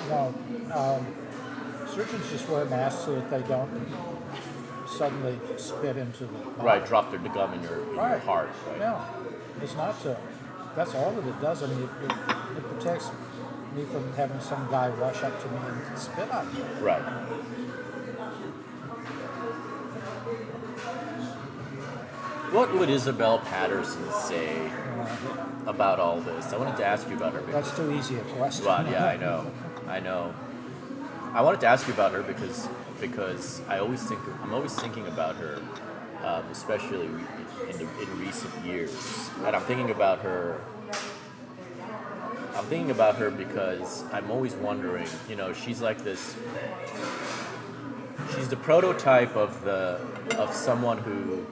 No, 0.09 0.33
um, 0.73 1.05
surgeons 1.93 2.29
just 2.31 2.47
wear 2.49 2.65
masks 2.65 3.03
so 3.05 3.15
that 3.15 3.29
they 3.29 3.41
don't 3.47 3.69
suddenly 4.97 5.39
spit 5.57 5.97
into 5.97 6.25
the 6.25 6.33
body. 6.33 6.67
Right, 6.67 6.85
drop 6.85 7.11
their 7.11 7.19
gum 7.19 7.53
in 7.53 7.61
your, 7.61 7.83
in 7.83 7.95
your 7.95 8.19
heart. 8.19 8.49
Right. 8.67 8.79
No, 8.79 9.01
it's 9.61 9.75
not 9.75 9.95
so. 10.01 10.17
That's 10.75 10.95
all 10.95 11.11
that 11.11 11.27
it 11.27 11.41
does. 11.41 11.63
I 11.63 11.67
mean, 11.67 11.83
it, 11.83 11.89
it, 12.05 12.11
it 12.57 12.63
protects 12.63 13.09
me 13.75 13.83
from 13.85 14.11
having 14.13 14.39
some 14.39 14.67
guy 14.69 14.89
rush 14.89 15.23
up 15.23 15.39
to 15.41 15.49
me 15.49 15.57
and 15.67 15.97
spit 15.97 16.29
on 16.31 16.53
me. 16.53 16.61
Right. 16.81 17.01
What 22.51 22.73
would 22.75 22.89
Isabel 22.89 23.39
Paterson 23.39 24.09
say 24.11 24.71
about 25.65 25.99
all 25.99 26.21
this? 26.21 26.53
I 26.53 26.57
wanted 26.57 26.77
to 26.77 26.85
ask 26.85 27.07
you 27.09 27.15
about 27.15 27.33
her. 27.33 27.41
That's 27.41 27.75
too 27.75 27.91
easy 27.91 28.15
a 28.15 28.21
question. 28.21 28.65
well, 28.65 28.89
yeah, 28.89 29.05
I 29.05 29.17
know, 29.17 29.51
I 29.85 29.99
know. 29.99 30.33
I 31.33 31.41
wanted 31.41 31.61
to 31.61 31.67
ask 31.67 31.87
you 31.87 31.93
about 31.93 32.11
her 32.13 32.23
because 32.23 32.67
because 32.99 33.61
I 33.67 33.79
always 33.79 34.01
think 34.03 34.21
I'm 34.41 34.53
always 34.53 34.73
thinking 34.73 35.07
about 35.07 35.35
her, 35.35 35.61
um, 36.23 36.43
especially 36.51 37.05
in, 37.05 37.77
the, 37.77 37.87
in 38.01 38.19
recent 38.19 38.53
years, 38.65 39.29
and 39.45 39.55
I'm 39.55 39.61
thinking 39.63 39.91
about 39.91 40.19
her 40.19 40.61
I'm 42.55 42.65
thinking 42.65 42.89
about 42.89 43.17
her 43.17 43.29
because 43.29 44.03
I'm 44.11 44.31
always 44.31 44.55
wondering, 44.55 45.07
you 45.29 45.35
know, 45.35 45.53
she's 45.53 45.79
like 45.79 46.03
this 46.03 46.35
she's 48.35 48.49
the 48.49 48.57
prototype 48.57 49.35
of 49.35 49.63
the 49.63 49.99
of 50.37 50.53
someone 50.53 50.97
who 50.97 51.45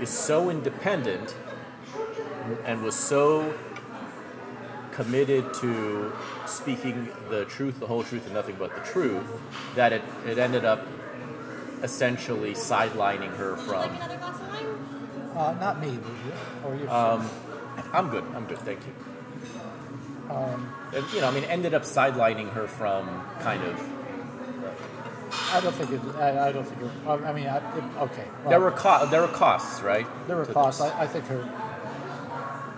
is 0.00 0.10
so 0.10 0.50
independent 0.50 1.34
and 2.64 2.82
was 2.82 2.94
so 2.94 3.54
committed 4.94 5.52
to 5.54 6.12
speaking 6.46 7.08
the 7.28 7.44
truth, 7.46 7.80
the 7.80 7.86
whole 7.86 8.02
truth, 8.04 8.24
and 8.26 8.34
nothing 8.34 8.56
but 8.58 8.74
the 8.74 8.80
truth, 8.80 9.24
that 9.74 9.92
it, 9.92 10.02
it 10.26 10.38
ended 10.38 10.64
up 10.64 10.86
essentially 11.82 12.52
sidelining 12.52 13.34
her 13.36 13.56
from 13.56 13.94
another 13.94 14.16
glass 14.16 14.40
of 14.40 14.48
wine? 14.48 15.36
Uh, 15.36 15.52
not 15.60 15.80
me, 15.80 15.88
would 15.88 15.98
you? 15.98 16.32
Or 16.64 16.76
you? 16.76 16.88
Um, 16.88 17.28
I'm 17.92 18.08
good. 18.08 18.24
I'm 18.34 18.46
good. 18.46 18.58
Thank 18.58 18.80
you. 18.86 18.92
Um, 20.32 20.72
And, 20.94 21.04
you 21.12 21.20
know, 21.20 21.28
I 21.28 21.32
mean, 21.32 21.44
ended 21.44 21.74
up 21.74 21.82
sidelining 21.82 22.50
her 22.52 22.66
from 22.68 23.08
kind 23.40 23.62
of. 23.64 23.80
I 25.52 25.60
don't 25.60 25.74
think 25.74 25.90
it. 25.90 26.00
I, 26.16 26.48
I 26.48 26.52
don't 26.52 26.64
think 26.64 26.80
it. 26.82 26.90
I 27.06 27.12
I 27.14 27.32
mean, 27.32 27.46
I, 27.48 27.56
it, 27.56 27.84
okay. 28.02 28.24
well, 28.42 28.50
There 28.50 28.60
were 28.60 28.70
co- 28.70 29.06
there 29.06 29.20
were 29.20 29.28
costs, 29.28 29.82
right? 29.82 30.06
there 30.28 30.36
were 30.36 30.46
costs. 30.46 30.80
I, 30.80 31.02
I 31.02 31.06
think 31.08 31.26
her. 31.26 31.42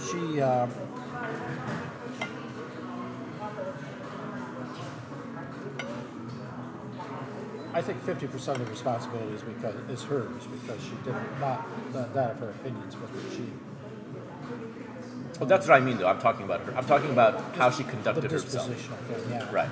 She. 0.01 0.41
Um, 0.41 0.71
I 7.77 7.83
think 7.83 8.03
fifty 8.03 8.27
percent 8.27 8.59
of 8.59 8.65
the 8.65 8.71
responsibility 8.71 9.35
is 9.35 9.43
because 9.43 9.75
is 9.91 10.03
hers 10.05 10.47
because 10.47 10.83
she 10.83 10.93
did 11.05 11.15
not 11.41 11.67
that, 11.93 12.15
that 12.15 12.31
of 12.33 12.39
her 12.39 12.51
opinions, 12.51 12.95
but 12.95 13.11
she 13.33 13.45
Well, 15.39 15.47
that's 15.49 15.67
what 15.69 15.77
I 15.77 15.81
mean, 15.81 15.99
though. 15.99 16.09
I'm 16.09 16.19
talking 16.21 16.45
about 16.47 16.61
her. 16.63 16.75
I'm 16.75 16.87
talking 16.87 17.11
about 17.11 17.41
how 17.57 17.71
she 17.71 17.83
the 17.83 17.91
conducted 17.91 18.31
herself. 18.31 18.69
dispositional 18.71 18.99
thing. 19.09 19.31
Yeah. 19.31 19.53
Right. 19.53 19.69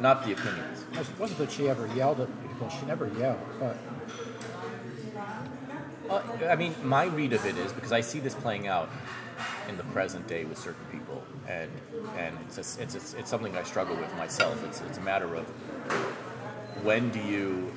Not 0.00 0.26
the 0.26 0.32
opinions. 0.32 0.84
It 0.92 1.06
wasn't 1.18 1.38
that 1.38 1.50
she 1.50 1.68
ever 1.70 1.86
yelled 1.96 2.20
at 2.20 2.28
people. 2.42 2.68
She 2.68 2.84
never 2.86 3.06
yelled, 3.18 3.40
but 3.58 3.76
Uh, 6.10 6.20
I 6.48 6.54
mean, 6.56 6.74
my 6.84 7.04
read 7.06 7.32
of 7.32 7.44
it 7.46 7.56
is 7.56 7.72
because 7.72 7.92
I 7.92 8.00
see 8.00 8.20
this 8.20 8.34
playing 8.34 8.68
out 8.68 8.88
in 9.68 9.76
the 9.76 9.82
present 9.84 10.28
day 10.28 10.44
with 10.44 10.58
certain 10.58 10.84
people, 10.92 11.22
and 11.48 11.70
and 12.16 12.36
it's 12.46 12.58
a, 12.58 12.82
it's 12.82 12.94
a, 12.94 13.18
it's 13.18 13.30
something 13.30 13.56
I 13.56 13.64
struggle 13.64 13.96
with 13.96 14.14
myself. 14.16 14.62
It's 14.64 14.80
it's 14.82 14.98
a 14.98 15.00
matter 15.00 15.34
of 15.34 15.46
when 16.82 17.10
do 17.10 17.20
you? 17.20 17.72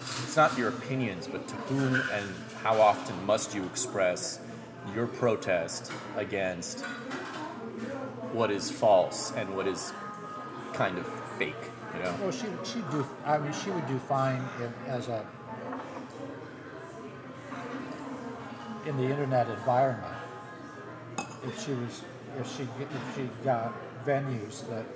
It's 0.00 0.36
not 0.36 0.56
your 0.56 0.68
opinions, 0.68 1.26
but 1.26 1.46
to 1.48 1.54
whom 1.54 1.94
and 2.12 2.34
how 2.62 2.80
often 2.80 3.24
must 3.26 3.54
you 3.54 3.64
express 3.64 4.40
your 4.94 5.06
protest 5.06 5.92
against 6.16 6.80
what 8.32 8.50
is 8.50 8.70
false 8.70 9.32
and 9.32 9.54
what 9.56 9.66
is 9.66 9.92
kind 10.72 10.98
of 10.98 11.06
fake. 11.38 11.54
You 11.94 12.02
know. 12.02 12.14
Well, 12.20 12.30
she 12.30 12.46
she 12.64 12.80
do. 12.90 13.06
I 13.24 13.38
mean, 13.38 13.52
she 13.52 13.70
would 13.70 13.86
do 13.86 13.98
fine 13.98 14.42
if, 14.60 14.88
as 14.88 15.08
a 15.08 15.26
in 18.86 18.96
the 18.96 19.04
internet 19.04 19.48
environment. 19.48 20.14
If 21.44 21.64
she 21.64 21.72
was, 21.72 22.02
if 22.38 22.56
she 22.56 22.62
if 22.62 23.16
she 23.16 23.28
got 23.44 23.72
venues 24.04 24.68
that 24.68 24.86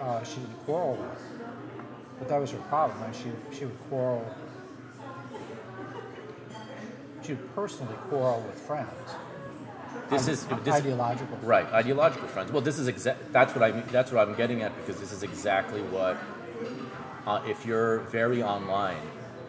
uh, 0.00 0.22
she 0.22 0.36
didn't 0.40 0.64
quarrel 0.64 0.96
with, 0.96 1.22
but 2.18 2.28
that 2.28 2.40
was 2.40 2.50
her 2.52 2.58
problem. 2.68 3.02
And 3.02 3.14
she 3.14 3.30
she 3.56 3.64
would 3.64 3.80
quarrel. 3.88 4.24
She 7.22 7.34
would 7.34 7.54
personally 7.54 7.94
quarrel 8.08 8.40
with 8.46 8.58
friends. 8.58 8.88
This 10.10 10.24
Ide- 10.26 10.32
is 10.32 10.44
this, 10.64 10.74
ideological. 10.74 11.26
friends. 11.26 11.44
Right, 11.44 11.66
ideological 11.72 12.28
friends. 12.28 12.52
Well, 12.52 12.62
this 12.62 12.78
is 12.78 12.88
exa- 12.88 13.16
that's 13.32 13.54
what 13.54 13.62
I 13.62 13.72
mean, 13.72 13.84
that's 13.90 14.10
what 14.12 14.26
I'm 14.26 14.34
getting 14.34 14.62
at 14.62 14.74
because 14.78 15.00
this 15.00 15.12
is 15.12 15.22
exactly 15.22 15.82
what 15.82 16.16
uh, 17.26 17.42
if 17.46 17.66
you're 17.66 17.98
very 18.00 18.42
online 18.42 18.96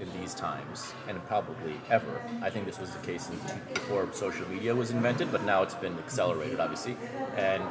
in 0.02 0.10
these 0.20 0.34
times 0.34 0.94
and 1.08 1.26
probably 1.28 1.74
ever. 1.90 2.22
I 2.42 2.50
think 2.50 2.66
this 2.66 2.80
was 2.80 2.90
the 2.92 3.06
case 3.06 3.30
in, 3.30 3.38
before 3.74 4.08
social 4.14 4.48
media 4.50 4.74
was 4.74 4.92
invented, 4.92 5.32
but 5.32 5.44
now 5.44 5.62
it's 5.62 5.76
been 5.76 5.98
accelerated, 6.00 6.60
obviously. 6.60 6.96
And 7.36 7.62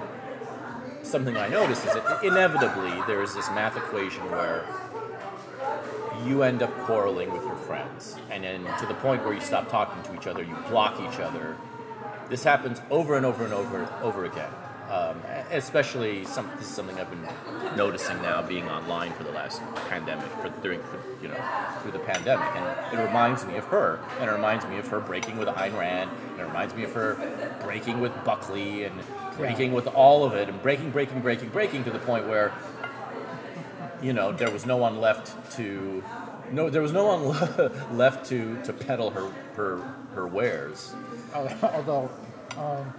something 1.03 1.37
I 1.39 1.49
noticed 1.49 1.87
is 1.87 1.95
that 1.95 2.23
inevitably 2.23 2.93
there 3.07 3.23
is 3.23 3.35
this 3.35 3.49
math 3.51 3.77
equation 3.79 4.31
where 4.31 4.65
you 6.25 6.43
end 6.43 6.63
up 6.63 6.77
quarreling 6.79 7.33
with 7.33 7.43
your 7.43 7.57
friends, 7.57 8.17
and 8.31 8.45
then 8.45 8.65
to 8.79 8.87
the 8.87 8.95
point 8.95 9.25
where 9.25 9.35
you 9.35 9.41
stop 9.41 9.69
talking 9.69 10.03
to 10.03 10.15
each 10.19 10.27
other, 10.27 10.43
you 10.43 10.55
block 10.69 11.01
each 11.01 11.21
other. 11.21 11.57
This 12.29 12.45
happens 12.45 12.81
over 12.91 13.17
and 13.17 13.25
over 13.25 13.45
and 13.45 13.55
over 13.55 13.89
over 14.03 14.25
again. 14.25 14.51
Um, 14.91 15.21
especially 15.51 16.25
some 16.25 16.51
this 16.57 16.67
is 16.67 16.75
something 16.75 16.99
I've 16.99 17.11
been 17.11 17.29
noticing 17.77 18.23
now, 18.23 18.41
being 18.41 18.67
online 18.69 19.13
for 19.13 19.23
the 19.23 19.31
last 19.33 19.61
pandemic, 19.91 20.31
for 20.41 20.49
during 20.63 20.81
for, 20.83 20.99
you 21.21 21.29
know 21.29 21.37
through 21.83 21.93
the 21.93 21.99
pandemic, 21.99 22.49
and 22.57 22.99
it 22.99 23.03
reminds 23.03 23.45
me 23.45 23.59
of 23.59 23.65
her, 23.67 24.01
and 24.19 24.31
it 24.31 24.33
reminds 24.33 24.67
me 24.67 24.79
of 24.79 24.89
her 24.89 24.99
breaking 24.99 25.37
with 25.37 25.49
Ayn 25.49 25.79
Rand, 25.79 26.11
and 26.33 26.41
it 26.41 26.45
reminds 26.45 26.75
me 26.75 26.85
of 26.85 26.93
her 26.95 27.59
breaking 27.63 28.01
with 28.01 28.13
Buckley, 28.25 28.85
and 28.85 28.95
breaking 29.37 29.75
with 29.75 29.87
all 29.89 30.25
of 30.25 30.33
it, 30.33 30.49
and 30.49 30.61
breaking, 30.63 30.91
breaking, 30.91 31.21
breaking, 31.21 31.51
breaking 31.51 31.85
to 31.85 31.91
the 31.91 31.99
point 31.99 32.27
where 32.27 32.53
you 34.03 34.13
know 34.13 34.33
there 34.33 34.51
was 34.51 34.65
no 34.67 34.77
one 34.77 35.01
left 35.01 35.53
to 35.57 36.03
no 36.53 36.71
there 36.71 36.83
was 36.83 36.93
no 36.93 37.05
one 37.17 37.97
left 37.97 38.27
to 38.29 38.61
to 38.65 38.73
peddle 38.73 39.11
her 39.11 39.29
her 39.55 39.79
her 40.15 40.27
wares. 40.27 40.95
Although, 41.35 42.11
um, 42.57 42.93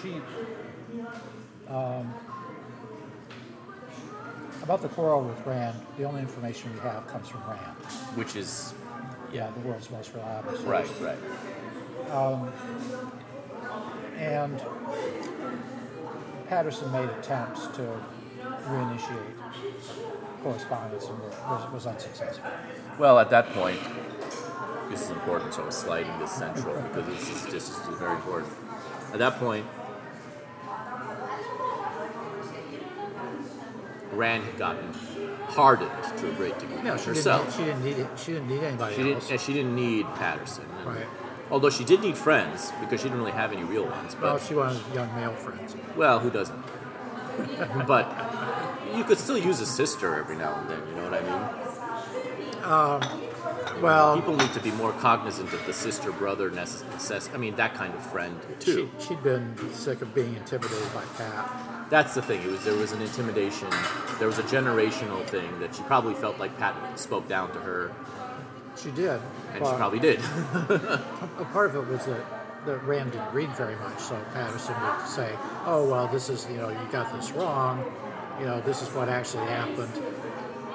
she, 0.00 0.14
um, 1.68 2.14
about 4.62 4.80
the 4.82 4.88
quarrel 4.88 5.22
with 5.22 5.46
Rand, 5.46 5.76
the 5.96 6.04
only 6.04 6.20
information 6.22 6.72
we 6.74 6.80
have 6.80 7.06
comes 7.06 7.28
from 7.28 7.42
Rand. 7.48 7.76
which 8.14 8.34
is 8.36 8.72
Yeah, 9.32 9.50
the 9.50 9.60
world's 9.68 9.90
most 9.90 10.12
reliable 10.14 10.52
source. 10.52 10.64
right, 10.64 10.90
right. 11.00 11.18
And 14.16 14.60
Paterson 16.48 16.90
made 16.92 17.08
attempts 17.10 17.66
to 17.68 18.00
reinitiate 18.66 19.34
correspondence 20.42 21.06
and 21.08 21.18
was, 21.20 21.72
was 21.72 21.86
unsuccessful. 21.86 22.50
Well, 22.98 23.18
at 23.18 23.30
that 23.30 23.50
point, 23.52 23.78
this 24.90 25.02
is 25.02 25.10
important, 25.10 25.52
so 25.54 25.64
I'm 25.64 25.70
sliding 25.70 26.18
this 26.18 26.30
central 26.32 26.80
because 26.82 27.06
this 27.06 27.28
is 27.28 27.46
this 27.52 27.68
is 27.70 27.76
very 27.98 28.14
important. 28.14 28.52
At 29.12 29.18
that 29.18 29.38
point, 29.38 29.66
Rand 34.12 34.44
had 34.44 34.56
gotten 34.58 34.92
hardened 35.48 35.90
to 36.18 36.30
a 36.30 36.32
great 36.34 36.58
degree 36.58 36.80
No, 36.82 36.96
she 36.96 37.06
herself. 37.06 37.44
didn't. 37.44 37.52
She 37.58 37.64
didn't 37.64 37.84
need 37.84 37.98
it. 37.98 38.18
She 38.18 38.32
didn't 38.32 38.48
need 38.48 38.62
anybody 38.62 38.94
She 38.96 39.12
else. 39.12 39.28
didn't, 39.28 39.40
she 39.42 39.52
didn't 39.52 39.74
need 39.74 40.06
Paterson. 40.14 40.64
And- 40.78 40.86
Right. 40.86 41.06
Although 41.50 41.70
she 41.70 41.84
did 41.84 42.00
need 42.00 42.16
friends 42.16 42.72
because 42.80 43.00
she 43.00 43.04
didn't 43.08 43.18
really 43.18 43.32
have 43.32 43.52
any 43.52 43.64
real 43.64 43.86
ones. 43.86 44.14
But 44.14 44.22
Well, 44.22 44.38
she 44.38 44.54
wanted 44.54 44.82
young 44.94 45.14
male 45.14 45.32
friends. 45.34 45.74
Well, 45.96 46.18
who 46.18 46.30
doesn't? 46.30 46.62
but 47.86 48.06
you 48.94 49.04
could 49.04 49.18
still 49.18 49.38
use 49.38 49.60
a 49.60 49.66
sister 49.66 50.14
every 50.16 50.36
now 50.36 50.54
and 50.60 50.68
then. 50.68 50.82
You 50.88 50.94
know 50.96 51.10
what 51.10 51.14
I 51.14 51.22
mean? 51.22 51.68
Um, 52.64 53.80
well, 53.80 54.16
People 54.16 54.36
need 54.36 54.52
to 54.52 54.60
be 54.60 54.72
more 54.72 54.92
cognizant 54.92 55.52
of 55.52 55.64
the 55.64 55.72
sister 55.72 56.10
brother 56.12 56.50
necess. 56.50 57.32
I 57.32 57.38
mean, 57.38 57.54
that 57.56 57.74
kind 57.74 57.94
of 57.94 58.04
friend 58.10 58.36
she, 58.58 58.72
too. 58.72 58.90
she'd 58.98 59.22
been 59.22 59.54
sick 59.72 60.02
of 60.02 60.14
being 60.14 60.34
intimidated 60.34 60.92
by 60.92 61.04
Pat. 61.16 61.88
That's 61.88 62.14
the 62.14 62.22
thing. 62.22 62.42
It 62.42 62.48
was 62.48 62.64
there 62.64 62.74
was 62.74 62.92
an 62.92 63.00
intimidation. 63.00 63.68
There 64.18 64.26
was 64.26 64.38
a 64.38 64.42
generational 64.42 65.24
thing 65.24 65.58
that 65.60 65.74
she 65.74 65.82
probably 65.84 66.14
felt 66.14 66.38
like 66.38 66.56
Pat 66.58 66.98
spoke 66.98 67.28
down 67.28 67.52
to 67.52 67.60
her, 67.60 67.92
She 68.82 68.90
did. 68.90 69.20
and 69.52 69.66
she 69.66 69.72
probably 69.74 69.98
did. 69.98 70.20
a 70.54 71.48
part 71.52 71.70
of 71.70 71.76
it 71.76 71.86
was 71.88 72.06
that, 72.06 72.66
that 72.66 72.84
Rand 72.84 73.12
didn't 73.12 73.32
read 73.32 73.50
very 73.56 73.76
much, 73.76 73.98
so 73.98 74.20
Paterson 74.32 74.74
would 74.82 75.08
say, 75.08 75.34
"Oh 75.64 75.88
well, 75.88 76.06
this 76.08 76.28
is 76.28 76.46
you 76.50 76.58
know 76.58 76.68
you 76.68 76.88
got 76.92 77.12
this 77.12 77.32
wrong. 77.32 77.84
You 78.38 78.46
know 78.46 78.60
this 78.60 78.82
is 78.82 78.88
what 78.94 79.08
actually 79.08 79.46
happened 79.46 79.92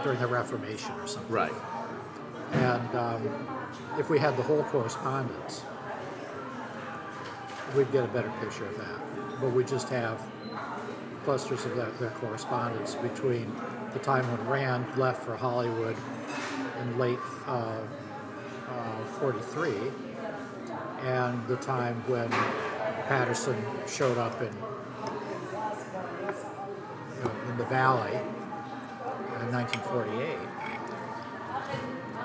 during 0.03 0.19
the 0.19 0.27
Reformation 0.27 0.91
or 0.99 1.07
something." 1.07 1.31
right. 1.31 1.53
And 2.51 2.95
um, 2.95 3.47
if 3.97 4.09
we 4.09 4.19
had 4.19 4.37
the 4.37 4.43
whole 4.43 4.63
correspondence, 4.63 5.63
we'd 7.75 7.91
get 7.91 8.03
a 8.03 8.07
better 8.07 8.31
picture 8.39 8.65
of 8.65 8.77
that. 8.77 9.41
But 9.41 9.51
we 9.53 9.63
just 9.63 9.89
have 9.89 10.21
clusters 11.23 11.65
of 11.65 11.75
that, 11.75 11.97
that 11.99 12.13
correspondence 12.15 12.95
between 12.95 13.51
the 13.93 13.99
time 13.99 14.29
when 14.29 14.47
Rand 14.47 14.85
left 14.97 15.23
for 15.23 15.35
Hollywood 15.35 15.95
in 16.83 16.99
late 16.99 17.19
uh, 17.47 17.79
uh, 18.69 19.05
43 19.19 19.73
and 21.03 21.47
the 21.47 21.55
time 21.57 21.95
when 22.07 22.29
Paterson 23.07 23.55
showed 23.87 24.17
up 24.17 24.41
in, 24.41 24.47
you 24.47 24.53
know, 27.23 27.31
in 27.49 27.57
the 27.57 27.65
valley 27.65 28.17
in 29.41 29.51
1948. 29.51 30.37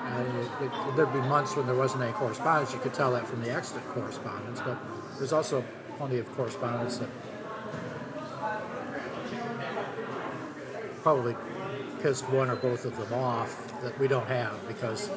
And 0.05 0.27
it, 0.37 0.49
it, 0.65 0.71
there'd 0.95 1.13
be 1.13 1.19
months 1.19 1.55
when 1.55 1.65
there 1.65 1.75
wasn't 1.75 2.03
any 2.03 2.13
correspondence. 2.13 2.73
You 2.73 2.79
could 2.79 2.93
tell 2.93 3.11
that 3.11 3.27
from 3.27 3.41
the 3.41 3.51
extant 3.51 3.85
correspondence, 3.89 4.61
but 4.61 4.77
there's 5.17 5.33
also 5.33 5.63
plenty 5.97 6.17
of 6.17 6.31
correspondence 6.35 6.97
that 6.97 7.09
probably 11.03 11.35
pissed 12.01 12.27
one 12.29 12.49
or 12.49 12.55
both 12.55 12.85
of 12.85 12.95
them 12.97 13.13
off 13.13 13.81
that 13.81 13.97
we 13.99 14.07
don't 14.07 14.27
have 14.27 14.55
because 14.67 15.09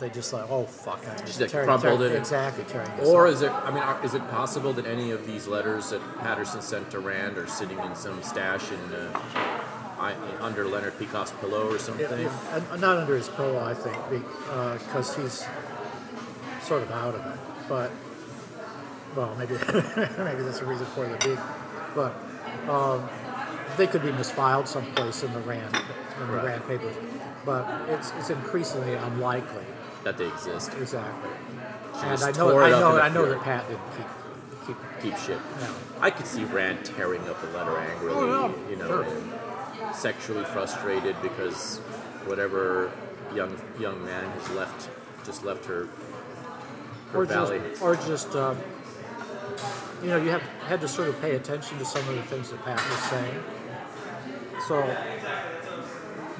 they 0.00 0.10
just 0.10 0.32
like, 0.32 0.44
oh 0.50 0.64
fuck, 0.64 1.00
I 1.08 1.16
Just 1.24 1.38
tearing- 1.48 1.66
crumpled 1.66 2.00
tearing- 2.00 2.14
it. 2.14 2.18
exactly 2.18 2.64
tearing 2.64 2.90
Or 3.00 3.26
is 3.26 3.40
it? 3.42 3.50
I 3.50 3.70
mean, 3.70 3.82
are, 3.82 4.02
is 4.04 4.14
it 4.14 4.28
possible 4.30 4.72
that 4.74 4.86
any 4.86 5.10
of 5.10 5.26
these 5.26 5.46
letters 5.46 5.90
that 5.90 6.00
Paterson 6.20 6.60
sent 6.60 6.90
to 6.90 6.98
Rand 6.98 7.38
are 7.38 7.46
sitting 7.46 7.78
in 7.78 7.94
some 7.96 8.22
stash 8.22 8.70
in 8.70 8.94
uh, 8.94 9.18
I, 9.98 10.14
under 10.40 10.66
Leonard 10.66 10.98
Peikoff's 10.98 11.32
pillow 11.40 11.66
or 11.72 11.78
something? 11.78 12.28
Not 12.78 12.98
under 12.98 13.16
his 13.16 13.28
pillow, 13.30 13.58
I 13.64 13.72
think, 13.72 13.96
because 14.86 15.16
he's 15.16 15.46
sort 16.62 16.82
of 16.82 16.90
out 16.90 17.14
of 17.14 17.24
it. 17.24 17.40
But 17.66 17.90
well, 19.16 19.34
maybe 19.36 19.54
maybe 20.18 20.42
that's 20.42 20.60
the 20.60 20.66
reason 20.66 20.84
for 20.86 21.08
the 21.08 21.16
big. 21.26 21.38
But 21.94 22.12
um, 22.70 23.08
they 23.76 23.86
could 23.86 24.02
be 24.02 24.10
misfiled 24.10 24.66
someplace 24.68 25.22
in 25.22 25.32
the 25.32 25.40
Rand 25.40 25.74
in 26.20 26.26
the 26.28 26.32
Right. 26.34 26.44
Rand 26.46 26.66
papers. 26.66 26.94
But 27.44 27.66
it's 27.88 28.12
it's 28.18 28.30
increasingly 28.30 28.94
unlikely. 28.94 29.64
That 30.04 30.18
they 30.18 30.26
exist. 30.26 30.72
Exactly. 30.80 31.30
She 32.00 32.06
And 32.06 32.22
I 32.22 32.30
know 32.32 32.58
I 32.60 32.70
know 32.70 32.98
I 32.98 33.08
know 33.08 33.26
that 33.28 33.40
Pat 33.42 33.68
didn't 33.68 33.80
keep 33.96 34.06
keep. 34.66 34.76
Keep 35.02 35.18
shit. 35.18 35.38
No. 35.60 35.68
I 36.00 36.10
could 36.10 36.26
see 36.26 36.44
Rand 36.44 36.84
tearing 36.84 37.26
up 37.28 37.40
the 37.40 37.48
letter 37.56 37.76
angrily, 37.78 38.16
Oh, 38.18 38.48
yeah. 38.48 38.70
you 38.70 38.76
know, 38.76 39.04
Sure. 39.04 39.92
sexually 39.94 40.44
frustrated 40.44 41.14
because 41.22 41.78
whatever 42.26 42.90
young 43.34 43.56
young 43.78 44.04
man 44.04 44.28
has 44.30 44.50
left 44.50 44.88
just 45.24 45.44
left 45.44 45.64
her 45.66 45.88
her 47.12 47.20
or 47.20 47.24
valley. 47.24 47.60
just 47.70 47.82
or 47.82 47.94
just 47.96 48.34
um, 48.36 48.56
you 50.02 50.08
know 50.10 50.16
you 50.16 50.30
have 50.30 50.42
had 50.68 50.80
to 50.80 50.88
sort 50.88 51.08
of 51.08 51.20
pay 51.20 51.36
attention 51.36 51.78
to 51.78 51.84
some 51.84 52.06
of 52.08 52.14
the 52.16 52.22
things 52.22 52.50
that 52.50 52.64
Pat 52.64 52.76
was 52.90 52.98
saying. 53.10 53.42
So 54.66 54.96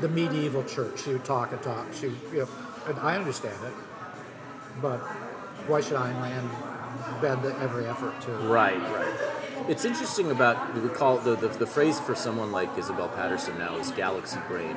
the 0.00 0.08
medieval 0.08 0.64
church, 0.64 1.02
she 1.02 1.12
would 1.12 1.24
talk 1.24 1.52
and 1.52 1.62
talk. 1.62 1.86
She, 1.92 2.06
you 2.32 2.40
know, 2.40 2.48
and 2.86 2.98
I 2.98 3.16
understand 3.16 3.58
it, 3.64 3.72
but 4.80 4.98
why 5.68 5.80
should 5.80 5.94
Ayn 5.96 6.20
Rand 6.20 6.50
bend 7.20 7.44
every 7.60 7.86
effort 7.86 8.20
to? 8.22 8.32
Right, 8.48 8.80
right. 8.92 9.14
It's 9.68 9.84
interesting 9.84 10.30
about 10.30 10.74
we 10.74 10.88
call 10.90 11.18
the, 11.18 11.34
the 11.34 11.48
the 11.48 11.66
phrase 11.66 11.98
for 11.98 12.14
someone 12.14 12.52
like 12.52 12.76
Isabel 12.78 13.08
Paterson 13.08 13.58
now 13.58 13.76
is 13.76 13.90
galaxy 13.90 14.38
brain, 14.48 14.76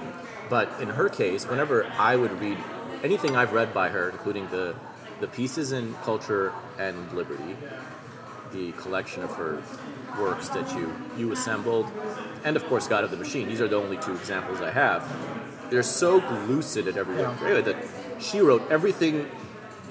but 0.50 0.70
in 0.82 0.90
her 0.90 1.10
case, 1.10 1.46
whenever 1.46 1.86
I 1.98 2.16
would 2.16 2.40
read 2.40 2.58
anything 3.04 3.36
I've 3.36 3.54
read 3.54 3.74
by 3.74 3.90
her, 3.90 4.10
including 4.10 4.48
the 4.50 4.76
the 5.20 5.28
pieces 5.28 5.74
in 5.74 5.94
Culture 6.06 6.54
and 6.80 7.12
Liberty, 7.12 7.56
the 8.52 8.72
collection 8.74 9.24
of 9.24 9.32
her 9.36 9.62
works 10.20 10.50
that 10.50 10.76
you 10.76 10.94
you 11.18 11.32
assembled, 11.32 11.86
and 12.44 12.56
of 12.56 12.66
course 12.66 12.88
God 12.88 13.04
of 13.04 13.12
the 13.12 13.18
Machine. 13.18 13.48
These 13.48 13.62
are 13.62 13.68
the 13.68 13.76
only 13.78 13.98
two 13.98 14.14
examples 14.14 14.60
I 14.62 14.72
have. 14.72 15.04
They're 15.70 15.84
so 15.84 16.18
lucid 16.48 16.88
at 16.88 16.98
every 16.98 17.16
way 17.16 17.62
that 17.62 17.76
she 18.20 18.40
wrote 18.40 18.70
everything 18.72 19.30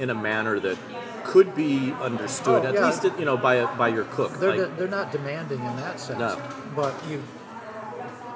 in 0.01 0.11
a 0.11 0.15
manner 0.15 0.59
that 0.61 0.77
could 1.25 1.55
be 1.55 1.93
understood, 2.01 2.65
Oh, 2.65 2.69
at 2.69 2.75
yeah. 2.75 2.87
least 2.87 3.05
you 3.19 3.25
know 3.25 3.37
by 3.37 3.57
a, 3.57 3.67
by 3.77 3.89
your 3.89 4.05
cook. 4.05 4.33
They're, 4.39 4.51
like- 4.57 4.71
de- 4.71 4.77
they're 4.77 4.89
not 4.89 5.13
demanding 5.13 5.61
in 5.61 5.77
that 5.77 6.01
sense, 6.01 6.19
No. 6.19 6.41
but 6.75 6.95
you 7.09 7.23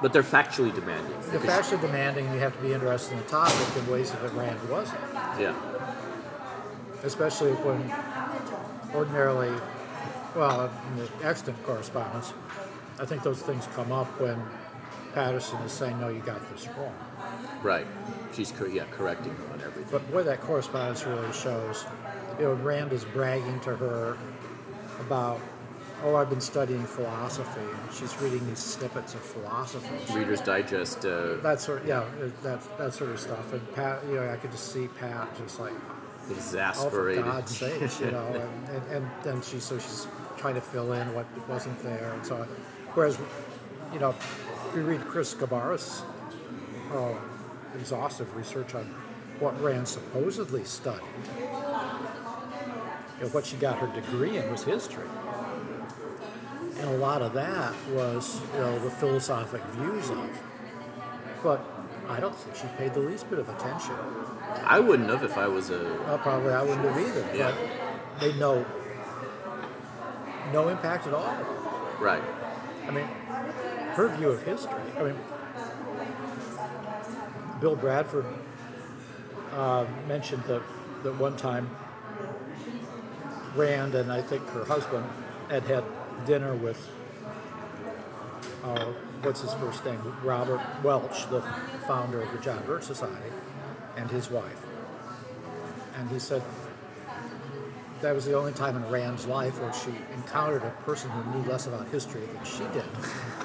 but 0.01 0.11
they're 0.11 0.21
factually 0.23 0.73
demanding. 0.75 1.13
they're 1.31 1.39
factually 1.39 1.79
demanding. 1.81 2.25
You 2.33 2.39
have 2.39 2.55
to 2.57 2.61
be 2.61 2.73
interested 2.73 3.13
in 3.13 3.19
the 3.19 3.25
topic 3.29 3.77
in 3.77 3.89
ways 3.89 4.11
that 4.11 4.33
Rand 4.33 4.59
wasn't. 4.69 4.99
Yeah, 5.39 5.55
especially 7.03 7.51
when 7.53 7.79
ordinarily, 8.93 9.49
well, 10.35 10.71
in 10.91 10.97
the 10.97 11.27
extant 11.27 11.61
correspondence, 11.63 12.33
I 12.99 13.05
think 13.05 13.23
those 13.23 13.41
things 13.41 13.67
come 13.75 13.91
up 13.91 14.07
when 14.19 14.41
Paterson 15.13 15.57
is 15.61 15.71
saying, 15.71 15.99
"No, 15.99 16.09
you 16.09 16.19
got 16.21 16.41
this 16.51 16.67
wrong." 16.77 16.93
right. 17.61 17.87
She's 18.33 18.51
cor- 18.51 18.67
yeah 18.67 18.83
correcting 18.91 19.33
her 19.35 19.53
on 19.53 19.61
everything. 19.61 19.87
But 19.91 20.11
boy, 20.11 20.23
that 20.23 20.41
correspondence 20.41 21.05
really 21.05 21.31
shows. 21.33 21.85
You 22.39 22.45
know, 22.45 22.53
Rand 22.53 22.91
is 22.93 23.05
bragging 23.05 23.59
to 23.61 23.75
her 23.75 24.17
about, 24.99 25.39
"Oh, 26.03 26.15
I've 26.15 26.29
been 26.29 26.41
studying 26.41 26.83
philosophy," 26.85 27.61
and 27.61 27.93
she's 27.93 28.19
reading 28.21 28.45
these 28.47 28.59
snippets 28.59 29.13
of 29.13 29.21
philosophy. 29.21 29.87
Reader's 30.13 30.41
Digest. 30.41 31.05
Uh, 31.05 31.35
That 31.43 31.61
sort, 31.61 31.85
yeah, 31.85 32.03
that 32.41 32.59
that 32.77 32.93
sort 32.93 33.11
of 33.11 33.19
stuff. 33.19 33.53
And 33.53 33.73
Pat, 33.75 33.99
you 34.09 34.15
know, 34.15 34.29
I 34.29 34.35
could 34.37 34.51
just 34.51 34.71
see 34.73 34.87
Pat 34.99 35.27
just 35.37 35.59
like, 35.59 35.73
exasperated. 36.29 37.23
Oh, 37.23 37.25
for. 37.25 37.31
God's 37.31 37.57
sakes, 37.57 37.99
you 37.99 38.11
know, 38.11 38.25
and, 38.27 38.75
and, 38.75 38.91
and 38.91 39.11
then 39.23 39.41
she 39.41 39.59
so 39.59 39.77
she's 39.77 40.07
trying 40.43 40.55
to 40.55 40.61
fill 40.61 40.91
in 40.91 41.13
what 41.13 41.25
wasn't 41.47 41.81
there 41.83 42.11
and 42.11 42.25
so 42.25 42.35
on. 42.35 42.47
Whereas, 42.95 43.17
you 43.93 43.99
know, 43.99 44.09
if 44.09 44.75
you 44.75 44.81
read 44.81 44.99
Chris 45.05 45.33
Sciabarra's 45.33 46.03
uh, 46.93 47.13
exhaustive 47.79 48.35
research 48.35 48.75
on 48.75 48.83
what 49.39 49.57
Rand 49.63 49.87
supposedly 49.87 50.65
studied, 50.65 51.01
you 51.37 51.43
know, 53.21 53.29
what 53.31 53.45
she 53.45 53.55
got 53.55 53.79
her 53.79 53.87
degree 53.95 54.35
in 54.35 54.51
was 54.51 54.65
history. 54.65 55.07
And 56.79 56.89
a 56.89 56.97
lot 56.97 57.21
of 57.21 57.31
that 57.35 57.73
was, 57.91 58.41
you 58.53 58.59
know, 58.59 58.77
the 58.79 58.91
philosophic 58.91 59.63
views 59.77 60.09
of. 60.09 60.29
But 61.41 61.65
I 62.09 62.19
don't 62.19 62.35
think 62.35 62.57
she 62.57 62.67
paid 62.77 62.93
the 62.93 62.99
least 62.99 63.29
bit 63.29 63.39
of 63.39 63.47
attention. 63.47 63.95
I 64.65 64.81
wouldn't 64.81 65.09
have 65.09 65.23
if 65.23 65.37
I 65.37 65.47
was 65.47 65.69
a. 65.69 65.81
Well, 66.05 66.17
probably 66.17 66.51
I 66.51 66.63
wouldn't 66.63 66.85
have 66.85 66.97
either. 66.99 67.25
Yeah. 67.33 67.55
But 67.55 68.19
they 68.19 68.33
know 68.37 68.65
no 70.51 70.67
impact 70.69 71.07
at 71.07 71.13
all. 71.13 71.35
Right. 71.99 72.23
I 72.87 72.91
mean, 72.91 73.05
her 73.95 74.07
view 74.17 74.29
of 74.29 74.43
history. 74.43 74.81
I 74.97 75.03
mean, 75.03 75.15
Bill 77.61 77.75
Bradford 77.75 78.25
uh, 79.53 79.85
mentioned 80.07 80.43
that 80.45 80.61
that 81.03 81.19
one 81.19 81.35
time 81.35 81.69
Rand 83.55 83.93
and 83.93 84.11
I 84.11 84.21
think 84.21 84.47
her 84.49 84.65
husband 84.65 85.05
had 85.49 85.63
had 85.63 85.83
dinner 86.25 86.55
with 86.55 86.89
uh, 88.63 88.85
what's 89.21 89.41
his 89.41 89.53
first 89.53 89.85
name, 89.85 90.01
Robert 90.23 90.61
Welch, 90.81 91.29
the 91.29 91.41
founder 91.85 92.21
of 92.21 92.31
the 92.31 92.39
John 92.39 92.63
Birch 92.65 92.83
Society, 92.83 93.31
and 93.97 94.09
his 94.09 94.31
wife. 94.31 94.61
And 95.95 96.09
he 96.09 96.19
said 96.19 96.41
that 98.03 98.13
was 98.13 98.25
the 98.25 98.37
only 98.37 98.51
time 98.51 98.75
in 98.75 98.89
Rand's 98.89 99.25
life 99.25 99.59
where 99.61 99.73
she 99.73 99.91
encountered 100.13 100.61
a 100.63 100.69
person 100.83 101.09
who 101.09 101.39
knew 101.39 101.49
less 101.49 101.67
about 101.67 101.87
history 101.87 102.21
than 102.21 102.43
she 102.45 102.63
did. 102.73 102.83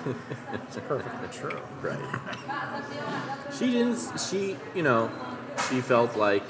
it's 0.52 0.76
perfectly 0.86 1.28
true. 1.32 1.60
Right. 1.80 1.98
She 3.56 3.70
didn't. 3.70 3.98
She, 4.18 4.56
you 4.74 4.82
know, 4.82 5.10
she 5.68 5.80
felt 5.80 6.16
like 6.16 6.42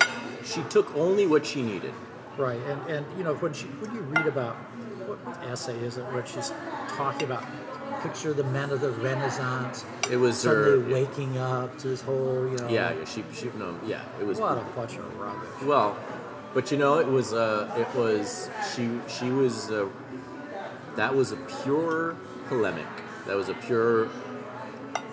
she 0.45 0.63
took 0.65 0.95
only 0.97 1.27
what 1.27 1.45
she 1.45 1.63
needed. 1.63 1.93
Right, 2.39 2.61
and, 2.69 2.81
and 2.91 3.07
you 3.19 3.25
know 3.25 3.35
when 3.35 3.53
she 3.53 3.67
when 3.67 3.95
you 3.95 4.01
read 4.01 4.27
about 4.27 4.55
what 5.07 5.19
essay 5.45 5.77
is 5.81 5.99
it 5.99 6.05
where 6.13 6.25
she's 6.25 6.53
talking 6.91 7.25
about 7.25 7.45
picture 8.01 8.33
the 8.33 8.45
men 8.45 8.71
of 8.71 8.81
the 8.81 8.91
Renaissance 8.91 9.85
It 10.09 10.19
was 10.19 10.45
her. 10.45 10.79
waking 10.89 11.37
up 11.37 11.77
to 11.79 11.89
this 11.89 12.01
whole 12.01 12.49
you 12.49 12.57
know 12.59 12.69
Yeah, 12.69 12.93
yeah, 12.93 13.05
she, 13.05 13.25
she, 13.35 13.51
no, 13.59 13.77
yeah, 13.85 14.03
it 14.21 14.25
was. 14.27 14.39
what 14.39 14.57
a 14.57 14.61
bunch 14.77 14.97
of 14.99 15.19
rubbish. 15.19 15.49
Well, 15.65 15.97
but 16.55 16.71
you 16.73 16.79
know, 16.79 16.99
it 16.99 17.07
was. 17.07 17.33
Uh, 17.33 17.73
it 17.77 17.99
was. 17.99 18.51
She. 18.75 18.91
She 19.09 19.31
was. 19.31 19.71
Uh, 19.71 19.89
that 20.97 21.15
was 21.15 21.33
a 21.33 21.37
pure 21.63 22.17
polemic. 22.49 22.87
That 23.27 23.37
was 23.37 23.49
a 23.49 23.55
pure 23.55 24.09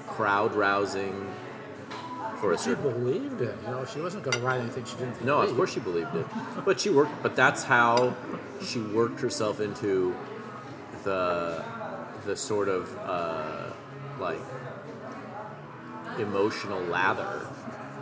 crowd 0.08 0.54
rousing 0.56 1.32
for 2.40 2.54
a 2.54 2.58
She 2.58 2.64
certain. 2.66 2.84
believed 2.84 3.42
it. 3.42 3.56
You 3.64 3.72
know, 3.72 3.86
she 3.86 4.00
wasn't 4.02 4.24
going 4.24 4.38
to 4.38 4.40
write 4.40 4.62
anything 4.62 4.86
she 4.86 4.96
didn't. 4.96 5.24
No, 5.24 5.38
of 5.40 5.44
believe. 5.44 5.58
course 5.58 5.74
she 5.74 5.80
believed 5.82 6.16
it, 6.16 6.26
but 6.66 6.80
she 6.80 6.90
worked. 6.90 7.22
But 7.22 7.36
that's 7.36 7.64
how 7.64 8.16
she 8.64 8.80
worked 8.82 9.20
herself 9.20 9.60
into 9.60 10.16
the 11.04 11.64
the 12.26 12.36
sort 12.36 12.70
of 12.70 12.98
uh, 13.00 13.70
like 14.20 14.40
emotional 16.18 16.80
lather 16.84 17.45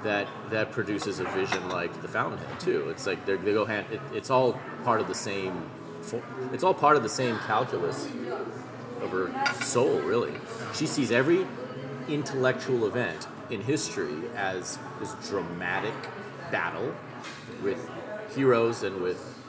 that 0.03 0.27
that 0.49 0.71
produces 0.71 1.19
a 1.19 1.25
vision 1.25 1.69
like 1.69 2.01
the 2.01 2.07
Fountainhead 2.07 2.59
too. 2.59 2.89
It's 2.89 3.07
like 3.07 3.25
they're, 3.25 3.37
go 3.37 3.65
hand. 3.65 3.87
It, 3.91 4.01
it's 4.13 4.29
all 4.29 4.59
part 4.83 5.01
of 5.01 5.07
the 5.07 5.15
same. 5.15 5.69
It's 6.51 6.63
all 6.63 6.73
part 6.73 6.97
of 6.97 7.03
the 7.03 7.09
same 7.09 7.37
calculus 7.39 8.07
of 9.01 9.09
her 9.11 9.31
soul. 9.61 9.99
Really, 10.01 10.33
she 10.73 10.85
sees 10.85 11.11
every 11.11 11.45
intellectual 12.07 12.85
event 12.85 13.27
in 13.49 13.61
history 13.61 14.15
as 14.35 14.77
this 14.99 15.13
dramatic 15.29 15.93
battle 16.51 16.93
with 17.63 17.89
heroes 18.35 18.83
and 18.83 19.01
with 19.01 19.39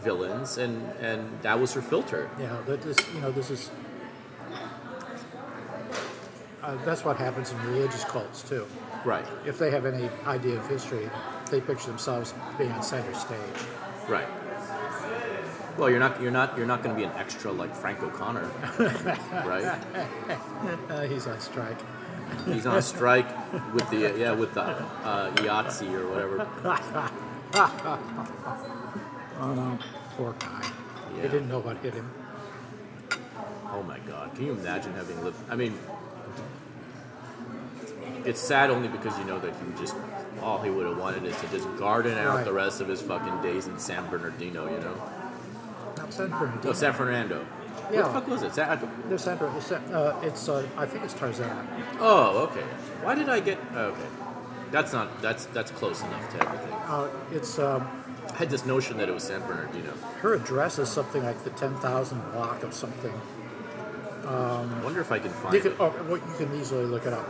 villains, 0.00 0.58
and 0.58 0.82
and 1.00 1.40
that 1.42 1.58
was 1.58 1.72
her 1.74 1.82
filter. 1.82 2.30
Yeah, 2.38 2.56
that 2.66 2.84
is, 2.86 2.98
you 3.14 3.20
know, 3.20 3.32
this 3.32 3.50
is. 3.50 3.70
Uh, 6.62 6.76
that's 6.84 7.04
what 7.04 7.16
happens 7.16 7.52
in 7.52 7.72
religious 7.72 8.04
cults 8.04 8.42
too. 8.42 8.66
Right. 9.04 9.26
If 9.44 9.58
they 9.58 9.70
have 9.70 9.86
any 9.86 10.08
idea 10.26 10.58
of 10.58 10.66
history, 10.68 11.08
they 11.50 11.60
picture 11.60 11.88
themselves 11.88 12.34
being 12.58 12.72
on 12.72 12.82
center 12.82 13.14
stage. 13.14 13.38
Right. 14.08 14.28
Well, 15.78 15.90
you're 15.90 16.00
not 16.00 16.20
you're 16.22 16.30
not 16.30 16.56
you're 16.56 16.66
not 16.66 16.82
going 16.82 16.94
to 16.94 16.98
be 16.98 17.04
an 17.04 17.12
extra 17.16 17.52
like 17.52 17.74
Frank 17.74 18.02
O'Connor, 18.02 18.50
right? 19.44 19.78
Uh, 20.88 21.02
he's 21.02 21.26
on 21.26 21.38
strike. 21.40 21.78
He's 22.46 22.66
on 22.66 22.80
strike 22.82 23.28
with 23.74 23.88
the 23.90 24.14
yeah 24.18 24.32
with 24.32 24.54
the 24.54 24.62
uh, 24.62 25.30
Yahtzee 25.36 25.92
or 25.92 26.08
whatever. 26.08 26.48
Oh 29.38 29.52
no, 29.54 29.78
poor 30.16 30.32
guy. 30.38 30.62
Yeah. 31.14 31.22
He 31.22 31.28
didn't 31.28 31.48
know 31.48 31.58
what 31.58 31.76
hit 31.78 31.92
him. 31.94 32.10
Oh 33.70 33.82
my 33.82 33.98
God! 34.00 34.34
Can 34.34 34.46
you 34.46 34.52
imagine 34.52 34.94
having 34.94 35.22
lived? 35.22 35.38
I 35.50 35.56
mean, 35.56 35.78
it's 38.26 38.40
sad 38.40 38.70
only 38.70 38.88
because 38.88 39.16
you 39.18 39.24
know 39.24 39.38
that 39.38 39.54
he 39.54 39.80
just 39.80 39.94
all 40.42 40.60
he 40.60 40.68
would 40.70 40.86
have 40.86 40.98
wanted 40.98 41.24
is 41.24 41.38
to 41.40 41.48
just 41.48 41.66
garden 41.78 42.18
out 42.18 42.34
Right. 42.36 42.44
the 42.44 42.52
rest 42.52 42.80
of 42.80 42.88
his 42.88 43.00
fucking 43.00 43.40
days 43.42 43.66
in 43.68 43.78
San 43.78 44.06
Bernardino. 44.10 44.70
You 44.70 44.78
know? 44.80 44.94
Not 45.96 46.12
San 46.12 46.28
Bernardino. 46.30 46.62
No, 46.64 46.72
San 46.72 46.92
Fernando. 46.92 47.46
Yeah. 47.90 48.02
What 48.02 48.06
the 48.06 48.20
fuck 48.20 48.28
was 48.28 48.42
it? 48.42 48.54
San, 48.54 48.88
There's 49.08 49.22
San 49.22 49.36
Bernardino. 49.38 49.58
It's, 49.58 49.70
uh, 49.72 50.20
it's 50.22 50.48
uh, 50.48 50.66
I 50.76 50.86
think 50.86 51.04
it's 51.04 51.14
Tarzana. 51.14 51.66
oh, 52.00 52.48
okay. 52.50 52.62
Why 53.02 53.14
did 53.14 53.28
I 53.28 53.40
get? 53.40 53.58
Okay, 53.74 54.06
that's 54.72 54.92
not 54.92 55.22
that's 55.22 55.46
that's 55.46 55.70
close 55.70 56.02
enough 56.02 56.28
to 56.32 56.44
everything. 56.46 56.72
Uh, 56.72 57.08
it's 57.32 57.58
um, 57.58 57.86
I 58.32 58.36
had 58.36 58.50
this 58.50 58.66
notion 58.66 58.98
that 58.98 59.08
it 59.08 59.12
was 59.12 59.22
San 59.22 59.40
Bernardino. 59.42 59.92
her 60.20 60.34
address 60.34 60.78
is 60.80 60.88
something 60.88 61.22
like 61.22 61.42
the 61.44 61.50
10,000 61.50 62.32
block 62.32 62.62
of 62.64 62.74
something. 62.74 63.12
I 64.26 64.64
wonder 64.82 65.00
if 65.00 65.12
I 65.12 65.18
can 65.20 65.30
find 65.30 65.54
You 65.54 65.60
can, 65.60 65.72
it. 65.72 65.76
oh, 65.80 65.94
well, 66.08 66.16
you 66.16 66.34
can 66.36 66.52
easily 66.60 66.84
look 66.84 67.06
it 67.06 67.12
up. 67.12 67.24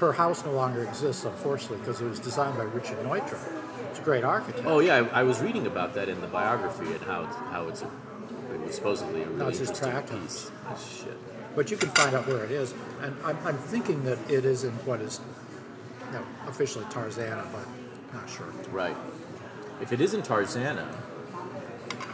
Her 0.00 0.12
house 0.12 0.44
no 0.46 0.52
longer 0.52 0.82
exists, 0.82 1.26
unfortunately, 1.26 1.76
because 1.78 2.00
it 2.00 2.08
was 2.08 2.18
designed 2.18 2.56
by 2.56 2.64
Richard 2.64 2.98
Neutra. 3.00 3.38
It's 3.90 3.98
a 3.98 4.02
great 4.02 4.24
architect. 4.24 4.66
Oh 4.66 4.80
yeah, 4.80 5.06
I, 5.12 5.20
I 5.20 5.22
was 5.24 5.40
reading 5.40 5.66
about 5.66 5.92
that 5.94 6.08
in 6.08 6.22
the 6.22 6.26
biography 6.26 6.90
and 6.90 7.02
how 7.02 7.24
it's, 7.24 7.36
how 7.36 7.68
it's 7.68 7.82
a, 7.82 7.90
it 8.54 8.60
was 8.60 8.74
supposedly 8.74 9.22
a 9.22 9.28
really 9.28 9.50
his 9.50 9.68
interesting 9.68 10.20
piece. 10.20 10.50
That's 10.64 11.02
shit. 11.02 11.18
But 11.54 11.70
you 11.70 11.76
can 11.76 11.90
find 11.90 12.16
out 12.16 12.26
where 12.26 12.42
it 12.44 12.50
is. 12.50 12.72
And 13.02 13.14
I'm, 13.24 13.36
I'm 13.46 13.58
thinking 13.58 14.04
that 14.04 14.18
it 14.30 14.46
is 14.46 14.64
in 14.64 14.72
what 14.86 15.02
is 15.02 15.20
you 16.06 16.12
know, 16.12 16.24
officially 16.46 16.86
Tarzana, 16.86 17.44
but 17.52 17.66
not 18.14 18.30
sure. 18.30 18.46
Right. 18.70 18.96
If 19.82 19.92
it 19.92 20.00
isn't 20.00 20.24
Tarzana, 20.24 20.86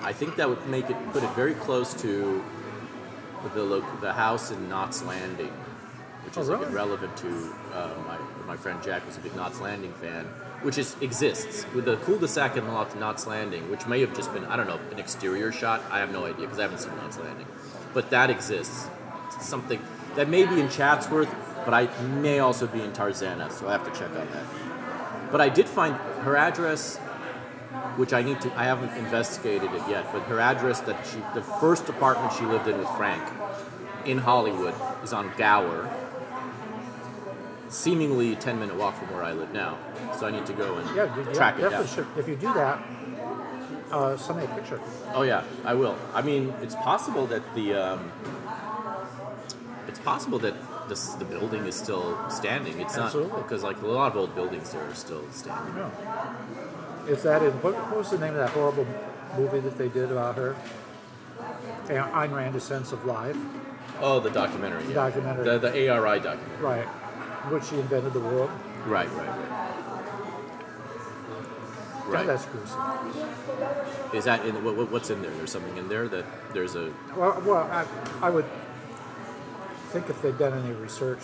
I 0.02 0.12
think 0.12 0.34
that 0.36 0.48
would 0.48 0.66
make 0.66 0.90
it 0.90 0.96
put 1.12 1.22
it 1.22 1.30
very 1.30 1.54
close 1.54 1.94
to 2.02 2.42
the 3.54 3.84
the 4.00 4.12
house 4.12 4.50
in 4.50 4.68
Knots 4.68 5.04
Landing, 5.04 5.52
which 6.26 6.36
Oh, 6.36 6.42
is 6.42 6.48
really? 6.48 6.66
relevant 6.66 7.16
to 7.18 7.28
uh, 7.72 7.88
my 8.06 8.18
my 8.46 8.56
friend 8.56 8.82
Jack 8.82 9.06
was 9.06 9.16
a 9.16 9.20
big 9.20 9.34
Knots 9.34 9.60
Landing 9.60 9.92
fan, 9.94 10.24
which 10.62 10.76
is 10.78 10.94
exists 11.00 11.64
with 11.74 11.84
the 11.86 11.96
cul-de-sac 11.98 12.56
in 12.56 12.66
Knot- 12.66 12.98
Knots 12.98 13.26
Landing, 13.26 13.70
which 13.70 13.86
may 13.86 14.00
have 14.00 14.14
just 14.14 14.32
been 14.34 14.44
I 14.44 14.56
don't 14.56 14.66
know 14.68 14.80
an 14.92 14.98
exterior 14.98 15.50
shot. 15.52 15.80
I 15.90 15.98
have 16.00 16.12
no 16.12 16.24
idea 16.26 16.42
because 16.46 16.58
I 16.58 16.62
haven't 16.62 16.78
seen 16.80 16.94
Knots 16.96 17.18
Landing, 17.18 17.46
but 17.94 18.10
that 18.10 18.28
exists. 18.30 18.88
It's 19.34 19.46
something 19.46 19.80
that 20.16 20.28
may 20.28 20.44
be 20.46 20.60
in 20.60 20.68
Chatsworth, 20.68 21.32
but 21.64 21.74
I 21.74 21.88
may 22.20 22.38
also 22.40 22.66
be 22.66 22.80
in 22.82 22.92
Tarzana, 22.92 23.50
so 23.50 23.68
I 23.68 23.72
have 23.72 23.84
to 23.90 23.98
check 23.98 24.10
on 24.10 24.26
that. 24.32 24.44
But 25.32 25.40
I 25.40 25.48
did 25.48 25.66
find 25.68 25.94
her 26.26 26.36
address, 26.36 26.96
which 27.96 28.12
I 28.12 28.22
need 28.22 28.40
to. 28.42 28.52
I 28.56 28.64
haven't 28.64 28.96
investigated 28.96 29.70
it 29.72 29.82
yet, 29.88 30.10
but 30.12 30.22
her 30.22 30.38
address 30.40 30.80
that 30.82 31.04
she, 31.06 31.18
the 31.34 31.42
first 31.42 31.88
apartment 31.88 32.32
she 32.34 32.44
lived 32.44 32.68
in 32.68 32.78
with 32.78 32.88
Frank, 32.96 33.22
in 34.04 34.18
Hollywood, 34.18 34.74
is 35.02 35.12
on 35.12 35.32
Gower. 35.36 35.90
Seemingly 37.68 38.36
ten 38.36 38.58
minute 38.60 38.76
walk 38.76 38.96
from 38.96 39.12
where 39.12 39.22
I 39.24 39.32
live 39.32 39.52
now, 39.52 39.76
so 40.18 40.26
I 40.26 40.30
need 40.30 40.46
to 40.46 40.52
go 40.52 40.76
and 40.76 40.96
Yeah, 40.96 41.14
you- 41.16 41.24
yeah 41.26 41.32
track 41.32 41.58
it 41.58 41.62
definitely 41.62 41.86
down. 41.86 41.94
should. 41.94 42.06
If 42.16 42.28
you 42.28 42.36
do 42.36 42.52
that, 42.54 42.78
uh, 43.90 44.16
send 44.16 44.38
me 44.38 44.44
a 44.44 44.48
picture. 44.48 44.80
Oh 45.14 45.22
yeah, 45.22 45.42
I 45.64 45.74
will. 45.74 45.96
I 46.14 46.22
mean, 46.22 46.54
it's 46.62 46.76
possible 46.76 47.26
that 47.26 47.42
the 47.56 47.74
um, 47.74 48.12
it's 49.88 49.98
possible 49.98 50.38
that 50.40 50.54
this, 50.88 51.14
the 51.14 51.24
building 51.24 51.64
is 51.66 51.74
still 51.74 52.16
standing. 52.30 52.78
It's 52.80 52.96
Absolutely. 52.96 53.32
not 53.32 53.42
because 53.42 53.64
like 53.64 53.80
a 53.82 53.86
lot 53.86 54.12
of 54.12 54.16
old 54.16 54.34
buildings 54.36 54.70
there 54.72 54.84
are 54.88 54.94
still 54.94 55.24
standing. 55.32 55.74
Yeah. 55.76 55.90
Is 57.08 57.22
that 57.24 57.42
in, 57.42 57.50
what, 57.62 57.74
what 57.74 57.96
was 57.98 58.10
the 58.10 58.18
name 58.18 58.30
of 58.34 58.38
that 58.38 58.50
horrible 58.50 58.86
movie 59.36 59.58
that 59.60 59.76
they 59.78 59.88
did 59.88 60.12
about 60.12 60.36
her? 60.36 60.54
Ayn 61.88 62.32
Rand, 62.32 62.54
A 62.56 62.60
Sense 62.60 62.92
of 62.92 63.04
Life. 63.04 63.36
Oh, 64.00 64.20
the 64.20 64.30
documentary. 64.30 64.84
Yeah. 64.88 64.94
Documentary. 64.94 65.44
The 65.44 65.58
the 65.58 65.88
ARI 65.90 66.20
documentary. 66.20 66.58
Right. 66.60 66.86
Which 67.50 67.64
she 67.64 67.76
invented 67.78 68.12
the 68.12 68.20
world. 68.20 68.50
Right, 68.86 69.10
right, 69.12 69.28
right. 69.28 69.72
Right. 72.06 72.26
that's 72.26 72.46
gruesome. 72.46 72.80
Is 74.14 74.24
that 74.24 74.44
in 74.46 74.62
what, 74.64 74.76
what- 74.76 74.90
what's 74.92 75.10
in 75.10 75.22
there? 75.22 75.30
There's 75.32 75.50
something 75.50 75.76
in 75.76 75.88
there 75.88 76.06
that 76.08 76.24
there's 76.52 76.76
a 76.76 76.92
Well, 77.16 77.40
well 77.44 77.64
I, 77.70 77.84
I 78.22 78.30
would 78.30 78.44
think 79.90 80.08
if 80.08 80.20
they'd 80.22 80.38
done 80.38 80.52
any 80.64 80.72
research, 80.74 81.18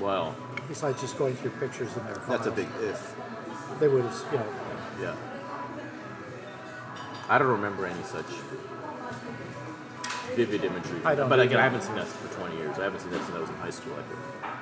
well. 0.00 0.34
besides 0.68 1.00
just 1.00 1.16
going 1.18 1.34
through 1.36 1.50
pictures 1.52 1.96
in 1.96 2.04
their 2.06 2.14
That's 2.14 2.46
a 2.46 2.50
files, 2.52 2.54
big 2.56 2.68
if. 2.82 3.14
They 3.80 3.86
would 3.88 4.02
have, 4.04 4.24
you 4.32 4.38
know, 4.38 4.46
Yeah. 5.00 5.14
I 7.28 7.38
don't 7.38 7.48
remember 7.48 7.86
any 7.86 8.02
such 8.02 8.26
vivid 10.34 10.64
imagery. 10.64 11.00
I 11.04 11.14
don't 11.14 11.28
But 11.28 11.38
again, 11.40 11.52
either. 11.52 11.60
I 11.60 11.64
haven't 11.64 11.82
seen 11.82 11.94
that 11.96 12.06
for 12.06 12.34
20 12.36 12.56
years. 12.56 12.78
I 12.78 12.84
haven't 12.84 13.00
seen 13.00 13.10
that 13.12 13.22
since 13.24 13.36
I 13.36 13.40
was 13.40 13.48
in 13.50 13.54
high 13.56 13.70
school. 13.70 13.92
I 13.94 14.02
think. 14.02 14.18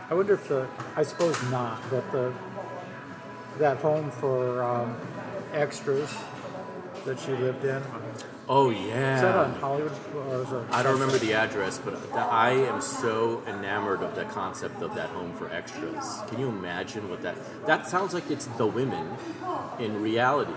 I 0.08 0.14
wonder 0.14 0.34
if 0.34 0.48
the, 0.48 0.68
I 0.94 1.02
suppose 1.02 1.40
not, 1.50 1.80
but 1.90 2.10
the, 2.12 2.32
that 3.58 3.78
home 3.78 4.10
for 4.10 4.62
um, 4.62 4.96
extras 5.52 6.14
that 7.04 7.18
she 7.18 7.32
lived 7.32 7.64
in, 7.64 7.82
Oh 8.48 8.70
yeah. 8.70 9.16
is 9.16 9.22
that 9.22 9.34
on 9.34 9.52
Hollywood? 9.54 9.92
Or 10.14 10.42
is 10.42 10.52
it 10.52 10.62
I 10.70 10.84
don't 10.84 10.92
remember 10.92 11.18
the 11.18 11.34
address, 11.34 11.78
but 11.78 12.00
th- 12.00 12.14
I 12.14 12.50
am 12.50 12.80
so 12.80 13.42
enamored 13.48 14.02
of 14.02 14.14
the 14.14 14.24
concept 14.24 14.80
of 14.82 14.94
that 14.94 15.08
home 15.10 15.32
for 15.32 15.50
extras. 15.52 16.20
Can 16.28 16.38
you 16.38 16.48
imagine 16.48 17.10
what 17.10 17.22
that? 17.22 17.34
That 17.66 17.88
sounds 17.88 18.14
like 18.14 18.30
it's 18.30 18.46
the 18.46 18.66
women 18.66 19.16
in 19.80 20.00
reality. 20.00 20.52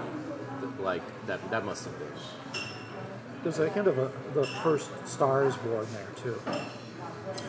Like 0.80 1.02
that. 1.26 1.50
That 1.50 1.66
must 1.66 1.86
have 1.86 1.98
been. 1.98 2.62
There's 3.44 3.58
a 3.60 3.70
hint 3.70 3.88
of 3.88 3.98
a, 3.98 4.12
the 4.36 4.46
first 4.62 4.92
Stars 5.08 5.56
Born 5.58 5.88
there 5.94 6.08
too. 6.22 6.40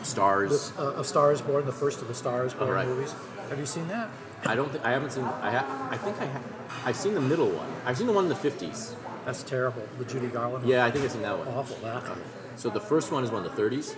Stars. 0.03 0.73
Uh, 0.77 0.93
a 0.97 1.03
Star 1.03 1.31
is 1.31 1.41
Born, 1.41 1.65
the 1.65 1.71
first 1.71 2.01
of 2.01 2.07
the 2.07 2.13
Star 2.13 2.45
is 2.45 2.53
Born 2.53 2.69
Oh, 2.69 2.73
right. 2.73 2.87
movies. 2.87 3.13
Have 3.49 3.59
you 3.59 3.65
seen 3.65 3.87
that? 3.89 4.09
I 4.45 4.55
don't. 4.55 4.71
think 4.71 4.83
I 4.83 4.91
haven't 4.91 5.11
seen. 5.11 5.23
I 5.23 5.51
ha- 5.51 5.87
I 5.91 5.97
think 5.97 6.19
I 6.21 6.25
have. 6.25 6.43
I've 6.85 6.95
seen 6.95 7.13
the 7.13 7.21
middle 7.21 7.49
one. 7.49 7.67
I've 7.85 7.97
seen 7.97 8.07
the 8.07 8.13
one 8.13 8.23
in 8.25 8.29
the 8.29 8.35
50s. 8.35 8.95
That's 9.25 9.43
terrible. 9.43 9.83
The 9.99 10.05
Judy 10.05 10.27
Garland. 10.27 10.63
one. 10.63 10.67
Yeah, 10.67 10.83
I 10.85 10.89
think 10.91 11.05
I've 11.05 11.11
seen 11.11 11.21
that 11.21 11.37
one. 11.37 11.47
Awful 11.49 11.77
that. 11.83 12.03
So 12.55 12.69
the 12.69 12.79
first 12.79 13.11
one 13.11 13.23
is 13.23 13.29
one 13.29 13.45
in 13.45 13.55
the 13.55 13.61
30s. 13.61 13.95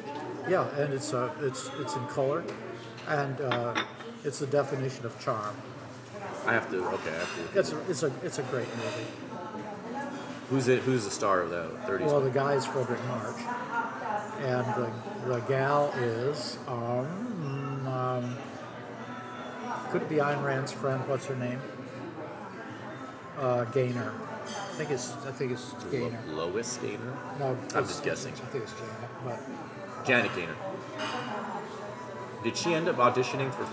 Yeah, 0.49 0.67
and 0.77 0.93
it's 0.93 1.13
uh, 1.13 1.31
it's 1.39 1.69
it's 1.79 1.95
in 1.95 2.05
color, 2.07 2.43
and 3.07 3.39
uh, 3.39 3.73
it's 4.25 4.39
the 4.39 4.47
definition 4.47 5.05
of 5.05 5.17
charm. 5.21 5.55
I 6.45 6.51
have 6.51 6.69
to. 6.71 6.83
Okay, 6.85 7.09
I 7.09 7.19
have 7.19 7.53
to. 7.53 7.59
It's 7.59 7.71
a, 7.71 7.89
it's 7.89 8.03
a 8.03 8.11
it's 8.23 8.39
a 8.39 8.43
great 8.43 8.67
movie. 8.75 9.07
Who's 10.49 10.67
it? 10.67 10.79
Who's 10.81 11.05
the 11.05 11.11
star 11.11 11.39
of 11.39 11.49
the 11.51 11.69
30s? 11.87 12.05
Well, 12.07 12.19
the 12.19 12.29
guy 12.29 12.53
is 12.55 12.65
Fredric 12.65 13.03
March, 13.07 13.37
and 14.41 14.65
the, 14.75 14.91
the 15.27 15.39
gal 15.41 15.91
is 15.97 16.57
um, 16.67 17.87
um, 17.87 18.37
could 19.91 20.01
it 20.01 20.09
be 20.09 20.15
Ayn 20.15 20.43
Rand's 20.43 20.71
friend? 20.71 21.01
What's 21.07 21.25
her 21.27 21.35
name? 21.35 21.61
Uh, 23.37 23.63
Gaynor. 23.65 24.11
I 24.45 24.75
think 24.75 24.91
it's 24.91 25.13
I 25.25 25.31
think 25.31 25.51
it's 25.51 25.73
Gaynor. 25.91 26.19
Lo- 26.27 26.47
Lois 26.47 26.77
Gaynor. 26.77 27.17
No, 27.39 27.57
I'm 27.75 27.85
just 27.87 28.03
guessing. 28.03 28.33
I 28.33 28.45
think 28.47 28.63
it's 28.65 28.73
Gaynor, 28.73 29.09
but 29.23 30.05
Janet 30.05 30.35
Gaynor. 30.35 30.55
Did 32.43 32.57
she 32.57 32.73
end 32.73 32.89
up 32.89 32.97
auditioning 32.97 33.53
for? 33.53 33.67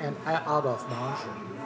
and 0.00 0.16
Adolphe 0.26 0.86
Menjou 0.88 1.58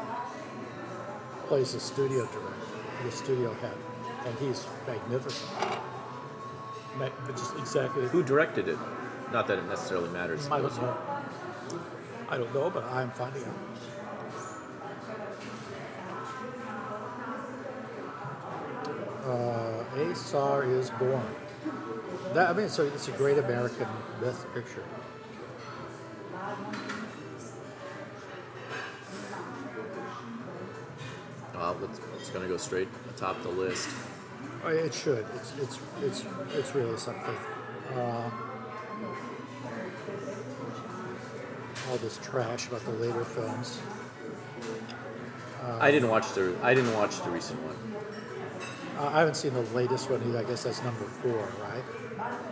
plays 1.46 1.74
the 1.74 1.80
studio 1.80 2.24
director, 2.26 3.04
the 3.04 3.12
studio 3.12 3.52
head, 3.54 3.76
and 4.24 4.38
he's 4.38 4.66
magnificent. 4.86 5.50
But 6.98 7.36
just 7.36 7.56
exactly. 7.56 8.06
Who 8.08 8.22
directed 8.22 8.68
it? 8.68 8.78
Not 9.32 9.46
that 9.46 9.58
it 9.58 9.66
necessarily 9.66 10.10
matters. 10.10 10.46
I 10.50 10.60
don't 10.60 10.76
know. 10.82 10.96
I 12.28 12.38
don't 12.38 12.54
know, 12.54 12.70
but 12.70 12.84
I'm 12.84 13.10
finding 13.10 13.44
out. 13.44 13.54
Uh, 19.24 19.84
a 19.96 20.14
Star 20.14 20.64
is 20.64 20.90
Born. 20.90 21.22
That, 22.34 22.50
I 22.50 22.52
mean, 22.54 22.66
it's 22.66 22.78
a, 22.78 22.86
it's 22.86 23.08
a 23.08 23.12
great 23.12 23.38
American 23.38 23.86
best 24.20 24.52
picture. 24.54 24.82
Well, 31.54 31.76
it's, 31.84 32.00
it's 32.18 32.30
going 32.30 32.42
to 32.42 32.48
go 32.48 32.56
straight 32.56 32.88
atop 33.10 33.42
the 33.42 33.50
list. 33.50 33.88
Oh, 34.64 34.68
It 34.68 34.94
should. 34.94 35.26
It's 35.34 35.52
it's 35.60 35.78
it's 36.02 36.24
it's 36.54 36.74
really 36.74 36.96
something. 36.96 37.36
Uh, 37.94 38.30
all 41.90 41.96
this 41.98 42.18
trash 42.22 42.68
about 42.68 42.84
the 42.84 42.92
later 42.92 43.24
films. 43.24 43.80
I 45.80 45.90
didn't 45.90 46.10
watch 46.10 46.32
the. 46.32 46.54
I 46.62 46.74
didn't 46.74 46.94
watch 46.94 47.20
the 47.22 47.30
recent 47.30 47.60
one. 47.62 47.76
Uh, 48.98 49.08
I 49.08 49.20
haven't 49.20 49.34
seen 49.34 49.54
the 49.54 49.62
latest 49.74 50.10
one 50.10 50.22
either. 50.28 50.38
I 50.38 50.44
guess 50.44 50.64
that's 50.64 50.82
number 50.82 51.04
four, 51.04 51.48
right? 51.60 52.42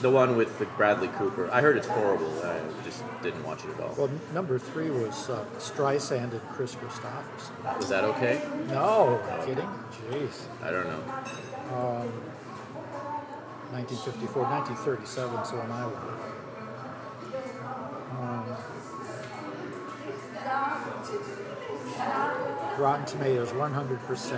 The 0.00 0.10
one 0.10 0.36
with 0.36 0.58
the 0.60 0.64
Bradley 0.64 1.08
Cooper. 1.08 1.50
I 1.50 1.60
heard 1.60 1.76
it's 1.76 1.88
horrible. 1.88 2.32
I 2.44 2.60
just 2.84 3.02
didn't 3.22 3.44
watch 3.44 3.64
it 3.64 3.70
at 3.70 3.80
all. 3.80 3.94
Well, 3.98 4.10
number 4.32 4.58
three 4.58 4.90
was 4.90 5.28
uh, 5.28 5.44
Streisand 5.58 6.32
and 6.32 6.48
Kris 6.50 6.76
Kristofferson. 6.76 7.76
Was 7.76 7.88
that 7.88 8.04
okay? 8.04 8.40
No, 8.68 9.20
kidding? 9.44 9.68
Jeez. 10.12 10.46
I 10.62 10.70
don't 10.70 10.86
know. 10.86 11.02
1954, 13.72 14.42
1937, 14.44 15.44
so 15.44 15.56
when 15.58 15.70
I 15.72 15.86
was. 15.86 15.94
Um, 18.18 18.56
Rotten 22.78 23.04
Tomatoes, 23.04 23.50
100%. 23.50 24.30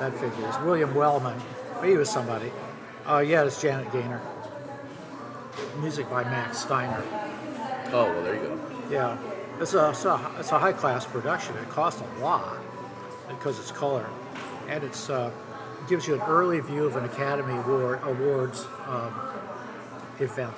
That 0.00 0.12
figures. 0.14 0.58
William 0.64 0.94
Wellman, 0.94 1.38
he 1.84 1.96
was 1.96 2.08
somebody. 2.08 2.50
Oh, 3.06 3.18
yeah, 3.18 3.44
it's 3.44 3.60
Janet 3.60 3.92
Gaynor. 3.92 4.20
Music 5.80 6.08
by 6.10 6.24
Max 6.24 6.58
Steiner. 6.58 7.02
Oh 7.92 8.04
well, 8.04 8.22
there 8.22 8.34
you 8.34 8.40
go. 8.40 8.60
Yeah, 8.90 9.18
it's 9.60 9.74
a, 9.74 9.90
it's 9.90 10.04
a, 10.04 10.30
it's 10.38 10.52
a 10.52 10.58
high 10.58 10.72
class 10.72 11.06
production. 11.06 11.56
It 11.56 11.68
costs 11.68 12.00
a 12.00 12.20
lot 12.20 12.56
because 13.28 13.58
it's 13.58 13.72
color, 13.72 14.08
and 14.68 14.84
it's 14.84 15.10
uh, 15.10 15.30
gives 15.88 16.06
you 16.06 16.14
an 16.14 16.22
early 16.22 16.60
view 16.60 16.84
of 16.84 16.96
an 16.96 17.04
Academy 17.04 17.56
Award 17.58 18.00
Awards 18.04 18.66
um, 18.86 19.14
event. 20.18 20.54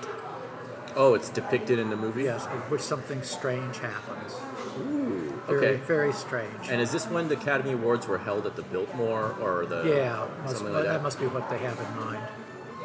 Oh, 0.94 1.14
it's 1.14 1.30
depicted 1.30 1.78
in 1.78 1.88
the 1.88 1.96
movie. 1.96 2.24
Yes, 2.24 2.44
in 2.46 2.58
which 2.68 2.82
something 2.82 3.22
strange 3.22 3.78
happens. 3.78 4.34
Ooh, 4.80 5.21
Very, 5.46 5.66
okay. 5.66 5.76
very 5.86 6.12
strange. 6.12 6.68
And 6.70 6.80
is 6.80 6.92
this 6.92 7.06
when 7.06 7.28
the 7.28 7.36
Academy 7.36 7.72
Awards 7.72 8.06
were 8.06 8.18
held 8.18 8.46
at 8.46 8.54
the 8.56 8.62
Biltmore 8.62 9.34
or 9.40 9.66
the 9.66 9.82
yeah, 9.84 10.26
must, 10.44 10.56
something 10.56 10.72
like 10.74 10.84
that. 10.84 10.92
that? 10.94 11.02
must 11.02 11.18
be 11.18 11.26
what 11.26 11.48
they 11.50 11.58
have 11.58 11.78
in 11.80 11.96
mind 12.06 12.22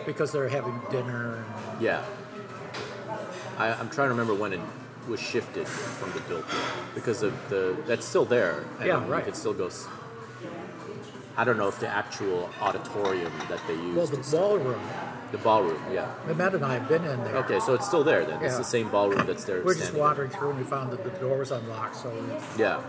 because 0.05 0.31
they're 0.31 0.47
having 0.49 0.79
dinner. 0.91 1.35
And, 1.35 1.81
Yeah. 1.81 2.03
I, 3.57 3.69
I'm 3.69 3.89
trying 3.89 4.07
to 4.07 4.13
remember 4.13 4.33
when 4.35 4.53
it 4.53 4.59
was 5.07 5.19
shifted 5.19 5.67
from 5.67 6.11
the 6.13 6.19
Biltmore 6.21 6.61
because 6.95 7.23
of 7.23 7.33
the 7.49 7.75
that's 7.87 8.05
still 8.05 8.25
there. 8.25 8.63
And 8.79 8.87
Yeah, 8.87 9.07
right. 9.07 9.23
could 9.23 9.35
still 9.35 9.53
go. 9.53 9.67
s- 9.67 9.87
I 11.35 11.43
don't 11.43 11.57
know 11.57 11.67
if 11.67 11.79
the 11.79 11.87
actual 11.87 12.49
auditorium 12.61 13.31
that 13.49 13.59
they 13.67 13.75
used. 13.75 13.95
well, 13.97 14.07
the 14.07 14.17
ballroom. 14.31 14.81
The 15.31 15.37
ballroom. 15.39 15.81
Yeah. 15.91 16.11
Matt 16.35 16.55
and 16.55 16.63
I 16.63 16.75
have 16.75 16.87
been 16.87 17.03
in 17.03 17.23
there. 17.23 17.37
Okay, 17.37 17.59
so 17.59 17.73
it's 17.73 17.85
still 17.85 18.03
there 18.03 18.25
then. 18.25 18.41
It's 18.43 18.57
the 18.57 18.63
same 18.63 18.89
ballroom 18.89 19.25
that's 19.25 19.43
there. 19.43 19.61
We're 19.63 19.75
just 19.75 19.93
wandering 19.93 20.29
through 20.29 20.51
and 20.51 20.59
we 20.59 20.65
found 20.65 20.91
that 20.91 21.03
the 21.03 21.09
door 21.19 21.39
was 21.39 21.51
unlocked, 21.51 21.95
so 21.95 22.11
Yeah. 22.57 22.81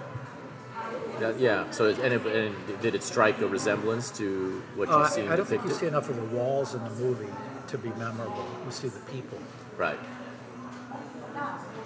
Yeah, 1.20 1.32
yeah. 1.36 1.70
So, 1.72 1.86
it, 1.86 1.98
and, 1.98 2.14
it, 2.14 2.24
and 2.26 2.80
did 2.80 2.94
it 2.94 3.02
strike 3.02 3.40
a 3.40 3.48
resemblance 3.48 4.10
to 4.18 4.62
what 4.76 4.88
Uh, 4.88 4.98
you've 4.98 5.08
seen 5.10 5.28
I 5.28 5.34
don't 5.34 5.46
think 5.46 5.64
you 5.64 5.70
see 5.72 5.86
enough 5.86 6.08
of 6.08 6.14
the 6.16 6.36
walls 6.36 6.74
in 6.74 6.84
the 6.84 6.90
movie 6.90 7.32
to 7.68 7.78
be 7.78 7.88
memorable. 7.90 8.46
You 8.64 8.70
see 8.70 8.88
the 8.88 9.00
people. 9.00 9.38
Right. 9.76 9.98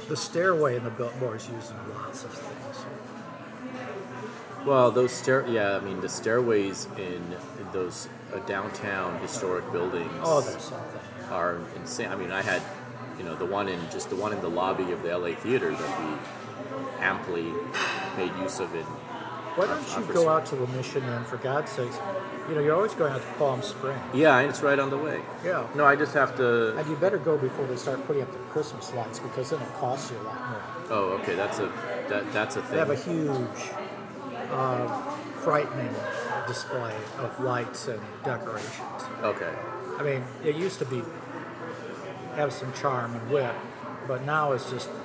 The 0.09 0.17
stairway 0.17 0.77
in 0.77 0.85
the 0.85 0.91
Biltmore 0.91 1.37
is 1.37 1.49
used 1.49 1.71
in 1.71 1.95
lots 1.95 2.25
of 2.25 2.33
things. 2.33 2.85
Well, 4.67 4.91
those 4.91 5.13
stair. 5.13 5.45
Yeah, 5.49 5.77
I 5.77 5.81
mean 5.81 6.01
the 6.01 6.09
stairways 6.09 6.87
in, 6.97 7.23
in 7.59 7.67
those 7.73 8.09
uh, 8.35 8.39
downtown 8.41 9.19
historic 9.21 9.71
buildings 9.73 10.11
Oh, 10.23 10.41
there's 10.41 10.63
something. 10.63 11.01
are 11.31 11.59
insane. 11.77 12.09
I 12.09 12.17
mean, 12.17 12.31
I 12.31 12.43
had, 12.43 12.63
you 13.19 13.25
know, 13.25 13.35
the 13.35 13.47
one 13.47 13.69
in 13.69 13.81
just 13.91 14.11
the 14.11 14.17
one 14.17 14.33
in 14.33 14.41
the 14.41 14.51
lobby 14.51 14.91
of 14.93 15.03
the 15.03 15.17
LA 15.17 15.35
theater 15.35 15.71
that 15.71 16.01
we 16.01 16.17
amply 17.01 17.53
made 18.17 18.33
use 18.41 18.61
of 18.61 18.75
in. 18.75 18.85
Why 19.55 19.67
don't 19.67 20.09
you 20.09 20.15
go 20.15 20.31
out 20.31 20.47
to 20.47 20.57
the 20.57 20.67
mission 20.69 21.03
then, 21.07 21.25
for 21.25 21.37
God's 21.37 21.71
sakes? 21.71 21.99
You 22.49 22.55
know, 22.55 22.63
you're 22.63 22.75
always 22.75 22.95
going 22.95 23.13
out 23.13 23.21
to 23.21 23.27
Palm 23.35 23.61
Springs. 23.61 24.01
Yeah, 24.15 24.39
and 24.39 24.49
it's 24.49 24.63
right 24.63 24.79
on 24.79 24.89
the 24.89 24.97
way. 24.97 25.21
Yeah. 25.45 25.67
No, 25.75 25.85
I 25.85 25.95
just 25.95 26.15
have 26.15 26.35
to. 26.39 26.75
And 26.79 26.89
you 26.89 26.97
better 26.97 27.19
go 27.19 27.37
before 27.37 27.67
they 27.67 27.77
start 27.77 28.05
putting 28.07 28.23
up 28.23 28.33
the 28.33 28.39
Christmas 28.51 28.93
lights 28.95 29.19
because 29.19 29.51
then 29.51 29.61
it 29.61 29.69
costs 29.75 30.11
you 30.11 30.17
a 30.19 30.23
lot 30.23 30.51
more. 30.51 30.61
Oh, 30.89 31.05
okay. 31.21 31.35
That's 31.35 31.59
a 31.59 31.71
that 32.09 32.33
that's 32.33 32.57
a 32.57 32.63
thing. 32.63 32.73
They 32.73 32.79
have 32.79 32.91
a 32.91 32.97
huge, 32.97 33.71
uh, 34.51 34.87
frightening 35.43 35.95
display 36.47 36.95
of 37.19 37.39
lights 37.41 37.89
and 37.89 38.01
decorations. 38.25 39.03
Okay. 39.23 39.53
I 39.99 40.03
mean, 40.03 40.25
it 40.45 40.57
used 40.57 40.79
to 40.81 40.85
be 40.85 41.03
have 42.35 42.53
some 42.53 42.73
charm 42.73 43.15
and 43.15 43.31
wit, 43.31 43.55
but 44.09 44.25
now 44.25 44.53
it's 44.53 44.71
just 44.71 44.89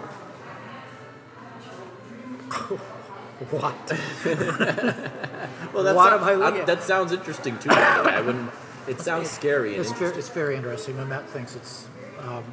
What? 3.52 3.76
Well, 5.74 5.84
that's 5.84 5.96
What 5.96 6.10
not- 6.10 6.22
am 6.22 6.24
I 6.24 6.34
looking 6.34 6.66
that 6.66 6.82
sounds 6.84 7.12
interesting 7.12 7.58
too. 7.60 7.70
By 7.70 7.98
the 7.98 8.04
way, 8.06 8.14
I 8.16 8.22
wouldn't. 8.22 8.50
It 8.88 9.00
sounds 9.02 9.30
scary 9.30 9.72
and 9.76 9.82
It's 9.82 9.92
very, 9.92 10.06
interesting. 10.08 10.20
it's 10.20 10.30
very 10.30 10.56
interesting. 10.56 10.96
Mamet 10.96 11.26
thinks 11.26 11.56
it's 11.56 11.86
um, 12.20 12.44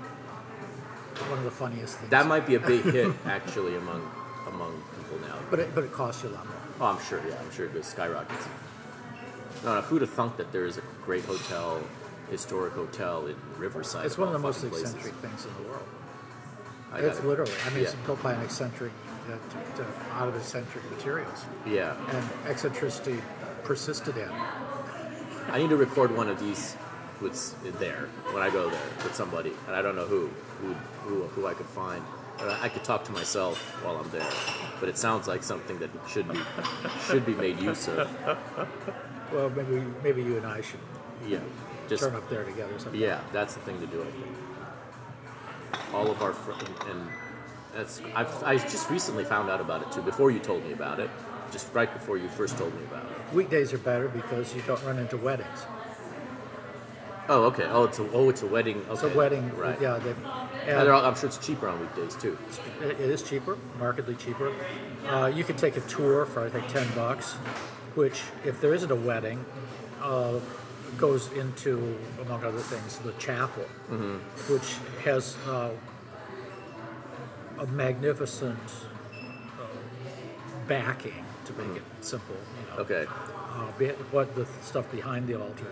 one 1.30 1.38
of 1.38 1.44
the 1.44 1.50
funniest 1.50 1.96
things. 1.98 2.10
That 2.10 2.26
might 2.26 2.46
be 2.46 2.56
a 2.56 2.60
big 2.60 2.82
hit 2.82 3.12
actually 3.24 3.76
among 3.76 4.10
among 4.48 4.82
people 4.98 5.18
now. 5.26 5.36
but 5.50 5.60
it, 5.60 5.74
but 5.74 5.84
it 5.84 5.92
costs 5.92 6.22
you 6.24 6.30
a 6.30 6.32
lot 6.32 6.44
more. 6.46 6.56
Oh, 6.80 6.86
I'm 6.86 7.02
sure. 7.02 7.20
Yeah, 7.26 7.36
I'm 7.40 7.50
sure 7.52 7.66
it 7.66 7.72
goes 7.72 7.86
skyrockets. 7.86 8.46
No, 9.64 9.76
no, 9.76 9.80
who'd 9.82 10.02
have 10.02 10.10
thunk 10.10 10.36
that 10.36 10.52
there 10.52 10.66
is 10.66 10.76
a 10.76 10.82
great 11.04 11.24
hotel, 11.24 11.82
historic 12.30 12.74
hotel 12.74 13.26
in 13.26 13.36
Riverside? 13.58 14.04
It's 14.06 14.18
one 14.18 14.28
of 14.28 14.34
the 14.34 14.38
most 14.40 14.60
places? 14.60 14.82
eccentric 14.94 15.14
things 15.16 15.46
in 15.46 15.54
the 15.62 15.68
world. 15.70 15.86
I 16.92 16.98
It's 17.00 17.16
gotta- 17.16 17.28
literally. 17.28 17.52
I 17.66 17.70
mean, 17.70 17.84
it's 17.84 17.94
yeah. 17.94 18.06
built 18.06 18.22
by 18.22 18.34
an 18.34 18.42
eccentric, 18.42 18.92
uh, 19.26 19.32
to, 19.76 19.82
to, 19.82 19.88
out 20.12 20.28
of 20.28 20.36
eccentric 20.36 20.88
materials, 20.90 21.44
Yeah, 21.66 21.96
and 22.14 22.28
eccentricity 22.46 23.20
persisted 23.64 24.16
in. 24.18 24.30
I 25.50 25.58
need 25.58 25.70
to 25.70 25.76
record 25.76 26.14
one 26.14 26.28
of 26.28 26.38
these 26.38 26.76
with 27.22 27.78
there 27.78 28.08
when 28.32 28.42
I 28.42 28.50
go 28.50 28.68
there 28.68 28.80
with 29.02 29.14
somebody, 29.14 29.52
and 29.66 29.74
I 29.74 29.80
don't 29.82 29.96
know 29.96 30.04
who, 30.06 30.28
who, 30.60 30.74
who, 31.04 31.22
who 31.28 31.46
I 31.46 31.54
could 31.54 31.66
find. 31.66 32.02
I 32.38 32.64
I 32.64 32.68
could 32.68 32.82
talk 32.84 33.04
to 33.04 33.12
myself 33.12 33.56
while 33.84 33.96
I'm 33.96 34.10
there, 34.10 34.28
but 34.80 34.88
it 34.88 34.98
sounds 34.98 35.26
like 35.28 35.42
something 35.44 35.78
that 35.78 35.90
should 36.08 36.28
be 36.30 36.40
should 37.06 37.24
be 37.24 37.34
made 37.34 37.60
use 37.60 37.86
of. 37.88 38.10
Well, 39.34 39.50
maybe 39.50 39.82
maybe 40.02 40.22
you 40.22 40.36
and 40.36 40.46
I 40.46 40.60
should 40.60 40.80
Yeah, 41.26 41.38
just 41.88 42.02
turn 42.02 42.14
up 42.14 42.28
there 42.30 42.44
together. 42.44 42.78
Sometime. 42.78 43.00
Yeah, 43.00 43.20
that's 43.32 43.54
the 43.54 43.60
thing 43.60 43.80
to 43.80 43.86
do. 43.86 44.00
I 44.02 44.04
think. 44.06 45.94
All 45.94 46.10
of 46.10 46.22
our 46.22 46.32
fr- 46.32 46.52
and 46.90 47.08
that's 47.74 48.00
I've, 48.14 48.42
I 48.44 48.56
just 48.58 48.88
recently 48.90 49.24
found 49.24 49.50
out 49.50 49.60
about 49.60 49.82
it 49.82 49.90
too. 49.92 50.02
Before 50.02 50.30
you 50.30 50.38
told 50.38 50.64
me 50.64 50.72
about 50.72 51.00
it, 51.00 51.10
just 51.50 51.72
right 51.74 51.92
before 51.92 52.16
you 52.16 52.28
first 52.28 52.56
told 52.58 52.72
me 52.74 52.84
about 52.84 53.04
it. 53.04 53.34
Weekdays 53.34 53.72
are 53.72 53.78
better 53.78 54.08
because 54.08 54.54
you 54.54 54.62
don't 54.66 54.82
run 54.84 54.98
into 54.98 55.16
weddings. 55.16 55.66
Oh, 57.28 57.44
okay. 57.44 57.64
Oh, 57.70 57.84
it's 57.84 57.98
a 57.98 58.10
oh, 58.12 58.28
it's 58.28 58.42
a 58.42 58.46
wedding. 58.46 58.78
Okay. 58.82 58.92
It's 58.92 59.02
a 59.02 59.08
wedding. 59.16 59.50
right? 59.56 59.80
Yeah, 59.80 59.98
they, 59.98 60.10
And 60.70 60.80
and 60.80 60.88
all- 60.90 61.04
I'm 61.04 61.14
sure 61.16 61.26
it's 61.28 61.38
cheaper 61.38 61.68
on 61.68 61.80
weekdays 61.80 62.14
too. 62.16 62.36
it 62.82 62.90
it 63.00 63.10
is 63.10 63.22
cheaper, 63.22 63.56
markedly 63.78 64.14
cheaper. 64.14 64.52
Uh, 65.08 65.26
you 65.34 65.42
can 65.42 65.56
take 65.56 65.76
a 65.76 65.80
tour 65.82 66.26
for 66.26 66.44
I 66.44 66.50
think 66.50 66.68
ten 66.68 66.86
bucks, 66.94 67.34
which 67.94 68.22
if 68.44 68.60
there 68.60 68.74
isn't 68.74 68.90
a 68.90 68.96
wedding, 68.96 69.44
uh, 70.02 70.38
goes 70.98 71.30
into 71.32 71.98
among 72.22 72.44
other 72.44 72.58
things 72.58 72.98
the 72.98 73.12
chapel, 73.12 73.64
Mm-hmm. 73.90 74.18
which 74.52 74.76
has 75.04 75.36
uh, 75.48 75.70
a 77.58 77.66
magnificent 77.66 78.58
uh, 79.60 79.64
backing 80.68 81.24
to 81.46 81.52
make 81.54 81.76
it 81.76 81.82
simple. 82.00 82.36
You 82.36 82.76
know, 82.76 82.82
Okay. 82.82 83.06
uh, 83.06 83.92
what 84.10 84.34
the 84.34 84.46
stuff 84.62 84.90
behind 84.92 85.26
the 85.26 85.34
altar 85.40 85.66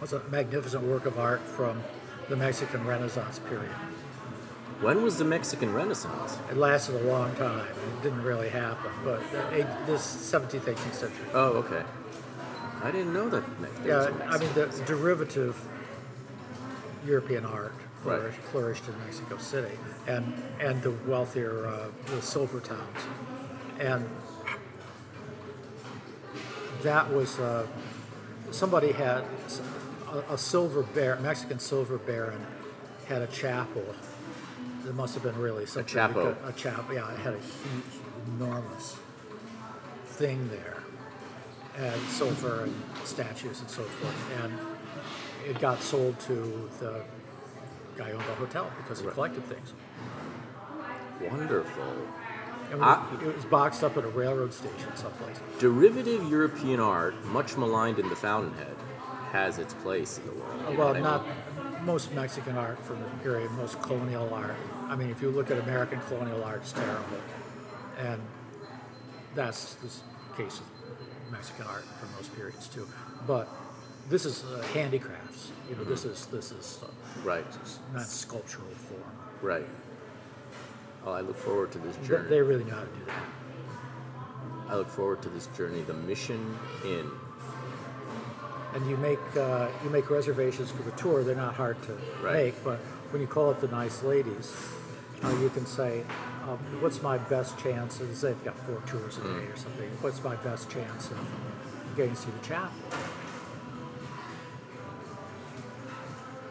was 0.00 0.12
a 0.12 0.22
magnificent 0.30 0.84
work 0.84 1.06
of 1.06 1.18
art 1.18 1.40
from 1.42 1.82
the 2.28 2.36
Mexican 2.36 2.86
Renaissance 2.86 3.38
period. 3.40 3.74
When 4.80 5.02
was 5.02 5.18
the 5.18 5.24
Mexican 5.24 5.72
Renaissance? 5.74 6.38
It 6.50 6.56
lasted 6.56 6.94
a 6.94 7.04
long 7.10 7.34
time. 7.34 7.66
It 7.66 8.02
didn't 8.02 8.22
really 8.22 8.48
happen, 8.48 8.92
but 9.04 9.20
eight- 9.52 9.66
this 9.86 10.02
17th, 10.02 10.68
18th 10.68 10.94
century. 10.94 11.26
Oh, 11.34 11.48
okay. 11.64 11.82
I 12.84 12.92
didn't 12.92 13.12
know 13.12 13.28
that. 13.28 13.42
Yeah, 13.84 14.06
a 14.06 14.24
I 14.26 14.38
mean, 14.38 14.50
the 14.54 14.66
derivative 14.86 15.56
European 17.04 17.44
art 17.44 17.72
Right. 18.04 18.20
flourished, 18.20 18.38
flourished 18.52 18.88
in 18.88 18.96
Mexico 19.04 19.36
City, 19.38 19.76
and 20.06 20.40
and 20.60 20.80
the 20.82 20.92
wealthier 21.06 21.66
uh, 21.66 21.88
the 22.06 22.22
silver 22.22 22.60
towns, 22.60 23.00
and 23.80 24.08
that 26.82 27.12
was 27.12 27.40
uh, 27.40 27.66
somebody 28.52 28.92
had 28.92 29.24
a 30.30 30.38
silver 30.38 30.82
baron, 30.84 31.22
Mexican 31.24 31.58
silver 31.58 31.98
baron, 31.98 32.46
had 33.08 33.22
a 33.22 33.26
chapel. 33.26 33.82
That 34.84 34.94
must 34.94 35.14
have 35.14 35.22
been 35.22 35.38
really 35.38 35.66
something. 35.66 35.92
chapel. 35.92 36.26
because- 36.26 36.48
A 36.48 36.52
chapel, 36.58 36.94
yeah. 36.94 37.10
It 37.12 37.18
had 37.18 37.34
a 37.34 37.38
huge, 37.38 38.00
enormous 38.26 38.96
thing 40.06 40.48
there, 40.50 40.76
and 41.76 42.00
silver 42.08 42.64
and 42.64 42.74
statues 43.04 43.60
and 43.60 43.70
so 43.70 43.82
forth. 43.82 44.42
And 44.42 44.58
it 45.46 45.58
got 45.60 45.82
sold 45.82 46.18
to 46.20 46.68
the 46.80 47.02
guy 47.96 48.10
who 48.10 48.16
owned 48.16 48.26
the 48.28 48.34
hotel 48.34 48.70
because 48.78 49.00
he 49.00 49.06
Right. 49.06 49.14
collected 49.14 49.44
things. 49.46 49.72
Wonderful. 51.20 51.82
And 52.70 52.84
I- 52.84 53.02
it 53.22 53.34
was 53.34 53.44
boxed 53.46 53.82
up 53.82 53.96
at 53.96 54.04
a 54.04 54.08
railroad 54.08 54.52
station 54.52 54.94
someplace. 54.94 55.36
Derivative 55.58 56.22
European 56.30 56.80
art, 56.80 57.24
much 57.24 57.56
maligned 57.56 57.98
in 57.98 58.08
the 58.08 58.16
Fountainhead, 58.16 58.76
has 59.32 59.58
its 59.58 59.74
place 59.74 60.18
in 60.18 60.26
the 60.26 60.32
world. 60.32 60.76
well, 60.76 60.88
what 60.88 60.96
I 60.96 61.00
not 61.00 61.24
mean? 61.26 61.34
Most 61.82 62.12
Mexican 62.12 62.56
art 62.56 62.82
from 62.84 63.00
the 63.00 63.08
period, 63.22 63.50
most 63.52 63.80
colonial 63.82 64.32
art. 64.32 64.54
I 64.88 64.96
mean, 64.96 65.10
if 65.10 65.20
you 65.22 65.30
look 65.30 65.50
at 65.50 65.58
American 65.58 66.00
colonial 66.02 66.42
art, 66.44 66.58
it's 66.62 66.72
terrible. 66.72 67.18
And 67.98 68.20
that's 69.34 69.74
the 69.76 69.88
case 70.42 70.60
of 70.60 71.32
Mexican 71.32 71.66
art 71.66 71.84
from 72.00 72.08
those 72.16 72.28
periods 72.28 72.68
too. 72.68 72.86
But 73.26 73.48
this 74.08 74.24
is 74.24 74.44
uh, 74.44 74.62
handicrafts. 74.74 75.50
You 75.68 75.76
know, 75.76 75.84
this 75.84 76.04
is 76.04 76.26
this 76.26 76.50
is 76.52 76.80
uh, 76.82 76.86
Right. 77.24 77.44
not 77.92 78.02
sculptural 78.02 78.68
form. 78.70 79.02
Right. 79.42 79.66
Oh, 81.04 81.12
I 81.12 81.20
look 81.20 81.36
forward 81.36 81.72
to 81.72 81.78
this 81.78 81.96
journey. 82.06 82.28
they 82.28 82.40
really 82.40 82.64
know 82.64 82.74
how 82.74 82.80
to 82.80 82.86
do 82.86 83.04
that. 83.06 83.22
I 84.68 84.74
look 84.76 84.88
forward 84.88 85.22
to 85.22 85.28
this 85.28 85.46
journey. 85.56 85.82
The 85.82 85.94
Mission 85.94 86.56
Inn. 86.84 87.10
And 88.74 88.88
you 88.88 88.96
make 88.98 89.18
uh, 89.36 89.68
you 89.84 89.90
make 89.90 90.10
reservations 90.10 90.70
for 90.70 90.82
the 90.82 90.90
tour. 90.92 91.22
They're 91.24 91.34
not 91.34 91.54
hard 91.54 91.80
to 91.82 91.92
Right. 92.22 92.34
make, 92.46 92.64
but 92.64 92.78
when 93.10 93.20
you 93.22 93.28
call 93.28 93.50
up 93.50 93.60
the 93.60 93.68
nice 93.68 94.02
ladies, 94.02 94.54
uh, 95.24 95.28
you 95.40 95.48
can 95.50 95.66
say, 95.66 96.04
um, 96.46 96.58
"What's 96.80 97.02
my 97.02 97.18
best 97.18 97.58
chance?" 97.58 98.00
And 98.00 98.14
they've 98.14 98.44
got 98.44 98.56
four 98.58 98.80
tours 98.86 99.18
a 99.18 99.22
day 99.22 99.46
or 99.46 99.56
something. 99.56 99.90
What's 100.00 100.22
my 100.22 100.36
best 100.36 100.70
chance 100.70 101.10
of 101.10 101.18
getting 101.96 102.14
to 102.14 102.20
see 102.20 102.30
the 102.30 102.46
chapel? 102.46 102.72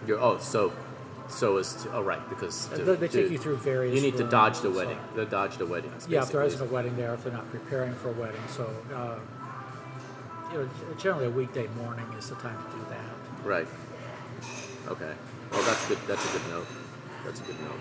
You're, 0.06 0.20
oh, 0.20 0.38
so, 0.38 0.72
so 1.28 1.58
as 1.58 1.74
to, 1.84 1.94
oh 1.94 2.02
right 2.02 2.28
because 2.30 2.68
to- 2.68 2.78
They- 2.84 2.96
take 3.08 3.12
to- 3.12 3.32
you 3.32 3.38
through 3.38 3.58
various 3.58 3.96
You 3.96 4.02
need 4.02 4.18
to 4.18 4.24
dodge 4.24 4.58
the 4.62 4.72
so 4.72 4.78
wedding. 4.78 4.98
on. 4.98 5.16
The 5.16 5.26
dodge 5.26 5.58
the 5.58 5.66
weddings. 5.66 6.08
Yeah, 6.08 6.24
if 6.24 6.32
there 6.32 6.44
isn't 6.44 6.62
a 6.62 6.72
wedding 6.72 6.96
there, 6.96 7.14
if 7.14 7.24
they're 7.24 7.34
not 7.34 7.50
preparing 7.52 7.94
for 7.96 8.10
a 8.10 8.14
wedding, 8.14 8.40
so 8.56 8.70
uh, 8.96 9.16
you 10.52 10.58
know, 10.58 10.70
generally 10.98 11.26
a 11.26 11.30
weekday 11.30 11.68
morning 11.82 12.06
is 12.18 12.30
the 12.30 12.36
time 12.36 12.58
to 12.64 12.78
do 12.78 12.86
that. 12.90 13.46
Right. 13.46 13.68
Okay. 14.88 15.14
Well, 15.52 15.64
that's 15.64 15.88
good. 15.88 15.98
That's 16.08 16.28
a 16.30 16.38
good 16.38 16.50
note. 16.50 16.68
That's 17.26 17.40
a 17.42 17.44
good 17.44 17.60
note. 17.62 17.80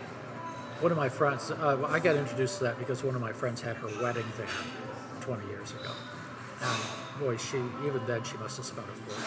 One 0.80 0.92
of 0.92 0.98
my 0.98 1.08
friends, 1.08 1.50
uh, 1.50 1.86
I 1.88 1.98
got 2.00 2.16
introduced 2.16 2.58
to 2.58 2.64
that 2.64 2.78
because 2.78 3.02
one 3.02 3.14
of 3.14 3.20
my 3.20 3.32
friends 3.32 3.62
had 3.62 3.76
her 3.76 3.88
wedding 4.02 4.26
there 4.36 4.46
20 5.20 5.46
years 5.48 5.70
ago. 5.72 5.90
And 6.60 7.20
boy, 7.20 7.36
she, 7.36 7.58
even 7.86 8.04
then, 8.06 8.22
she 8.24 8.36
must 8.36 8.58
have 8.58 8.66
spent 8.66 8.86
a 8.86 8.92
fortune. 8.92 9.24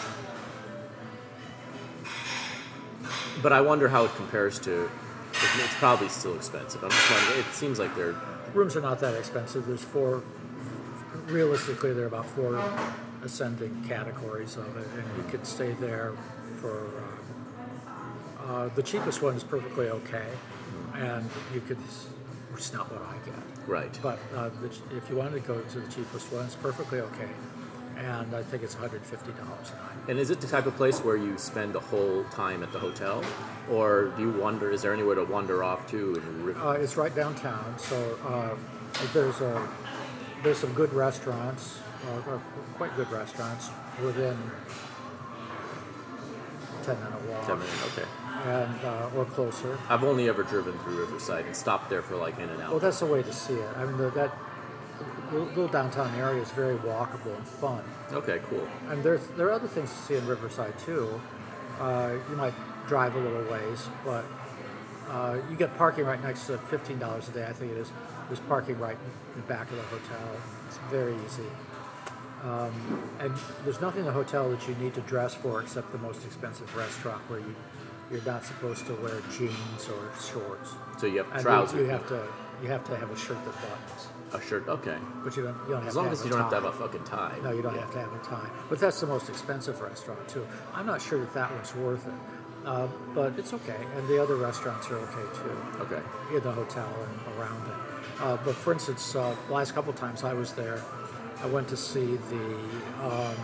But 3.42 3.52
I 3.52 3.60
wonder 3.60 3.88
how 3.88 4.04
it 4.04 4.14
compares 4.16 4.58
to. 4.60 4.90
It's 5.32 5.74
probably 5.74 6.08
still 6.08 6.34
expensive. 6.34 6.84
I'm 6.84 6.90
just 6.90 7.10
wondering. 7.10 7.40
It 7.40 7.52
seems 7.52 7.78
like 7.78 7.94
they're. 7.96 8.14
Rooms 8.52 8.76
are 8.76 8.80
not 8.80 9.00
that 9.00 9.14
expensive. 9.14 9.66
There's 9.66 9.82
four, 9.82 10.22
realistically, 11.26 11.92
there 11.94 12.04
are 12.04 12.08
about 12.08 12.26
four 12.26 12.62
ascending 13.22 13.84
categories 13.88 14.56
of 14.56 14.76
it, 14.76 14.86
and 14.96 15.04
you 15.16 15.30
could 15.30 15.46
stay 15.46 15.72
there 15.72 16.12
for. 16.60 16.88
Uh, 16.88 18.50
uh, 18.50 18.68
the 18.74 18.82
cheapest 18.82 19.22
one 19.22 19.34
is 19.34 19.44
perfectly 19.44 19.88
okay, 19.90 20.26
and 20.94 21.28
you 21.54 21.60
could, 21.60 21.78
is 22.56 22.72
not 22.72 22.90
what 22.90 23.02
I 23.02 23.14
get. 23.24 23.68
Right. 23.68 23.96
But 24.02 24.18
uh, 24.34 24.48
the, 24.60 24.96
if 24.96 25.08
you 25.08 25.16
wanted 25.16 25.34
to 25.34 25.40
go 25.40 25.60
to 25.60 25.80
the 25.80 25.92
cheapest 25.92 26.32
one, 26.32 26.46
it's 26.46 26.56
perfectly 26.56 27.00
okay, 27.00 27.28
and 27.96 28.34
I 28.34 28.42
think 28.42 28.62
it's 28.62 28.74
$150 28.74 28.96
a 28.96 29.44
night. 29.44 30.08
And 30.08 30.18
is 30.18 30.30
it 30.30 30.40
the 30.40 30.46
type 30.48 30.66
of 30.66 30.74
place 30.76 30.98
where 31.00 31.16
you 31.16 31.38
spend 31.38 31.74
the 31.74 31.80
whole 31.80 32.24
time 32.32 32.62
at 32.64 32.72
the 32.72 32.78
hotel, 32.78 33.22
or 33.70 34.06
do 34.16 34.22
you 34.22 34.32
wander? 34.32 34.70
Is 34.72 34.82
there 34.82 34.92
anywhere 34.94 35.14
to 35.16 35.24
wander 35.24 35.62
off 35.62 35.88
to? 35.90 36.14
And 36.16 36.56
Uh, 36.56 36.70
it's 36.70 36.96
right 36.96 37.14
downtown, 37.14 37.78
so 37.78 38.18
uh, 38.26 38.56
there's 39.12 39.40
a 39.42 39.68
there's 40.42 40.56
some 40.58 40.72
good 40.72 40.92
restaurants, 40.94 41.79
uh, 42.26 42.30
or 42.30 42.42
quite 42.76 42.94
good 42.96 43.10
restaurants 43.10 43.70
within 44.02 44.36
ten 46.82 46.96
minute 47.02 47.22
walk, 47.28 47.46
Ten 47.46 47.58
minutes, 47.58 47.86
okay. 47.92 48.08
and 48.46 48.84
uh, 48.84 49.10
or 49.16 49.24
closer. 49.26 49.78
I've 49.88 50.04
only 50.04 50.28
ever 50.28 50.42
driven 50.42 50.78
through 50.80 50.98
Riverside 51.00 51.46
and 51.46 51.54
stopped 51.54 51.90
there 51.90 52.02
for 52.02 52.16
like 52.16 52.38
in 52.38 52.48
and 52.48 52.60
out. 52.62 52.70
Well, 52.70 52.78
that's 52.80 53.00
the 53.00 53.06
way 53.06 53.22
to 53.22 53.32
see 53.32 53.54
it. 53.54 53.76
I 53.76 53.84
mean, 53.84 53.96
the, 53.98 54.10
that 54.10 54.34
little 55.32 55.68
downtown 55.68 56.14
area 56.16 56.42
is 56.42 56.50
very 56.50 56.76
walkable 56.78 57.36
and 57.36 57.46
fun. 57.46 57.82
okay, 58.12 58.40
cool. 58.48 58.66
And 58.88 59.02
there's 59.02 59.26
there 59.36 59.46
are 59.48 59.52
other 59.52 59.68
things 59.68 59.90
to 59.92 59.98
see 59.98 60.14
in 60.16 60.26
Riverside 60.26 60.78
too. 60.80 61.20
Uh, 61.78 62.14
you 62.30 62.36
might 62.36 62.54
drive 62.86 63.14
a 63.14 63.18
little 63.18 63.44
ways, 63.50 63.86
but 64.04 64.24
uh, 65.08 65.38
you 65.50 65.56
get 65.56 65.76
parking 65.76 66.04
right 66.04 66.22
next 66.22 66.46
to 66.46 66.58
fifteen 66.58 66.98
dollars 66.98 67.28
a 67.28 67.32
day, 67.32 67.46
I 67.46 67.52
think 67.52 67.72
it 67.72 67.78
is, 67.78 67.90
There's 68.28 68.40
parking 68.40 68.78
right 68.78 68.96
in 69.34 69.40
the 69.40 69.46
back 69.46 69.70
of 69.70 69.76
the 69.76 69.82
hotel. 69.82 70.36
It's 70.68 70.78
very 70.90 71.14
easy. 71.26 71.44
Um, 72.42 72.72
and 73.18 73.34
there's 73.64 73.80
nothing 73.80 74.00
in 74.00 74.06
the 74.06 74.12
hotel 74.12 74.50
that 74.50 74.66
you 74.66 74.74
need 74.76 74.94
to 74.94 75.00
dress 75.02 75.34
for 75.34 75.60
except 75.60 75.92
the 75.92 75.98
most 75.98 76.24
expensive 76.24 76.74
restaurant 76.74 77.20
where 77.28 77.40
you 77.40 77.54
you're 78.10 78.22
not 78.24 78.44
supposed 78.44 78.86
to 78.86 78.94
wear 78.96 79.20
jeans 79.36 79.88
or 79.88 80.10
shorts. 80.20 80.72
So 80.98 81.06
you 81.06 81.18
have 81.18 81.28
And 81.28 81.36
you- 81.36 81.42
trousers. 81.44 81.78
You, 81.80 81.86
have 81.86 82.08
to 82.08 82.26
you 82.62 82.68
have 82.68 82.82
to 82.84 82.96
have 82.96 83.08
a 83.10 83.16
shirt 83.16 83.38
that 83.44 83.54
buttons, 83.54 84.08
a 84.32 84.40
shirt. 84.40 84.66
Okay. 84.68 84.96
but 85.22 85.36
you 85.36 85.42
don't 85.44 85.54
you 85.68 85.74
don't 85.74 85.78
have 85.80 85.86
As 85.88 85.92
to 85.92 85.98
long 85.98 86.04
have 86.06 86.12
as 86.14 86.20
a 86.22 86.24
you 86.24 86.30
don't 86.30 86.40
have 86.40 86.50
to 86.50 86.56
tie. 86.56 86.62
have 86.62 86.74
a 86.74 86.78
fucking 86.78 87.04
tie. 87.04 87.38
No, 87.44 87.50
you 87.52 87.62
don't 87.62 87.74
Yeah. 87.74 87.82
have 87.82 87.92
to 87.92 88.00
have 88.00 88.12
a 88.12 88.18
tie. 88.24 88.48
But 88.68 88.78
that's 88.80 89.00
the 89.00 89.06
most 89.06 89.28
expensive 89.28 89.80
restaurant 89.80 90.26
too. 90.28 90.44
I'm 90.74 90.86
not 90.86 91.00
sure 91.02 91.20
that 91.20 91.32
that 91.34 91.52
one's 91.54 91.72
worth 91.76 92.04
it, 92.06 92.12
uh, 92.66 92.88
but 93.14 93.38
it's 93.38 93.52
okay. 93.52 93.76
And 93.96 94.08
the 94.08 94.20
other 94.20 94.34
restaurants 94.36 94.90
are 94.90 94.96
okay 94.96 95.38
too 95.38 95.82
Okay. 95.82 96.02
in 96.34 96.42
the 96.42 96.52
hotel 96.52 96.88
and 96.88 97.38
around 97.38 97.64
it. 97.68 97.74
Uh, 98.22 98.36
but 98.44 98.54
for 98.56 98.72
instance, 98.72 99.14
uh, 99.14 99.34
the 99.46 99.54
last 99.54 99.72
couple 99.74 99.92
times 99.92 100.24
I 100.24 100.34
was 100.34 100.52
there, 100.52 100.82
I 101.42 101.46
went 101.46 101.68
to 101.68 101.76
see 101.76 102.16
the 102.16 102.54
um, 103.02 103.34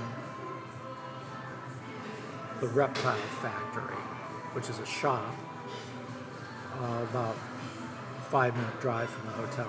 the 2.60 2.68
Reptile 2.68 3.16
Factory, 3.42 3.96
which 4.52 4.68
is 4.68 4.78
a 4.78 4.86
shop 4.86 5.34
uh, 6.80 7.06
about 7.10 7.36
five 8.30 8.54
minute 8.56 8.80
drive 8.80 9.08
from 9.08 9.26
the 9.26 9.32
hotel, 9.32 9.68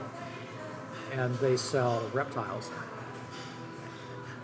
and 1.14 1.34
they 1.36 1.58
sell 1.58 2.02
reptiles. 2.14 2.70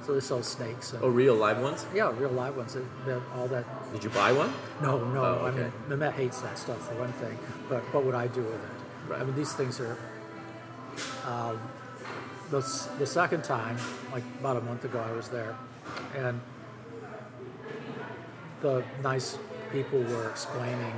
So 0.06 0.14
they 0.14 0.20
sell 0.20 0.44
snakes. 0.44 0.92
And, 0.92 1.02
Oh, 1.02 1.08
real 1.08 1.34
live 1.36 1.60
ones? 1.62 1.86
yeah, 1.96 2.12
real 2.18 2.32
live 2.32 2.58
ones. 2.58 2.76
They're 3.06 3.22
all 3.38 3.48
that 3.48 3.66
Did 3.94 4.04
you 4.04 4.10
buy 4.10 4.34
one? 4.34 4.52
no, 4.82 5.02
no. 5.14 5.24
Oh, 5.42 5.46
I 5.46 5.52
mean, 5.52 5.72
Mehmet 5.88 6.12
hates 6.14 6.42
that 6.42 6.58
stuff 6.58 6.90
for 6.90 6.96
one 6.96 7.14
thing. 7.14 7.38
But 7.70 7.82
what 7.94 8.04
would 8.04 8.16
I 8.16 8.28
do 8.28 8.42
with 8.42 8.54
it? 8.56 9.10
Right. 9.10 9.22
I 9.22 9.24
mean, 9.24 9.36
these 9.36 9.54
things 9.54 9.80
are. 9.80 9.98
Um, 11.26 11.58
the, 12.50 12.62
the 13.00 13.06
second 13.06 13.44
time, 13.44 13.78
like 14.12 14.24
about 14.40 14.58
a 14.58 14.62
month 14.62 14.86
ago, 14.86 15.00
I 15.00 15.12
was 15.12 15.30
there, 15.30 15.56
and 16.16 16.40
the 18.62 18.84
nice 19.02 19.38
people 19.72 20.02
were 20.04 20.30
explaining. 20.30 20.94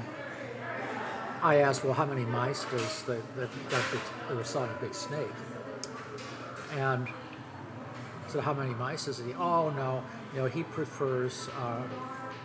I 1.42 1.58
asked, 1.58 1.84
well, 1.84 1.94
how 1.94 2.06
many 2.06 2.26
mice 2.26 2.66
does 2.66 3.04
that 3.04 3.38
that, 3.38 3.50
that 3.70 3.84
they 4.30 4.44
saw 4.44 4.64
a 4.64 4.78
big 4.82 4.94
snake? 4.94 5.28
And 6.76 7.08
I 7.08 8.30
said, 8.30 8.44
how 8.44 8.54
many 8.54 8.74
mice 8.74 9.08
is 9.08 9.20
he? 9.20 9.34
Oh 9.34 9.70
no, 9.72 10.04
you 10.34 10.40
know 10.40 10.46
he 10.48 10.64
prefers. 10.64 11.50
Uh, 11.60 11.84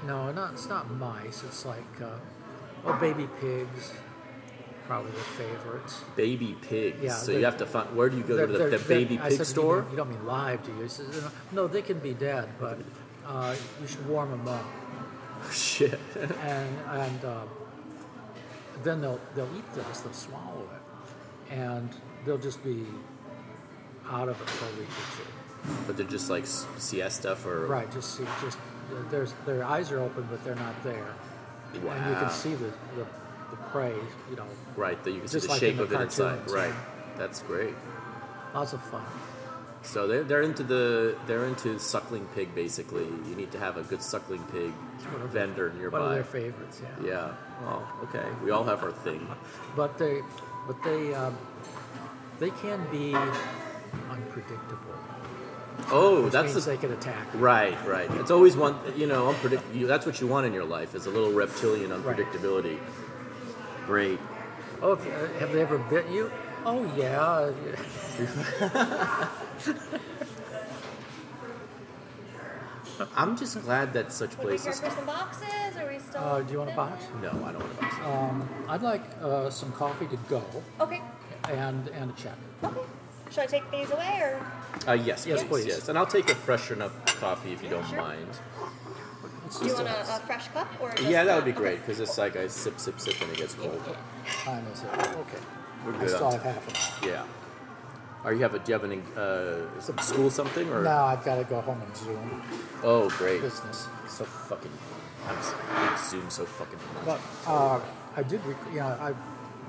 no, 0.06 0.32
not 0.32 0.52
it's 0.52 0.68
not 0.68 0.90
mice. 0.92 1.42
It's 1.44 1.64
like 1.64 2.00
uh, 2.00 2.18
oh 2.84 2.92
baby 3.00 3.28
pigs, 3.40 3.92
probably 4.90 5.12
the 5.12 5.18
favorites. 5.18 6.02
Baby 6.16 6.56
pigs. 6.62 7.00
Yeah, 7.00 7.14
so 7.14 7.30
you 7.30 7.44
have 7.44 7.58
to 7.58 7.66
find. 7.66 7.96
Where 7.96 8.08
do 8.08 8.16
you 8.16 8.24
go 8.24 8.44
to 8.44 8.52
the, 8.52 8.76
the 8.76 8.84
baby 8.88 9.18
pig 9.18 9.34
said, 9.34 9.46
store? 9.46 9.76
You, 9.76 9.82
mean- 9.82 9.90
you 9.92 9.96
don't 9.98 10.10
mean 10.10 10.26
live, 10.26 10.64
do 10.64 10.72
you? 10.72 10.88
No, 11.52 11.68
they 11.68 11.80
can 11.80 12.00
be 12.00 12.12
dead, 12.12 12.48
but 12.58 12.76
uh, 13.24 13.54
you 13.80 13.86
should 13.86 14.04
warm 14.08 14.30
them 14.32 14.48
up. 14.48 14.64
Shit. 15.52 16.00
and 16.42 16.76
and 16.90 17.24
uh, 17.24 17.44
then 18.82 19.00
they'll 19.00 19.20
they'll 19.36 19.56
eat 19.56 19.72
this, 19.74 20.00
they'll 20.00 20.12
swallow 20.12 20.68
it, 20.74 21.54
and 21.54 21.88
they'll 22.26 22.36
just 22.36 22.62
be 22.64 22.84
out 24.10 24.28
of 24.28 24.40
it 24.42 24.50
for 24.50 24.64
a 24.64 24.78
week 24.80 24.88
or 24.88 25.06
two. 25.16 25.84
but 25.86 25.96
they're 25.96 26.06
just 26.18 26.30
like 26.30 26.46
siesta 26.46 27.36
for. 27.36 27.66
Right, 27.68 27.90
just 27.92 28.16
see, 28.16 28.24
just 28.42 28.58
there's 29.10 29.32
their 29.46 29.62
eyes 29.62 29.92
are 29.92 30.00
open, 30.00 30.26
but 30.28 30.42
they're 30.44 30.56
not 30.56 30.82
there, 30.82 31.14
and 31.74 32.10
you 32.10 32.16
can 32.16 32.30
see 32.30 32.54
the, 32.54 32.72
the, 32.96 33.06
the 33.52 33.56
prey. 33.70 33.94
You 34.30 34.36
know, 34.36 34.46
Right. 34.80 35.02
That 35.04 35.10
you 35.12 35.20
can 35.20 35.28
see 35.28 35.40
the 35.40 35.48
like 35.48 35.60
shape 35.60 35.76
the 35.76 35.82
of 35.84 35.92
it 35.92 36.00
inside. 36.00 36.50
Right. 36.50 36.74
That's 37.18 37.42
great. 37.42 37.74
lots 38.54 38.72
of 38.72 38.82
fun. 38.82 39.04
So 39.82 40.06
they're 40.06 40.24
they're 40.24 40.42
into 40.42 40.62
the 40.62 41.16
they're 41.26 41.46
into 41.46 41.78
suckling 41.78 42.26
pig 42.34 42.54
basically. 42.54 43.04
You 43.28 43.34
need 43.36 43.50
to 43.52 43.58
have 43.58 43.76
a 43.76 43.82
good 43.82 44.02
suckling 44.02 44.42
pig 44.52 44.72
vendor 45.32 45.66
One 45.68 45.72
of 45.72 45.78
nearby. 45.78 46.14
their 46.14 46.24
favorites, 46.24 46.80
yeah. 46.82 47.06
Yeah. 47.12 47.34
Well, 47.62 47.82
okay. 48.04 48.26
We 48.44 48.50
all 48.50 48.64
have 48.64 48.82
our 48.82 48.92
thing. 48.92 49.26
But 49.76 49.98
they, 49.98 50.20
but 50.66 50.82
they, 50.82 51.14
um, 51.14 51.36
they 52.38 52.50
can 52.50 52.86
be 52.90 53.14
unpredictable. 54.10 54.96
Oh, 55.90 56.24
Which 56.24 56.32
that's 56.32 56.52
means 56.52 56.64
the 56.64 56.70
they 56.72 56.76
can 56.76 56.92
attack. 56.92 57.26
Right, 57.34 57.76
right. 57.86 58.10
It's 58.20 58.30
always 58.30 58.56
one, 58.56 58.76
you 58.96 59.06
know, 59.06 59.32
unpredict. 59.32 59.62
You, 59.74 59.86
that's 59.86 60.04
what 60.06 60.20
you 60.20 60.26
want 60.26 60.46
in 60.46 60.52
your 60.52 60.64
life 60.64 60.94
is 60.94 61.06
a 61.06 61.10
little 61.10 61.32
reptilian 61.32 61.90
unpredictability. 61.90 62.78
Great. 63.86 64.18
Oh, 64.82 64.92
if, 64.92 65.06
uh, 65.06 65.38
have 65.38 65.52
they 65.52 65.60
ever 65.62 65.78
bit 65.78 66.06
you? 66.08 66.30
Oh 66.64 66.84
yeah. 66.96 67.50
I'm 73.16 73.36
just 73.36 73.60
glad 73.62 73.92
that 73.94 74.12
such 74.12 74.36
Would 74.38 74.46
we 74.48 74.58
care 74.58 74.58
places. 74.58 74.80
for 74.80 74.90
some 74.90 75.06
boxes? 75.06 75.48
Are 75.78 75.88
we 75.88 75.98
still? 75.98 76.20
Uh, 76.22 76.40
do 76.42 76.52
you 76.52 76.58
want 76.58 76.70
a 76.70 76.74
box? 76.76 77.04
No, 77.22 77.28
I 77.30 77.32
don't 77.52 77.60
want 77.60 77.72
a 77.78 77.80
box. 77.82 77.94
Um, 78.04 78.48
I'd 78.68 78.82
like 78.82 79.02
uh, 79.22 79.48
some 79.48 79.72
coffee 79.72 80.06
to 80.08 80.16
go 80.28 80.42
Okay. 80.80 81.00
and 81.48 81.88
and 81.88 82.10
a 82.10 82.14
check. 82.14 82.36
Okay. 82.62 82.80
Should 83.30 83.44
I 83.44 83.46
take 83.46 83.70
these 83.70 83.90
away 83.90 84.18
or? 84.20 84.46
Uh, 84.88 84.92
yes, 84.92 85.24
Yes, 85.26 85.40
please, 85.44 85.48
please. 85.48 85.66
Yes, 85.66 85.88
and 85.88 85.96
I'll 85.96 86.04
take 86.06 86.30
a 86.30 86.34
freshen 86.34 86.82
up 86.82 87.06
coffee 87.06 87.52
if 87.52 87.62
you 87.62 87.68
don't 87.70 87.86
Sure. 87.88 87.98
mind. 87.98 88.28
It's 89.50 89.58
Do 89.58 89.66
you 89.66 89.74
want 89.74 89.88
a, 89.88 89.90
a, 89.90 90.16
a 90.16 90.20
fresh 90.20 90.46
cup 90.48 90.68
or? 90.80 90.90
Just 90.92 91.10
Yeah, 91.10 91.24
that 91.24 91.34
would 91.34 91.44
be 91.44 91.50
great 91.50 91.80
because 91.80 91.98
it's 91.98 92.16
like 92.16 92.36
I 92.36 92.46
sip, 92.46 92.78
sip, 92.78 93.00
sip, 93.00 93.20
and 93.20 93.32
it 93.32 93.36
gets 93.36 93.54
cold. 93.54 93.82
time 94.44 94.64
is 94.72 94.82
it? 94.82 94.86
Okay. 94.92 95.38
We're 95.84 95.94
I 95.94 95.98
good. 95.98 96.08
still 96.10 96.24
on 96.26 96.32
have 96.34 96.42
time. 96.44 96.54
half 96.54 97.02
an 97.02 97.08
hour. 97.08 97.14
Yeah. 97.16 97.24
Are 98.22 98.32
you 98.32 98.42
have 98.42 98.54
a 98.54 98.60
do 98.60 98.70
you 98.70 98.78
have 98.78 98.84
any 98.84 99.02
uh, 99.16 99.80
some 99.80 99.98
school 99.98 100.30
something 100.30 100.68
or? 100.70 100.82
Now 100.82 101.04
I've 101.06 101.24
got 101.24 101.36
to 101.36 101.44
go 101.44 101.60
home 101.62 101.82
and 101.82 101.96
Zoom 101.96 102.42
Oh, 102.84 103.08
great. 103.10 103.40
business. 103.40 103.88
So 104.08 104.24
fucking. 104.24 104.70
I'm 105.26 105.36
s- 105.38 105.54
I 105.72 105.88
hate 105.88 105.98
Zoom 105.98 106.30
so 106.30 106.44
fucking 106.44 106.78
much. 107.04 107.04
But 107.44 107.50
uh, 107.50 107.80
I 108.16 108.22
did, 108.22 108.44
rec- 108.46 108.56
you 108.72 108.78
know, 108.80 108.86
I 108.86 109.14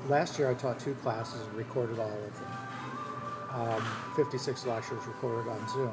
last 0.09 0.37
year 0.37 0.49
I 0.51 0.53
taught 0.53 0.79
two 0.79 0.93
classes 0.95 1.41
and 1.47 1.55
recorded 1.55 1.97
all 1.97 2.07
of 2.11 2.39
them. 2.39 2.51
Um, 3.77 3.85
56 4.15 4.65
lectures 4.65 5.05
recorded 5.07 5.49
on 5.49 5.67
Zoom, 5.69 5.91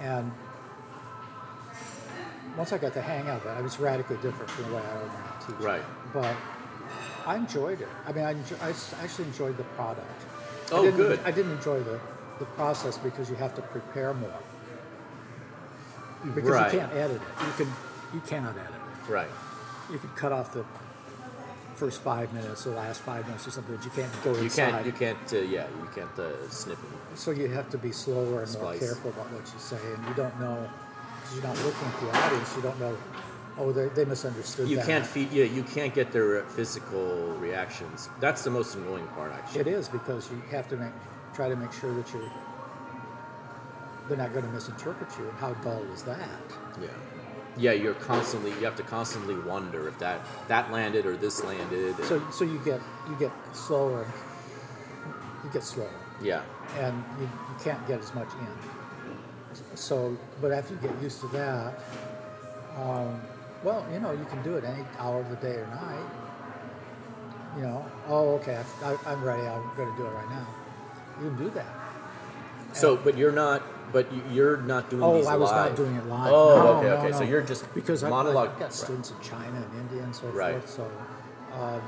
and 0.00 0.30
once 2.56 2.72
I 2.72 2.78
got 2.78 2.94
the 2.94 3.02
hang 3.02 3.28
of 3.28 3.44
it, 3.44 3.48
I 3.48 3.60
was 3.60 3.78
radically 3.80 4.16
different 4.16 4.50
from 4.50 4.70
the 4.70 4.76
way 4.76 4.82
I 4.82 4.92
ordinarily 4.96 5.32
teach. 5.46 5.56
Right. 5.58 5.82
But 6.12 6.36
I 7.26 7.36
enjoyed 7.36 7.80
it. 7.80 7.88
I 8.06 8.12
mean, 8.12 8.24
I, 8.24 8.34
enjo- 8.34 8.60
I 8.62 9.02
actually 9.04 9.24
enjoyed 9.26 9.56
the 9.56 9.64
product. 9.76 10.20
I 10.70 10.74
Oh, 10.76 10.82
didn't- 10.84 10.96
good. 10.96 11.20
I 11.24 11.30
didn't 11.30 11.52
enjoy 11.52 11.80
the, 11.82 11.98
the 12.38 12.44
process 12.56 12.96
because 12.98 13.28
you 13.30 13.36
have 13.36 13.54
to 13.56 13.62
prepare 13.62 14.14
more. 14.14 14.40
Because 16.34 16.50
Right. 16.50 16.72
you 16.72 16.78
can't 16.80 16.92
edit 16.92 17.20
it. 17.20 17.44
You 17.46 17.52
can 17.64 17.72
you 18.14 18.20
cannot 18.20 18.56
edit 18.56 18.70
it 18.70 19.10
Right. 19.12 19.28
you 19.92 19.98
can 19.98 20.08
cut 20.10 20.32
off 20.32 20.52
the 20.54 20.64
first 21.74 22.00
five 22.00 22.32
minutes, 22.32 22.64
the 22.64 22.70
last 22.70 23.00
five 23.00 23.26
minutes 23.26 23.46
or 23.48 23.50
something, 23.50 23.74
but 23.76 23.84
you 23.84 23.90
can't 23.90 24.22
go 24.22 24.32
You 24.32 24.44
inside. 24.44 24.70
can't. 24.70 24.86
You 24.86 24.92
can't. 24.92 25.32
Uh, 25.32 25.36
yeah. 25.38 25.66
You 25.82 25.88
can't 25.94 26.18
uh, 26.18 26.48
snip 26.48 26.78
it. 26.78 27.18
So 27.18 27.32
you 27.32 27.48
have 27.48 27.68
to 27.70 27.78
be 27.78 27.90
slower 27.92 28.42
and 28.44 28.52
more 28.60 28.74
careful 28.74 29.10
about 29.10 29.30
what 29.32 29.42
you 29.52 29.58
say, 29.58 29.76
and 29.94 30.06
you 30.08 30.14
don't 30.14 30.38
know 30.40 30.70
because 31.24 31.36
you're 31.36 31.46
not 31.46 31.64
looking 31.64 31.88
at 31.88 32.00
the 32.00 32.18
audience. 32.18 32.56
You 32.56 32.62
don't 32.62 32.80
know. 32.80 32.96
Oh, 33.56 33.72
they, 33.72 33.88
they 33.88 34.04
misunderstood. 34.04 34.68
You 34.68 34.76
that. 34.76 34.86
can't 34.86 35.06
feed. 35.06 35.32
Yeah. 35.32 35.44
You 35.44 35.62
can't 35.62 35.94
get 35.94 36.12
their 36.12 36.42
physical 36.44 37.28
reactions. 37.38 38.08
That's 38.20 38.42
the 38.42 38.50
most 38.50 38.74
annoying 38.74 39.06
part, 39.08 39.32
actually. 39.32 39.60
It 39.60 39.66
is 39.68 39.88
because 39.88 40.30
you 40.30 40.42
have 40.50 40.68
to 40.68 40.76
make 40.76 40.92
try 41.34 41.48
to 41.48 41.56
make 41.56 41.72
sure 41.72 41.92
that 41.94 42.12
you're 42.12 42.30
they're 44.08 44.18
not 44.18 44.32
going 44.32 44.44
to 44.44 44.50
misinterpret 44.50 45.08
you. 45.18 45.28
And 45.28 45.38
how 45.38 45.54
dull 45.54 45.82
is 45.92 46.02
that? 46.02 46.28
Yeah. 46.80 46.88
Yeah. 47.56 47.72
You're 47.72 47.94
constantly. 47.94 48.50
You 48.50 48.64
have 48.64 48.76
to 48.76 48.82
constantly 48.82 49.38
wonder 49.38 49.88
if 49.88 49.98
that 50.00 50.20
that 50.48 50.70
landed 50.72 51.06
or 51.06 51.16
this 51.16 51.42
landed. 51.44 51.96
So 52.04 52.22
so 52.30 52.44
you 52.44 52.60
get 52.64 52.80
you 53.08 53.16
get 53.18 53.32
slower. 53.52 54.06
You 55.44 55.50
get 55.50 55.62
slower. 55.62 55.90
yeah. 56.22 56.42
and 56.78 57.04
you, 57.20 57.24
you 57.24 57.56
can't 57.62 57.86
get 57.86 58.00
as 58.00 58.14
much 58.14 58.28
in. 58.32 58.73
So, 59.78 60.16
but 60.40 60.52
after 60.52 60.74
you 60.74 60.80
get 60.80 61.02
used 61.02 61.20
to 61.20 61.28
that, 61.28 61.74
um, 62.76 63.20
well, 63.62 63.84
you 63.92 64.00
know, 64.00 64.12
you 64.12 64.24
can 64.26 64.42
do 64.42 64.56
it 64.56 64.64
any 64.64 64.84
hour 64.98 65.20
of 65.20 65.30
the 65.30 65.36
day 65.36 65.54
or 65.56 65.66
night. 65.66 66.10
You 67.56 67.62
know, 67.62 67.84
oh, 68.08 68.34
okay, 68.36 68.60
I, 68.82 68.96
I'm 69.06 69.22
ready. 69.22 69.42
I'm 69.46 69.62
going 69.76 69.90
to 69.90 69.96
do 69.96 70.06
it 70.06 70.10
right 70.10 70.28
now. 70.30 70.46
You 71.22 71.28
can 71.30 71.38
do 71.38 71.50
that. 71.50 71.66
So, 72.72 72.96
but 72.96 73.16
you're 73.16 73.32
not. 73.32 73.62
But 73.92 74.12
you- 74.12 74.22
you're 74.32 74.56
not 74.56 74.90
doing 74.90 75.04
Oh, 75.04 75.18
these 75.18 75.26
I 75.28 75.36
was 75.36 75.52
not 75.52 75.76
doing 75.76 75.94
it 75.94 76.06
live. 76.06 76.32
Oh, 76.32 76.48
No, 76.48 76.54
okay, 76.78 76.88
no, 76.88 76.94
okay. 76.96 77.10
no. 77.10 77.18
So 77.18 77.22
you're 77.24 77.42
just 77.42 77.72
because 77.74 78.02
monologue. 78.02 78.48
I've 78.50 78.58
got 78.58 78.72
students 78.72 79.12
in 79.12 79.20
China 79.20 79.54
and 79.56 79.80
India 79.82 80.02
and 80.02 80.12
so 80.16 80.26
Right. 80.30 80.54
forth. 80.54 80.68
So, 80.68 80.90
um, 81.62 81.80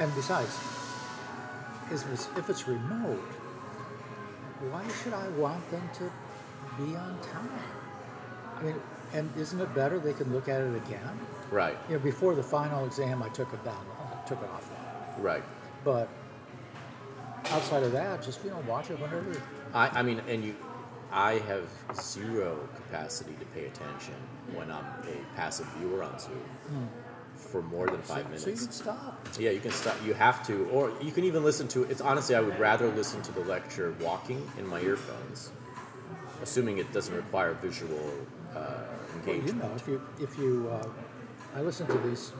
and 0.00 0.12
besides, 0.16 0.58
if 1.92 2.50
it's 2.50 2.66
remote, 2.66 3.22
why 4.72 4.82
should 5.04 5.12
I 5.12 5.28
want 5.38 5.70
them 5.70 5.88
to 5.98 6.10
be 6.76 6.96
on 6.96 7.18
time? 7.20 7.50
I 8.58 8.62
mean, 8.62 8.76
and 9.12 9.30
isn't 9.36 9.60
it 9.60 9.74
better 9.74 9.98
they 9.98 10.12
can 10.12 10.32
look 10.32 10.48
at 10.48 10.60
it 10.60 10.74
again? 10.76 11.18
Right. 11.50 11.76
You 11.88 11.96
know, 11.96 12.02
before 12.02 12.34
the 12.34 12.42
final 12.42 12.84
exam, 12.86 13.22
I 13.22 13.28
took 13.28 13.52
it 13.52 13.64
down, 13.64 13.84
I 14.00 14.26
took 14.26 14.42
it 14.42 14.48
off, 14.50 14.70
Right. 15.18 15.42
but 15.84 16.08
outside 17.50 17.82
of 17.82 17.92
that, 17.92 18.22
just 18.22 18.42
you 18.44 18.50
know, 18.50 18.62
watch 18.66 18.90
it 18.90 18.98
whenever. 19.00 19.40
I, 19.72 19.88
I 19.88 20.02
mean, 20.02 20.20
and 20.28 20.44
you, 20.44 20.54
I 21.12 21.34
have 21.46 21.68
zero 22.00 22.68
capacity 22.74 23.34
to 23.38 23.46
pay 23.46 23.66
attention 23.66 24.14
when 24.54 24.70
I'm 24.70 24.84
a 24.84 25.36
passive 25.36 25.66
viewer 25.78 26.02
on 26.02 26.18
Zoom 26.18 26.32
hmm. 26.32 26.84
for 27.36 27.62
more 27.62 27.86
than 27.86 28.02
five 28.02 28.26
so, 28.32 28.36
so 28.36 28.46
you 28.50 28.52
minutes. 28.56 28.64
can 28.66 28.72
stop. 28.72 29.28
Yeah, 29.38 29.50
you 29.50 29.60
can 29.60 29.70
stop. 29.70 29.94
You 30.04 30.14
have 30.14 30.44
to, 30.48 30.64
or 30.70 30.92
you 31.00 31.12
can 31.12 31.24
even 31.24 31.44
listen 31.44 31.68
to. 31.68 31.84
It's 31.84 32.00
honestly, 32.00 32.34
I 32.34 32.40
would 32.40 32.58
rather 32.58 32.88
listen 32.88 33.22
to 33.22 33.32
the 33.32 33.40
lecture 33.40 33.94
walking 34.00 34.44
in 34.58 34.66
my 34.66 34.80
earphones, 34.80 35.52
assuming 36.46 36.78
it 36.78 36.90
doesn't 36.92 37.14
require 37.14 37.52
visual 37.54 37.98
uh, 38.54 38.60
Well, 39.26 39.34
you 39.34 39.40
engagement. 39.42 39.64
know, 39.64 39.72
if 39.74 39.86
you 39.88 40.00
if 40.20 40.38
you, 40.38 40.70
uh, 40.72 41.58
I 41.58 41.60
listen 41.62 41.86
to 41.88 41.98
these. 42.06 42.32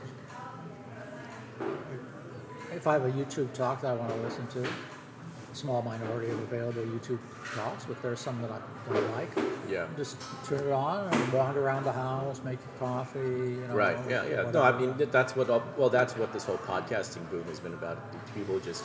If 2.73 2.85
I 2.87 2.93
have 2.93 3.05
a 3.05 3.11
YouTube 3.11 3.51
talk 3.53 3.81
that 3.81 3.91
I 3.91 3.95
want 3.95 4.11
to 4.13 4.17
listen 4.21 4.45
to, 4.47 4.61
a 4.63 5.55
small 5.55 5.81
minority 5.81 6.29
of 6.31 6.39
available 6.43 6.83
YouTube 6.83 7.19
talks, 7.55 7.85
but 7.85 8.01
there's 8.03 8.19
some 8.19 8.39
that 8.43 8.51
I, 8.51 8.59
I 8.95 8.99
like. 9.17 9.31
Yeah. 9.69 9.87
Just 9.97 10.17
turn 10.45 10.59
it 10.59 10.71
on 10.71 11.11
and 11.11 11.33
wander 11.33 11.61
around 11.65 11.83
the 11.85 11.91
house, 11.91 12.41
make 12.45 12.59
your 12.59 12.75
coffee. 12.87 13.19
You 13.19 13.65
know, 13.67 13.75
Right. 13.75 13.97
Yeah. 14.09 14.25
Yeah. 14.25 14.51
No, 14.51 14.61
I 14.61 14.77
mean 14.79 14.93
that's 15.11 15.35
what. 15.35 15.49
all- 15.49 15.63
Well, 15.77 15.89
that's 15.89 16.15
what 16.15 16.31
this 16.33 16.45
whole 16.45 16.57
podcasting 16.59 17.27
boom 17.31 17.43
has 17.45 17.59
been 17.59 17.73
about. 17.73 17.97
People 18.35 18.59
just 18.59 18.83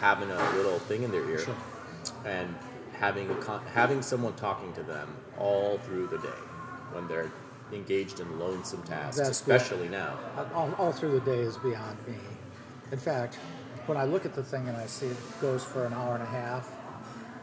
having 0.00 0.30
a 0.30 0.50
little 0.56 0.78
thing 0.80 1.02
in 1.04 1.10
their 1.12 1.26
ear 1.30 1.38
Sure. 1.38 1.54
and 2.24 2.48
having 3.00 3.30
a 3.30 3.34
con- 3.36 3.64
having 3.72 4.02
someone 4.02 4.34
talking 4.34 4.72
to 4.74 4.82
them 4.82 5.16
all 5.38 5.78
through 5.78 6.06
the 6.06 6.18
day 6.18 6.40
when 6.92 7.08
they're 7.08 7.32
engaged 7.72 8.20
in 8.20 8.38
lonesome 8.38 8.82
tasks, 8.82 9.16
That's 9.16 9.30
especially 9.30 9.88
now. 9.88 10.18
all, 10.54 10.72
all 10.76 10.92
through 10.92 11.18
the 11.18 11.20
day 11.20 11.38
is 11.38 11.56
beyond 11.56 11.96
me. 12.06 12.14
In 12.92 12.98
fact, 12.98 13.36
when 13.86 13.96
I 13.96 14.04
look 14.04 14.26
at 14.26 14.34
the 14.34 14.42
thing 14.42 14.68
and 14.68 14.76
I 14.76 14.86
see 14.86 15.06
it 15.06 15.16
goes 15.40 15.64
for 15.64 15.86
an 15.86 15.92
hour 15.94 16.14
and 16.14 16.22
a 16.22 16.26
half, 16.26 16.70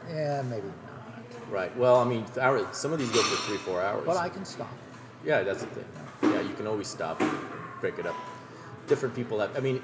yeah, 0.09 0.43
maybe 0.43 0.67
not. 0.67 1.49
Right. 1.49 1.75
Well, 1.77 1.95
I 1.95 2.03
mean, 2.03 2.25
hour, 2.39 2.67
some 2.73 2.93
of 2.93 2.99
these 2.99 3.09
go 3.11 3.21
for 3.21 3.47
three, 3.47 3.57
four 3.57 3.81
hours. 3.81 4.03
But 4.05 4.17
I 4.17 4.29
can 4.29 4.45
stop. 4.45 4.69
Yeah, 5.25 5.43
that's 5.43 5.61
the 5.61 5.67
thing. 5.67 5.85
Yeah, 6.23 6.41
you 6.41 6.53
can 6.53 6.67
always 6.67 6.87
stop 6.87 7.19
and 7.21 7.31
break 7.81 7.97
it 7.97 8.05
up. 8.05 8.15
Different 8.87 9.15
people 9.15 9.39
have. 9.39 9.55
I 9.57 9.61
mean, 9.61 9.81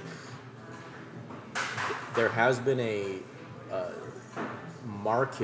there 2.16 2.30
has 2.30 2.60
been 2.60 2.80
a 2.80 3.18
uh, 3.72 3.90
marked, 5.04 5.42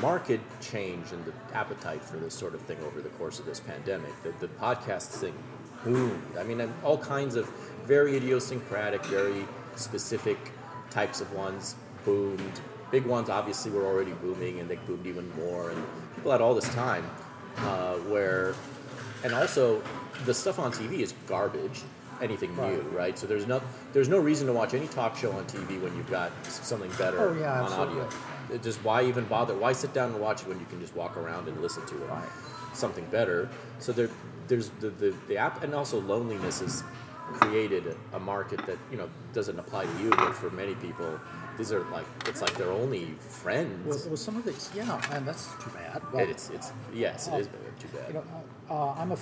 marked 0.00 0.30
change 0.60 1.12
in 1.12 1.24
the 1.24 1.32
appetite 1.54 2.04
for 2.04 2.18
this 2.18 2.34
sort 2.34 2.54
of 2.54 2.60
thing 2.62 2.78
over 2.86 3.00
the 3.00 3.08
course 3.10 3.38
of 3.38 3.46
this 3.46 3.60
pandemic. 3.60 4.10
The, 4.22 4.32
the 4.46 4.52
podcast 4.54 5.06
thing 5.20 5.34
boomed. 5.84 6.36
I 6.38 6.44
mean, 6.44 6.72
all 6.84 6.98
kinds 6.98 7.34
of 7.34 7.48
very 7.84 8.16
idiosyncratic, 8.16 9.04
very 9.06 9.46
specific 9.76 10.38
types 10.90 11.20
of 11.20 11.32
ones 11.32 11.76
boomed. 12.04 12.60
Big 12.90 13.04
ones 13.04 13.28
obviously 13.28 13.70
were 13.70 13.86
already 13.86 14.12
booming, 14.12 14.60
and 14.60 14.68
they 14.68 14.76
boomed 14.76 15.06
even 15.06 15.30
more. 15.36 15.70
And 15.70 15.84
people 16.14 16.32
had 16.32 16.40
all 16.40 16.54
this 16.54 16.72
time 16.74 17.08
uh, 17.58 17.94
where, 17.94 18.54
and 19.24 19.34
also 19.34 19.82
the 20.24 20.34
stuff 20.34 20.58
on 20.58 20.72
TV 20.72 21.00
is 21.00 21.14
garbage. 21.26 21.82
Anything 22.20 22.54
new, 22.56 22.62
Right. 22.62 22.92
right? 22.92 23.18
So 23.18 23.26
there's 23.26 23.46
no 23.46 23.60
there's 23.92 24.08
no 24.08 24.18
reason 24.18 24.46
to 24.48 24.52
watch 24.52 24.74
any 24.74 24.88
talk 24.88 25.16
show 25.16 25.30
on 25.32 25.44
TV 25.46 25.80
when 25.80 25.96
you've 25.96 26.10
got 26.10 26.30
something 26.46 26.90
better 26.98 27.20
Oh, 27.20 27.32
yeah, 27.38 27.62
on 27.62 27.72
audio. 27.72 28.04
absolutely. 28.04 28.56
It 28.56 28.62
just 28.62 28.82
why 28.84 29.04
even 29.04 29.24
bother? 29.24 29.54
Why 29.54 29.72
sit 29.72 29.92
down 29.94 30.10
and 30.12 30.20
watch 30.20 30.42
it 30.42 30.48
when 30.48 30.58
you 30.58 30.66
can 30.66 30.80
just 30.80 30.94
walk 30.96 31.16
around 31.16 31.48
and 31.48 31.60
listen 31.62 31.84
to 31.86 31.94
it? 32.02 32.08
Right. 32.08 32.28
Something 32.72 33.04
better. 33.06 33.48
So 33.78 33.92
there, 33.92 34.10
there's 34.46 34.70
the, 34.80 34.90
the 34.90 35.14
the 35.28 35.36
app, 35.36 35.62
and 35.62 35.74
also 35.74 36.00
loneliness 36.00 36.60
has 36.60 36.82
created 37.34 37.94
a, 38.14 38.18
market 38.18 38.64
that 38.66 38.78
you 38.90 38.96
know 38.96 39.08
doesn't 39.32 39.58
apply 39.58 39.84
to 39.84 40.02
you, 40.02 40.10
but 40.10 40.32
for 40.34 40.50
many 40.50 40.74
people, 40.76 41.20
these 41.58 41.72
are 41.72 41.84
like 41.90 42.06
it's 42.26 42.40
like 42.40 42.54
their 42.56 42.70
only 42.72 43.06
friends. 43.18 43.86
Well, 43.86 43.98
well, 44.08 44.16
some 44.16 44.36
of 44.36 44.44
these, 44.44 44.70
yeah, 44.74 45.00
and 45.12 45.26
that's 45.28 45.46
too 45.62 45.70
bad. 45.70 46.02
But, 46.12 46.28
it's 46.28 46.50
it's 46.50 46.72
yes, 46.94 47.28
it 47.28 47.34
is 47.34 47.48
too 47.78 47.88
bad. 47.88 48.08
you 48.08 48.14
know, 48.14 48.24
uh, 48.70 48.92
I'm 48.92 49.10
a, 49.10 49.14
uh, 49.14 49.18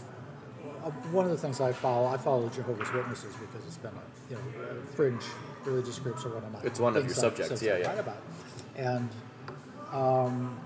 one 1.13 1.25
of 1.25 1.31
the 1.31 1.37
things 1.39 1.61
I 1.61 1.73
follow. 1.73 2.07
I 2.09 2.17
follow 2.17 2.49
Jehovah's 2.49 2.93
Witnesses 2.93 3.35
because 3.37 3.67
it's 3.67 3.77
been 3.79 3.93
a 3.93 4.31
you 4.31 4.37
know 4.37 4.63
uh, 4.65 4.87
fringe 4.95 5.23
religious 5.65 5.99
groups 5.99 6.25
are 6.25 6.31
one 6.31 6.45
of 6.45 6.53
my. 6.53 6.61
It's 6.63 6.81
one 6.81 6.97
of 6.97 7.05
your 7.05 7.15
subjects, 7.15 7.63
yeah, 7.63 7.79
yeah. 7.79 7.89
write 7.89 7.99
about, 7.99 8.23
and 8.77 9.09
um, 9.93 10.59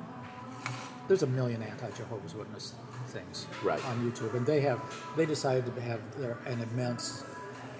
there's 1.09 1.23
a 1.23 1.27
million 1.27 1.63
anti-Jehovah's 1.63 2.35
Witness 2.35 2.75
things 3.09 3.47
Right. 3.65 3.85
on 3.87 4.09
YouTube, 4.11 4.35
and 4.35 4.47
they 4.47 4.61
have 4.61 4.81
they 5.17 5.27
decided 5.27 5.75
to 5.75 5.81
have 5.81 6.01
their, 6.21 6.39
an 6.47 6.61
immense 6.63 7.25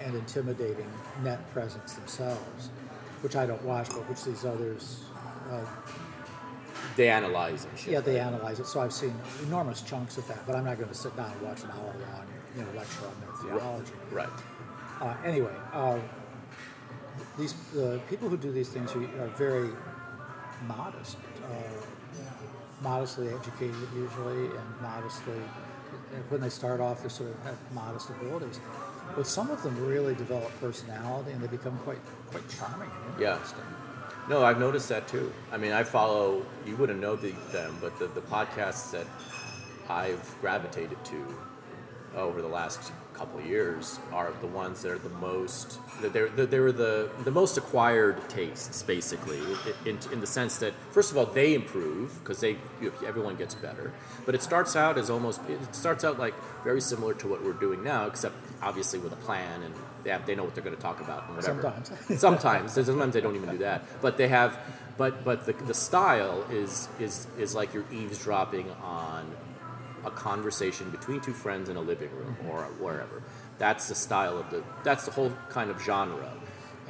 and 0.01 0.15
intimidating 0.15 0.87
net 1.23 1.39
presence 1.53 1.93
themselves, 1.93 2.69
which 3.21 3.35
I 3.35 3.45
don't 3.45 3.63
watch, 3.63 3.89
but 3.89 4.07
which 4.09 4.23
these 4.23 4.45
others. 4.45 5.03
Uh, 5.49 5.63
They 6.97 7.07
analyze 7.09 7.65
and 7.65 7.77
shit. 7.79 7.93
yeah, 7.93 8.01
they 8.01 8.19
analyze 8.19 8.59
it, 8.59 8.65
so 8.67 8.81
I've 8.81 8.91
seen 8.93 9.13
enormous 9.43 9.81
chunks 9.81 10.17
of 10.17 10.27
that, 10.27 10.45
but 10.45 10.55
I'm 10.55 10.65
not 10.65 10.77
going 10.77 10.89
to 10.89 10.95
sit 10.95 11.15
down 11.15 11.31
and 11.31 11.41
watch 11.41 11.63
an 11.63 11.69
hour 11.71 11.93
long, 12.11 12.25
you 12.55 12.61
know, 12.61 12.67
lecture 12.75 13.05
on 13.05 13.13
their 13.21 13.57
theology. 13.59 13.93
Right. 14.11 14.29
Uh, 14.99 15.15
anyway, 15.25 15.53
uh, 15.73 15.99
these 17.37 17.53
the 17.73 17.99
people 18.09 18.29
who 18.29 18.37
do 18.37 18.51
these 18.51 18.69
things 18.69 18.93
are 18.95 19.03
are 19.21 19.27
very 19.37 19.69
modest, 20.67 21.17
uh, 21.45 21.57
modestly 22.81 23.29
educated 23.29 23.75
usually, 23.95 24.45
and 24.45 24.81
modestly. 24.81 25.41
When 26.29 26.39
they 26.41 26.49
start 26.49 26.79
off, 26.79 27.03
they 27.03 27.09
sort 27.09 27.31
of 27.31 27.39
have 27.43 27.57
modest 27.73 28.09
abilities, 28.09 28.59
but 29.15 29.27
some 29.27 29.49
of 29.49 29.61
them 29.63 29.75
really 29.85 30.15
develop 30.15 30.51
personality, 30.59 31.31
and 31.31 31.41
they 31.41 31.47
become 31.47 31.77
quite 31.79 31.99
quite 32.29 32.47
charming 32.49 32.89
and 32.89 33.21
Yeah. 33.21 33.39
No, 34.29 34.45
I've 34.45 34.59
noticed 34.59 34.87
that 34.89 35.07
too. 35.07 35.33
I 35.51 35.57
mean, 35.57 35.71
I 35.71 35.83
follow, 35.83 36.45
you 36.65 36.75
wouldn't 36.77 36.99
know 36.99 37.15
the, 37.15 37.31
them, 37.51 37.75
but 37.81 37.97
the, 37.97 38.07
the 38.07 38.21
podcasts 38.21 38.91
that 38.91 39.07
I've 39.89 40.35
gravitated 40.39 41.03
to 41.05 41.35
over 42.15 42.41
the 42.41 42.47
last 42.47 42.91
couple 43.13 43.39
of 43.39 43.45
years 43.45 43.99
are 44.11 44.33
the 44.41 44.47
ones 44.47 44.81
that 44.81 44.91
are 44.91 44.97
the 44.97 45.09
most, 45.09 45.79
that 46.01 46.11
they're, 46.13 46.29
they 46.29 46.59
were 46.59 46.71
the, 46.71 47.09
the 47.23 47.31
most 47.31 47.57
acquired 47.57 48.17
tastes, 48.29 48.83
basically, 48.83 49.39
in, 49.85 49.97
in 50.11 50.19
the 50.19 50.27
sense 50.27 50.57
that, 50.57 50.73
first 50.91 51.11
of 51.11 51.17
all, 51.17 51.25
they 51.25 51.53
improve 51.53 52.17
because 52.19 52.39
they, 52.39 52.57
you 52.81 52.89
know, 52.89 53.07
everyone 53.07 53.35
gets 53.35 53.55
better. 53.55 53.93
But 54.25 54.35
it 54.35 54.41
starts 54.41 54.75
out 54.75 54.97
as 54.97 55.09
almost, 55.09 55.41
it 55.47 55.75
starts 55.75 56.03
out 56.03 56.19
like 56.19 56.33
very 56.63 56.81
similar 56.81 57.13
to 57.15 57.27
what 57.27 57.43
we're 57.43 57.53
doing 57.53 57.83
now, 57.83 58.07
except 58.07 58.35
obviously 58.61 58.99
with 58.99 59.13
a 59.13 59.17
plan 59.17 59.63
and 59.63 59.73
they, 60.03 60.09
have, 60.09 60.25
they 60.25 60.35
know 60.35 60.43
what 60.43 60.55
they're 60.55 60.63
going 60.63 60.75
to 60.75 60.81
talk 60.81 60.99
about 61.01 61.27
and 61.27 61.35
whatever. 61.35 61.61
Sometimes. 61.61 62.19
sometimes 62.19 62.73
sometimes 62.73 63.13
they 63.13 63.21
don't 63.21 63.35
even 63.35 63.49
do 63.49 63.57
that 63.59 63.83
but 64.01 64.17
they 64.17 64.27
have 64.27 64.57
but 64.97 65.23
but 65.23 65.45
the, 65.45 65.53
the 65.53 65.73
style 65.73 66.45
is 66.51 66.87
is 66.99 67.27
is 67.37 67.55
like 67.55 67.73
you're 67.73 67.85
eavesdropping 67.91 68.69
on 68.83 69.29
a 70.05 70.11
conversation 70.11 70.89
between 70.89 71.21
two 71.21 71.33
friends 71.33 71.69
in 71.69 71.75
a 71.77 71.81
living 71.81 72.11
room 72.11 72.35
or 72.49 72.63
wherever. 72.79 73.21
That's 73.57 73.87
the 73.87 73.95
style 73.95 74.37
of 74.37 74.49
the 74.49 74.63
that's 74.83 75.05
the 75.05 75.11
whole 75.11 75.31
kind 75.49 75.69
of 75.69 75.81
genre. 75.81 76.31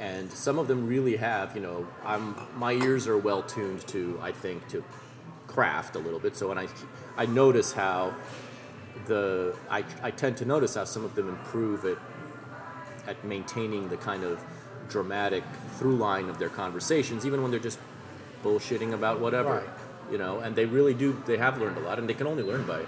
And 0.00 0.30
some 0.32 0.58
of 0.58 0.68
them 0.68 0.86
really 0.86 1.16
have 1.16 1.54
you 1.54 1.62
know 1.62 1.86
i'm 2.04 2.34
my 2.56 2.72
ears 2.72 3.06
are 3.06 3.18
well 3.18 3.42
tuned 3.42 3.86
to 3.88 4.18
i 4.22 4.32
think 4.32 4.66
to 4.68 4.82
craft 5.46 5.96
a 5.96 5.98
little 5.98 6.18
bit. 6.20 6.36
So 6.36 6.48
when 6.48 6.58
i 6.58 6.66
i 7.16 7.26
notice 7.26 7.72
how 7.72 8.14
the 9.06 9.54
I, 9.70 9.84
I 10.02 10.10
tend 10.10 10.36
to 10.38 10.44
notice 10.44 10.74
how 10.74 10.84
some 10.84 11.04
of 11.04 11.14
them 11.14 11.28
improve 11.28 11.84
it 11.84 11.98
at 13.06 13.24
maintaining 13.24 13.88
the 13.88 13.96
kind 13.96 14.24
of 14.24 14.42
dramatic 14.88 15.42
through 15.78 15.96
line 15.96 16.28
of 16.28 16.38
their 16.38 16.48
conversations, 16.48 17.26
even 17.26 17.42
when 17.42 17.50
they're 17.50 17.60
just 17.60 17.78
bullshitting 18.44 18.92
about 18.92 19.20
whatever, 19.20 19.54
Right. 19.56 19.68
You 20.10 20.18
know. 20.18 20.40
And 20.40 20.54
they 20.56 20.66
really 20.66 20.94
do. 20.94 21.22
They 21.26 21.36
have 21.38 21.58
learned 21.58 21.78
a 21.78 21.80
lot, 21.80 21.98
and 21.98 22.08
they 22.08 22.14
can 22.14 22.26
only 22.26 22.42
learn 22.42 22.66
by 22.66 22.82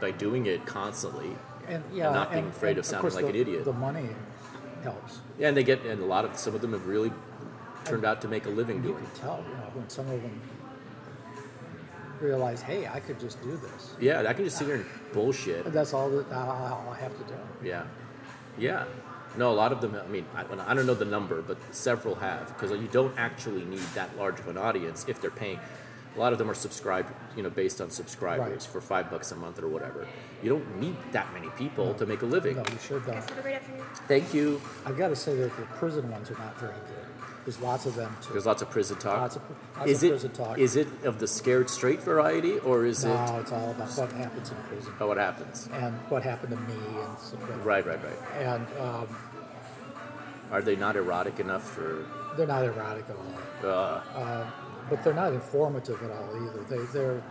by 0.00 0.10
doing 0.10 0.46
it 0.46 0.66
constantly. 0.66 1.36
And 1.68 1.82
yeah, 1.92 2.12
not 2.12 2.32
being 2.32 2.46
afraid 2.46 2.70
and 2.70 2.78
of 2.78 2.86
sounding 2.86 3.02
course 3.02 3.14
like 3.14 3.24
the, 3.24 3.30
an 3.30 3.36
idiot. 3.36 3.64
The 3.64 3.72
money 3.72 4.08
helps. 4.82 5.20
Yeah, 5.38 5.48
and 5.48 5.56
they 5.56 5.64
get 5.64 5.84
and 5.84 6.02
a 6.02 6.06
lot 6.06 6.24
of 6.24 6.36
some 6.38 6.54
of 6.54 6.60
them 6.60 6.72
have 6.72 6.86
really 6.86 7.12
turned 7.84 8.04
out 8.04 8.20
to 8.20 8.28
make 8.28 8.46
a 8.46 8.50
living 8.50 8.82
doing 8.82 8.94
You 8.94 9.00
can 9.00 9.20
tell, 9.20 9.44
you 9.48 9.54
know, 9.54 9.70
when 9.74 9.88
some 9.88 10.08
of 10.10 10.20
them 10.22 10.40
realize, 12.20 12.62
hey, 12.62 12.86
I 12.86 13.00
could 13.00 13.20
just 13.20 13.40
do 13.42 13.56
this. 13.56 13.94
Yeah, 14.00 14.24
I 14.26 14.32
can 14.32 14.44
just 14.44 14.58
sit 14.58 14.66
here 14.66 14.76
and 14.76 14.86
bullshit. 15.12 15.72
That's 15.72 15.92
all 15.92 16.10
that 16.10 16.32
all 16.32 16.88
I 16.90 16.98
have 16.98 17.16
to 17.18 17.24
do. 17.24 17.38
Yeah, 17.62 17.84
yeah. 18.58 18.84
No, 19.36 19.50
a 19.50 19.54
lot 19.54 19.70
of 19.70 19.80
them. 19.82 19.94
I 19.94 20.06
mean, 20.06 20.24
I, 20.34 20.44
I 20.70 20.74
don't 20.74 20.86
know 20.86 20.94
the 20.94 21.04
number, 21.04 21.42
but 21.42 21.58
several 21.74 22.14
have 22.16 22.48
because 22.48 22.70
you 22.70 22.88
don't 22.90 23.16
actually 23.18 23.64
need 23.64 23.86
that 23.94 24.16
large 24.16 24.40
of 24.40 24.48
an 24.48 24.56
audience 24.56 25.04
if 25.08 25.20
they're 25.20 25.30
paying. 25.30 25.58
A 26.16 26.18
lot 26.18 26.32
of 26.32 26.38
them 26.38 26.50
are 26.50 26.54
subscribed, 26.54 27.12
you 27.36 27.42
know, 27.42 27.50
based 27.50 27.80
on 27.80 27.90
subscribers 27.90 28.48
Right. 28.50 28.62
for 28.62 28.80
five 28.80 29.10
bucks 29.10 29.32
a 29.32 29.36
month 29.36 29.58
or 29.62 29.68
whatever. 29.68 30.06
You 30.42 30.48
don't 30.48 30.80
need 30.80 30.96
that 31.12 31.32
many 31.34 31.48
people 31.50 31.92
to 31.94 32.06
make 32.06 32.22
a 32.22 32.26
living. 32.26 32.56
No, 32.56 32.62
you 32.72 32.78
sure 32.78 33.00
don't. 33.00 33.14
Have 33.16 33.38
a 33.38 33.42
great 33.42 33.56
afternoon. 33.56 33.84
Thank 34.08 34.32
you. 34.32 34.60
I've 34.86 34.96
got 34.96 35.08
to 35.08 35.16
say 35.16 35.36
that 35.36 35.54
the 35.56 35.62
prison 35.78 36.10
ones 36.10 36.30
are 36.30 36.38
not 36.38 36.58
very 36.58 36.72
good. 36.72 37.04
There's 37.44 37.60
lots 37.60 37.86
of 37.86 37.94
them 37.94 38.16
too. 38.22 38.32
There's 38.32 38.46
lots 38.46 38.60
of 38.62 38.70
prison 38.70 38.96
talk. 38.96 39.20
Lots 39.20 39.36
of- 39.36 39.42
lots 39.78 39.88
is 39.90 40.02
of 40.02 40.06
it 40.08 40.10
prison 40.14 40.30
talk. 40.32 40.58
is 40.58 40.74
it 40.74 40.88
of 41.04 41.18
the 41.20 41.28
scared 41.28 41.70
straight 41.70 42.00
variety 42.00 42.58
or 42.60 42.84
is 42.86 43.04
no, 43.04 43.12
it 43.12 43.40
it's 43.42 43.52
all 43.52 43.70
about 43.70 43.88
what 43.90 44.10
happens 44.12 44.50
in 44.50 44.56
prison 44.68 44.92
oh, 44.98 45.06
what 45.06 45.16
happens? 45.16 45.68
and 45.74 45.94
what 46.08 46.22
happened 46.24 46.50
to 46.56 46.60
me 46.62 46.74
and 47.04 47.18
some 47.20 47.38
Right, 47.62 47.86
right, 47.86 48.00
right. 48.02 48.18
and 48.40 48.66
um, 48.80 49.06
Are 50.50 50.60
they 50.62 50.74
not 50.76 50.96
erotic 50.96 51.38
enough 51.38 51.62
for? 51.62 52.04
They're 52.36 52.46
not 52.48 52.64
erotic 52.64 53.04
at 53.08 53.16
all, 53.16 53.70
Uh, 53.70 54.00
but 54.88 55.02
they're 55.02 55.14
not 55.14 55.32
informative 55.32 56.02
at 56.02 56.10
all 56.10 56.30
either. 56.46 56.62
They 56.68 56.84
they're 56.92 57.22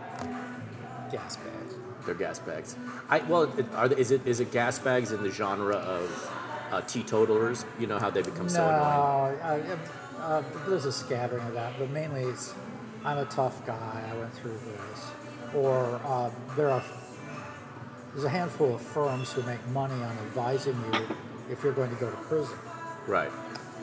gas 1.10 1.36
bags. 1.36 1.74
they're 2.04 2.14
gas 2.14 2.38
bags. 2.38 2.76
I 3.08 3.18
well, 3.20 3.52
are 3.74 3.88
they, 3.88 3.96
is 4.00 4.10
it 4.10 4.26
is 4.26 4.40
it 4.40 4.50
gas 4.52 4.78
bags 4.78 5.12
in 5.12 5.22
the 5.22 5.30
genre 5.30 5.76
of 5.76 6.30
uh, 6.72 6.80
teetotalers? 6.82 7.64
You 7.78 7.86
know 7.86 7.98
how 7.98 8.10
they 8.10 8.22
become 8.22 8.48
so 8.48 8.62
annoying. 8.64 9.38
No, 9.38 9.78
I, 10.20 10.22
uh, 10.22 10.42
there's 10.68 10.84
a 10.86 10.92
scattering 10.92 11.46
of 11.46 11.54
that, 11.54 11.78
but 11.78 11.90
mainly 11.90 12.22
it's 12.22 12.54
I'm 13.04 13.18
a 13.18 13.24
tough 13.26 13.64
guy. 13.66 14.02
I 14.12 14.16
went 14.16 14.34
through 14.34 14.58
this, 14.58 15.04
or 15.54 16.00
uh, 16.04 16.30
there 16.56 16.70
are 16.70 16.82
there's 18.12 18.24
a 18.24 18.30
handful 18.30 18.74
of 18.74 18.80
firms 18.80 19.32
who 19.32 19.42
make 19.42 19.64
money 19.68 19.94
on 19.94 20.10
advising 20.18 20.74
you 20.92 21.00
if 21.50 21.62
you're 21.62 21.72
going 21.74 21.90
to 21.90 21.96
go 21.96 22.10
to 22.10 22.16
prison, 22.16 22.56
Right. 23.06 23.30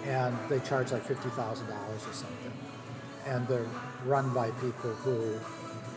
and 0.06 0.36
they 0.50 0.60
charge 0.60 0.92
like 0.92 1.04
fifty 1.06 1.30
thousand 1.30 1.68
dollars 1.68 2.02
or 2.08 2.14
something, 2.14 2.52
and 3.26 3.48
they're 3.48 3.66
run 4.06 4.34
by 4.34 4.52
people 4.52 4.92
who 5.04 5.40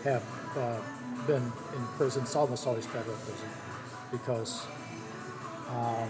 have 0.04 0.24
uh, 0.56 0.80
been 1.26 1.42
in 1.76 1.86
prison. 1.96 2.22
It's 2.22 2.36
almost 2.36 2.66
always 2.66 2.86
federal 2.86 3.16
prison 3.16 3.48
because. 4.10 4.66
Um, 5.68 6.08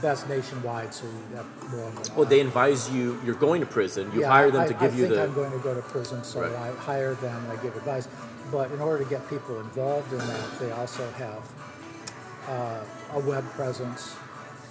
that's 0.00 0.26
nationwide, 0.28 0.92
so 0.92 1.06
you 1.06 1.36
have 1.36 1.46
more 1.72 1.88
of 1.88 2.16
Well, 2.16 2.26
they 2.26 2.40
advise 2.40 2.90
you. 2.90 3.18
You're 3.24 3.34
going 3.34 3.60
to 3.60 3.66
prison. 3.66 4.10
You 4.12 4.20
yeah, 4.22 4.28
hire 4.28 4.50
them 4.50 4.62
I, 4.62 4.66
to 4.68 4.76
I 4.76 4.80
give 4.80 4.94
you 4.94 5.04
think 5.04 5.14
the. 5.14 5.22
I'm 5.22 5.34
going 5.34 5.52
to 5.52 5.58
go 5.58 5.74
to 5.74 5.82
prison, 5.82 6.22
so 6.24 6.42
Right. 6.42 6.52
I 6.52 6.72
hire 6.72 7.14
them 7.14 7.36
and 7.44 7.58
I 7.58 7.62
give 7.62 7.76
advice. 7.76 8.08
But 8.52 8.70
in 8.72 8.80
order 8.80 9.02
to 9.02 9.10
get 9.10 9.28
people 9.28 9.58
involved 9.60 10.12
in 10.12 10.18
that, 10.18 10.58
they 10.60 10.70
also 10.72 11.08
have 11.12 11.42
uh, 12.48 12.84
a 13.14 13.20
web 13.20 13.44
presence, 13.52 14.16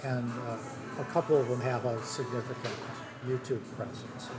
and 0.04 0.30
uh, 0.48 0.56
a 1.00 1.04
couple 1.12 1.36
of 1.36 1.48
them 1.48 1.60
have 1.60 1.84
a 1.84 2.02
significant 2.02 2.74
YouTube 3.26 3.62
presence. 3.76 4.30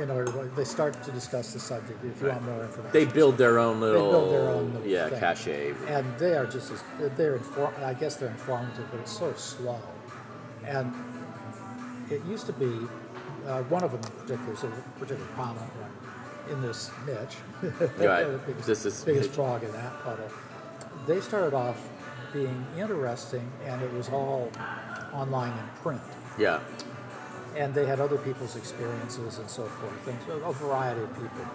In 0.00 0.10
order, 0.10 0.50
they 0.56 0.64
start 0.64 1.00
to 1.04 1.10
discuss 1.12 1.52
the 1.52 1.60
subject. 1.60 2.04
If 2.04 2.20
you 2.20 2.28
want 2.28 2.42
more 2.42 2.62
information, 2.64 2.90
They 2.92 3.04
build 3.04 3.38
their 3.38 3.58
own 3.60 3.80
little. 3.80 4.10
build 4.10 4.32
their 4.32 4.48
own 4.48 4.82
yeah, 4.84 5.08
thing. 5.08 5.20
cachet. 5.20 5.74
and 5.86 6.04
they 6.18 6.34
are 6.34 6.46
just 6.46 6.72
as 6.72 6.82
they're 7.16 7.36
inform. 7.36 7.72
I 7.82 7.94
guess 7.94 8.16
they're 8.16 8.28
informative, 8.30 8.86
but 8.90 9.00
it's 9.00 9.16
so 9.16 9.32
slow. 9.34 9.78
And 10.64 10.92
it 12.10 12.24
used 12.24 12.46
to 12.46 12.52
be 12.54 12.72
uh, 13.46 13.62
one 13.64 13.84
of 13.84 13.92
them 13.92 14.00
in 14.00 14.10
particular 14.20 14.52
is 14.52 14.64
a 14.64 14.68
particularly 14.98 15.32
prominent 15.34 15.70
one 15.76 16.52
in 16.52 16.60
this 16.60 16.90
niche. 17.06 17.36
Right. 17.98 18.24
the 18.24 18.38
biggest, 18.46 18.66
This 18.66 18.84
is- 18.86 19.04
biggest 19.04 19.30
frog 19.30 19.62
in 19.62 19.70
that 19.72 20.02
puddle. 20.02 20.28
They 21.06 21.20
started 21.20 21.54
off 21.54 21.78
being 22.32 22.66
interesting, 22.76 23.48
and 23.64 23.80
it 23.80 23.92
was 23.92 24.08
all 24.08 24.50
online 25.12 25.52
and 25.52 25.74
print. 25.76 26.00
Yeah. 26.36 26.58
And 27.56 27.72
they 27.72 27.86
had 27.86 28.00
other 28.00 28.18
people's 28.18 28.56
experiences 28.56 29.38
and 29.38 29.48
so 29.48 29.64
forth, 29.64 30.08
and 30.08 30.42
a 30.42 30.52
variety 30.52 31.02
of 31.02 31.12
people, 31.14 31.46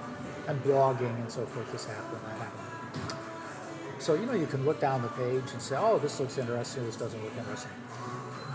and 0.47 0.61
blogging 0.63 1.13
and 1.19 1.29
so 1.31 1.45
forth. 1.45 1.69
This 1.71 1.85
happened, 1.85 2.21
that 2.25 2.37
happened. 2.37 4.01
So 4.01 4.13
you 4.13 4.25
know, 4.25 4.33
you 4.33 4.47
can 4.47 4.63
look 4.65 4.79
down 4.79 5.01
the 5.01 5.09
page 5.09 5.43
and 5.51 5.61
say, 5.61 5.75
"Oh, 5.77 5.99
this 5.99 6.19
looks 6.19 6.37
interesting. 6.37 6.85
This 6.85 6.95
doesn't 6.95 7.21
look 7.21 7.35
interesting." 7.37 7.71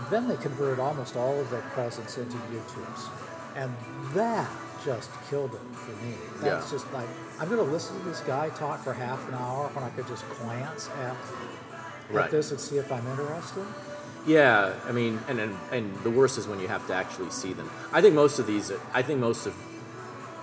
Then 0.09 0.27
they 0.27 0.37
converted 0.37 0.79
almost 0.79 1.15
all 1.15 1.39
of 1.39 1.49
their 1.51 1.61
presence 1.73 2.17
into 2.17 2.35
YouTube's, 2.37 3.09
and 3.55 3.73
that 4.15 4.49
just 4.83 5.09
killed 5.29 5.53
it 5.53 5.75
for 5.75 5.91
me. 6.03 6.15
That's 6.41 6.65
Yeah. 6.65 6.77
just 6.77 6.91
like 6.93 7.07
I'm 7.39 7.47
going 7.49 7.63
to 7.63 7.71
listen 7.71 7.97
to 7.99 8.05
this 8.05 8.21
guy 8.21 8.49
talk 8.49 8.79
for 8.83 8.93
half 8.93 9.27
an 9.27 9.35
hour 9.35 9.67
when 9.73 9.83
I 9.83 9.89
could 9.89 10.07
just 10.07 10.23
glance 10.39 10.89
at, 11.03 11.15
Right. 12.09 12.25
at 12.25 12.31
this 12.31 12.51
and 12.51 12.59
see 12.59 12.77
if 12.77 12.91
I'm 12.91 13.05
interested. 13.07 13.65
Yeah, 14.25 14.73
I 14.87 14.91
mean, 14.91 15.19
and, 15.27 15.39
and 15.39 15.55
and 15.71 15.95
the 16.03 16.09
worst 16.09 16.37
is 16.37 16.47
when 16.47 16.59
you 16.59 16.67
have 16.67 16.85
to 16.87 16.93
actually 16.93 17.29
see 17.29 17.53
them. 17.53 17.69
I 17.93 18.01
think 18.01 18.15
most 18.15 18.39
of 18.39 18.47
these, 18.47 18.71
I 18.93 19.01
think 19.03 19.19
most 19.19 19.45
of, 19.45 19.53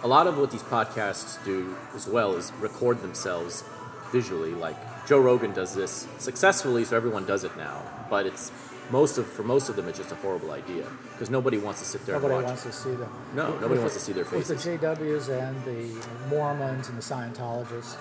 a 0.05 0.09
lot 0.09 0.27
of 0.27 0.39
what 0.39 0.51
these 0.53 0.63
podcasts 0.63 1.43
do 1.45 1.75
as 1.95 2.07
well 2.07 2.35
is 2.37 2.53
record 2.61 3.03
themselves 3.03 3.65
visually. 4.13 4.53
Like 4.55 4.77
Joe 5.07 5.19
Rogan 5.19 5.53
does 5.53 5.75
this 5.75 6.07
successfully, 6.19 6.85
so 6.85 6.97
everyone 6.97 7.27
does 7.27 7.43
it 7.45 7.57
now. 7.57 7.83
But 8.09 8.27
it's 8.27 8.53
most 8.91 9.19
of 9.19 9.27
for 9.27 9.43
most 9.43 9.69
of 9.69 9.75
them, 9.75 9.89
it's 9.89 9.99
just 9.99 10.13
a 10.13 10.17
horrible 10.17 10.53
idea 10.53 10.87
because 11.13 11.29
nobody 11.31 11.59
wants 11.59 11.81
to 11.81 11.87
sit 11.87 12.05
there 12.07 12.15
Nobody 12.17 12.35
and 12.35 12.45
watch. 12.45 12.51
wants 12.51 12.63
to 12.65 12.73
see 12.73 12.95
them. 12.95 13.11
No, 13.35 13.51
With 13.51 13.61
nobody 13.63 13.75
the- 13.77 13.81
wants 13.81 13.95
to 13.95 14.01
see 14.01 14.13
their 14.13 14.25
faces. 14.25 14.49
With 14.49 14.63
the. 14.81 14.87
JWs 14.87 15.29
and 15.29 15.65
the 15.65 16.07
Mormons 16.29 16.89
and 16.89 16.97
the 16.99 17.03
Scientologists, 17.03 17.97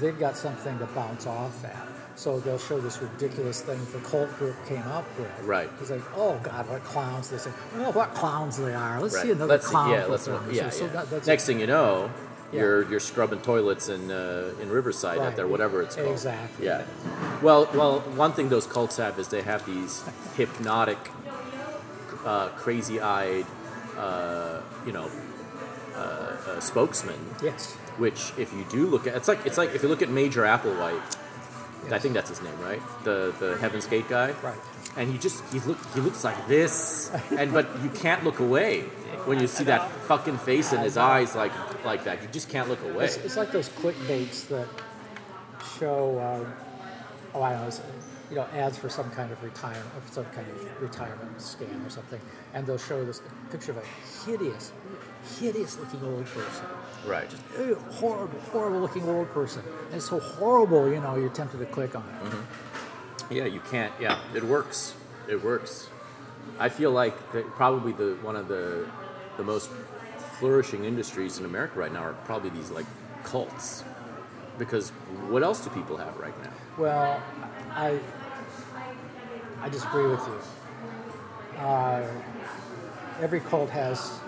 they've 0.00 0.18
got 0.18 0.36
something 0.36 0.78
to 0.78 0.86
bounce 0.86 1.26
off 1.26 1.62
at. 1.64 1.86
So 2.16 2.40
they'll 2.40 2.58
show 2.58 2.80
this 2.80 3.00
ridiculous 3.02 3.60
thing 3.60 3.78
the 3.92 3.98
cult 3.98 4.30
group 4.38 4.56
came 4.66 4.82
up 4.84 5.04
with. 5.18 5.30
Right. 5.44 5.68
It's 5.80 5.90
like, 5.90 6.00
oh 6.16 6.40
God, 6.42 6.66
what 6.68 6.82
clowns 6.82 7.28
they 7.30 7.36
say. 7.36 7.50
Oh, 7.76 7.92
what 7.92 8.14
clowns 8.14 8.56
they 8.56 8.74
are. 8.74 9.00
Let's 9.00 9.14
Right. 9.14 9.24
see 9.24 9.30
another 9.32 9.46
Let's 9.52 9.66
see, 9.66 9.70
clown. 9.72 9.90
yeah, 9.90 10.06
let's 10.06 10.26
performer. 10.26 10.50
yeah, 10.52 10.70
so, 10.70 10.78
so 10.78 10.84
yeah. 10.86 10.90
that- 10.92 11.10
that's 11.10 11.26
Next 11.26 11.44
thing 11.44 11.60
you 11.60 11.66
know, 11.66 12.10
Yeah. 12.52 12.60
you're 12.62 12.82
you're 12.90 13.00
scrubbing 13.00 13.40
toilets 13.40 13.88
in 13.90 14.10
uh, 14.10 14.50
in 14.62 14.70
Riverside 14.70 15.18
out 15.18 15.36
there, 15.36 15.46
whatever 15.46 15.82
it's 15.82 15.94
called. 15.96 16.08
Exactly. 16.08 16.64
Yeah. 16.64 16.84
Well, 17.42 17.68
well, 17.74 18.00
one 18.16 18.32
thing 18.32 18.48
those 18.48 18.66
cults 18.66 18.96
have 18.96 19.18
is 19.18 19.28
they 19.28 19.42
have 19.42 19.66
these 19.66 20.02
hypnotic, 20.36 20.98
uh, 22.24 22.48
crazy-eyed, 22.56 23.44
uh, 23.98 24.60
you 24.86 24.92
know, 24.92 25.10
uh, 25.94 25.98
uh, 25.98 26.60
spokesmen. 26.60 27.18
Yes. 27.42 27.74
Which, 27.98 28.32
if 28.38 28.52
you 28.54 28.64
do 28.70 28.86
look 28.86 29.06
at, 29.06 29.14
it's 29.16 29.28
like 29.28 29.44
it's 29.44 29.58
like 29.58 29.74
if 29.74 29.82
you 29.82 29.88
look 29.90 30.00
at 30.02 30.08
Major 30.08 30.42
Applewhite. 30.42 31.16
I 31.90 31.98
think 31.98 32.14
that's 32.14 32.28
his 32.28 32.42
name, 32.42 32.58
right? 32.60 32.82
The 33.04 33.34
the 33.38 33.56
Heaven's 33.58 33.86
Gate 33.86 34.08
guy. 34.08 34.32
Right. 34.42 34.58
And 34.96 35.10
he 35.12 35.18
just 35.18 35.44
he 35.52 35.60
look 35.60 35.78
he 35.94 36.00
looks 36.00 36.24
like 36.24 36.48
this, 36.48 37.10
and 37.36 37.52
but 37.52 37.66
you 37.82 37.90
can't 37.90 38.24
look 38.24 38.40
away 38.40 38.82
when 39.26 39.38
you 39.40 39.46
see 39.46 39.64
that 39.64 39.90
fucking 40.08 40.38
face 40.38 40.72
in 40.72 40.80
his 40.80 40.96
eyes 40.96 41.34
like 41.34 41.52
like 41.84 42.04
that. 42.04 42.22
You 42.22 42.28
just 42.28 42.48
can't 42.48 42.68
look 42.68 42.82
away. 42.82 43.04
It's, 43.04 43.16
it's 43.18 43.36
like 43.36 43.52
those 43.52 43.68
clickbaits 43.68 44.48
that 44.48 44.68
show, 45.78 46.18
um, 46.20 46.52
oh, 47.34 47.42
I 47.42 47.52
know, 47.52 47.70
you 48.30 48.36
know, 48.36 48.46
ads 48.54 48.78
for 48.78 48.88
some 48.88 49.10
kind 49.10 49.30
of 49.30 49.42
retirement, 49.42 49.84
some 50.10 50.24
kind 50.26 50.46
of 50.50 50.82
retirement 50.82 51.36
scam 51.38 51.86
or 51.86 51.90
something, 51.90 52.20
and 52.54 52.66
they'll 52.66 52.78
show 52.78 53.04
this 53.04 53.20
picture 53.50 53.72
of 53.72 53.78
a 53.78 53.84
hideous, 54.24 54.72
hideous-looking 55.38 56.02
old 56.02 56.26
person, 56.26 56.66
Right. 57.06 57.30
Ew, 57.58 57.76
horrible, 57.92 58.38
horrible-looking 58.52 59.08
old 59.08 59.32
person. 59.32 59.62
And 59.86 59.94
it's 59.94 60.08
so 60.08 60.18
horrible, 60.18 60.90
you 60.90 61.00
know, 61.00 61.16
you're 61.16 61.30
tempted 61.30 61.58
to 61.58 61.66
click 61.66 61.94
on 61.94 62.04
it. 62.08 63.34
Yeah, 63.34 63.44
you 63.44 63.60
can't. 63.70 63.92
Yeah, 64.00 64.18
it 64.34 64.42
works. 64.44 64.94
It 65.28 65.42
works. 65.42 65.88
I 66.58 66.68
feel 66.68 66.90
like 66.90 67.14
probably 67.54 67.92
the 67.92 68.16
one 68.22 68.36
of 68.36 68.48
the 68.48 68.88
the 69.36 69.42
most 69.42 69.70
flourishing 70.38 70.84
industries 70.84 71.38
in 71.38 71.44
America 71.44 71.78
right 71.78 71.92
now 71.92 72.02
are 72.02 72.14
probably 72.24 72.50
these 72.50 72.70
like 72.70 72.86
cults. 73.24 73.84
Because 74.58 74.90
what 75.28 75.42
else 75.42 75.60
do 75.60 75.70
people 75.70 75.96
have 75.96 76.16
right 76.16 76.42
now? 76.42 76.52
Well, 76.78 77.22
I 77.72 78.00
I 79.60 79.68
disagree 79.68 80.06
with 80.06 80.20
you. 80.26 81.60
Uh, 81.60 82.06
every 83.20 83.40
cult 83.40 83.70
has 83.70 84.18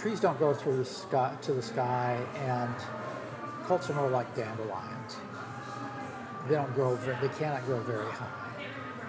trees 0.00 0.20
don't 0.20 0.38
go 0.38 0.54
through 0.54 0.76
the 0.76 0.84
sky 0.84 1.34
to 1.42 1.52
the 1.52 1.62
sky, 1.62 2.18
and 2.36 2.74
cults 3.66 3.90
are 3.90 3.94
more 3.94 4.08
like 4.08 4.34
dandelions. 4.34 5.16
They 6.48 6.54
don't 6.54 6.74
grow. 6.74 6.96
They 6.96 7.28
cannot 7.38 7.64
grow 7.66 7.80
very 7.80 8.10
high. 8.10 8.26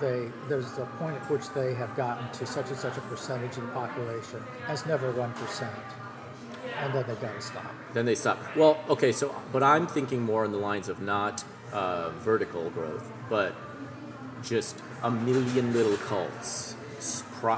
They 0.01 0.29
there's 0.49 0.77
a 0.77 0.85
point 0.99 1.15
at 1.15 1.29
which 1.29 1.49
they 1.53 1.73
have 1.75 1.95
gotten 1.95 2.29
to 2.39 2.45
such 2.45 2.69
and 2.69 2.77
such 2.77 2.97
a 2.97 3.01
percentage 3.01 3.57
of 3.57 3.63
the 3.67 3.71
population. 3.71 4.43
That's 4.67 4.85
never 4.85 5.11
one 5.11 5.31
percent, 5.33 5.71
and 6.77 6.93
then 6.93 7.05
they've 7.07 7.21
got 7.21 7.35
to 7.35 7.41
stop. 7.41 7.71
Then 7.93 8.05
they 8.05 8.15
stop. 8.15 8.39
Well, 8.55 8.83
okay, 8.89 9.11
so 9.11 9.33
but 9.53 9.63
I'm 9.63 9.87
thinking 9.87 10.21
more 10.21 10.43
in 10.43 10.51
the 10.51 10.57
lines 10.57 10.89
of 10.89 11.01
not 11.01 11.43
uh, 11.71 12.09
vertical 12.19 12.69
growth, 12.71 13.09
but 13.29 13.55
just 14.43 14.75
a 15.03 15.11
million 15.11 15.73
little 15.73 15.97
cults 15.97 16.75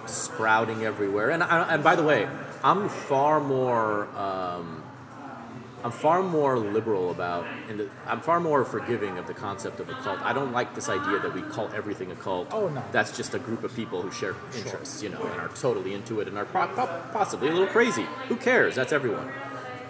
sprouting 0.05 0.85
everywhere. 0.85 1.31
And 1.31 1.43
and 1.43 1.83
by 1.83 1.95
the 1.95 2.03
way, 2.03 2.27
I'm 2.63 2.89
far 2.89 3.39
more 3.39 4.07
um, 4.17 4.83
I'm 5.83 5.91
far 5.91 6.23
more 6.23 6.57
liberal 6.57 7.11
about 7.11 7.45
and 7.67 7.89
I'm 8.07 8.21
far 8.21 8.39
more 8.39 8.63
forgiving 8.63 9.17
of 9.17 9.27
the 9.27 9.33
concept 9.33 9.81
of 9.81 9.89
a 9.89 9.93
cult. 9.95 10.21
I 10.21 10.31
don't 10.31 10.53
like 10.53 10.73
this 10.75 10.87
idea 10.87 11.19
that 11.19 11.33
we 11.33 11.41
call 11.41 11.69
everything 11.75 12.09
a 12.09 12.15
cult. 12.15 12.47
Oh, 12.51 12.69
no. 12.69 12.81
That's 12.93 13.15
just 13.15 13.33
a 13.33 13.39
group 13.39 13.65
of 13.65 13.75
people 13.75 14.01
who 14.01 14.09
share 14.09 14.33
interests, 14.55 15.03
you 15.03 15.09
know, 15.09 15.21
and 15.21 15.41
are 15.41 15.49
totally 15.49 15.93
into 15.93 16.21
it 16.21 16.29
and 16.29 16.37
are 16.37 16.45
po- 16.45 16.67
possibly 17.11 17.49
a 17.49 17.51
little 17.51 17.67
crazy. 17.67 18.07
Who 18.29 18.37
cares? 18.37 18.75
That's 18.75 18.93
everyone. 18.93 19.29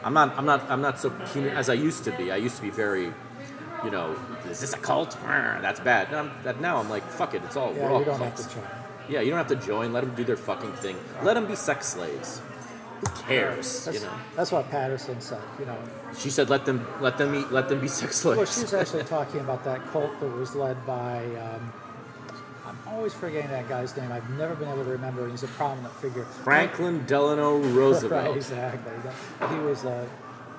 I'm 0.03 0.15
not. 0.15 0.35
I'm 0.35 0.45
not. 0.45 0.69
I'm 0.69 0.81
not 0.81 0.99
so 0.99 1.11
keen 1.31 1.45
as 1.45 1.69
I 1.69 1.75
used 1.75 2.03
to 2.05 2.11
be. 2.17 2.31
I 2.31 2.37
used 2.37 2.55
to 2.57 2.63
be 2.63 2.71
very, 2.71 3.13
you 3.85 3.91
know, 3.91 4.17
is 4.49 4.59
this 4.59 4.73
a 4.73 4.77
cult? 4.77 5.15
That's 5.21 5.79
bad. 5.79 6.11
Now 6.11 6.19
I'm, 6.19 6.31
that 6.43 6.59
now 6.59 6.77
I'm 6.77 6.89
like, 6.89 7.07
fuck 7.07 7.35
it. 7.35 7.41
It's 7.45 7.55
all. 7.55 7.73
Yeah, 7.73 7.83
we're 7.83 7.91
all 7.91 7.99
you 7.99 8.05
don't 8.05 8.19
have 8.19 8.35
to 8.35 8.49
try. 8.49 8.63
Yeah, 9.07 9.21
you 9.21 9.29
don't 9.29 9.37
have 9.37 9.59
to 9.59 9.65
join. 9.65 9.93
Let 9.93 10.03
them 10.03 10.15
do 10.15 10.23
their 10.23 10.37
fucking 10.37 10.73
thing. 10.73 10.97
Let 11.21 11.35
them 11.35 11.45
be 11.45 11.55
sex 11.55 11.87
slaves. 11.87 12.41
Who 13.03 13.23
cares? 13.27 13.85
That's, 13.85 13.99
you 13.99 14.05
know. 14.05 14.13
that's 14.35 14.51
what 14.51 14.69
Paterson 14.69 15.19
said. 15.19 15.41
You 15.59 15.65
know, 15.65 15.77
She 16.17 16.29
said, 16.29 16.49
"Let 16.49 16.65
them, 16.65 16.85
let 17.01 17.17
them 17.17 17.35
eat, 17.35 17.51
let 17.51 17.67
them 17.69 17.79
be 17.81 17.87
sex 17.87 18.17
slaves." 18.17 18.37
well, 18.37 18.45
she 18.45 18.61
was 18.61 18.73
actually 18.73 19.03
talking 19.03 19.41
about 19.41 19.63
that 19.65 19.85
cult 19.87 20.17
that 20.19 20.27
was 20.31 20.55
led 20.55 20.85
by 20.85 21.23
um, 21.35 21.73
I'm 22.65 22.77
always 22.87 23.13
forgetting 23.13 23.49
that 23.51 23.67
guy's 23.67 23.95
name. 23.97 24.11
I've 24.11 24.29
never 24.31 24.55
been 24.55 24.69
able 24.69 24.83
to 24.85 24.89
remember. 24.91 25.29
He's 25.29 25.43
a 25.43 25.47
prominent 25.47 25.93
figure. 25.95 26.23
Franklin 26.23 27.05
Delano 27.05 27.57
Right, 27.59 27.71
Roosevelt. 27.73 28.35
exactly. 28.37 28.93
He 29.49 29.55
was 29.59 29.83
a 29.83 30.07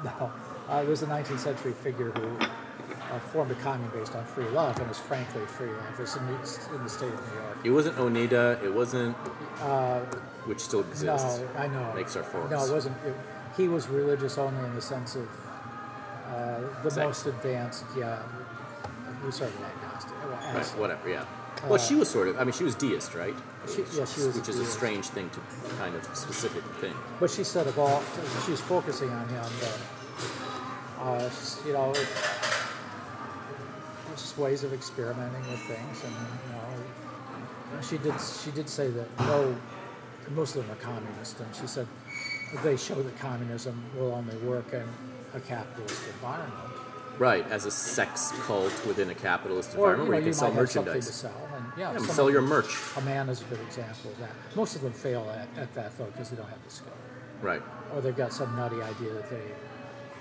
no, 0.04 0.30
uh, 0.68 0.82
he 0.82 0.88
was 0.88 1.02
a 1.02 1.06
19th 1.06 1.38
century 1.38 1.72
figure 1.72 2.10
who 2.10 2.36
uh, 2.38 3.18
formed 3.32 3.50
a 3.52 3.54
commune 3.56 3.90
based 3.94 4.14
on 4.14 4.24
free 4.26 4.48
love, 4.48 4.78
and 4.78 4.88
was 4.88 4.98
frankly 4.98 5.44
free 5.46 5.68
love. 5.68 5.98
It's 6.00 6.16
in 6.16 6.26
the, 6.26 6.32
in 6.76 6.82
the 6.84 6.90
state 6.90 7.12
of 7.12 7.32
New 7.32 7.40
York. 7.40 7.58
It 7.64 7.70
wasn't 7.70 7.98
Oneida. 7.98 8.58
It 8.62 8.72
wasn't, 8.74 9.16
which 10.46 10.60
still 10.60 10.80
exists. 10.80 11.38
No, 11.40 11.48
I 11.56 11.66
know. 11.68 11.92
Makes 11.94 12.16
our 12.16 12.22
forks. 12.22 12.50
No, 12.50 12.64
it 12.64 12.72
wasn't. 12.72 12.96
It, 13.06 13.14
he 13.56 13.68
was 13.68 13.88
religious 13.88 14.36
only 14.38 14.64
in 14.64 14.74
the 14.74 14.82
sense 14.82 15.14
of 15.16 15.28
uh, 16.28 16.60
the 16.82 16.90
Sex. 16.90 17.06
most 17.06 17.26
advanced. 17.26 17.84
Yeah, 17.96 18.22
we 19.24 19.30
sort 19.30 19.50
of 19.50 19.56
agnostic. 19.62 20.12
Well, 20.24 20.54
Right, 20.54 20.66
whatever. 20.78 21.08
Yeah. 21.08 21.24
Well, 21.68 21.78
she 21.78 21.94
was 21.94 22.08
sort 22.10 22.28
of. 22.28 22.36
I 22.38 22.44
mean, 22.44 22.52
she 22.52 22.64
was 22.64 22.74
deist, 22.74 23.14
right? 23.14 23.34
She- 23.66 23.82
yeah, 23.96 24.04
she 24.04 24.22
was 24.26 24.36
Which 24.36 24.48
is 24.48 24.58
a 24.58 24.66
strange 24.66 25.06
thing 25.06 25.30
to 25.30 25.40
kind 25.78 25.94
of 25.94 26.04
specific 26.16 26.62
thing. 26.80 26.92
But 27.20 27.30
she 27.30 27.44
said 27.44 27.66
of 27.66 27.78
all, 27.78 28.02
she's 28.44 28.60
focusing 28.60 29.08
on 29.10 29.26
him. 29.28 29.42
That, 29.60 29.78
uh, 31.00 31.30
you 31.66 31.72
know, 31.72 31.90
it, 31.92 32.08
just 34.16 34.36
ways 34.38 34.62
of 34.64 34.72
experimenting 34.72 35.40
with 35.50 35.60
things, 35.60 36.02
and 36.04 36.14
you 36.46 36.52
know, 37.76 37.80
she 37.82 37.98
did. 37.98 38.14
She 38.20 38.50
did 38.50 38.68
say 38.68 38.88
that 38.90 39.08
no, 39.20 39.56
most 40.30 40.56
of 40.56 40.66
them 40.66 40.76
are 40.76 40.80
communist, 40.80 41.40
and 41.40 41.54
she 41.54 41.66
said 41.66 41.86
they 42.62 42.76
show 42.76 42.94
that 43.02 43.18
communism 43.18 43.82
will 43.96 44.12
only 44.12 44.36
work 44.38 44.72
in 44.72 44.84
a 45.34 45.40
capitalist 45.40 46.02
environment. 46.14 46.52
Right, 47.18 47.48
as 47.50 47.64
a 47.64 47.70
sex 47.70 48.32
cult 48.40 48.72
within 48.86 49.10
a 49.10 49.14
capitalist 49.14 49.76
Or 49.76 49.94
environment 49.94 49.98
you, 49.98 50.04
know, 50.04 50.10
where 50.10 50.18
you 50.20 50.26
you 50.26 50.30
can 50.32 50.34
sell 50.34 50.50
might 50.50 50.58
have 50.60 50.70
something 50.70 50.92
to 50.92 50.98
merchandise. 50.98 51.14
sell, 51.14 51.48
and 51.56 51.64
yeah, 51.78 51.92
Yeah, 51.92 51.98
sell 51.98 52.30
your 52.30 52.42
merch. 52.42 52.76
Amana 52.96 53.30
is 53.32 53.40
a 53.40 53.44
good 53.44 53.60
example 53.60 54.10
of 54.10 54.18
that. 54.18 54.30
Most 54.56 54.74
of 54.74 54.82
them 54.82 54.92
fail 54.92 55.30
at, 55.30 55.48
at 55.56 55.72
that 55.74 55.96
though 55.96 56.06
because 56.06 56.30
they 56.30 56.36
don't 56.36 56.48
have 56.48 56.62
the 56.64 56.70
skill. 56.70 56.92
Right. 57.42 57.62
or 57.94 58.00
they've 58.00 58.16
got 58.16 58.32
some 58.32 58.56
nutty 58.56 58.80
idea 58.82 59.12
that 59.14 59.30
they 59.30 59.42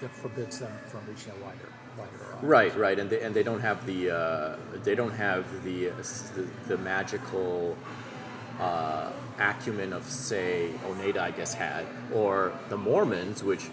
that 0.02 0.12
forbids 0.14 0.60
them 0.60 0.72
from 0.88 1.00
reaching 1.08 1.32
a 1.32 1.46
wider. 1.46 1.70
Right, 2.42 2.76
right, 2.76 3.00
and 3.00 3.10
they, 3.10 3.22
and 3.22 3.34
they 3.36 3.44
don't 3.44 3.62
have 3.62 3.86
the 3.86 4.12
uh, 4.12 4.56
they 4.84 4.96
don't 4.96 5.12
have 5.14 5.46
the 5.64 5.90
uh, 5.90 5.94
the, 6.36 6.48
the 6.68 6.78
magical 6.78 7.78
uh, 8.60 9.12
acumen 9.44 9.94
of 9.94 10.04
say 10.10 10.72
Oneida, 10.88 11.22
I 11.22 11.32
guess, 11.32 11.54
had, 11.54 11.86
or 12.14 12.54
the 12.70 12.78
Mormons, 12.78 13.44
which 13.44 13.70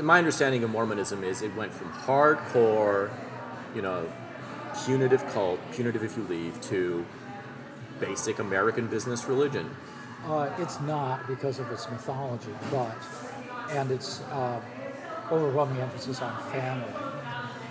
my 0.00 0.18
understanding 0.18 0.62
of 0.64 0.70
Mormonism 0.70 1.22
is 1.24 1.42
it 1.42 1.54
went 1.54 1.72
from 1.72 1.92
hardcore, 1.92 3.10
you 3.74 3.82
know, 3.82 4.10
punitive 4.84 5.26
cult, 5.32 5.60
punitive 5.72 6.02
if 6.02 6.16
you 6.16 6.22
leave, 6.24 6.60
to 6.62 7.04
basic 8.00 8.38
American 8.38 8.86
business 8.86 9.26
religion. 9.26 9.68
Uh, 10.26 10.48
it's 10.58 10.80
not 10.80 11.26
because 11.26 11.58
of 11.58 11.70
its 11.70 11.90
mythology, 11.90 12.54
but 12.70 12.96
and 13.70 13.90
its 13.90 14.20
uh, 14.30 14.60
overwhelming 15.30 15.80
emphasis 15.80 16.20
on 16.20 16.52
family. 16.52 16.92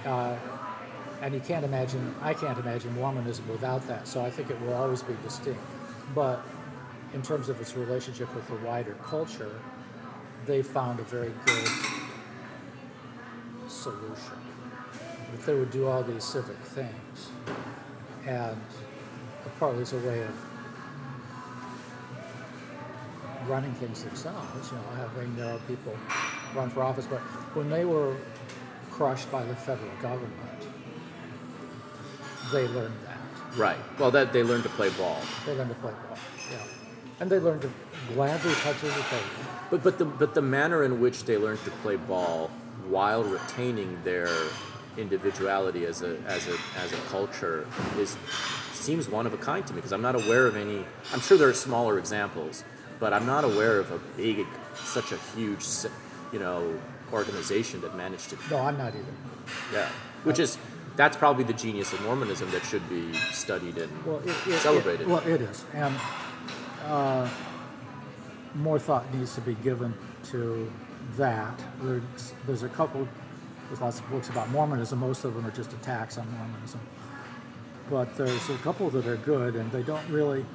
Uh, 0.05 0.35
and 1.21 1.33
you 1.33 1.39
can't 1.39 1.63
imagine, 1.63 2.15
I 2.21 2.33
can't 2.33 2.57
imagine 2.57 2.93
Mormonism 2.95 3.47
without 3.47 3.87
that. 3.87 4.07
So 4.07 4.25
I 4.25 4.31
think 4.31 4.49
it 4.49 4.59
will 4.61 4.73
always 4.73 5.03
be 5.03 5.15
distinct. 5.23 5.61
But 6.15 6.43
in 7.13 7.21
terms 7.21 7.49
of 7.49 7.59
its 7.59 7.75
relationship 7.75 8.33
with 8.33 8.47
the 8.47 8.55
wider 8.67 8.95
culture, 9.03 9.59
they 10.45 10.61
found 10.61 10.99
a 10.99 11.03
very 11.03 11.33
good 11.45 11.69
solution. 13.67 14.39
That 15.31 15.45
they 15.45 15.53
would 15.55 15.71
do 15.71 15.87
all 15.87 16.03
these 16.03 16.23
civic 16.23 16.57
things, 16.57 17.29
and 18.25 18.57
partly 19.59 19.81
as 19.81 19.93
a 19.93 19.97
way 19.99 20.21
of 20.23 20.35
running 23.47 23.73
things 23.75 24.03
themselves, 24.03 24.71
you 24.71 24.77
know, 24.77 24.83
having 24.95 25.35
their 25.35 25.53
own 25.53 25.59
people 25.67 25.95
run 26.53 26.69
for 26.69 26.83
office. 26.83 27.07
But 27.07 27.19
when 27.55 27.69
they 27.69 27.85
were 27.85 28.15
crushed 28.91 29.31
by 29.31 29.43
the 29.43 29.55
federal 29.55 29.91
government, 30.01 30.31
they 32.51 32.67
learned 32.67 32.95
that. 33.05 33.17
Right. 33.57 33.77
Well, 33.99 34.11
that 34.11 34.31
they 34.33 34.43
learned 34.43 34.63
to 34.63 34.69
play 34.69 34.89
ball. 34.91 35.19
They 35.45 35.55
learned 35.55 35.69
to 35.69 35.75
play 35.75 35.93
ball. 36.07 36.17
And 37.21 37.29
they 37.29 37.39
learned 37.39 37.61
to 37.61 37.71
gladly 38.13 38.53
participate. 38.55 39.23
But 39.69 39.83
but 39.83 39.97
the 39.97 40.05
but 40.05 40.33
the 40.33 40.41
manner 40.41 40.83
in 40.83 40.99
which 40.99 41.23
they 41.23 41.37
learned 41.37 41.63
to 41.63 41.71
play 41.83 41.95
ball 41.95 42.49
while 42.89 43.23
retaining 43.23 43.97
their 44.03 44.27
individuality 44.97 45.85
as 45.85 46.01
a 46.01 46.17
as 46.27 46.47
a 46.47 46.57
as 46.83 46.91
a 46.91 46.97
culture 47.09 47.65
is 47.97 48.17
seems 48.73 49.07
one 49.07 49.25
of 49.25 49.33
a 49.33 49.37
kind 49.37 49.65
to 49.67 49.73
me 49.73 49.77
because 49.77 49.93
I'm 49.93 50.01
not 50.01 50.15
aware 50.15 50.47
of 50.47 50.55
any. 50.55 50.83
I'm 51.13 51.21
sure 51.21 51.37
there 51.37 51.47
are 51.47 51.53
smaller 51.53 51.99
examples, 51.99 52.63
but 52.99 53.13
I'm 53.13 53.25
not 53.25 53.43
aware 53.43 53.79
of 53.79 53.91
a 53.91 53.99
big, 54.17 54.45
such 54.75 55.11
a 55.11 55.17
huge, 55.35 55.65
you 56.33 56.39
know, 56.39 56.79
organization 57.13 57.81
that 57.81 57.95
managed 57.95 58.31
to. 58.31 58.37
No, 58.49 58.57
I'm 58.57 58.77
not 58.77 58.93
either. 58.93 59.05
Yeah. 59.71 59.89
Which 60.23 60.39
is 60.39 60.57
that's 60.95 61.15
probably 61.15 61.43
the 61.43 61.53
genius 61.53 61.93
of 61.93 62.01
Mormonism 62.01 62.49
that 62.51 62.63
should 62.65 62.87
be 62.89 63.13
studied 63.31 63.77
and 63.77 64.05
Well, 64.05 64.19
it, 64.19 64.35
it, 64.47 64.59
celebrated. 64.59 65.01
It, 65.01 65.07
well, 65.07 65.25
it 65.25 65.41
is, 65.41 65.63
and 65.73 65.95
uh, 66.85 67.29
more 68.55 68.79
thought 68.79 69.11
needs 69.13 69.35
to 69.35 69.41
be 69.41 69.55
given 69.55 69.93
to 70.25 70.71
that. 71.17 71.59
There's, 71.81 72.33
there's 72.45 72.63
a 72.63 72.69
couple. 72.69 73.07
There's 73.67 73.81
lots 73.81 73.99
of 73.99 74.09
books 74.09 74.29
about 74.29 74.49
Mormonism. 74.49 74.99
Most 74.99 75.23
of 75.23 75.33
them 75.33 75.45
are 75.45 75.51
just 75.51 75.73
attacks 75.73 76.17
on 76.17 76.29
Mormonism. 76.37 76.81
But 77.89 78.15
there's 78.15 78.49
a 78.49 78.57
couple 78.57 78.89
that 78.91 79.07
are 79.07 79.17
good, 79.17 79.55
and 79.55 79.71
they 79.71 79.83
don't 79.83 80.07
really. 80.09 80.45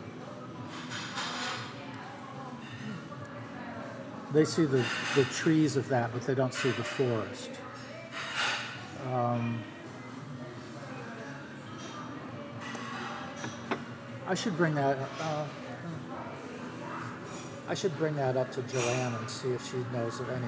They 4.33 4.45
see 4.45 4.65
the, 4.65 4.85
the 5.15 5.25
trees 5.25 5.77
of 5.77 5.89
that, 5.89 6.13
but 6.13 6.23
they 6.23 6.35
don't 6.35 6.53
see 6.53 6.71
the 6.71 6.85
forest. 6.85 7.51
I 14.29 14.35
should 14.35 14.57
bring 14.57 14.75
that. 14.75 14.99
Uh, 15.21 15.45
I 17.69 17.75
should 17.75 17.97
bring 17.99 18.15
that 18.17 18.37
up 18.37 18.51
to 18.53 18.63
Joanne 18.63 19.15
and 19.15 19.29
see 19.31 19.51
if 19.51 19.65
she 19.71 19.77
knows 19.93 20.21
of 20.21 20.31
any 20.31 20.47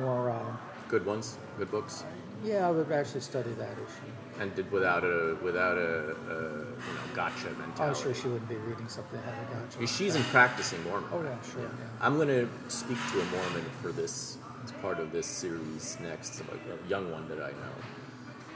more. 0.00 0.30
Uh, 0.30 0.56
good 0.88 1.04
ones, 1.04 1.38
good 1.58 1.70
books. 1.70 2.04
yeah, 2.44 2.66
I 2.66 2.70
would 2.70 2.90
actually 2.90 3.20
study 3.20 3.50
that 3.52 3.72
issue. 3.72 4.40
and 4.40 4.54
did 4.54 4.70
without 4.72 5.04
a 5.04 5.36
without 5.42 5.76
a, 5.76 6.10
a 6.10 6.38
you 6.86 6.92
know 6.94 7.06
gotcha 7.14 7.50
mentality. 7.58 7.82
I'm 7.82 7.94
sure 7.94 8.14
she 8.14 8.28
wouldn't 8.28 8.48
be 8.48 8.56
reading 8.56 8.88
something 8.88 9.20
that 9.20 9.34
had 9.34 9.58
a 9.60 9.64
gotcha. 9.66 9.86
She's 9.86 10.16
a 10.16 10.20
practicing 10.30 10.82
Mormon. 10.84 11.08
Oh, 11.12 11.22
yeah, 11.22 11.36
sure, 11.52 11.62
yeah. 11.62 11.68
I'm 12.00 12.16
going 12.16 12.28
to 12.28 12.48
speak 12.68 12.98
to 13.12 13.20
a 13.20 13.24
Mormon 13.26 13.64
for 13.82 13.92
this 13.92 14.38
as 14.64 14.72
part 14.72 14.98
of 14.98 15.12
this 15.12 15.26
series 15.26 15.98
next. 16.02 16.40
A, 16.40 16.44
a 16.44 16.88
young 16.88 17.10
one 17.12 17.28
that 17.28 17.38
I 17.40 17.50
know, 17.50 17.74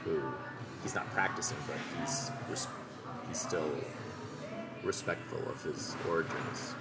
who 0.03 0.21
he's 0.83 0.95
not 0.95 1.09
practicing, 1.13 1.57
but 1.67 1.77
he's 1.99 2.31
he's 2.49 2.67
still 3.39 3.69
respectful 4.83 5.39
of 5.49 5.61
his 5.63 5.95
origins. 6.09 6.73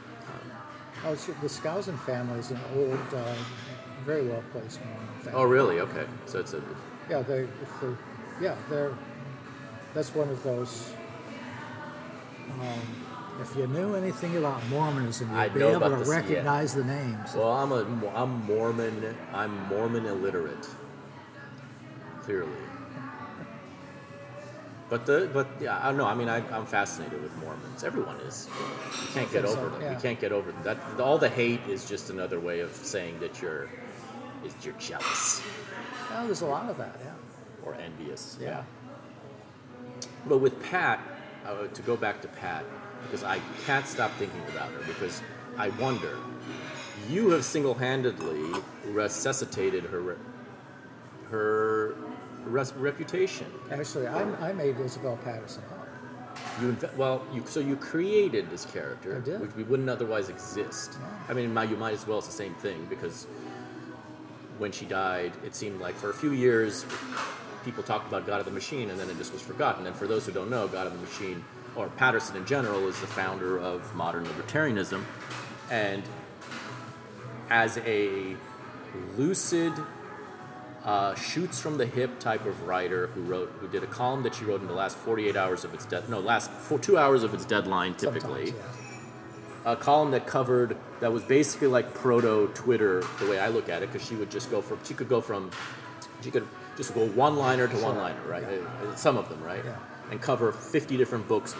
Oh, 1.04 1.14
the 1.14 1.46
Skousen 1.48 1.98
family 2.00 2.38
is 2.40 2.50
an 2.50 2.60
old, 2.76 2.98
uh, 3.14 3.34
very 4.04 4.26
well 4.26 4.42
placed 4.52 4.80
Mormon 4.84 5.08
family. 5.22 5.40
oh, 5.40 5.44
really? 5.44 5.80
Okay, 5.80 6.04
so 6.26 6.40
it's 6.40 6.54
a 6.54 6.62
Yeah, 7.08 7.22
they, 7.22 7.40
if 7.40 7.80
they, 7.80 7.88
yeah, 8.44 8.56
they're. 8.68 8.92
That's 9.94 10.14
one 10.14 10.28
of 10.28 10.42
those. 10.42 10.92
Um, 12.60 12.80
if 13.40 13.54
you 13.56 13.66
knew 13.68 13.94
anything 13.94 14.36
about 14.36 14.66
Mormonism, 14.68 15.30
you'd 15.30 15.36
I 15.38 15.48
be 15.48 15.62
able 15.62 15.80
to 15.90 15.96
this, 15.96 16.08
yeah. 16.08 16.14
recognize 16.14 16.74
the 16.74 16.84
names. 16.84 17.34
well. 17.34 17.52
I'm 17.52 17.72
a 17.72 18.08
I'm 18.14 18.44
Mormon. 18.46 19.16
I'm 19.32 19.56
Mormon 19.68 20.06
illiterate. 20.06 20.68
Clearly. 22.22 22.50
But 24.90 25.04
the 25.06 25.28
but 25.32 25.46
yeah 25.60 25.78
I 25.82 25.88
don't 25.88 25.98
know 25.98 26.06
I 26.06 26.14
mean 26.14 26.28
I, 26.28 26.38
I'm 26.56 26.66
fascinated 26.66 27.20
with 27.22 27.36
Mormons. 27.38 27.84
Everyone 27.84 28.16
is. 28.20 28.48
You 28.48 29.08
can't 29.12 29.30
get 29.30 29.44
think 29.44 29.46
so, 29.48 29.60
over 29.60 29.68
them. 29.70 29.82
yeah. 29.82 29.92
You 29.92 29.98
can't 30.00 30.20
get 30.20 30.32
over 30.32 30.50
them. 30.52 30.62
That 30.64 30.78
all 31.00 31.18
the 31.18 31.28
hate 31.28 31.60
is 31.68 31.88
just 31.88 32.10
another 32.10 32.40
way 32.40 32.60
of 32.60 32.72
saying 32.74 33.20
that 33.20 33.42
you're 33.42 33.68
is 34.44 34.54
you're 34.64 34.74
jealous 34.74 35.42
Oh, 36.14 36.24
there's 36.26 36.40
a 36.40 36.46
lot 36.46 36.70
of 36.70 36.78
that, 36.78 36.96
yeah. 37.04 37.12
or 37.64 37.74
envious. 37.74 38.38
Yeah. 38.40 38.62
But 40.26 40.38
with 40.38 40.62
Pat, 40.62 41.00
uh, 41.46 41.66
to 41.66 41.82
go 41.82 41.96
back 41.96 42.22
to 42.22 42.28
Pat, 42.28 42.64
because 43.02 43.22
I 43.24 43.40
can't 43.66 43.86
stop 43.86 44.10
thinking 44.12 44.40
about 44.50 44.70
her 44.72 44.78
because 44.86 45.22
I 45.58 45.68
wonder, 45.70 46.16
you 47.10 47.30
have 47.30 47.44
single-handedly 47.44 48.60
resuscitated 48.86 49.84
her 49.84 50.16
her 51.30 51.94
res- 52.48 52.72
reputation. 52.74 53.46
Actually, 53.70 54.06
I, 54.06 54.22
I 54.48 54.52
made 54.52 54.78
Isabel 54.80 55.16
Paterson 55.24 55.62
up. 55.70 55.88
You 56.60 56.72
inve- 56.72 56.94
well, 56.96 57.24
you 57.32 57.42
so 57.46 57.60
you 57.60 57.76
created 57.76 58.48
this 58.50 58.64
character, 58.64 59.16
I 59.16 59.20
did. 59.24 59.40
which 59.40 59.54
we 59.56 59.62
wouldn't 59.64 59.88
otherwise 59.90 60.28
exist. 60.28 60.96
I 61.28 61.32
mean, 61.34 61.52
might- 61.52 61.68
you 61.70 61.76
might 61.76 61.94
as 61.94 62.06
well. 62.06 62.18
It's 62.18 62.26
the 62.28 62.32
same 62.32 62.54
thing 62.54 62.86
because 62.88 63.26
when 64.58 64.72
she 64.72 64.84
died, 64.86 65.32
it 65.44 65.54
seemed 65.54 65.80
like 65.80 65.94
for 65.94 66.10
a 66.10 66.14
few 66.14 66.32
years, 66.32 66.84
people 67.64 67.82
talked 67.82 68.08
about 68.08 68.26
God 68.26 68.40
of 68.40 68.44
the 68.46 68.52
Machine, 68.52 68.90
and 68.90 68.98
then 68.98 69.08
it 69.10 69.16
just 69.18 69.32
was 69.32 69.42
forgotten. 69.42 69.86
And 69.86 69.94
for 69.94 70.06
those 70.06 70.26
who 70.26 70.32
don't 70.32 70.50
know, 70.50 70.66
God 70.68 70.86
of 70.86 70.92
the 70.94 70.98
Machine 71.00 71.44
or 71.76 71.88
Patterson 71.90 72.36
in 72.36 72.44
general, 72.46 72.88
is 72.88 73.00
the 73.00 73.06
founder 73.06 73.58
of 73.58 73.94
modern 73.94 74.24
libertarianism, 74.24 75.02
and 75.70 76.02
as 77.50 77.78
a 77.78 78.34
lucid, 79.16 79.72
uh, 80.84 81.14
shoots 81.14 81.60
from 81.60 81.76
the 81.78 81.86
hip 81.86 82.18
type 82.20 82.46
of 82.46 82.62
writer 82.62 83.08
who 83.08 83.22
wrote, 83.22 83.50
who 83.60 83.68
did 83.68 83.82
a 83.82 83.86
column 83.86 84.22
that 84.22 84.34
she 84.34 84.44
wrote 84.44 84.60
in 84.60 84.66
the 84.68 84.72
last 84.72 84.96
48 84.96 85.36
hours 85.36 85.64
of 85.64 85.74
its 85.74 85.84
dead, 85.84 86.08
no, 86.08 86.20
last 86.20 86.50
four, 86.50 86.78
two 86.78 86.96
hours 86.96 87.22
of 87.22 87.34
its 87.34 87.44
deadline, 87.44 87.94
typically 87.94 88.48
yeah. 88.50 89.72
a 89.72 89.76
column 89.76 90.10
that 90.12 90.26
covered 90.26 90.76
that 91.00 91.12
was 91.12 91.22
basically 91.24 91.68
like 91.68 91.92
proto 91.94 92.48
Twitter 92.54 93.02
the 93.18 93.28
way 93.28 93.38
I 93.38 93.48
look 93.48 93.68
at 93.68 93.82
it 93.82 93.92
because 93.92 94.06
she 94.06 94.14
would 94.14 94.30
just 94.30 94.50
go 94.50 94.62
from 94.62 94.78
she 94.84 94.94
could 94.94 95.08
go 95.08 95.20
from 95.20 95.50
she 96.22 96.30
could 96.30 96.46
just 96.76 96.94
go 96.94 97.06
one 97.08 97.36
liner 97.36 97.66
to 97.68 97.76
one 97.78 97.96
liner 97.96 98.20
right 98.26 98.44
Uh, 98.44 98.94
some 98.96 99.16
of 99.16 99.28
them 99.28 99.42
right 99.42 99.64
Yeah. 99.64 99.76
and 100.10 100.20
cover 100.22 100.52
50 100.52 100.96
different 100.96 101.26
books 101.28 101.54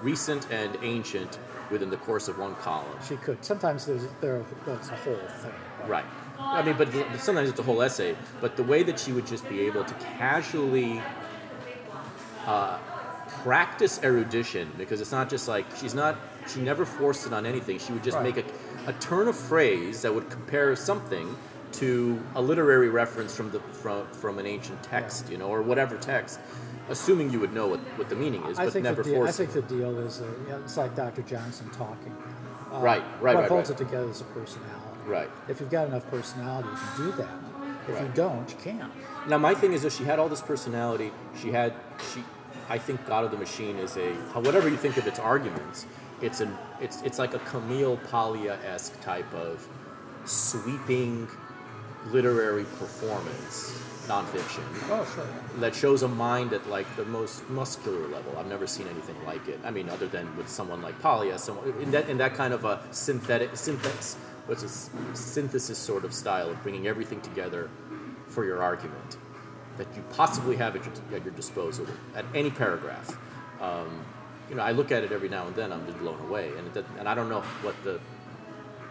recent 0.00 0.50
and 0.50 0.78
ancient 0.82 1.38
within 1.70 1.90
the 1.90 1.96
course 1.98 2.28
of 2.28 2.38
one 2.38 2.54
column 2.56 2.86
She 3.06 3.16
could. 3.16 3.44
Sometimes 3.44 3.84
there's 3.86 4.06
there 4.20 4.42
that's 4.66 4.88
a 4.90 4.96
whole 4.96 5.14
thing. 5.42 5.52
right 5.88 6.04
I 6.40 6.62
mean 6.62 6.76
but 6.76 6.88
sometimes 7.20 7.48
it's 7.50 7.58
a 7.60 7.62
whole 7.62 7.82
essay 7.82 8.16
but 8.40 8.56
the 8.56 8.64
way 8.64 8.82
that 8.82 8.98
she 8.98 9.12
would 9.12 9.26
just 9.26 9.48
be 9.48 9.60
able 9.62 9.84
to 9.84 9.94
casually 10.18 11.00
uh, 12.46 12.78
practice 13.42 14.00
erudition 14.02 14.70
because 14.76 15.00
it's 15.00 15.12
not 15.12 15.28
just 15.30 15.46
like 15.48 15.64
she's 15.76 15.94
not 15.94 16.18
she 16.48 16.60
never 16.60 16.84
forced 16.84 17.26
it 17.26 17.32
on 17.32 17.46
anything 17.46 17.78
she 17.78 17.92
would 17.92 18.02
just 18.02 18.16
Right. 18.16 18.34
make 18.34 18.44
a, 18.86 18.90
a 18.90 18.92
turn 18.94 19.28
of 19.28 19.36
phrase 19.36 20.02
that 20.02 20.12
would 20.14 20.28
compare 20.30 20.74
something 20.74 21.36
to 21.72 22.20
a 22.34 22.42
literary 22.42 22.88
reference 22.88 23.34
from 23.36 23.50
the 23.52 23.60
from, 23.60 24.06
from 24.08 24.38
an 24.38 24.46
ancient 24.46 24.82
text 24.82 25.30
you 25.30 25.38
know 25.38 25.46
or 25.48 25.62
whatever 25.62 25.96
text 25.96 26.40
assuming 26.88 27.30
you 27.30 27.38
would 27.38 27.52
know 27.52 27.68
what, 27.68 27.78
what 27.96 28.08
the 28.08 28.16
meaning 28.16 28.42
is 28.46 28.58
I 28.58 28.64
but 28.64 28.74
never 28.82 29.02
deal, 29.04 29.22
I 29.22 29.30
think 29.30 29.50
it 29.54 29.68
the 29.68 29.76
deal 29.76 29.98
is 30.00 30.20
uh, 30.20 30.58
it's 30.64 30.76
like 30.76 30.96
Dr. 30.96 31.22
Johnson 31.22 31.70
talking. 31.70 32.12
Uh, 32.72 32.80
Right, 32.80 33.02
right, 33.20 33.34
What 33.34 33.42
right, 33.42 33.48
holds 33.48 33.70
right. 33.70 33.80
it 33.80 33.84
together 33.84 34.08
is 34.10 34.20
a 34.20 34.24
personality. 34.24 34.79
Right 35.06 35.30
If 35.48 35.60
you've 35.60 35.70
got 35.70 35.88
enough 35.88 36.08
personality, 36.10 36.68
you 36.68 36.76
can 36.76 37.04
do 37.10 37.12
that. 37.22 37.28
If 37.88 38.00
you 38.00 38.10
don't, 38.14 38.48
you 38.48 38.56
can't. 38.62 38.92
Now 39.28 39.38
my 39.38 39.54
thing 39.54 39.72
is 39.72 39.82
that 39.82 39.92
she 39.92 40.04
had 40.04 40.18
all 40.18 40.28
this 40.28 40.42
personality. 40.42 41.10
She 41.40 41.50
had 41.50 41.74
she. 42.12 42.22
I 42.68 42.78
think 42.78 43.04
God 43.06 43.24
of 43.24 43.30
the 43.32 43.36
Machine 43.36 43.76
is 43.76 43.96
a 43.96 44.12
whatever 44.40 44.68
you 44.68 44.76
think 44.76 44.96
of 44.96 45.06
its 45.06 45.18
arguments. 45.18 45.86
It's 46.22 46.40
an 46.40 46.56
it's 46.80 47.02
it's 47.02 47.18
like 47.18 47.34
a 47.34 47.38
Camille 47.40 47.96
Paglia 48.10 48.58
esque 48.64 49.00
type 49.00 49.32
of 49.34 49.66
sweeping 50.24 51.28
literary 52.06 52.64
performance 52.78 53.78
nonfiction 54.06 54.64
Oh, 54.90 55.06
sure. 55.14 55.26
that 55.60 55.74
shows 55.74 56.02
a 56.02 56.08
mind 56.08 56.52
at 56.52 56.68
like 56.68 56.86
the 56.96 57.04
most 57.04 57.48
muscular 57.48 58.08
level. 58.08 58.36
I've 58.38 58.46
never 58.48 58.66
seen 58.66 58.86
anything 58.88 59.14
like 59.24 59.46
it. 59.48 59.60
I 59.64 59.70
mean, 59.70 59.88
other 59.88 60.08
than 60.08 60.34
with 60.36 60.48
someone 60.48 60.82
like 60.82 61.00
Paglia, 61.00 61.38
someone 61.38 61.72
in 61.80 61.90
that 61.92 62.08
in 62.08 62.18
that 62.18 62.34
kind 62.34 62.52
of 62.54 62.64
a 62.64 62.80
synthetic 62.90 63.50
synthesis, 63.56 64.16
what's 64.46 64.62
a 64.62 64.68
synthesis 65.16 65.78
sort 65.78 66.04
of 66.04 66.12
style 66.12 66.50
of 66.50 66.62
bringing 66.62 66.86
everything 66.86 67.20
together 67.20 67.70
for 68.28 68.44
your 68.44 68.62
argument 68.62 69.16
that 69.76 69.86
you 69.96 70.02
possibly 70.12 70.56
have 70.56 70.76
at 70.76 70.84
your, 70.84 70.94
at 71.16 71.24
your 71.24 71.34
disposal 71.34 71.86
at 72.14 72.24
any 72.34 72.50
paragraph. 72.50 73.16
Um, 73.60 74.04
you 74.48 74.56
know, 74.56 74.62
I 74.62 74.72
look 74.72 74.92
at 74.92 75.04
it 75.04 75.12
every 75.12 75.28
now 75.28 75.46
and 75.46 75.54
then. 75.54 75.72
I'm 75.72 75.86
just 75.86 75.98
blown 75.98 76.20
away, 76.20 76.52
and 76.56 76.76
it, 76.76 76.84
and 76.98 77.08
I 77.08 77.14
don't 77.14 77.28
know 77.28 77.40
what 77.62 77.74
the. 77.84 78.00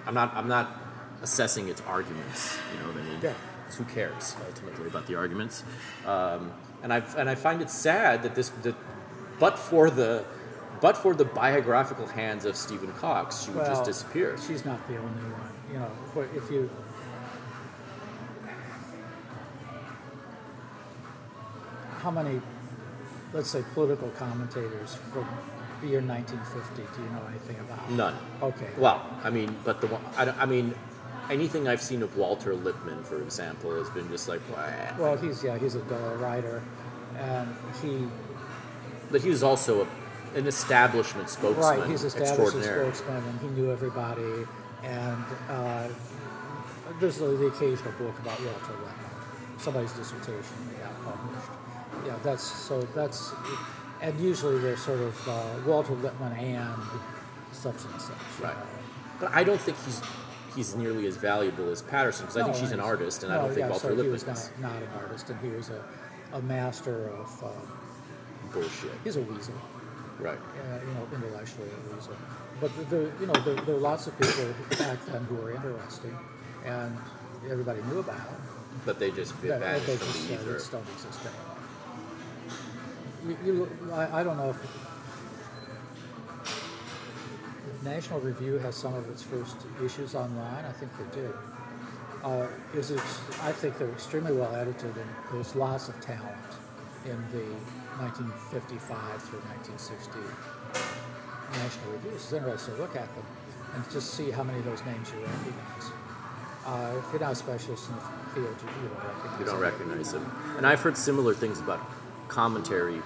I'm 0.06 0.14
not. 0.14 0.34
I'm 0.34 0.48
not 0.48 0.82
assessing 1.22 1.68
its 1.68 1.82
arguments. 1.82 2.58
You 2.74 2.80
know 2.80 2.88
what 2.88 3.02
I 3.02 3.06
mean? 3.06 3.20
Yeah. 3.22 3.34
who 3.78 3.84
cares 3.86 4.36
ultimately 4.48 4.88
about 4.88 5.06
the 5.06 5.16
arguments? 5.16 5.64
Um, 6.06 6.52
and 6.82 6.94
I 6.94 7.04
and 7.18 7.30
I 7.30 7.36
find 7.36 7.62
it 7.62 7.70
sad 7.70 8.24
that 8.24 8.36
this 8.36 8.50
that, 8.64 8.76
but 9.40 9.60
for 9.60 9.90
the, 9.90 10.26
but 10.82 10.98
for 10.98 11.14
the 11.14 11.26
biographical 11.26 12.08
hands 12.08 12.46
of 12.46 12.56
Stephen 12.56 12.92
Cox, 12.94 13.44
she 13.44 13.52
would 13.52 13.66
just 13.66 13.84
disappear. 13.84 14.38
She's 14.48 14.66
not 14.66 14.86
the 14.88 14.98
only 14.98 15.10
one. 15.10 15.50
You 15.72 15.80
know, 15.80 16.28
if 16.36 16.50
you. 16.52 16.70
How 22.00 22.12
many, 22.12 22.42
let's 23.34 23.50
say, 23.50 23.64
political 23.74 24.10
commentators 24.12 24.96
from 25.12 25.28
the 25.82 25.88
year 25.88 26.02
1950 26.02 26.84
do 26.96 27.04
you 27.04 27.10
know 27.10 27.22
anything 27.28 27.58
about? 27.60 27.92
None. 27.92 28.16
Okay. 28.42 28.70
Well, 28.78 29.06
I 29.24 29.30
mean, 29.30 29.56
but 29.66 29.82
the 29.82 29.88
one 29.88 30.02
I, 30.18 30.30
I 30.42 30.46
mean, 30.46 30.74
anything 31.30 31.68
I've 31.68 31.82
seen 31.82 32.02
of 32.02 32.16
Walter 32.16 32.56
Lippmann, 32.56 33.04
for 33.04 33.22
example, 33.22 33.76
has 33.76 33.90
been 33.90 34.08
just 34.10 34.30
like, 34.30 34.40
"Wah." 34.50 34.98
Well, 34.98 35.18
he's 35.18 35.44
yeah, 35.44 35.58
he's 35.58 35.76
a 35.76 35.82
dull 35.82 36.16
writer, 36.16 36.64
and 37.18 37.54
he 37.82 38.08
but 39.12 39.22
he 39.22 39.30
was 39.30 39.44
also 39.44 39.82
a, 39.82 39.88
an 40.36 40.48
establishment 40.48 41.30
spokesman. 41.30 41.80
right, 41.80 41.90
he's 41.90 42.04
extraordinaire. 42.06 42.94
spokesman, 42.94 43.24
and 43.24 43.40
he 43.42 43.48
knew 43.50 43.72
everybody. 43.72 44.48
And 44.84 45.26
uh, 45.50 45.88
there's 47.00 47.18
the, 47.18 47.28
the 47.28 47.48
occasional 47.48 47.92
book 47.94 48.18
about 48.20 48.40
Walter 48.42 48.74
Lippmann, 48.74 49.60
somebody's 49.60 49.92
dissertation 49.94 50.44
that 50.72 50.84
got 50.84 51.04
published. 51.04 51.48
Yeah, 52.06 52.16
that's 52.24 52.44
so 52.44 52.82
that's, 52.96 53.34
and 54.02 54.18
usually 54.20 54.60
they're 54.60 54.78
sort 54.78 55.00
of 55.00 55.28
uh, 55.28 55.46
Walter 55.66 55.94
Lippmann 55.94 56.34
and 56.34 56.82
such 57.52 57.76
and 57.92 58.02
such. 58.02 58.16
Right. 58.42 58.56
know. 58.56 58.64
But 59.20 59.32
I 59.34 59.44
don't 59.44 59.60
think 59.60 59.78
he's 59.86 60.02
he's 60.56 60.76
nearly 60.76 61.08
as 61.08 61.18
valuable 61.18 61.70
as 61.70 61.82
Paterson 61.82 62.26
because 62.26 62.38
I 62.38 62.44
think 62.44 62.56
she's 62.56 62.72
an 62.72 62.80
artist, 62.80 63.24
and 63.24 63.34
I 63.34 63.38
don't 63.38 63.50
think 63.50 63.60
yeah, 63.62 63.70
Walter 63.70 63.90
so 63.90 63.94
Lippmann 63.94 64.12
was 64.12 64.24
is 64.24 64.52
not, 64.60 64.72
not 64.72 64.82
an 64.82 64.90
artist, 65.02 65.30
and 65.30 65.40
he 65.42 65.50
was 65.50 65.70
a, 65.70 65.84
a 66.34 66.42
master 66.42 67.10
of. 67.10 67.44
Uh, 67.44 67.48
bullshit. 68.52 68.92
he's 69.04 69.16
a 69.16 69.22
weasel. 69.22 69.54
Right. 70.20 70.38
uh, 70.38 70.80
you 70.86 70.94
know, 70.96 71.08
intellectually 71.16 71.70
a 71.70 71.96
loser. 71.96 72.16
But 72.60 72.76
the, 72.78 72.84
the, 72.96 73.12
you 73.22 73.26
know, 73.28 73.34
there, 73.34 73.56
there 73.66 73.76
are 73.76 73.80
lots 73.80 74.08
of 74.08 74.18
people 74.20 74.54
back 74.78 75.04
then 75.06 75.24
who 75.26 75.36
were 75.36 75.52
interesting, 75.52 76.18
and 76.66 76.98
everybody 77.50 77.82
knew 77.84 78.00
about 78.00 78.18
them. 78.18 78.42
But 78.86 79.00
they 79.00 79.12
just 79.12 79.34
Yeah, 79.44 79.60
vanished 79.60 79.88
they 79.88 79.96
from 79.96 80.08
just, 80.08 80.28
the 80.28 80.34
uh, 80.34 80.36
ether. 80.38 80.46
they 80.46 80.54
just 80.54 80.72
don't 80.72 80.88
exist 80.94 81.20
anymore. 81.26 81.56
You, 83.46 83.54
you, 83.54 83.94
I, 83.94 84.20
I 84.20 84.24
don't 84.24 84.38
know 84.38 84.50
if, 84.50 84.64
if 87.70 87.84
National 87.84 88.20
Review 88.20 88.58
has 88.60 88.76
some 88.76 88.94
of 88.94 89.10
its 89.10 89.24
first 89.24 89.56
issues 89.84 90.16
online. 90.16 90.66
I 90.66 90.72
think 90.74 90.92
they 90.98 91.22
do. 91.22 91.34
Uh, 92.24 92.48
is 92.76 92.92
it, 92.92 93.00
I 93.44 93.52
think 93.54 93.78
they're 93.78 93.90
extremely 93.92 94.34
well 94.34 94.54
edited, 94.56 94.96
and 94.98 95.10
there's 95.32 95.56
lots 95.56 95.88
of 95.88 96.00
talent 96.02 96.36
in 97.06 97.18
the 97.32 97.46
1955 98.00 99.22
through 99.24 99.40
1960 99.76 100.20
National 101.60 101.92
Review. 101.94 102.12
It's 102.16 102.32
interesting 102.32 102.76
to 102.76 102.82
look 102.82 102.96
at 102.96 103.14
them 103.16 103.26
and 103.76 103.84
just 103.92 104.14
see 104.14 104.32
how 104.32 104.44
many 104.44 104.60
of 104.60 104.66
those 104.66 104.84
names 104.86 105.12
you 105.12 105.20
recognize. 105.20 105.92
Uh, 106.66 106.96
if 107.00 107.12
you're 107.12 107.22
not 107.22 107.32
a 107.34 107.36
specialist 107.36 107.90
in 107.90 107.96
the 107.96 108.02
field, 108.36 108.56
you, 108.62 108.70
you 108.84 108.90
don't 108.90 109.04
recognize 109.04 109.40
You 109.40 109.46
don't 109.46 109.60
them. 109.60 109.64
recognize 109.72 110.14
him. 110.14 110.32
And 110.58 110.66
I've 110.68 110.80
heard 110.82 110.98
similar 110.98 111.34
things 111.34 111.60
about 111.60 111.80
commentary 112.28 113.02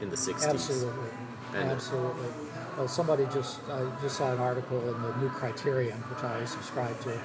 in 0.00 0.10
the 0.10 0.16
60s. 0.16 0.46
Absolutely, 0.46 1.10
And- 1.54 1.70
absolutely. 1.70 2.28
Well, 2.76 2.88
somebody 2.88 3.24
just 3.32 3.60
I 3.70 3.88
just 4.02 4.18
saw 4.18 4.32
an 4.34 4.38
article 4.38 4.78
in 4.78 5.00
the 5.02 5.16
New 5.16 5.30
Criterion, 5.30 5.96
which 6.12 6.22
I 6.22 6.44
subscribe 6.44 7.00
to, 7.00 7.18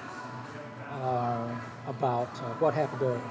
uh, 0.94 1.50
about 1.88 2.30
uh, 2.42 2.54
what 2.62 2.74
happened 2.74 3.02
to 3.02 3.22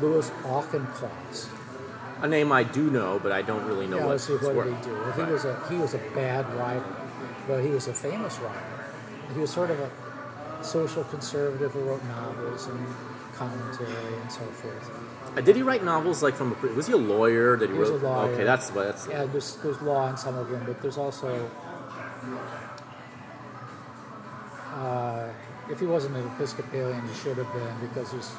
Louis 0.00 0.30
Auchincloss. 0.46 1.48
A 2.20 2.26
name 2.28 2.50
I 2.52 2.64
do 2.64 2.90
know, 2.90 3.18
but 3.22 3.30
I 3.32 3.42
don't 3.42 3.64
really 3.66 3.86
know 3.86 3.98
yeah, 3.98 4.02
what 4.04 4.10
let's 4.12 4.24
see, 4.26 4.32
what 4.34 4.64
did 4.64 4.74
he 4.76 4.82
do? 4.82 4.92
Well, 4.92 5.12
he 5.12 5.22
Right. 5.22 5.32
was 5.32 5.44
a 5.44 5.60
he 5.70 5.76
was 5.76 5.94
a 5.94 5.98
bad 6.14 6.52
writer, 6.54 6.84
but 7.46 7.62
he 7.62 7.70
was 7.70 7.86
a 7.88 7.94
famous 7.94 8.38
writer. 8.40 8.64
He 9.34 9.40
was 9.40 9.50
sort 9.50 9.70
of 9.70 9.78
a 9.78 9.88
social 10.64 11.04
conservative 11.04 11.72
who 11.72 11.80
wrote 11.80 12.02
novels 12.06 12.66
and 12.66 12.86
commentary 13.34 14.14
and 14.20 14.32
so 14.32 14.40
forth. 14.40 14.90
Uh, 15.36 15.40
Did 15.42 15.54
he 15.54 15.62
write 15.62 15.84
novels 15.84 16.22
like 16.22 16.34
from 16.34 16.56
a? 16.60 16.66
Was 16.74 16.88
he 16.88 16.92
a 16.94 16.96
lawyer? 16.96 17.56
Did 17.56 17.70
he, 17.70 17.76
He 17.76 17.80
wrote? 17.82 18.02
a 18.02 18.04
lawyer. 18.06 18.32
Okay, 18.32 18.42
that's 18.44 18.70
what 18.70 18.86
that's. 18.86 19.06
Yeah, 19.06 19.24
there's, 19.26 19.54
there's 19.62 19.80
law 19.82 20.08
in 20.10 20.16
some 20.16 20.36
of 20.36 20.50
them, 20.50 20.64
but 20.66 20.82
there's 20.82 20.98
also, 20.98 21.48
uh, 24.74 25.28
if 25.70 25.78
he 25.80 25.86
wasn't 25.86 26.16
an 26.16 26.26
Episcopalian, 26.34 27.06
he 27.06 27.14
should 27.14 27.36
have 27.36 27.52
been 27.52 27.88
because 27.88 28.10
there's 28.10 28.32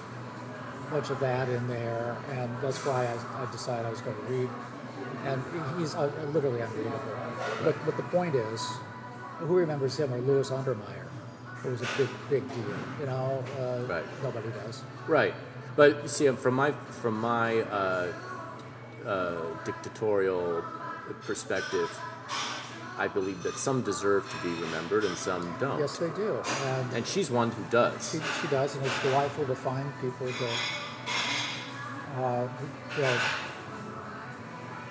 much 0.91 1.09
of 1.09 1.19
that 1.19 1.49
in 1.49 1.67
there, 1.67 2.15
and 2.31 2.49
that's 2.61 2.85
why 2.85 3.05
I, 3.05 3.43
I 3.43 3.51
decided 3.51 3.85
I 3.85 3.89
was 3.89 4.01
going 4.01 4.15
to 4.15 4.23
read. 4.23 4.49
And 5.25 5.41
he's 5.77 5.95
uh, 5.95 6.09
literally 6.33 6.61
unreadable. 6.61 7.01
But, 7.63 7.75
but 7.85 7.97
the 7.97 8.03
point 8.03 8.35
is, 8.35 8.61
who 9.39 9.55
remembers 9.55 9.97
him 9.97 10.13
or 10.13 10.19
Louis 10.19 10.49
Untermeyer, 10.49 11.07
who 11.61 11.69
was 11.71 11.81
a 11.81 11.87
big, 11.97 12.09
big 12.29 12.49
deal, 12.49 12.75
you 12.99 13.05
know? 13.05 13.43
Uh, 13.59 13.83
Right. 13.85 14.05
Nobody 14.23 14.49
does. 14.49 14.83
Right, 15.07 15.33
but 15.75 16.03
you 16.03 16.07
see, 16.09 16.27
from 16.29 16.53
my 16.55 16.71
from 16.71 17.19
my 17.19 17.59
uh, 17.61 18.13
uh, 19.05 19.35
dictatorial 19.65 20.63
perspective, 21.25 21.89
I 22.99 23.07
believe 23.07 23.41
that 23.43 23.57
some 23.57 23.81
deserve 23.81 24.29
to 24.29 24.37
be 24.47 24.53
remembered 24.61 25.05
and 25.05 25.17
some 25.17 25.55
don't. 25.57 25.79
Yes, 25.79 25.97
they 25.97 26.09
do. 26.09 26.43
And 26.65 26.93
And 26.93 27.07
she's 27.07 27.31
one 27.31 27.49
who 27.49 27.63
does. 27.71 28.11
She, 28.11 28.19
she 28.41 28.47
does, 28.47 28.75
and 28.75 28.85
it's 28.85 29.01
delightful 29.01 29.45
to 29.45 29.55
find 29.55 29.89
people 30.01 30.27
to, 30.27 30.49
uh, 32.21 32.47
you 32.97 33.01
know, 33.03 33.19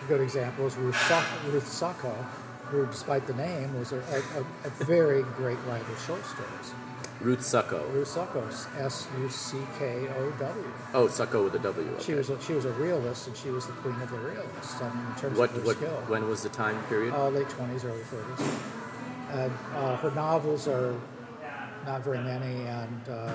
good 0.09 0.23
example 0.23 0.67
is 0.67 0.75
Ruth, 0.77 0.97
Suck, 1.07 1.25
Ruth 1.53 1.67
Suckow, 1.67 2.25
who, 2.71 2.87
despite 2.87 3.27
the 3.27 3.35
name, 3.35 3.79
was 3.79 3.93
a, 3.93 3.99
a, 3.99 4.41
a 4.65 4.71
very 4.85 5.23
great 5.37 5.59
writer 5.67 5.93
of 5.93 6.01
short 6.07 6.25
stories. 6.25 6.73
Ruth 7.21 7.41
Suckow. 7.41 7.93
Ruth 7.93 8.09
Suckow, 8.15 8.47
S 8.81 9.09
U 9.21 9.29
C 9.29 9.59
K 9.79 10.07
O 10.17 10.31
W. 10.39 10.65
Oh, 10.95 11.07
Sucko 11.09 11.45
with 11.45 11.55
a 11.57 11.59
W. 11.59 11.89
Okay. 11.91 12.03
She 12.05 12.15
was 12.15 12.31
a, 12.31 12.41
she 12.41 12.53
was 12.53 12.65
a 12.65 12.73
realist, 12.73 13.27
and 13.27 13.37
she 13.37 13.51
was 13.51 13.67
the 13.67 13.73
queen 13.73 14.01
of 14.01 14.11
the 14.11 14.19
realists. 14.19 14.81
I 14.81 14.95
mean, 14.95 15.05
in 15.07 15.15
terms 15.21 15.39
what 15.39 15.51
of 15.51 15.57
her 15.57 15.63
what 15.63 15.77
skill. 15.77 16.03
when 16.07 16.29
was 16.29 16.43
the 16.45 16.49
time 16.49 16.81
period? 16.85 17.13
Uh, 17.15 17.29
late 17.29 17.49
twenties, 17.49 17.85
early 17.85 18.03
thirties. 18.05 18.49
And 19.33 19.53
uh, 19.75 19.97
her 19.97 20.11
novels 20.13 20.69
are 20.69 20.95
not 21.85 22.03
very 22.05 22.19
many, 22.19 22.67
and 22.67 23.09
uh, 23.11 23.33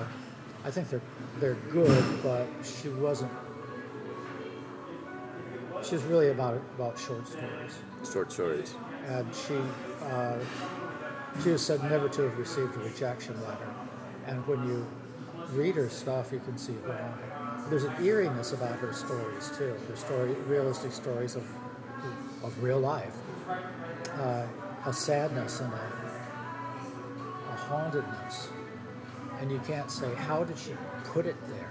I 0.64 0.70
think 0.70 0.88
they're 0.88 1.02
they're 1.38 1.54
good. 1.70 2.22
But 2.22 2.46
she 2.62 2.88
wasn't. 2.88 3.30
She's 5.82 6.02
really 6.04 6.30
about 6.30 6.60
about 6.76 6.98
short 6.98 7.26
stories, 7.28 7.74
Short 8.10 8.32
stories. 8.32 8.74
and 9.06 9.26
she 9.34 9.56
uh, 10.06 10.38
she 11.42 11.50
was 11.50 11.60
said 11.66 11.82
never 11.84 12.08
to 12.08 12.22
have 12.22 12.38
received 12.38 12.74
a 12.76 12.78
rejection 12.78 13.34
letter. 13.42 13.73
And 14.26 14.46
when 14.46 14.66
you 14.68 14.86
read 15.52 15.74
her 15.76 15.88
stuff, 15.88 16.32
you 16.32 16.40
can 16.40 16.56
see 16.58 16.72
why. 16.72 17.12
There's 17.70 17.84
an 17.84 17.94
eeriness 18.02 18.52
about 18.52 18.78
her 18.78 18.92
stories 18.92 19.50
too. 19.56 19.74
Her 19.88 19.96
story, 19.96 20.32
realistic 20.46 20.92
stories 20.92 21.34
of 21.36 21.44
of 22.42 22.62
real 22.62 22.78
life 22.78 23.16
uh, 24.20 24.46
a 24.86 24.92
sadness 24.92 25.60
and 25.60 25.72
a, 25.72 25.76
a 25.76 27.56
hauntedness. 27.56 28.48
And 29.40 29.50
you 29.50 29.58
can't 29.66 29.90
say, 29.90 30.14
how 30.14 30.44
did 30.44 30.58
she 30.58 30.72
put 31.04 31.26
it 31.26 31.36
there? 31.48 31.70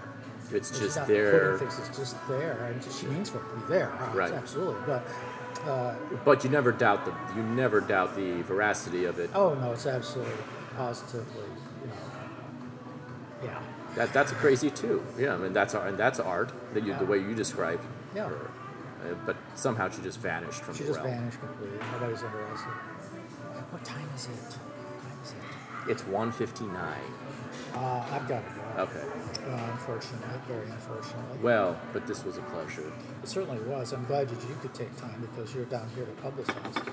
It's 0.52 0.78
just 0.78 1.08
there. 1.08 1.58
Things, 1.58 1.80
it's 1.80 1.98
just 1.98 2.16
there. 2.28 2.72
And 2.72 2.84
she 2.94 3.08
means 3.08 3.30
for 3.30 3.38
it 3.38 3.50
to 3.50 3.56
be 3.56 3.74
there. 3.74 3.92
Uh, 3.94 4.14
Right. 4.14 4.32
Absolutely. 4.34 4.82
But, 4.86 5.08
uh, 5.66 5.96
But 6.26 6.44
you 6.44 6.50
never 6.50 6.72
doubt 6.72 7.06
the 7.06 7.14
you 7.36 7.44
never 7.44 7.80
doubt 7.82 8.16
the 8.16 8.42
veracity 8.44 9.06
of 9.06 9.20
it. 9.20 9.30
oh, 9.34 9.54
no, 9.56 9.72
it's 9.72 9.86
absolutely 9.88 10.34
positively, 10.76 11.26
you 11.36 11.48
know, 11.48 11.48
yeah. 11.48 11.53
That 13.96 14.12
that's 14.14 14.32
crazy 14.34 14.70
too. 14.72 15.04
Yeah, 15.18 15.34
I 15.36 15.38
mean 15.38 15.54
that's 15.54 15.76
art, 15.76 15.88
and 15.90 15.98
that's 15.98 16.20
art 16.20 16.52
that 16.74 16.84
you, 16.84 16.96
the 16.98 17.06
way 17.06 17.18
you 17.20 17.36
described. 17.36 17.84
Yeah. 18.16 18.30
her. 18.30 18.36
Uh, 19.04 19.14
but 19.26 19.36
somehow 19.56 19.90
she 19.90 20.02
just 20.02 20.20
vanished 20.20 20.62
from 20.62 20.76
She 20.76 20.84
the 20.84 20.90
just 20.94 21.00
realm. 21.02 21.12
vanished 21.18 21.40
completely. 21.40 21.78
Nobody's 21.92 22.24
interested. 22.24 22.68
What 23.72 23.84
time 23.84 24.08
is 24.16 24.26
it? 24.26 24.32
What 24.32 25.04
time 25.04 25.20
is 25.24 25.32
it? 25.32 25.92
It's 25.92 26.04
159. 26.08 26.74
Uh, 27.76 28.06
I've 28.12 28.28
got 28.28 28.42
to 28.48 28.56
go. 28.56 28.82
Okay. 28.84 29.04
Uh, 29.52 29.72
unfortunately, 29.72 30.28
very 30.48 30.66
unfortunately. 30.70 31.40
Well, 31.42 31.78
but 31.92 32.08
this 32.08 32.24
was 32.24 32.38
a 32.38 32.42
pleasure. 32.44 32.92
It 33.22 33.28
certainly 33.28 33.60
was. 33.64 33.92
I'm 33.94 34.06
glad 34.06 34.30
that 34.30 34.48
you 34.50 34.56
could 34.62 34.74
take 34.74 34.96
time 34.98 35.28
because 35.36 35.54
you're 35.54 35.66
down 35.66 35.90
here 35.96 36.06
to 36.06 36.12
publicize. 36.22 36.88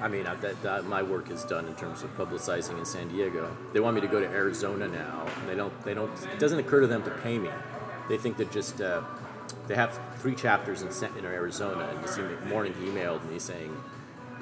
I 0.00 0.08
mean, 0.08 0.26
I, 0.26 0.34
that, 0.36 0.62
that 0.62 0.84
my 0.86 1.02
work 1.02 1.30
is 1.30 1.44
done 1.44 1.66
in 1.66 1.74
terms 1.74 2.02
of 2.02 2.16
publicizing 2.16 2.78
in 2.78 2.84
San 2.84 3.08
Diego. 3.08 3.54
They 3.72 3.80
want 3.80 3.94
me 3.94 4.00
to 4.00 4.08
go 4.08 4.18
to 4.18 4.26
Arizona 4.26 4.88
now. 4.88 5.26
And 5.40 5.48
they 5.48 5.54
don't. 5.54 5.84
They 5.84 5.94
don't. 5.94 6.10
It 6.32 6.38
doesn't 6.38 6.58
occur 6.58 6.80
to 6.80 6.86
them 6.86 7.02
to 7.02 7.10
pay 7.10 7.38
me. 7.38 7.50
They 8.08 8.16
think 8.16 8.38
that 8.38 8.50
just 8.50 8.80
uh, 8.80 9.02
they 9.68 9.74
have 9.74 9.98
three 10.18 10.34
chapters 10.34 10.82
in, 10.82 11.18
in 11.18 11.24
Arizona. 11.26 11.84
And 11.84 12.02
this 12.02 12.18
morning 12.48 12.74
he 12.80 12.86
emailed 12.86 13.28
me 13.30 13.38
saying, 13.38 13.76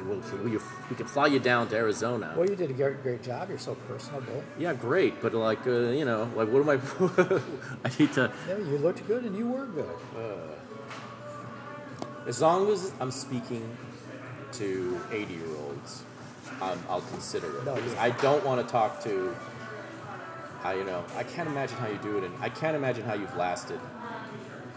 "Well, 0.06 0.20
you, 0.48 0.62
we 0.88 0.94
can 0.94 1.06
fly 1.06 1.26
you 1.26 1.40
down 1.40 1.68
to 1.70 1.76
Arizona." 1.76 2.34
Well, 2.36 2.48
you 2.48 2.54
did 2.54 2.70
a 2.70 2.74
great, 2.74 3.02
great 3.02 3.22
job. 3.22 3.48
You're 3.48 3.58
so 3.58 3.74
personable. 3.74 4.44
Yeah, 4.58 4.74
great, 4.74 5.20
but 5.20 5.34
like 5.34 5.66
uh, 5.66 5.90
you 5.90 6.04
know, 6.04 6.30
like 6.36 6.48
what 6.48 6.62
am 6.62 6.70
I? 6.70 7.40
I 7.84 7.90
need 7.98 8.12
to. 8.12 8.30
Yeah, 8.48 8.58
you 8.58 8.78
looked 8.78 9.04
good 9.08 9.24
and 9.24 9.36
you 9.36 9.48
were 9.48 9.66
good. 9.66 9.96
As 12.26 12.42
long 12.42 12.70
as 12.70 12.92
I'm 13.00 13.10
speaking 13.10 13.66
to 14.54 15.00
80 15.12 15.34
year 15.34 15.56
olds, 15.64 16.02
um, 16.60 16.82
I'll 16.88 17.00
consider 17.02 17.46
it. 17.58 17.64
No, 17.64 17.74
Because 17.74 17.92
yeah. 17.94 18.02
I 18.02 18.10
don't 18.10 18.44
want 18.44 18.66
to 18.66 18.70
talk 18.72 19.02
to. 19.04 19.34
I 20.64 20.74
you 20.74 20.84
know 20.84 21.04
I 21.16 21.22
can't 21.22 21.48
imagine 21.48 21.76
how 21.78 21.86
you 21.88 21.98
do 21.98 22.18
it, 22.18 22.24
and 22.24 22.34
I 22.40 22.48
can't 22.48 22.74
imagine 22.76 23.04
how 23.04 23.14
you've 23.14 23.36
lasted 23.36 23.78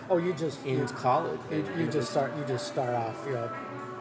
Oh, 0.09 0.17
you 0.17 0.33
just 0.33 0.63
in 0.65 0.79
you, 0.79 0.85
college. 0.87 1.39
you, 1.49 1.57
in 1.57 1.79
you 1.79 1.87
just 1.87 2.11
start 2.11 2.35
you 2.37 2.43
just 2.45 2.67
start 2.67 2.93
off. 2.93 3.17
You 3.25 3.33
know, 3.33 3.49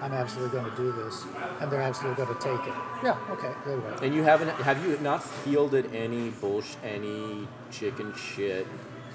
I'm 0.02 0.12
absolutely 0.12 0.58
going 0.58 0.70
to 0.70 0.76
do 0.76 0.92
this, 0.92 1.24
and 1.60 1.70
they're 1.70 1.80
absolutely 1.80 2.22
going 2.24 2.36
to 2.36 2.42
take 2.42 2.66
it. 2.66 2.74
Yeah. 3.04 3.16
Okay. 3.30 3.52
There 3.64 3.76
we 3.76 3.82
go. 3.82 3.96
And 4.02 4.14
you 4.14 4.22
haven't 4.22 4.48
have 4.62 4.84
you 4.84 4.98
not 4.98 5.22
fielded 5.22 5.94
any 5.94 6.30
bullsh 6.32 6.74
any 6.84 7.46
chicken 7.70 8.12
shit, 8.14 8.66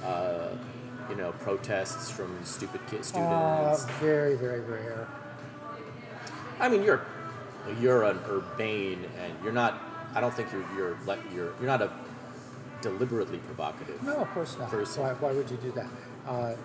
uh, 0.04 0.50
you 1.10 1.16
know, 1.16 1.34
protests 1.34 2.10
from 2.10 2.44
stupid 2.44 2.82
kid 2.88 3.02
Uh, 3.02 3.76
students? 3.76 3.86
very, 4.00 4.36
very 4.36 4.62
rare. 4.62 5.08
I 6.60 6.70
mean, 6.70 6.84
you're 6.84 7.06
you're 7.80 8.04
an 8.04 8.20
urbane, 8.30 9.06
and 9.20 9.34
you're 9.44 9.54
not. 9.54 9.82
I 10.14 10.22
don't 10.22 10.34
think 10.34 10.52
you're 10.52 10.66
you're 10.76 10.98
you're 11.34 11.54
you're 11.60 11.68
not 11.68 11.82
a 11.82 11.92
deliberately 12.82 13.40
provocative. 13.40 14.02
No, 14.04 14.18
of 14.18 14.30
course 14.30 14.58
not. 14.58 14.70
Person. 14.70 15.04
Why, 15.04 15.14
why 15.14 15.32
would 15.34 15.50
you 15.50 15.58
do 15.58 15.72
that? 15.72 15.88
Uh, 16.28 16.56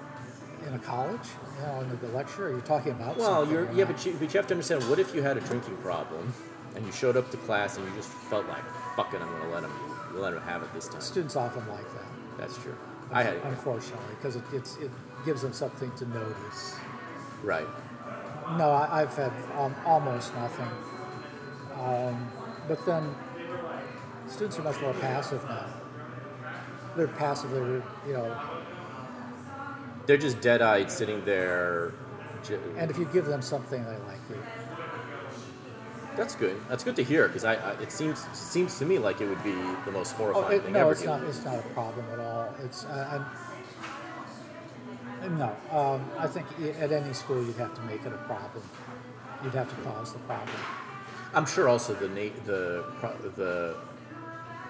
in 0.66 0.74
a 0.74 0.78
college, 0.78 1.26
you 1.56 1.66
know, 1.66 1.80
in 1.80 1.98
the 2.00 2.08
lecture, 2.08 2.48
are 2.48 2.54
you 2.54 2.60
talking 2.60 2.92
about? 2.92 3.16
Well, 3.16 3.50
you're 3.50 3.64
yeah, 3.72 3.84
not? 3.84 3.94
but 3.94 4.06
you, 4.06 4.12
but 4.20 4.32
you 4.32 4.38
have 4.38 4.46
to 4.48 4.54
understand. 4.54 4.88
What 4.90 4.98
if 4.98 5.14
you 5.14 5.22
had 5.22 5.36
a 5.36 5.40
drinking 5.40 5.76
problem, 5.78 6.32
and 6.76 6.84
you 6.84 6.92
showed 6.92 7.16
up 7.16 7.30
to 7.30 7.36
class 7.38 7.76
and 7.76 7.88
you 7.88 7.94
just 7.96 8.10
felt 8.10 8.46
like, 8.46 8.62
"Fuck 8.94 9.14
it, 9.14 9.20
I'm 9.20 9.28
going 9.28 9.42
to 9.42 9.48
let 9.48 9.64
him 9.64 9.72
let 10.14 10.32
him 10.34 10.42
have 10.42 10.62
it 10.62 10.72
this 10.74 10.88
time." 10.88 11.00
students 11.00 11.36
often 11.36 11.66
like 11.68 11.90
that. 11.94 12.04
That's 12.38 12.58
true. 12.62 12.76
I 13.12 13.22
had 13.22 13.36
unfortunately, 13.44 14.14
because 14.16 14.36
it, 14.36 14.44
it 14.52 14.90
gives 15.24 15.42
them 15.42 15.52
something 15.52 15.90
to 15.96 16.06
notice. 16.06 16.76
right. 17.42 17.66
No, 18.56 18.70
I, 18.70 19.02
I've 19.02 19.16
had 19.16 19.32
um, 19.56 19.74
almost 19.86 20.34
nothing. 20.34 20.68
Um, 21.80 22.30
but 22.68 22.84
then 22.86 23.14
students 24.26 24.58
are 24.58 24.62
much 24.62 24.80
more 24.80 24.92
passive 24.94 25.42
now. 25.44 25.66
They're 26.96 27.08
passive. 27.08 27.50
They're 27.52 27.82
you 28.06 28.12
know, 28.14 28.40
They're 30.06 30.16
just 30.18 30.40
dead-eyed, 30.40 30.90
sitting 30.90 31.24
there. 31.24 31.92
and 32.76 32.90
if 32.90 32.98
you 32.98 33.04
give 33.12 33.26
them 33.26 33.42
something, 33.42 33.82
they 33.84 33.90
like 34.08 34.18
you. 34.28 34.42
That's 36.16 36.34
good. 36.34 36.60
That's 36.68 36.82
good 36.82 36.96
to 36.96 37.04
hear 37.04 37.28
because 37.28 37.44
I, 37.44 37.54
I 37.54 37.70
it 37.80 37.92
seems 37.92 38.24
it 38.26 38.36
seems 38.36 38.76
to 38.80 38.84
me 38.84 38.98
like 38.98 39.20
it 39.20 39.28
would 39.28 39.42
be 39.44 39.54
the 39.84 39.92
most 39.92 40.14
Oh, 40.18 40.24
horrifying 40.32 40.58
it, 40.58 40.64
thing 40.64 40.72
no, 40.72 40.80
ever. 40.80 40.92
it's 40.92 41.02
to- 41.02 41.06
not. 41.06 41.22
It's 41.22 41.44
not 41.44 41.58
a 41.58 41.62
problem 41.68 42.04
at 42.12 42.18
all. 42.18 42.52
It's 42.64 42.84
uh, 42.84 43.08
I'm, 43.12 43.24
no. 45.28 45.56
Um, 45.70 46.04
I 46.18 46.26
think 46.26 46.46
at 46.80 46.92
any 46.92 47.12
school 47.12 47.44
you'd 47.44 47.56
have 47.56 47.74
to 47.74 47.82
make 47.82 48.04
it 48.04 48.12
a 48.12 48.18
problem. 48.26 48.62
You'd 49.44 49.54
have 49.54 49.68
to 49.68 49.82
cause 49.88 50.12
the 50.12 50.18
problem. 50.20 50.56
I'm 51.34 51.46
sure 51.46 51.68
also 51.68 51.94
the 51.94 52.08
na- 52.08 52.34
the 52.44 52.84
the 53.36 53.76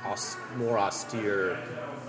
aus- 0.04 0.36
more 0.56 0.78
austere 0.78 1.58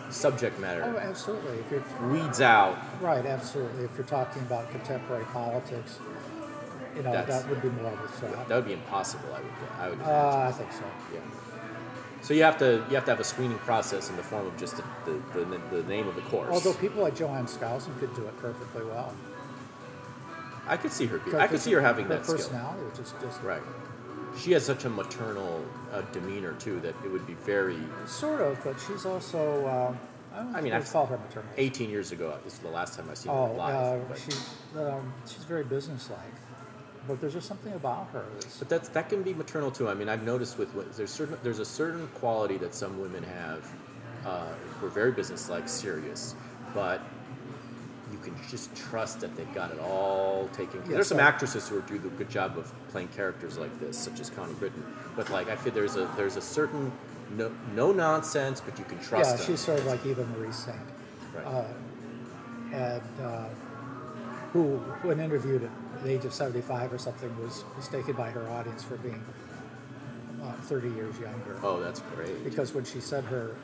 subject 0.10 0.60
matter. 0.60 0.84
Oh, 0.86 0.98
absolutely. 1.00 1.58
If 1.60 1.72
you're 1.72 2.10
weeds 2.10 2.42
out. 2.42 2.78
right, 3.02 3.26
absolutely. 3.26 3.86
If 3.86 3.92
you're 3.98 4.06
talking 4.08 4.42
about 4.44 4.70
contemporary 4.72 5.26
politics, 5.26 6.00
you 6.96 7.04
know 7.04 7.12
That's- 7.14 7.42
that 7.44 7.50
would 7.50 7.62
be 7.62 7.70
more 7.70 7.92
of 7.92 8.00
a 8.04 8.08
threat. 8.10 8.48
That 8.50 8.56
would 8.56 8.66
be 8.68 8.74
impossible. 8.74 9.30
I 9.34 9.40
would 9.40 9.52
I 9.80 9.90
would. 9.90 10.02
Uh, 10.02 10.48
I 10.50 10.52
think 10.52 10.72
so. 10.74 10.84
yeah. 11.14 11.20
So 12.22 12.34
you 12.34 12.44
have 12.44 12.58
to 12.60 12.84
you 12.90 12.96
have 12.96 13.06
to 13.06 13.12
have 13.12 13.20
a 13.20 13.24
screening 13.24 13.58
process 13.60 14.10
in 14.10 14.16
the 14.16 14.24
form 14.24 14.46
of 14.46 14.58
just 14.58 14.78
the, 14.78 14.84
the, 15.34 15.44
the, 15.46 15.82
the 15.82 15.84
name 15.90 16.08
of 16.08 16.16
the 16.16 16.22
course. 16.22 16.50
Although 16.52 16.74
people 16.74 17.02
like 17.02 17.16
Joanne 17.16 17.46
Skousen 17.48 17.98
could 18.00 18.16
do 18.16 18.24
it 18.26 18.38
perfectly 18.38 18.84
well. 18.86 19.14
I 20.68 20.78
could 20.78 20.92
see 20.92 21.08
her. 21.08 21.18
Be, 21.18 21.36
I 21.36 21.48
could 21.48 21.60
see 21.60 21.72
her 21.74 21.82
having 21.82 22.06
her 22.06 22.16
that 22.16 22.26
skill. 22.26 22.38
personality, 22.38 22.84
which 22.86 23.00
is 23.00 23.14
just 23.22 23.42
Right. 23.42 23.62
She 24.38 24.54
has 24.54 24.66
such 24.66 24.86
a 24.86 24.90
maternal 24.90 25.66
uh, 25.92 26.02
demeanor 26.14 26.54
too 26.54 26.80
that 26.82 26.96
it 27.04 27.12
would 27.12 27.28
be 27.28 27.34
very. 27.34 27.78
sort 28.06 28.42
of, 28.42 28.64
but 28.64 28.80
she's 28.80 29.06
also. 29.06 29.66
Uh, 29.66 29.96
I, 30.34 30.38
don't 30.44 30.56
I 30.56 30.62
mean, 30.62 30.72
I've 30.72 30.96
I've- 30.96 31.10
her 31.10 31.18
maternal. 31.18 31.50
18 31.58 31.90
years 31.90 32.14
ago, 32.14 32.38
this 32.46 32.54
is 32.54 32.60
the 32.60 32.70
last 32.70 32.96
time 32.98 33.08
I've 33.10 33.18
seen 33.18 33.34
her 33.34 33.38
Oh, 33.38 33.52
live. 33.54 34.02
uh, 34.78 34.92
um, 34.94 35.14
she's 35.26 35.44
very 35.44 35.66
businesslike, 35.66 36.20
but 37.12 37.22
there's 37.22 37.34
just 37.34 37.48
something 37.48 37.74
about 37.74 38.10
her. 38.14 38.26
But 38.60 38.70
that's 38.70 38.90
that 38.90 39.10
can 39.10 39.24
be 39.24 39.34
maternal 39.34 39.72
too. 39.72 39.90
I 39.90 39.94
mean, 39.94 40.10
I've 40.10 40.24
noticed 40.24 40.58
with 40.58 40.74
there's 40.98 41.12
certain 41.12 41.38
there's 41.44 41.60
a 41.60 41.66
certain 41.66 42.08
quality 42.16 42.58
that 42.58 42.74
some 42.74 43.00
women 43.00 43.24
have 43.24 43.72
uh, 44.26 44.48
who 44.80 44.88
are 44.88 44.90
very 44.90 45.12
businesslike, 45.12 45.68
serious, 45.70 46.36
but 46.74 47.02
you 48.12 48.18
can 48.20 48.36
just 48.50 48.76
trust 48.76 49.22
that 49.22 49.36
they've 49.36 49.54
got 49.54 49.72
it 49.72 49.80
all 49.80 50.50
taken. 50.54 50.82
care 50.82 50.90
Yeah, 50.90 50.96
there's 50.96 51.08
some 51.08 51.20
actresses 51.20 51.68
who 51.68 51.82
do 51.84 51.98
the 51.98 52.10
good 52.10 52.30
job 52.30 52.58
of 52.58 52.72
playing 52.90 53.08
characters 53.10 53.58
like 53.58 53.78
this, 53.80 53.98
such 53.98 54.20
as 54.20 54.30
Connie 54.30 54.54
Britton. 54.54 54.84
But 55.16 55.30
like 55.30 55.50
I 55.50 55.56
feel 55.56 55.74
there's 55.74 55.96
a 55.96 56.10
there's 56.18 56.38
a 56.38 56.42
certain 56.42 56.92
no 57.38 57.52
no 57.76 57.92
nonsense, 57.92 58.62
but 58.62 58.78
you 58.78 58.86
can 58.86 59.00
trust 59.00 59.32
yeah, 59.32 59.36
them. 59.38 59.46
she's 59.46 59.60
sort 59.60 59.80
of 59.80 59.86
like 59.86 60.06
Eva 60.06 60.26
Marie 60.38 60.52
Saint, 60.52 60.78
Right. 61.34 61.46
uh, 61.46 61.64
and 62.74 63.02
uh, 63.22 63.46
who, 64.54 64.78
when 65.04 65.20
interviewed 65.20 65.64
at 65.64 66.04
the 66.04 66.10
age 66.12 66.26
of 66.26 66.34
75 66.34 66.92
or 66.94 66.98
something, 66.98 67.30
was 67.44 67.64
mistaken 67.78 68.14
by 68.14 68.30
her 68.30 68.48
audience 68.50 68.84
for 68.84 68.98
being 68.98 69.24
uh, 70.44 70.52
30 70.64 70.90
years 70.90 71.18
younger. 71.20 71.58
oh, 71.64 71.80
that's 71.80 72.02
great. 72.16 72.44
because 72.44 72.74
when 72.74 72.84
she 72.84 73.00
said 73.00 73.24
her, 73.26 73.56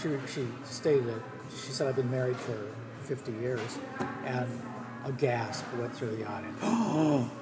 she 0.00 0.08
she 0.32 0.46
stated 0.64 1.06
that 1.06 1.20
she 1.50 1.72
said 1.72 1.88
I've 1.88 1.96
been 1.96 2.10
married 2.10 2.36
for 2.36 2.56
50 3.04 3.32
years, 3.32 3.78
and 4.24 4.46
a 5.04 5.12
gasp 5.12 5.64
went 5.78 5.94
through 5.94 6.16
the 6.16 6.26
audience. 6.26 7.30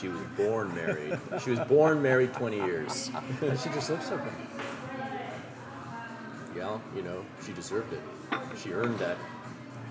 She 0.00 0.08
was 0.08 0.20
born 0.36 0.74
married. 0.74 1.18
she 1.42 1.50
was 1.50 1.60
born 1.60 2.02
married 2.02 2.34
20 2.34 2.56
years. 2.58 3.10
and 3.40 3.58
she 3.58 3.70
just 3.70 3.88
looks 3.88 4.06
so 4.08 4.18
good. 4.18 4.32
Yeah, 6.54 6.78
you 6.94 7.00
know, 7.02 7.24
she 7.44 7.52
deserved 7.54 7.94
it. 7.94 8.00
She 8.62 8.72
earned 8.72 8.98
that. 8.98 9.16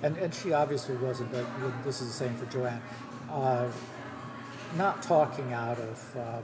And, 0.05 0.15
and 0.17 0.31
she 0.31 0.53
obviously 0.53 0.95
wasn't, 0.97 1.31
but 1.31 1.47
this 1.83 1.99
is 1.99 2.07
the 2.09 2.13
same 2.13 2.35
for 2.35 2.45
Joanne. 2.45 2.79
Uh, 3.27 3.67
not 4.77 5.01
talking 5.01 5.51
out 5.51 5.79
of 5.79 6.17
um, 6.17 6.43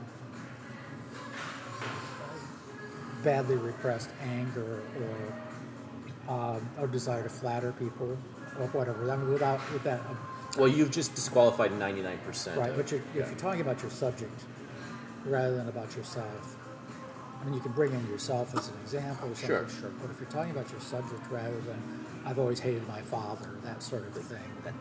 badly 3.23 3.57
repressed 3.57 4.09
anger 4.23 4.81
or 4.99 6.33
um, 6.33 6.67
or 6.79 6.87
desire 6.87 7.21
to 7.21 7.29
flatter 7.29 7.71
people 7.73 8.17
or 8.59 8.65
whatever. 8.69 9.11
I 9.11 9.15
mean, 9.15 9.31
without 9.31 9.59
with 9.71 9.83
that, 9.83 9.99
uh, 9.99 10.15
Well, 10.57 10.67
you've 10.67 10.89
just 10.91 11.13
disqualified 11.13 11.71
99%. 11.71 12.57
right? 12.57 12.69
of- 12.71 12.77
But 12.77 12.91
you're, 12.91 13.01
if 13.15 13.29
you're 13.29 13.37
talking 13.37 13.61
about 13.61 13.81
your 13.83 13.91
subject 13.91 14.43
rather 15.25 15.55
than 15.55 15.67
about 15.67 15.95
yourself, 15.95 16.55
I 17.39 17.45
mean, 17.45 17.53
you 17.53 17.59
can 17.59 17.73
bring 17.73 17.91
in 17.93 18.07
yourself 18.07 18.55
as 18.57 18.69
an 18.69 18.75
example 18.83 19.29
or 19.29 19.35
something, 19.35 19.67
Sure. 19.81 19.91
But 20.01 20.09
if 20.09 20.19
you're 20.19 20.29
talking 20.31 20.51
about 20.51 20.71
your 20.71 20.81
subject 20.81 21.21
rather 21.29 21.59
than 21.61 22.00
I've 22.25 22.39
always 22.39 22.59
hated 22.59 22.87
my 22.87 23.01
father, 23.01 23.49
that 23.63 23.81
sort 23.81 24.05
of 24.07 24.13
thing. 24.13 24.37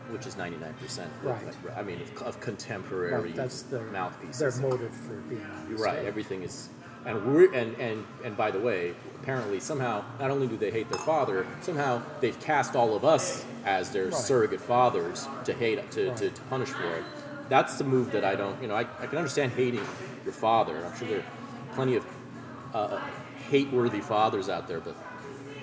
which 0.09 0.25
is 0.27 0.35
99%. 0.35 1.07
Right. 1.23 1.41
I 1.75 1.81
mean, 1.83 1.99
of, 2.01 2.21
of 2.23 2.39
contemporary 2.39 3.13
Right, 3.13 3.35
that's 3.35 3.63
their 3.63 3.85
mouthpieces. 3.85 4.39
Their 4.59 4.69
motive 4.69 4.93
for 4.95 5.15
being 5.29 5.43
on 5.43 5.75
right. 5.77 6.05
Everything 6.05 6.43
is, 6.43 6.69
and 7.05 7.25
we're 7.33 7.51
and 7.53 7.75
and 7.79 8.05
and 8.23 8.37
by 8.37 8.51
the 8.51 8.59
way, 8.59 8.93
apparently 9.21 9.59
somehow 9.59 10.03
not 10.19 10.29
only 10.29 10.45
do 10.47 10.55
they 10.55 10.69
hate 10.71 10.89
their 10.89 10.99
father, 10.99 11.47
somehow 11.61 12.01
they've 12.19 12.39
cast 12.41 12.75
all 12.75 12.95
of 12.95 13.03
us 13.03 13.43
as 13.65 13.89
their 13.91 14.05
Right. 14.05 14.13
surrogate 14.13 14.61
fathers 14.61 15.27
to 15.45 15.53
hate 15.53 15.89
to, 15.91 16.13
to, 16.15 16.29
to 16.29 16.41
punish 16.43 16.69
for 16.69 16.95
it. 16.95 17.03
That's 17.49 17.77
the 17.77 17.83
move 17.83 18.11
that 18.11 18.23
I 18.23 18.35
don't. 18.35 18.61
You 18.61 18.67
know, 18.67 18.75
I, 18.75 18.81
I 18.99 19.07
can 19.07 19.17
understand 19.17 19.51
hating 19.53 19.85
your 20.23 20.33
father. 20.33 20.77
I'm 20.85 20.95
sure 20.97 21.07
there 21.07 21.19
are 21.19 21.23
plenty 21.73 21.95
of 21.95 22.05
uh, 22.73 22.99
hate-worthy 23.49 23.99
fathers 23.99 24.47
out 24.47 24.67
there, 24.69 24.79
but 24.79 24.95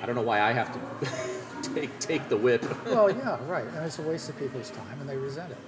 I 0.02 0.06
don't 0.06 0.14
know 0.14 0.22
why 0.22 0.40
I 0.42 0.52
have 0.52 0.70
to 0.74 1.08
take 1.62 1.98
take 1.98 2.28
the 2.28 2.36
whip. 2.36 2.64
Well, 2.86 3.10
yeah, 3.10 3.38
right. 3.46 3.64
And 3.64 3.84
it's 3.86 3.98
a 3.98 4.02
waste 4.02 4.28
of 4.28 4.38
people's 4.38 4.70
time, 4.70 5.00
and 5.00 5.08
they 5.08 5.16
resent 5.16 5.52
it. 5.52 5.58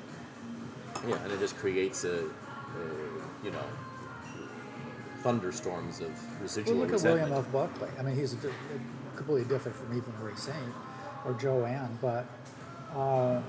Yeah, 1.08 1.16
and 1.22 1.32
it 1.32 1.38
just 1.38 1.56
creates 1.56 2.04
a, 2.04 2.18
a 2.18 2.24
you 3.44 3.50
know, 3.50 3.64
thunderstorms 5.22 6.00
of 6.00 6.10
residual 6.42 6.78
Well, 6.78 6.86
look 6.88 6.94
at. 6.96 7.02
William 7.02 7.32
F. 7.32 7.50
Buckley. 7.52 7.88
I 7.98 8.02
mean, 8.02 8.16
he's 8.16 8.36
completely 9.16 9.48
different 9.48 9.76
from 9.76 9.96
even 9.96 10.12
Ray 10.20 10.34
Saint 10.36 10.56
or 11.26 11.34
Joanne, 11.34 11.98
but 12.00 12.26
uh, 12.96 13.40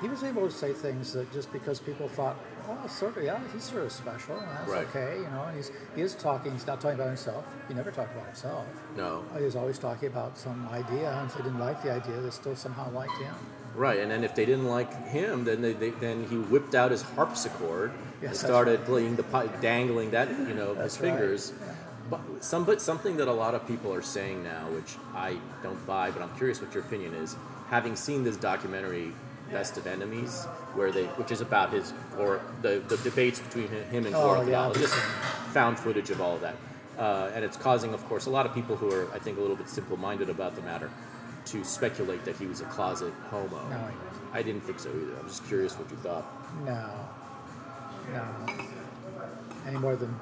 he 0.00 0.08
was 0.08 0.22
able 0.24 0.46
to 0.46 0.52
say 0.52 0.72
things 0.72 1.12
that 1.14 1.32
just 1.32 1.52
because 1.52 1.80
people 1.80 2.08
thought, 2.08 2.36
oh, 2.68 2.86
sort 2.88 3.16
of, 3.16 3.24
yeah, 3.24 3.38
he's 3.52 3.64
sort 3.64 3.84
of 3.84 3.92
special, 3.92 4.36
and 4.38 4.48
that's 4.48 4.68
Right. 4.70 4.86
okay, 4.88 5.16
you 5.18 5.24
know. 5.24 5.44
And 5.48 5.56
he's 5.56 5.70
he 5.96 6.02
is 6.02 6.14
talking. 6.14 6.52
He's 6.52 6.66
not 6.66 6.80
talking 6.80 6.94
about 6.96 7.08
himself. 7.08 7.44
He 7.68 7.74
never 7.74 7.90
talked 7.90 8.12
about 8.14 8.26
himself. 8.26 8.66
No, 8.96 9.24
uh, 9.34 9.38
He's 9.38 9.56
always 9.56 9.78
talking 9.78 10.08
about 10.08 10.36
some 10.38 10.68
idea, 10.72 11.10
and 11.12 11.28
if 11.28 11.36
they 11.36 11.42
didn't 11.42 11.58
like 11.60 11.82
the 11.82 11.92
idea, 11.92 12.20
they 12.20 12.30
still 12.30 12.56
somehow 12.56 12.90
liked 12.92 13.16
him. 13.18 13.34
right, 13.74 13.98
and 14.00 14.10
then 14.10 14.22
if 14.24 14.34
they 14.34 14.44
didn't 14.44 14.68
like 14.68 14.92
him, 15.08 15.44
then 15.44 15.62
they, 15.62 15.72
they 15.72 15.90
then 15.90 16.26
he 16.28 16.36
whipped 16.36 16.74
out 16.74 16.90
his 16.90 17.02
harpsichord 17.02 17.90
and 17.90 18.00
Yes, 18.22 18.30
that's 18.32 18.40
started 18.40 18.78
right. 18.80 18.86
playing 18.88 19.16
the 19.16 19.22
pipe, 19.24 19.60
dangling 19.60 20.10
that 20.12 20.28
you 20.30 20.54
know 20.54 20.74
That's 20.74 20.96
his 20.96 21.02
right. 21.02 21.10
fingers. 21.18 21.52
Yeah. 21.60 21.72
But 22.10 22.20
some 22.44 22.64
but 22.64 22.82
something 22.82 23.16
that 23.16 23.28
a 23.28 23.32
lot 23.32 23.54
of 23.54 23.66
people 23.66 23.92
are 23.94 24.02
saying 24.02 24.42
now, 24.44 24.68
which 24.76 24.96
I 25.14 25.38
don't 25.62 25.84
buy, 25.86 26.10
but 26.10 26.20
I'm 26.22 26.34
curious 26.36 26.60
what 26.60 26.74
your 26.74 26.82
opinion 26.84 27.14
is. 27.14 27.36
Having 27.70 27.96
seen 27.96 28.22
this 28.22 28.36
documentary, 28.36 29.12
Best 29.50 29.78
of 29.78 29.86
Enemies, 29.86 30.46
where 30.74 30.90
they 30.92 31.04
which 31.18 31.30
is 31.30 31.40
about 31.40 31.72
his 31.72 31.92
or 32.18 32.40
the, 32.62 32.82
the 32.88 32.96
debates 32.98 33.40
between 33.40 33.68
him 33.68 34.06
and 34.06 34.14
Oh, 34.14 34.34
Gore 34.36 34.44
yeah, 34.48 34.70
just 34.74 34.94
found 35.52 35.78
footage 35.78 36.10
of 36.10 36.20
all 36.20 36.34
of 36.36 36.40
that. 36.42 36.56
Uh, 36.98 37.30
and 37.34 37.44
it's 37.44 37.56
causing, 37.56 37.94
of 37.94 38.04
course, 38.06 38.26
a 38.26 38.30
lot 38.30 38.44
of 38.46 38.54
people 38.54 38.76
who 38.76 38.92
are, 38.92 39.10
I 39.14 39.18
think, 39.18 39.38
a 39.38 39.40
little 39.40 39.56
bit 39.56 39.68
simple-minded 39.68 40.28
about 40.28 40.54
the 40.54 40.62
matter 40.62 40.90
to 41.46 41.64
speculate 41.64 42.24
that 42.26 42.36
he 42.36 42.46
was 42.46 42.60
a 42.60 42.64
closet 42.66 43.12
homo. 43.30 43.56
No, 43.68 43.76
he 43.76 43.82
wasn't. 43.82 44.34
I 44.34 44.42
didn't 44.42 44.60
think 44.62 44.78
so 44.78 44.90
either. 44.90 45.16
I'm 45.18 45.26
just 45.26 45.44
curious 45.46 45.72
what 45.78 45.90
you 45.90 45.96
thought. 45.96 46.24
No, 46.64 46.90
no. 48.12 48.24
Any 49.66 49.78
more 49.78 49.96
than 49.96 50.14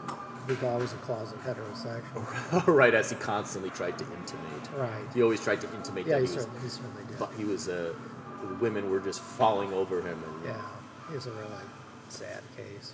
Vidal 0.47 0.79
was 0.79 0.93
a 0.93 0.97
closet 0.97 1.39
heterosexual. 1.45 2.67
right, 2.67 2.95
as 2.95 3.11
he 3.11 3.17
constantly 3.17 3.70
tried 3.70 3.99
to 3.99 4.05
intimate. 4.05 4.70
Right. 4.77 4.91
He 5.15 5.23
always 5.23 5.43
tried 5.43 5.61
to 5.62 5.69
intimate 5.75 6.07
Yeah, 6.07 6.19
that 6.19 6.20
he 6.23 6.27
he 6.29 6.35
was, 6.37 6.45
certainly, 6.45 6.61
he 6.62 6.69
certainly 6.69 7.03
did. 7.09 7.19
but 7.19 7.33
he 7.37 7.45
was 7.45 7.69
uh, 8.43 8.55
women 8.60 8.91
were 8.91 9.01
just 9.01 9.20
falling 9.20 9.73
over 9.73 10.01
him. 10.01 10.23
And, 10.23 10.44
Yeah, 10.44 11.10
it 11.10 11.15
was 11.15 11.27
a 11.27 11.33
really 11.33 11.65
sad 12.09 12.43
case. 12.57 12.93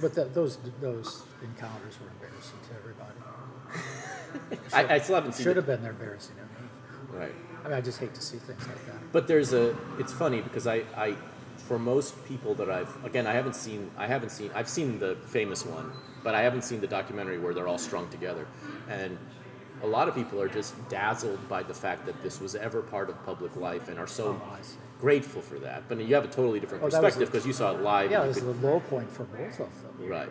But 0.00 0.14
the, 0.14 0.24
those 0.24 0.58
those 0.80 1.22
encounters 1.42 1.98
were 2.00 2.08
embarrassing 2.10 2.58
to 2.68 2.76
everybody. 2.76 4.60
I, 4.72 4.96
I 4.96 4.98
still 4.98 5.14
haven't 5.14 5.32
seen 5.32 5.44
Should 5.44 5.56
have 5.56 5.66
been 5.66 5.82
there 5.82 5.92
embarrassing 5.92 6.36
to 6.36 6.42
me. 6.42 7.18
Right. 7.18 7.34
I 7.64 7.68
mean, 7.68 7.76
I 7.76 7.80
just 7.80 7.98
hate 7.98 8.14
to 8.14 8.22
see 8.22 8.38
things 8.38 8.66
like 8.66 8.86
that. 8.86 9.12
But 9.12 9.26
there's 9.26 9.52
a. 9.52 9.76
It's 9.98 10.12
funny 10.12 10.40
because 10.40 10.66
I, 10.66 10.82
I, 10.96 11.16
for 11.56 11.78
most 11.78 12.22
people 12.24 12.54
that 12.54 12.70
I've 12.70 13.04
again 13.04 13.26
I 13.26 13.32
haven't 13.32 13.54
seen 13.54 13.90
I 13.96 14.06
haven't 14.06 14.30
seen 14.30 14.50
I've 14.54 14.68
seen 14.68 14.98
the 14.98 15.16
famous 15.26 15.64
one, 15.64 15.92
but 16.24 16.34
I 16.34 16.42
haven't 16.42 16.62
seen 16.62 16.80
the 16.80 16.86
documentary 16.86 17.38
where 17.38 17.54
they're 17.54 17.68
all 17.68 17.78
strung 17.78 18.08
together, 18.10 18.46
and 18.88 19.18
a 19.82 19.86
lot 19.86 20.08
of 20.08 20.14
people 20.14 20.40
are 20.40 20.48
just 20.48 20.74
dazzled 20.88 21.48
by 21.48 21.62
the 21.62 21.74
fact 21.74 22.06
that 22.06 22.22
this 22.22 22.40
was 22.40 22.54
ever 22.54 22.82
part 22.82 23.08
of 23.08 23.24
public 23.24 23.56
life 23.56 23.88
and 23.88 23.98
are 23.98 24.06
so 24.06 24.40
Oh, 24.42 24.56
grateful 25.00 25.40
for 25.42 25.58
that. 25.60 25.84
But 25.88 25.98
you 26.00 26.14
have 26.14 26.24
a 26.24 26.28
totally 26.28 26.60
different 26.60 26.82
Oh, 26.84 26.86
perspective 26.88 27.30
because 27.30 27.46
you 27.46 27.52
saw 27.52 27.72
it 27.74 27.80
live. 27.80 28.10
Yeah, 28.10 28.24
it 28.24 28.28
was 28.28 28.36
you 28.38 28.52
the 28.52 28.66
low 28.66 28.80
point 28.80 29.10
for 29.10 29.24
both 29.24 29.60
of 29.60 29.82
them. 29.82 30.08
Right. 30.08 30.28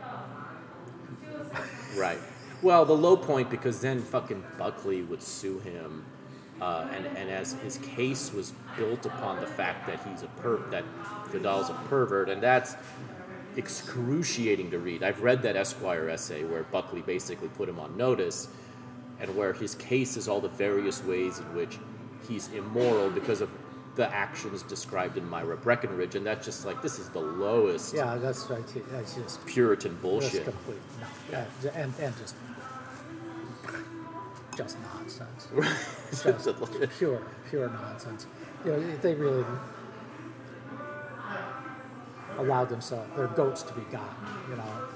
Right. 1.98 2.20
Well, 2.62 2.86
the 2.86 2.94
low 2.96 3.18
point 3.18 3.50
because 3.50 3.82
then 3.82 4.02
fucking 4.02 4.44
Buckley 4.58 5.02
would 5.02 5.22
sue 5.24 5.60
him, 5.60 6.06
uh, 6.62 6.88
and 6.94 7.06
and 7.18 7.30
as 7.30 7.54
his 7.54 7.78
case 7.78 8.34
was 8.34 8.54
built 8.78 9.06
upon 9.06 9.40
the 9.40 9.48
fact 9.48 9.88
that 9.88 10.06
he's 10.08 10.24
a 10.24 10.28
per 10.42 10.58
that 10.70 10.84
Vidal's 11.32 11.70
a 11.70 11.74
pervert, 11.88 12.30
and 12.30 12.44
that's 12.44 12.76
excruciating 13.56 14.72
to 14.72 14.78
read. 14.80 15.04
I've 15.04 15.22
read 15.22 15.42
that 15.44 15.56
Esquire 15.56 16.10
essay 16.10 16.44
where 16.44 16.64
Buckley 16.64 17.02
basically 17.02 17.48
put 17.50 17.68
him 17.68 17.80
on 17.80 17.96
notice, 17.98 18.50
and 19.22 19.36
where 19.36 19.54
his 19.54 19.76
case 19.76 20.18
is 20.18 20.28
all 20.28 20.40
the 20.40 20.50
various 20.50 21.04
ways 21.04 21.40
in 21.40 21.56
which 21.56 21.78
he's 22.28 22.50
immoral 22.54 23.10
because 23.10 23.42
of 23.42 23.50
the 23.96 24.14
actions 24.14 24.64
described 24.64 25.18
in 25.18 25.28
Myra 25.30 25.58
Breckinridge, 25.58 26.16
and 26.16 26.26
that's 26.26 26.46
just 26.46 26.66
like 26.66 26.82
this 26.82 27.00
is 27.00 27.10
the 27.10 27.20
lowest 27.20 27.94
Yeah, 27.94 28.16
that's 28.16 28.50
right. 28.50 28.64
That's 28.92 29.16
just 29.16 29.46
Puritan 29.46 29.98
bullshit. 30.02 30.46
complete 30.46 30.78
no, 31.02 31.08
yeah, 31.32 31.72
and 31.76 31.94
and 32.00 32.18
just 32.18 32.36
just 34.56 34.78
nonsense. 34.94 35.48
Just 36.12 36.98
pure 36.98 37.22
pure 37.50 37.70
nonsense. 37.70 38.28
You 38.66 38.72
know, 38.72 38.98
they 38.98 39.14
really 39.16 39.46
allowed 42.38 42.70
themselves 42.70 43.10
their 43.16 43.28
goats 43.28 43.64
to 43.64 43.74
be 43.74 43.82
gotten. 43.92 44.28
You 44.50 44.58
know, 44.58 44.88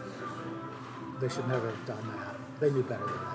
they 1.19 1.29
should 1.29 1.47
never 1.47 1.69
have 1.69 1.85
done 1.85 2.05
that. 2.17 2.35
They 2.59 2.71
knew 2.71 2.83
better 2.83 3.05
than 3.05 3.13
that. 3.13 3.32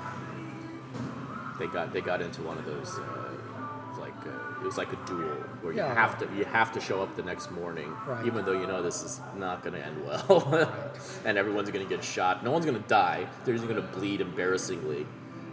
They 1.59 1.67
got 1.67 1.93
they 1.93 2.01
got 2.01 2.21
into 2.21 2.43
one 2.43 2.59
of 2.59 2.65
those 2.65 2.99
uh, 2.99 4.01
like 4.01 4.15
uh, 4.27 4.61
it 4.61 4.65
was 4.65 4.77
like 4.79 4.93
a 4.93 4.99
duel 5.07 5.29
where 5.63 5.73
you 5.73 5.79
Yeah. 5.79 5.93
have 5.95 6.19
to 6.21 6.29
you 6.37 6.45
have 6.45 6.73
to 6.73 6.81
show 6.81 7.03
up 7.03 7.15
the 7.17 7.23
next 7.23 7.51
morning 7.51 7.93
Right. 8.07 8.25
even 8.27 8.45
though 8.45 8.53
you 8.61 8.67
know 8.67 8.83
this 8.83 9.03
is 9.03 9.21
not 9.37 9.63
going 9.63 9.75
to 9.75 9.85
end 9.85 10.05
well 10.07 10.73
and 11.25 11.37
everyone's 11.39 11.71
going 11.71 11.87
to 11.87 11.95
get 11.97 12.05
shot 12.05 12.45
no 12.45 12.51
one's 12.53 12.65
going 12.67 12.81
to 12.81 12.89
die 12.89 13.27
they're 13.45 13.55
just 13.57 13.67
going 13.69 13.81
to 13.81 13.89
bleed 13.99 14.21
embarrassingly 14.21 15.07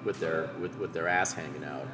with 0.03 0.19
their 0.19 0.49
with, 0.61 0.77
with 0.77 0.93
their 0.93 1.07
ass 1.07 1.33
hanging 1.33 1.63
out 1.63 1.87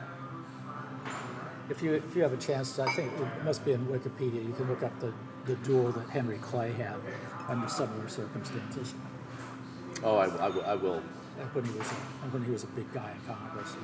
If 1.69 1.81
you 1.81 1.93
if 1.93 2.15
you 2.15 2.21
have 2.23 2.33
a 2.33 2.37
chance, 2.37 2.75
to, 2.75 2.83
I 2.83 2.91
think 2.93 3.13
it 3.17 3.43
must 3.45 3.63
be 3.63 3.71
in 3.71 3.85
Wikipedia. 3.87 4.43
You 4.45 4.53
can 4.57 4.67
look 4.67 4.83
up 4.83 4.91
the, 4.99 5.13
the 5.45 5.55
duel 5.63 5.91
that 5.93 6.09
Henry 6.09 6.37
Clay 6.39 6.71
had 6.73 6.95
under 7.47 7.69
similar 7.69 8.09
circumstances. 8.09 8.93
oh 10.03 10.17
I, 10.17 10.25
I, 10.27 10.47
I 10.73 10.75
will 10.75 11.01
Like 11.37 11.55
when 11.55 11.65
he 11.65 11.71
was 11.71 11.87
a, 11.91 11.95
when 12.33 12.43
he 12.43 12.51
was 12.51 12.63
a 12.63 12.67
big 12.67 12.91
guy 12.93 13.11
in 13.11 13.33
Congress, 13.33 13.75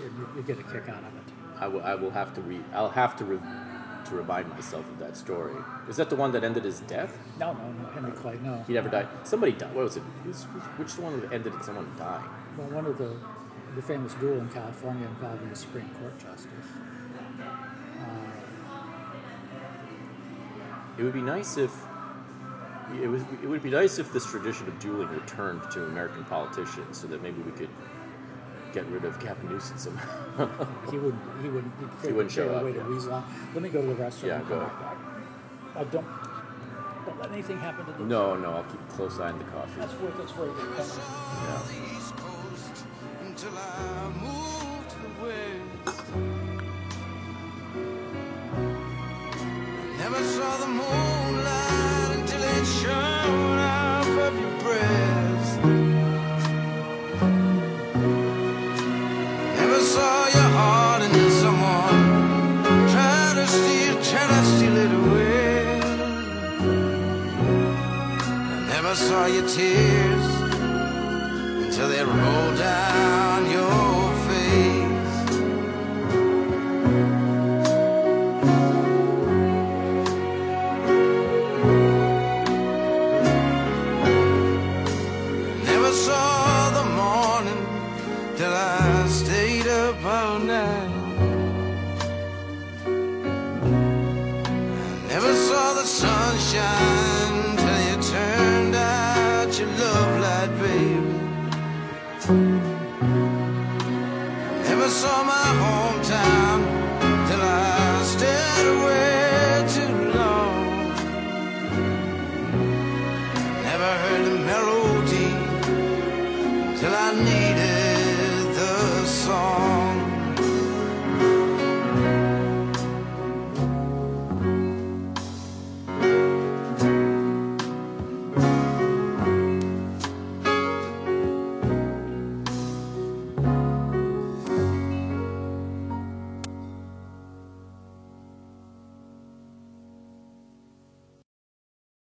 you, 0.00 0.26
you 0.36 0.42
get 0.42 0.58
a 0.58 0.62
kick 0.64 0.88
out 0.88 0.98
of 0.98 1.14
it. 1.16 1.32
I 1.60 1.68
will, 1.68 1.82
I 1.82 1.94
will 1.94 2.10
have 2.10 2.34
to 2.34 2.40
read 2.42 2.64
I'll 2.74 2.90
have 2.90 3.16
to 3.16 3.24
re, 3.24 3.38
to 3.38 4.14
remind 4.14 4.48
myself 4.50 4.88
of 4.90 4.98
that 4.98 5.16
story. 5.16 5.54
Is 5.88 5.96
that 5.96 6.10
the 6.10 6.16
one 6.16 6.32
that 6.32 6.44
ended 6.44 6.64
his 6.64 6.80
death? 6.80 7.16
No, 7.38 7.52
no, 7.52 7.72
no, 7.72 7.88
Henry 7.90 8.12
Clay, 8.12 8.38
no. 8.42 8.64
he 8.66 8.74
never 8.74 8.88
died. 8.88 9.08
Somebody 9.22 9.52
died. 9.52 9.74
What 9.74 9.84
was 9.84 9.96
it? 9.96 10.02
Who's- 10.24 10.44
which 10.76 10.98
one 10.98 11.22
ended 11.32 11.54
in 11.54 11.62
someone 11.62 11.90
dying? 11.96 12.24
Well, 12.58 12.68
one 12.68 12.86
of 12.86 12.98
the 12.98 13.10
the 13.74 13.82
famous 13.82 14.14
duel 14.14 14.38
in 14.38 14.48
California 14.50 15.04
involving 15.06 15.48
a 15.48 15.54
Supreme 15.56 15.88
Court 16.00 16.16
justice. 16.18 16.48
It 20.96 21.02
would 21.02 21.12
be 21.12 21.22
nice 21.22 21.56
if 21.56 21.72
it 22.92 23.08
was. 23.08 23.22
It 23.42 23.46
would 23.46 23.62
be 23.62 23.70
nice 23.70 23.98
if 23.98 24.12
this 24.12 24.26
tradition 24.26 24.68
of 24.68 24.78
dueling 24.78 25.08
returned 25.08 25.62
to 25.72 25.84
American 25.84 26.24
politicians, 26.24 26.98
so 26.98 27.06
that 27.08 27.22
maybe 27.22 27.42
we 27.42 27.52
could 27.52 27.68
get 28.72 28.86
rid 28.86 29.04
of 29.04 29.18
Captain 29.20 29.48
Newsom 29.48 29.78
somehow. 29.78 30.48
He 30.90 30.98
wouldn't. 30.98 31.22
He 31.42 31.48
wouldn't. 31.48 31.72
He'd 31.80 31.90
figure, 31.94 32.16
wouldn't 32.16 32.32
show 32.32 32.48
figure 32.48 32.80
a 32.80 32.82
up, 32.82 32.88
yeah. 32.88 32.94
weasel 32.94 33.14
out. 33.14 33.24
Let 33.54 33.62
me 33.62 33.68
go 33.68 33.80
to 33.80 33.86
the 33.86 33.94
restroom. 33.94 34.26
Yeah, 34.26 34.38
and 34.38 34.48
go. 34.48 34.58
come 34.58 34.68
right 34.68 34.80
back. 34.80 34.96
Uh, 35.76 35.84
don't 35.84 36.06
don't 37.06 37.20
let 37.20 37.32
anything 37.32 37.58
happen 37.58 37.86
to 37.86 37.92
the. 37.92 38.04
no, 38.04 38.36
no, 38.36 38.52
I'll 38.52 38.64
keep 38.64 38.80
a 38.80 38.92
close 38.92 39.18
eye 39.18 39.30
on 39.30 39.38
the 39.38 39.44
coffee. 39.44 39.72
That's 39.78 39.94
worth 39.94 40.20
its 40.20 40.36
weight 40.36 40.50
in 40.50 40.56
pennies. 40.56 40.98
Yeah. 40.98 41.62
Until 43.26 43.58
I 43.58 44.12
moved 44.20 44.90
to. 44.90 45.04
Never 49.98 50.22
saw 50.22 50.56
the 50.58 50.66
moonlight 50.66 51.23
I 68.94 68.96
saw 68.96 69.26
your 69.26 69.48
tears 69.48 70.26
until 71.64 71.88
they 71.88 72.04
rolled 72.04 72.56
down 72.56 73.50
your 73.50 73.83